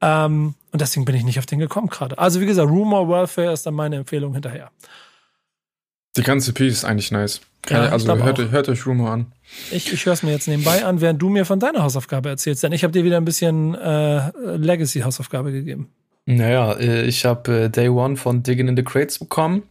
Ähm, 0.01 0.53
und 0.71 0.81
deswegen 0.81 1.05
bin 1.05 1.15
ich 1.15 1.23
nicht 1.23 1.39
auf 1.39 1.45
den 1.45 1.59
gekommen 1.59 1.87
gerade. 1.87 2.17
Also 2.17 2.41
wie 2.41 2.45
gesagt, 2.45 2.69
Rumor 2.69 3.09
Welfare 3.09 3.51
ist 3.51 3.65
dann 3.65 3.73
meine 3.73 3.95
Empfehlung 3.95 4.33
hinterher. 4.33 4.69
Die 6.17 6.23
ganze 6.23 6.51
EP 6.51 6.61
ist 6.61 6.83
eigentlich 6.83 7.11
nice. 7.11 7.41
Ja, 7.69 7.89
also 7.89 8.07
hört, 8.15 8.39
hört, 8.51 8.69
euch 8.69 8.85
Rumor 8.85 9.11
an. 9.11 9.31
Ich, 9.71 9.91
ich 9.91 10.05
höre 10.05 10.13
es 10.13 10.23
mir 10.23 10.31
jetzt 10.31 10.47
nebenbei 10.47 10.85
an, 10.85 11.01
während 11.01 11.21
du 11.21 11.29
mir 11.29 11.45
von 11.45 11.59
deiner 11.59 11.83
Hausaufgabe 11.83 12.29
erzählst. 12.29 12.63
Denn 12.63 12.71
ich 12.71 12.83
habe 12.83 12.93
dir 12.93 13.03
wieder 13.03 13.17
ein 13.17 13.25
bisschen 13.25 13.75
äh, 13.75 14.31
Legacy-Hausaufgabe 14.57 15.51
gegeben. 15.51 15.89
Naja, 16.25 16.73
äh, 16.73 17.05
ich 17.05 17.25
habe 17.25 17.63
äh, 17.63 17.69
Day 17.69 17.87
One 17.87 18.17
von 18.17 18.43
Digging 18.43 18.67
in 18.67 18.75
the 18.75 18.83
Crates 18.83 19.17
bekommen. 19.17 19.63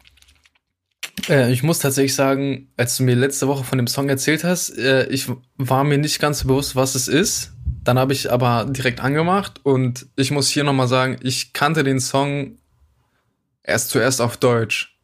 Äh, 1.28 1.52
ich 1.52 1.62
muss 1.62 1.80
tatsächlich 1.80 2.14
sagen, 2.14 2.68
als 2.78 2.96
du 2.96 3.02
mir 3.02 3.14
letzte 3.14 3.46
Woche 3.46 3.62
von 3.62 3.76
dem 3.76 3.86
Song 3.86 4.08
erzählt 4.08 4.42
hast, 4.42 4.76
ich 5.10 5.26
war 5.58 5.84
mir 5.84 5.98
nicht 5.98 6.18
ganz 6.18 6.44
bewusst, 6.44 6.74
was 6.74 6.94
es 6.94 7.08
ist. 7.08 7.52
Dann 7.84 7.98
habe 7.98 8.14
ich 8.14 8.32
aber 8.32 8.66
direkt 8.68 9.00
angemacht 9.00 9.60
und 9.62 10.06
ich 10.16 10.30
muss 10.30 10.48
hier 10.48 10.64
nochmal 10.64 10.88
sagen, 10.88 11.18
ich 11.22 11.52
kannte 11.52 11.84
den 11.84 12.00
Song 12.00 12.56
erst 13.62 13.90
zuerst 13.90 14.20
auf 14.20 14.38
Deutsch, 14.38 14.95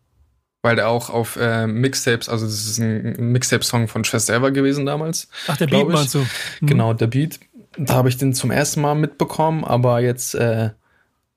weil 0.62 0.76
der 0.76 0.88
auch 0.88 1.10
auf 1.10 1.36
äh, 1.36 1.66
Mixtapes, 1.66 2.28
also 2.28 2.46
das 2.46 2.66
ist 2.66 2.78
ein 2.78 3.32
Mixtape-Song 3.32 3.88
von 3.88 4.04
Schwester 4.04 4.34
Ever 4.34 4.52
gewesen 4.52 4.86
damals. 4.86 5.28
Ach, 5.48 5.56
der 5.56 5.66
Beat 5.66 5.88
meinst 5.88 6.14
du? 6.14 6.20
Mhm. 6.60 6.66
Genau, 6.66 6.94
der 6.94 7.08
Beat. 7.08 7.40
Da 7.76 7.94
habe 7.94 8.08
ich 8.08 8.16
den 8.16 8.32
zum 8.32 8.50
ersten 8.50 8.80
Mal 8.80 8.94
mitbekommen, 8.94 9.64
aber 9.64 10.00
jetzt, 10.00 10.34
äh, 10.34 10.70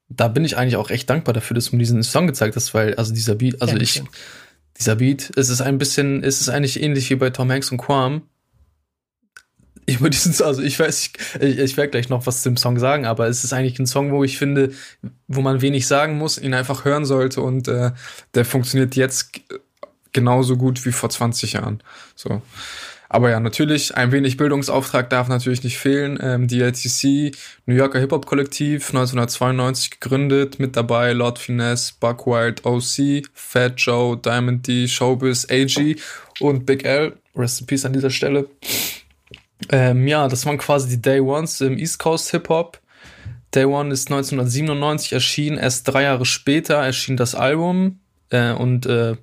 da 0.09 0.27
bin 0.27 0.45
ich 0.45 0.57
eigentlich 0.57 0.75
auch 0.75 0.89
echt 0.91 1.09
dankbar 1.09 1.33
dafür, 1.33 1.55
dass 1.55 1.71
du 1.71 1.75
mir 1.75 1.79
diesen 1.79 2.03
Song 2.03 2.27
gezeigt 2.27 2.55
hast, 2.55 2.73
weil, 2.73 2.95
also 2.95 3.13
dieser 3.13 3.35
Beat, 3.35 3.61
also 3.61 3.77
ich, 3.77 4.03
dieser 4.77 4.97
Beat, 4.97 5.31
es 5.35 5.49
ist 5.49 5.61
ein 5.61 5.77
bisschen, 5.77 6.23
es 6.23 6.41
ist 6.41 6.49
eigentlich 6.49 6.81
ähnlich 6.81 7.09
wie 7.09 7.15
bei 7.15 7.31
Tom 7.31 7.51
Hanks 7.51 7.71
und 7.71 7.77
Quam, 7.77 8.23
über 9.85 10.09
diesen, 10.09 10.43
also 10.43 10.61
ich 10.61 10.79
weiß, 10.79 11.11
ich, 11.41 11.59
ich 11.59 11.77
werde 11.77 11.91
gleich 11.91 12.09
noch 12.09 12.25
was 12.25 12.41
zum 12.41 12.57
Song 12.57 12.79
sagen, 12.79 13.05
aber 13.05 13.27
es 13.27 13.43
ist 13.43 13.53
eigentlich 13.53 13.79
ein 13.79 13.87
Song, 13.87 14.11
wo 14.11 14.23
ich 14.23 14.37
finde, 14.37 14.71
wo 15.27 15.41
man 15.41 15.61
wenig 15.61 15.87
sagen 15.87 16.17
muss, 16.17 16.37
ihn 16.37 16.53
einfach 16.53 16.85
hören 16.85 17.05
sollte 17.05 17.41
und 17.41 17.67
äh, 17.67 17.91
der 18.33 18.45
funktioniert 18.45 18.95
jetzt 18.95 19.41
genauso 20.13 20.57
gut 20.57 20.85
wie 20.85 20.91
vor 20.91 21.09
20 21.09 21.53
Jahren. 21.53 21.83
So. 22.15 22.41
Aber 23.09 23.29
ja, 23.29 23.39
natürlich, 23.39 23.95
ein 23.95 24.11
wenig 24.11 24.37
Bildungsauftrag 24.37 25.09
darf 25.09 25.27
natürlich 25.27 25.63
nicht 25.63 25.77
fehlen. 25.77 26.17
Ähm, 26.21 26.47
DLTC, 26.47 27.35
New 27.65 27.75
Yorker 27.75 27.99
Hip-Hop-Kollektiv, 27.99 28.89
1992 28.89 29.99
gegründet, 29.99 30.59
mit 30.59 30.75
dabei 30.75 31.13
Lord 31.13 31.37
Finesse, 31.37 31.93
Buck 31.99 32.25
Wild, 32.25 32.65
OC, 32.65 33.27
Fat 33.33 33.73
Joe, 33.77 34.17
Diamond 34.17 34.67
D, 34.67 34.87
Showbiz, 34.87 35.47
AG 35.49 35.95
und 36.39 36.65
Big 36.65 36.83
L. 36.83 37.13
Rest 37.35 37.61
in 37.61 37.67
Peace 37.67 37.85
an 37.85 37.93
dieser 37.93 38.09
Stelle. 38.09 38.49
Ähm, 39.69 40.07
ja, 40.07 40.27
das 40.27 40.45
waren 40.45 40.57
quasi 40.57 40.89
die 40.89 41.01
Day 41.01 41.19
Ones 41.19 41.61
im 41.61 41.77
East 41.77 41.99
Coast 41.99 42.31
Hip 42.31 42.49
Hop. 42.49 42.81
Day 43.53 43.65
One 43.65 43.93
ist 43.93 44.11
1997 44.11 45.13
erschienen, 45.13 45.57
erst 45.57 45.87
drei 45.87 46.03
Jahre 46.03 46.25
später 46.25 46.75
erschien 46.75 47.15
das 47.15 47.35
Album 47.35 47.99
äh, 48.29 48.51
und 48.51 48.85
äh, 48.85 49.15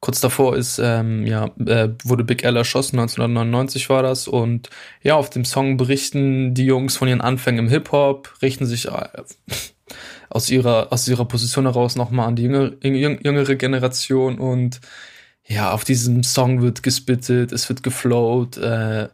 kurz 0.00 0.20
davor 0.20 0.56
ist, 0.56 0.78
ähm, 0.82 1.26
ja, 1.26 1.50
äh, 1.66 1.90
wurde 2.04 2.24
Big 2.24 2.44
L 2.44 2.56
erschossen, 2.56 2.98
1999 2.98 3.88
war 3.90 4.02
das 4.02 4.28
und 4.28 4.70
ja, 5.02 5.16
auf 5.16 5.30
dem 5.30 5.44
Song 5.44 5.76
berichten 5.76 6.54
die 6.54 6.64
Jungs 6.64 6.96
von 6.96 7.08
ihren 7.08 7.20
Anfängen 7.20 7.66
im 7.66 7.70
Hip 7.70 7.92
Hop, 7.92 8.32
richten 8.40 8.66
sich 8.66 8.86
äh, 8.86 9.08
aus 10.30 10.50
ihrer, 10.50 10.92
aus 10.92 11.06
ihrer 11.08 11.26
Position 11.26 11.66
heraus 11.66 11.96
nochmal 11.96 12.28
an 12.28 12.36
die 12.36 12.44
jüngere, 12.44 12.72
jüngere 12.82 13.56
Generation 13.56 14.38
und 14.38 14.80
ja, 15.44 15.70
auf 15.70 15.84
diesem 15.84 16.24
Song 16.24 16.60
wird 16.62 16.82
gespittet, 16.82 17.52
es 17.52 17.68
wird 17.68 17.82
geflowt, 17.82 18.56
äh, 18.56 19.08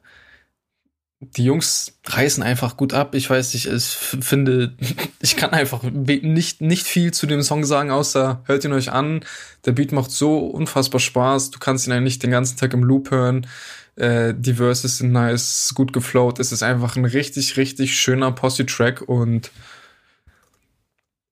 die 1.22 1.44
Jungs 1.44 1.98
reißen 2.04 2.42
einfach 2.42 2.76
gut 2.76 2.94
ab. 2.94 3.14
Ich 3.14 3.30
weiß 3.30 3.54
nicht, 3.54 3.66
ich 3.66 3.84
finde, 3.84 4.74
ich 5.20 5.36
kann 5.36 5.50
einfach 5.50 5.82
nicht, 5.84 6.60
nicht 6.60 6.86
viel 6.86 7.12
zu 7.12 7.26
dem 7.26 7.42
Song 7.42 7.64
sagen, 7.64 7.90
außer 7.90 8.42
hört 8.44 8.64
ihn 8.64 8.72
euch 8.72 8.90
an. 8.90 9.24
Der 9.64 9.72
Beat 9.72 9.92
macht 9.92 10.10
so 10.10 10.38
unfassbar 10.38 11.00
Spaß. 11.00 11.52
Du 11.52 11.58
kannst 11.60 11.86
ihn 11.86 11.92
eigentlich 11.92 12.18
den 12.18 12.32
ganzen 12.32 12.58
Tag 12.58 12.74
im 12.74 12.82
Loop 12.82 13.10
hören. 13.10 13.46
Äh, 13.94 14.34
die 14.36 14.54
Verses 14.54 14.98
sind 14.98 15.12
nice, 15.12 15.72
gut 15.74 15.92
geflowt. 15.92 16.40
Es 16.40 16.50
ist 16.50 16.62
einfach 16.62 16.96
ein 16.96 17.04
richtig, 17.04 17.56
richtig 17.56 17.98
schöner 17.98 18.32
Posse-Track 18.32 19.02
und 19.02 19.50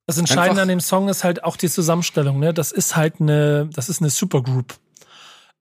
das 0.07 0.19
Entscheidende 0.19 0.63
an 0.63 0.67
dem 0.67 0.81
Song 0.81 1.09
ist 1.09 1.23
halt 1.23 1.45
auch 1.45 1.57
die 1.57 1.69
Zusammenstellung, 1.69 2.41
ne? 2.41 2.53
Das 2.53 2.73
ist 2.73 2.97
halt 2.97 3.21
eine, 3.21 3.71
das 3.73 3.89
ist 3.89 4.01
eine 4.01 4.11
Supergroup 4.11 4.75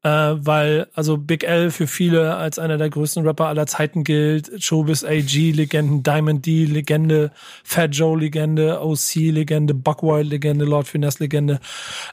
äh, 0.04 0.10
weil 0.10 0.88
also 0.94 1.18
Big 1.18 1.44
L 1.44 1.72
für 1.72 1.88
viele 1.88 2.36
als 2.36 2.60
einer 2.60 2.78
der 2.78 2.90
größten 2.90 3.26
Rapper 3.26 3.48
aller 3.48 3.68
Zeiten 3.68 4.04
gilt, 4.04 4.64
Showbiz 4.64 5.04
AG 5.04 5.52
Legenden, 5.52 6.04
Diamond 6.04 6.46
D 6.46 6.66
Legende, 6.66 7.32
Fat 7.64 7.96
Joe 7.96 8.18
Legende, 8.18 8.82
OC 8.82 9.16
Legende, 9.16 9.74
Buckwild 9.74 10.28
Legende, 10.28 10.66
Lord 10.66 10.88
Finesse 10.88 11.24
Legende. 11.24 11.60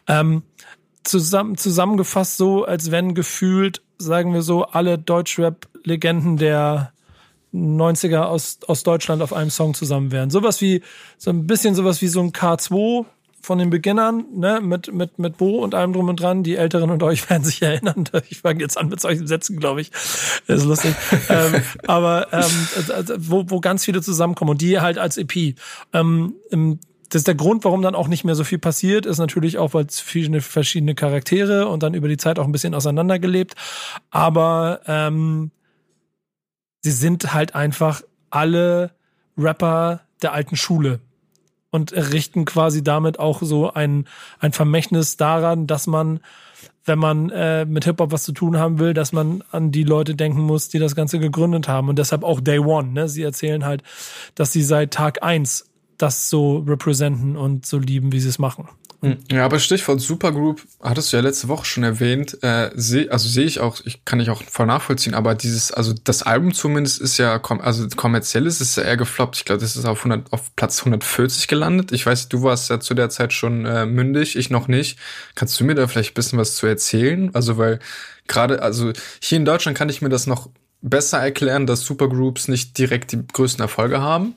Ähm, 0.09 0.43
zusammen, 1.05 1.57
zusammengefasst 1.57 2.37
so, 2.37 2.65
als 2.65 2.91
wenn 2.91 3.15
gefühlt, 3.15 3.83
sagen 3.99 4.35
wir 4.35 4.43
so, 4.43 4.65
alle 4.65 4.99
Deutschrap-Legenden 4.99 6.37
der 6.37 6.93
90er 7.55 8.23
aus, 8.23 8.59
aus 8.67 8.83
Deutschland 8.83 9.23
auf 9.23 9.33
einem 9.33 9.51
Song 9.51 9.75
zusammen 9.75 10.11
wären. 10.13 10.31
Sowas 10.31 10.61
wie, 10.61 10.83
so 11.17 11.31
ein 11.31 11.47
bisschen 11.47 11.75
sowas 11.75 12.03
wie 12.03 12.09
so 12.09 12.21
ein 12.21 12.33
K2 12.33 13.07
von 13.47 13.59
den 13.59 13.71
Beginnern, 13.71 14.25
ne, 14.35 14.61
mit, 14.61 14.93
mit, 14.93 15.21
mit 15.21 15.37
Bo 15.37 15.63
und 15.63 15.73
allem 15.73 15.93
drum 15.93 16.09
und 16.09 16.21
dran. 16.21 16.43
Die 16.43 16.57
Älteren 16.57 16.91
und 16.91 17.01
euch 17.05 17.31
werden 17.31 17.45
sich 17.45 17.63
erinnern. 17.63 18.05
Ich 18.29 18.41
fange 18.41 18.61
jetzt 18.61 18.77
an 18.77 18.89
mit 18.89 19.01
solchen 19.01 19.27
Sätzen, 19.29 19.61
glaube 19.61 19.81
ich. 19.81 19.93
Das 20.47 20.61
ist 20.61 20.65
lustig. 20.65 20.95
ähm, 21.29 21.63
aber 21.87 22.33
ähm, 22.33 22.45
wo, 23.19 23.45
wo 23.49 23.61
ganz 23.61 23.85
viele 23.85 24.03
zusammenkommen 24.03 24.51
und 24.51 24.61
die 24.61 24.81
halt 24.81 24.99
als 24.99 25.17
EP. 25.17 25.55
Ähm, 25.93 26.35
das 27.09 27.21
ist 27.21 27.29
der 27.29 27.37
Grund, 27.37 27.65
warum 27.65 27.83
dann 27.83 27.95
auch 27.95 28.09
nicht 28.09 28.25
mehr 28.25 28.35
so 28.35 28.43
viel 28.43 28.59
passiert, 28.59 29.07
ist 29.07 29.19
natürlich 29.19 29.59
auch, 29.59 29.75
weil 29.75 29.87
es 29.87 30.01
viele 30.01 30.41
verschiedene 30.41 30.97
Charaktere 30.97 31.69
und 31.69 31.85
dann 31.85 31.95
über 31.95 32.09
die 32.09 32.17
Zeit 32.17 32.41
auch 32.41 32.47
ein 32.47 32.53
bisschen 32.53 32.75
auseinandergelebt. 32.75 33.55
Aber 34.11 34.81
ähm, 34.87 35.53
sie 36.81 36.91
sind 36.91 37.33
halt 37.33 37.55
einfach 37.55 38.03
alle 38.31 38.91
Rapper 39.39 40.01
der 40.23 40.33
alten 40.33 40.57
Schule 40.57 41.01
und 41.71 41.93
richten 41.93 42.45
quasi 42.45 42.83
damit 42.83 43.19
auch 43.19 43.43
so 43.43 43.73
ein, 43.73 44.07
ein 44.39 44.53
Vermächtnis 44.53 45.17
daran, 45.17 45.67
dass 45.67 45.87
man, 45.87 46.21
wenn 46.85 46.99
man 46.99 47.31
äh, 47.31 47.65
mit 47.65 47.85
Hip-Hop 47.85 48.13
was 48.13 48.25
zu 48.25 48.33
tun 48.33 48.59
haben 48.59 48.79
will, 48.79 48.95
dass 48.95 49.13
man 49.13 49.43
an 49.51 49.73
die 49.73 49.85
Leute 49.85 50.15
denken 50.15 50.41
muss, 50.41 50.69
die 50.69 50.79
das 50.79 50.95
Ganze 50.95 51.19
gegründet 51.19 51.69
haben. 51.69 51.89
Und 51.89 51.99
deshalb 51.99 52.25
auch 52.25 52.41
Day 52.41 52.59
One. 52.59 52.93
Ne? 52.93 53.09
Sie 53.09 53.23
erzählen 53.23 53.65
halt, 53.65 53.83
dass 54.35 54.53
sie 54.53 54.63
seit 54.63 54.93
Tag 54.93 55.23
eins 55.23 55.69
das 55.99 56.31
so 56.31 56.59
representen 56.59 57.37
und 57.37 57.67
so 57.67 57.79
lieben, 57.79 58.13
wie 58.13 58.21
sie 58.21 58.29
es 58.29 58.39
machen. 58.39 58.69
Hm. 59.07 59.19
Ja, 59.31 59.45
aber 59.45 59.61
Stichwort 59.61 60.01
Supergroup 60.01 60.63
hattest 60.83 61.13
du 61.13 61.17
ja 61.17 61.23
letzte 61.23 61.47
Woche 61.47 61.65
schon 61.65 61.85
erwähnt. 61.85 62.43
Äh, 62.43 62.71
seh, 62.75 63.09
also 63.09 63.29
sehe 63.29 63.45
ich 63.45 63.61
auch, 63.61 63.81
ich 63.85 64.05
kann 64.05 64.19
ich 64.19 64.31
auch 64.31 64.43
voll 64.43 64.67
nachvollziehen, 64.67 65.15
aber 65.15 65.37
dieses, 65.37 65.71
also 65.71 65.95
das 66.03 66.25
Album 66.25 66.53
zumindest 66.53 67.01
ist 67.01 67.17
ja, 67.19 67.41
also 67.41 67.87
kommerziell 67.95 68.47
ist 68.47 68.61
es 68.61 68.75
ja 68.75 68.83
eher 68.83 68.97
gefloppt. 68.97 69.37
Ich 69.37 69.45
glaube, 69.45 69.61
das 69.61 69.77
ist 69.77 69.85
auf, 69.85 69.99
100, 69.99 70.33
auf 70.33 70.57
Platz 70.57 70.81
140 70.81 71.47
gelandet. 71.47 71.93
Ich 71.93 72.05
weiß, 72.05 72.29
du 72.29 72.43
warst 72.43 72.69
ja 72.69 72.81
zu 72.81 72.95
der 72.95 73.09
Zeit 73.09 73.33
schon 73.33 73.65
äh, 73.65 73.87
mündig, 73.87 74.35
ich 74.35 74.51
noch 74.51 74.67
nicht. 74.67 74.99
Kannst 75.37 75.61
du 75.61 75.65
mir 75.65 75.77
da 75.77 75.87
vielleicht 75.87 76.11
ein 76.11 76.15
bisschen 76.15 76.39
was 76.41 76.57
zu 76.57 76.67
erzählen? 76.67 77.31
Also, 77.33 77.59
weil 77.59 77.79
gerade, 78.27 78.61
also 78.61 78.93
hier 79.21 79.37
in 79.37 79.45
Deutschland 79.45 79.79
kann 79.79 79.89
ich 79.89 80.03
mir 80.03 80.09
das 80.09 80.27
noch 80.27 80.51
besser 80.83 81.19
erklären, 81.19 81.67
dass 81.67 81.83
Supergroups 81.83 82.49
nicht 82.49 82.77
direkt 82.77 83.13
die 83.13 83.25
größten 83.25 83.63
Erfolge 83.63 84.01
haben. 84.01 84.35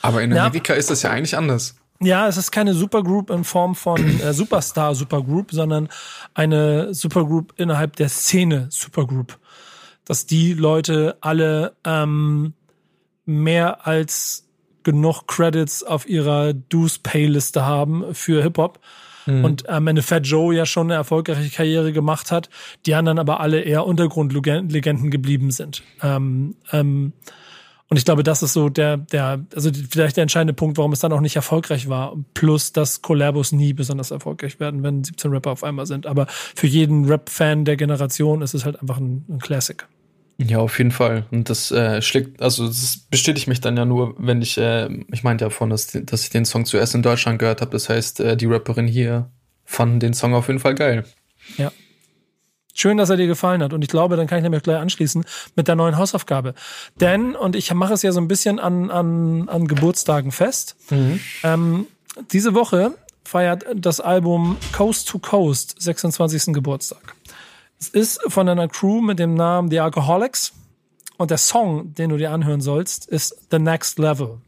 Aber 0.00 0.22
in 0.22 0.32
Amerika 0.32 0.72
ja. 0.72 0.78
ist 0.78 0.90
das 0.90 1.02
ja 1.02 1.10
eigentlich 1.10 1.36
anders. 1.36 1.74
Ja, 2.02 2.28
es 2.28 2.38
ist 2.38 2.50
keine 2.50 2.72
Supergroup 2.72 3.28
in 3.30 3.44
Form 3.44 3.74
von 3.74 4.20
äh, 4.20 4.32
Superstar 4.32 4.94
Supergroup, 4.94 5.52
sondern 5.52 5.88
eine 6.32 6.94
Supergroup 6.94 7.52
innerhalb 7.56 7.96
der 7.96 8.08
Szene 8.08 8.68
Supergroup. 8.70 9.38
Dass 10.06 10.24
die 10.24 10.54
Leute 10.54 11.18
alle 11.20 11.76
ähm, 11.84 12.54
mehr 13.26 13.86
als 13.86 14.48
genug 14.82 15.26
Credits 15.26 15.82
auf 15.84 16.08
ihrer 16.08 16.54
Do's 16.54 16.98
Pay-Liste 16.98 17.66
haben 17.66 18.14
für 18.14 18.42
Hip-Hop. 18.42 18.80
Mhm. 19.26 19.44
Und 19.44 19.68
am 19.68 19.86
Ende 19.86 20.02
Fat 20.02 20.26
Joe 20.26 20.54
ja 20.54 20.64
schon 20.64 20.86
eine 20.86 20.94
erfolgreiche 20.94 21.54
Karriere 21.54 21.92
gemacht 21.92 22.32
hat, 22.32 22.48
die 22.86 22.94
anderen 22.94 23.18
aber 23.18 23.40
alle 23.40 23.60
eher 23.60 23.86
Untergrundlegenden 23.86 25.10
geblieben 25.10 25.50
sind. 25.50 25.82
Ähm, 26.02 26.56
ähm, 26.72 27.12
und 27.90 27.96
ich 27.96 28.04
glaube, 28.04 28.22
das 28.22 28.40
ist 28.44 28.52
so 28.52 28.68
der, 28.68 28.98
der, 28.98 29.44
also 29.52 29.68
vielleicht 29.90 30.16
der 30.16 30.22
entscheidende 30.22 30.54
Punkt, 30.54 30.78
warum 30.78 30.92
es 30.92 31.00
dann 31.00 31.12
auch 31.12 31.20
nicht 31.20 31.34
erfolgreich 31.34 31.88
war. 31.88 32.16
Plus, 32.34 32.72
dass 32.72 33.02
Collabos 33.02 33.50
nie 33.50 33.72
besonders 33.72 34.12
erfolgreich 34.12 34.60
werden, 34.60 34.84
wenn 34.84 35.02
17 35.02 35.32
Rapper 35.32 35.50
auf 35.50 35.64
einmal 35.64 35.86
sind. 35.86 36.06
Aber 36.06 36.28
für 36.28 36.68
jeden 36.68 37.06
Rap-Fan 37.06 37.64
der 37.64 37.76
Generation 37.76 38.42
ist 38.42 38.54
es 38.54 38.64
halt 38.64 38.80
einfach 38.80 38.98
ein, 38.98 39.24
ein 39.28 39.40
Classic. 39.40 39.88
Ja, 40.38 40.58
auf 40.58 40.78
jeden 40.78 40.92
Fall. 40.92 41.26
Und 41.32 41.50
das 41.50 41.72
äh, 41.72 42.00
schlägt, 42.00 42.40
also 42.40 42.68
das 42.68 42.96
bestätigt 43.10 43.48
mich 43.48 43.60
dann 43.60 43.76
ja 43.76 43.84
nur, 43.84 44.14
wenn 44.18 44.40
ich, 44.40 44.56
äh, 44.56 44.88
ich 45.12 45.24
meinte 45.24 45.44
ja 45.44 45.50
vorhin, 45.50 45.70
dass, 45.70 45.88
dass 45.90 46.22
ich 46.22 46.30
den 46.30 46.44
Song 46.44 46.66
zuerst 46.66 46.94
in 46.94 47.02
Deutschland 47.02 47.40
gehört 47.40 47.60
habe. 47.60 47.72
Das 47.72 47.88
heißt, 47.88 48.20
äh, 48.20 48.36
die 48.36 48.46
Rapperin 48.46 48.86
hier 48.86 49.32
fand 49.64 50.00
den 50.00 50.14
Song 50.14 50.32
auf 50.34 50.46
jeden 50.46 50.60
Fall 50.60 50.76
geil. 50.76 51.04
Ja. 51.58 51.72
Schön, 52.74 52.96
dass 52.96 53.10
er 53.10 53.16
dir 53.16 53.26
gefallen 53.26 53.62
hat. 53.62 53.72
Und 53.72 53.82
ich 53.82 53.88
glaube, 53.88 54.16
dann 54.16 54.26
kann 54.26 54.38
ich 54.38 54.42
nämlich 54.42 54.62
gleich 54.62 54.78
anschließen 54.78 55.24
mit 55.56 55.68
der 55.68 55.76
neuen 55.76 55.96
Hausaufgabe. 55.96 56.54
Denn, 57.00 57.34
und 57.34 57.56
ich 57.56 57.72
mache 57.74 57.94
es 57.94 58.02
ja 58.02 58.12
so 58.12 58.20
ein 58.20 58.28
bisschen 58.28 58.58
an, 58.58 58.90
an, 58.90 59.48
an 59.48 59.66
Geburtstagen 59.66 60.32
fest, 60.32 60.76
mhm. 60.90 61.20
ähm, 61.42 61.86
diese 62.32 62.54
Woche 62.54 62.94
feiert 63.24 63.64
das 63.74 64.00
Album 64.00 64.56
Coast 64.72 65.08
to 65.08 65.18
Coast 65.18 65.76
26. 65.78 66.52
Geburtstag. 66.52 67.14
Es 67.78 67.88
ist 67.88 68.20
von 68.28 68.48
einer 68.48 68.68
Crew 68.68 69.00
mit 69.00 69.18
dem 69.18 69.34
Namen 69.34 69.70
The 69.70 69.80
Alcoholics. 69.80 70.52
Und 71.16 71.30
der 71.30 71.38
Song, 71.38 71.94
den 71.94 72.10
du 72.10 72.16
dir 72.16 72.30
anhören 72.30 72.60
sollst, 72.60 73.06
ist 73.06 73.36
The 73.50 73.58
Next 73.58 73.98
Level. 73.98 74.38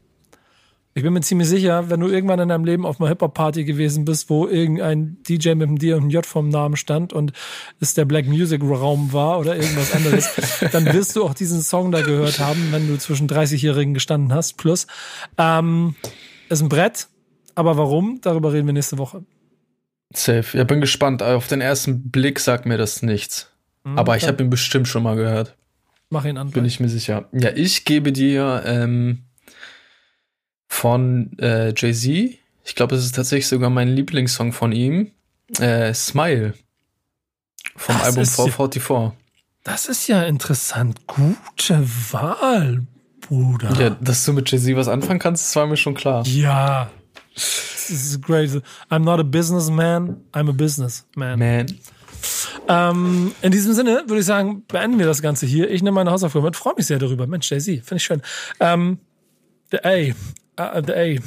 Ich 0.95 1.01
bin 1.01 1.11
mir 1.13 1.21
ziemlich 1.21 1.47
sicher, 1.47 1.89
wenn 1.89 1.99
du 1.99 2.07
irgendwann 2.07 2.39
in 2.39 2.49
deinem 2.49 2.65
Leben 2.65 2.85
auf 2.85 2.99
einer 2.99 3.09
Hip-Hop-Party 3.09 3.63
gewesen 3.63 4.05
bist, 4.05 4.29
wo 4.29 4.47
irgendein 4.47 5.17
DJ 5.27 5.55
mit 5.55 5.67
einem 5.67 5.79
D 5.79 5.93
und 5.93 6.01
einem 6.01 6.09
J 6.11 6.23
vom 6.23 6.49
Namen 6.49 6.77
stand 6.77 7.13
und 7.13 7.33
es 7.79 7.95
der 7.95 8.05
Black 8.05 8.27
Music 8.27 8.61
Raum 8.61 9.11
war 9.11 9.39
oder 9.39 9.55
irgendwas 9.55 9.93
anderes, 9.93 10.29
dann 10.71 10.85
wirst 10.93 11.15
du 11.15 11.23
auch 11.23 11.33
diesen 11.33 11.61
Song 11.61 11.91
da 11.91 12.01
gehört 12.01 12.39
haben, 12.39 12.67
wenn 12.71 12.87
du 12.87 12.97
zwischen 12.97 13.27
30-Jährigen 13.27 13.95
gestanden 13.95 14.33
hast, 14.33 14.57
plus. 14.57 14.85
Ähm, 15.39 15.95
ist 16.49 16.61
ein 16.61 16.69
Brett, 16.69 17.07
aber 17.55 17.75
warum? 17.75 18.19
Darüber 18.21 18.53
reden 18.53 18.67
wir 18.67 18.73
nächste 18.73 18.99
Woche. 18.99 19.23
Safe. 20.13 20.55
Ja, 20.55 20.63
bin 20.63 20.79
gespannt. 20.79 21.23
Auf 21.23 21.47
den 21.47 21.61
ersten 21.61 22.11
Blick 22.11 22.39
sagt 22.39 22.67
mir 22.67 22.77
das 22.77 23.01
nichts. 23.01 23.51
Mhm, 23.83 23.97
aber 23.97 24.15
ich 24.15 24.27
habe 24.27 24.43
ihn 24.43 24.51
bestimmt 24.51 24.87
schon 24.87 25.01
mal 25.01 25.15
gehört. 25.15 25.55
Mach 26.11 26.25
ihn 26.25 26.37
an. 26.37 26.51
Bin 26.51 26.65
ich 26.65 26.79
mir 26.79 26.89
sicher. 26.89 27.27
Ja, 27.31 27.49
ich 27.55 27.85
gebe 27.85 28.11
dir 28.11 28.61
ähm, 28.67 29.23
von 30.73 31.37
äh, 31.39 31.73
Jay-Z. 31.75 32.37
Ich 32.65 32.75
glaube, 32.75 32.95
es 32.95 33.05
ist 33.05 33.15
tatsächlich 33.15 33.47
sogar 33.47 33.69
mein 33.69 33.89
Lieblingssong 33.89 34.51
von 34.53 34.71
ihm. 34.71 35.11
Äh, 35.59 35.93
Smile. 35.93 36.53
Vom 37.75 37.95
das 37.95 38.05
Album 38.05 38.25
444. 38.25 39.17
das 39.63 39.85
ist 39.85 40.07
ja 40.07 40.23
interessant. 40.23 41.05
Gute 41.07 41.87
Wahl, 42.11 42.83
Bruder. 43.21 43.71
Ja, 43.79 43.89
dass 43.91 44.25
du 44.25 44.33
mit 44.33 44.51
Jay-Z 44.51 44.75
was 44.75 44.87
anfangen 44.87 45.19
kannst, 45.19 45.43
das 45.43 45.55
war 45.55 45.67
mir 45.67 45.77
schon 45.77 45.93
klar. 45.93 46.25
Ja. 46.25 46.89
This 47.33 47.89
is 47.89 48.21
great. 48.21 48.49
I'm 48.89 48.99
not 48.99 49.19
a 49.19 49.23
businessman, 49.23 50.21
I'm 50.33 50.49
a 50.49 50.53
businessman. 50.53 51.39
Man. 51.39 51.79
Ähm, 52.67 53.31
in 53.41 53.51
diesem 53.51 53.73
Sinne 53.73 54.03
würde 54.07 54.19
ich 54.19 54.25
sagen, 54.25 54.63
beenden 54.67 54.97
wir 54.97 55.05
das 55.05 55.21
Ganze 55.21 55.45
hier. 55.45 55.69
Ich 55.69 55.83
nehme 55.83 55.95
meine 55.95 56.11
Hausaufgabe 56.11 56.45
mit, 56.45 56.55
freue 56.55 56.73
mich 56.75 56.87
sehr 56.87 56.99
darüber. 56.99 57.27
Mensch, 57.27 57.49
Jay-Z, 57.51 57.83
finde 57.83 57.95
ich 57.97 58.03
schön. 58.03 58.21
Ähm, 58.59 58.99
the 59.71 59.77
A, 60.55 60.65
A, 60.65 60.79
L, 60.79 61.19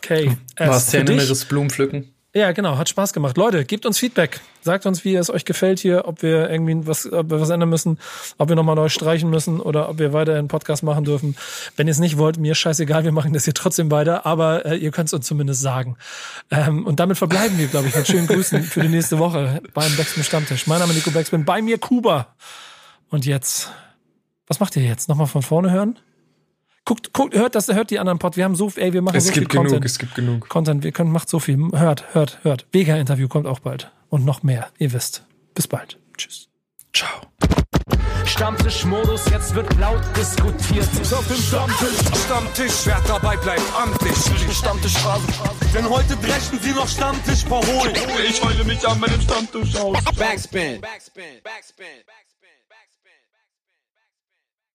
K, 0.00 0.14
S. 0.14 0.36
Warst 0.56 0.92
du 0.92 0.98
inneres 0.98 1.44
Blumenpflücken? 1.44 2.12
Ja, 2.32 2.52
genau, 2.52 2.78
hat 2.78 2.88
Spaß 2.88 3.12
gemacht. 3.12 3.36
Leute, 3.36 3.64
gebt 3.64 3.84
uns 3.84 3.98
Feedback. 3.98 4.40
Sagt 4.60 4.86
uns, 4.86 5.04
wie 5.04 5.16
es 5.16 5.30
euch 5.30 5.44
gefällt 5.44 5.80
hier, 5.80 6.06
ob 6.06 6.22
wir 6.22 6.48
irgendwie 6.48 6.86
was, 6.86 7.10
ob 7.12 7.28
wir 7.28 7.40
was 7.40 7.50
ändern 7.50 7.68
müssen, 7.68 7.98
ob 8.38 8.48
wir 8.48 8.54
nochmal 8.54 8.76
neu 8.76 8.88
streichen 8.88 9.30
müssen 9.30 9.58
oder 9.58 9.88
ob 9.88 9.98
wir 9.98 10.12
weiter 10.12 10.36
einen 10.36 10.46
Podcast 10.46 10.84
machen 10.84 11.04
dürfen. 11.04 11.34
Wenn 11.74 11.88
ihr 11.88 11.90
es 11.90 11.98
nicht 11.98 12.18
wollt, 12.18 12.38
mir 12.38 12.54
scheißegal, 12.54 13.02
wir 13.02 13.10
machen 13.10 13.32
das 13.32 13.44
hier 13.44 13.54
trotzdem 13.54 13.90
weiter, 13.90 14.26
aber 14.26 14.64
äh, 14.64 14.76
ihr 14.76 14.92
könnt 14.92 15.08
es 15.08 15.12
uns 15.12 15.26
zumindest 15.26 15.60
sagen. 15.60 15.96
Ähm, 16.52 16.86
und 16.86 17.00
damit 17.00 17.18
verbleiben 17.18 17.58
wir, 17.58 17.66
glaube 17.66 17.88
ich, 17.88 17.96
mit 17.96 18.06
schönen 18.06 18.28
Grüßen 18.28 18.62
für 18.62 18.82
die 18.82 18.88
nächste 18.88 19.18
Woche 19.18 19.60
beim 19.74 19.96
Backspin 19.96 20.22
Stammtisch. 20.22 20.68
Mein 20.68 20.78
Name 20.78 20.92
ist 20.92 20.98
Nico 20.98 21.10
Backspin, 21.10 21.44
bei 21.44 21.60
mir 21.62 21.78
Kuba. 21.78 22.36
Und 23.08 23.26
jetzt, 23.26 23.72
was 24.46 24.60
macht 24.60 24.76
ihr 24.76 24.84
jetzt? 24.84 25.08
Nochmal 25.08 25.26
von 25.26 25.42
vorne 25.42 25.72
hören? 25.72 25.98
Guckt, 26.90 27.12
guckt, 27.12 27.36
hört 27.36 27.54
das, 27.54 27.68
hört 27.68 27.92
die 27.92 28.00
anderen 28.00 28.18
Pod. 28.18 28.36
Wir 28.36 28.42
haben 28.42 28.56
so, 28.56 28.68
ey, 28.74 28.92
wir 28.92 29.00
machen 29.00 29.14
es 29.14 29.28
so 29.28 29.32
viel 29.32 29.44
genug, 29.44 29.66
Content. 29.66 29.84
Es 29.84 29.96
gibt 29.96 30.16
genug. 30.16 30.48
Content, 30.48 30.82
wir 30.82 30.90
können, 30.90 31.12
macht 31.12 31.28
so 31.28 31.38
viel. 31.38 31.56
Hört, 31.70 32.16
hört, 32.16 32.40
hört. 32.42 32.66
Vega-Interview 32.72 33.28
kommt 33.28 33.46
auch 33.46 33.60
bald. 33.60 33.92
Und 34.08 34.24
noch 34.24 34.42
mehr. 34.42 34.70
Ihr 34.78 34.92
wisst. 34.92 35.22
Bis 35.54 35.68
bald. 35.68 35.98
Tschüss. 36.16 36.48
Ciao. 36.92 37.20
Stammtischmodus, 38.24 39.30
jetzt 39.30 39.54
wird 39.54 39.72
laut 39.78 40.02
diskutiert. 40.16 40.88
Auf 41.12 41.28
dem 41.28 41.36
Stammtisch, 41.36 42.24
Stammtisch, 42.24 42.86
wer 42.86 43.00
dabei 43.06 43.36
bleibt, 43.36 43.62
amtlich. 43.80 44.16
Stammtisch 44.52 44.94
Phasen. 44.94 45.32
Denn 45.72 45.88
heute 45.88 46.16
brechen 46.16 46.58
sie 46.60 46.72
noch 46.72 46.88
Stammtisch 46.88 47.44
verholen. 47.44 47.94
Ich 48.28 48.42
heule 48.42 48.64
mich 48.64 48.84
an 48.88 48.98
meinem 48.98 49.20
Stammtisch 49.20 49.76
aus. 49.76 49.96
Backspin. 50.18 50.80
Backspin. 50.80 51.38
Backspin. 51.44 52.02
Backspin. 52.04 52.29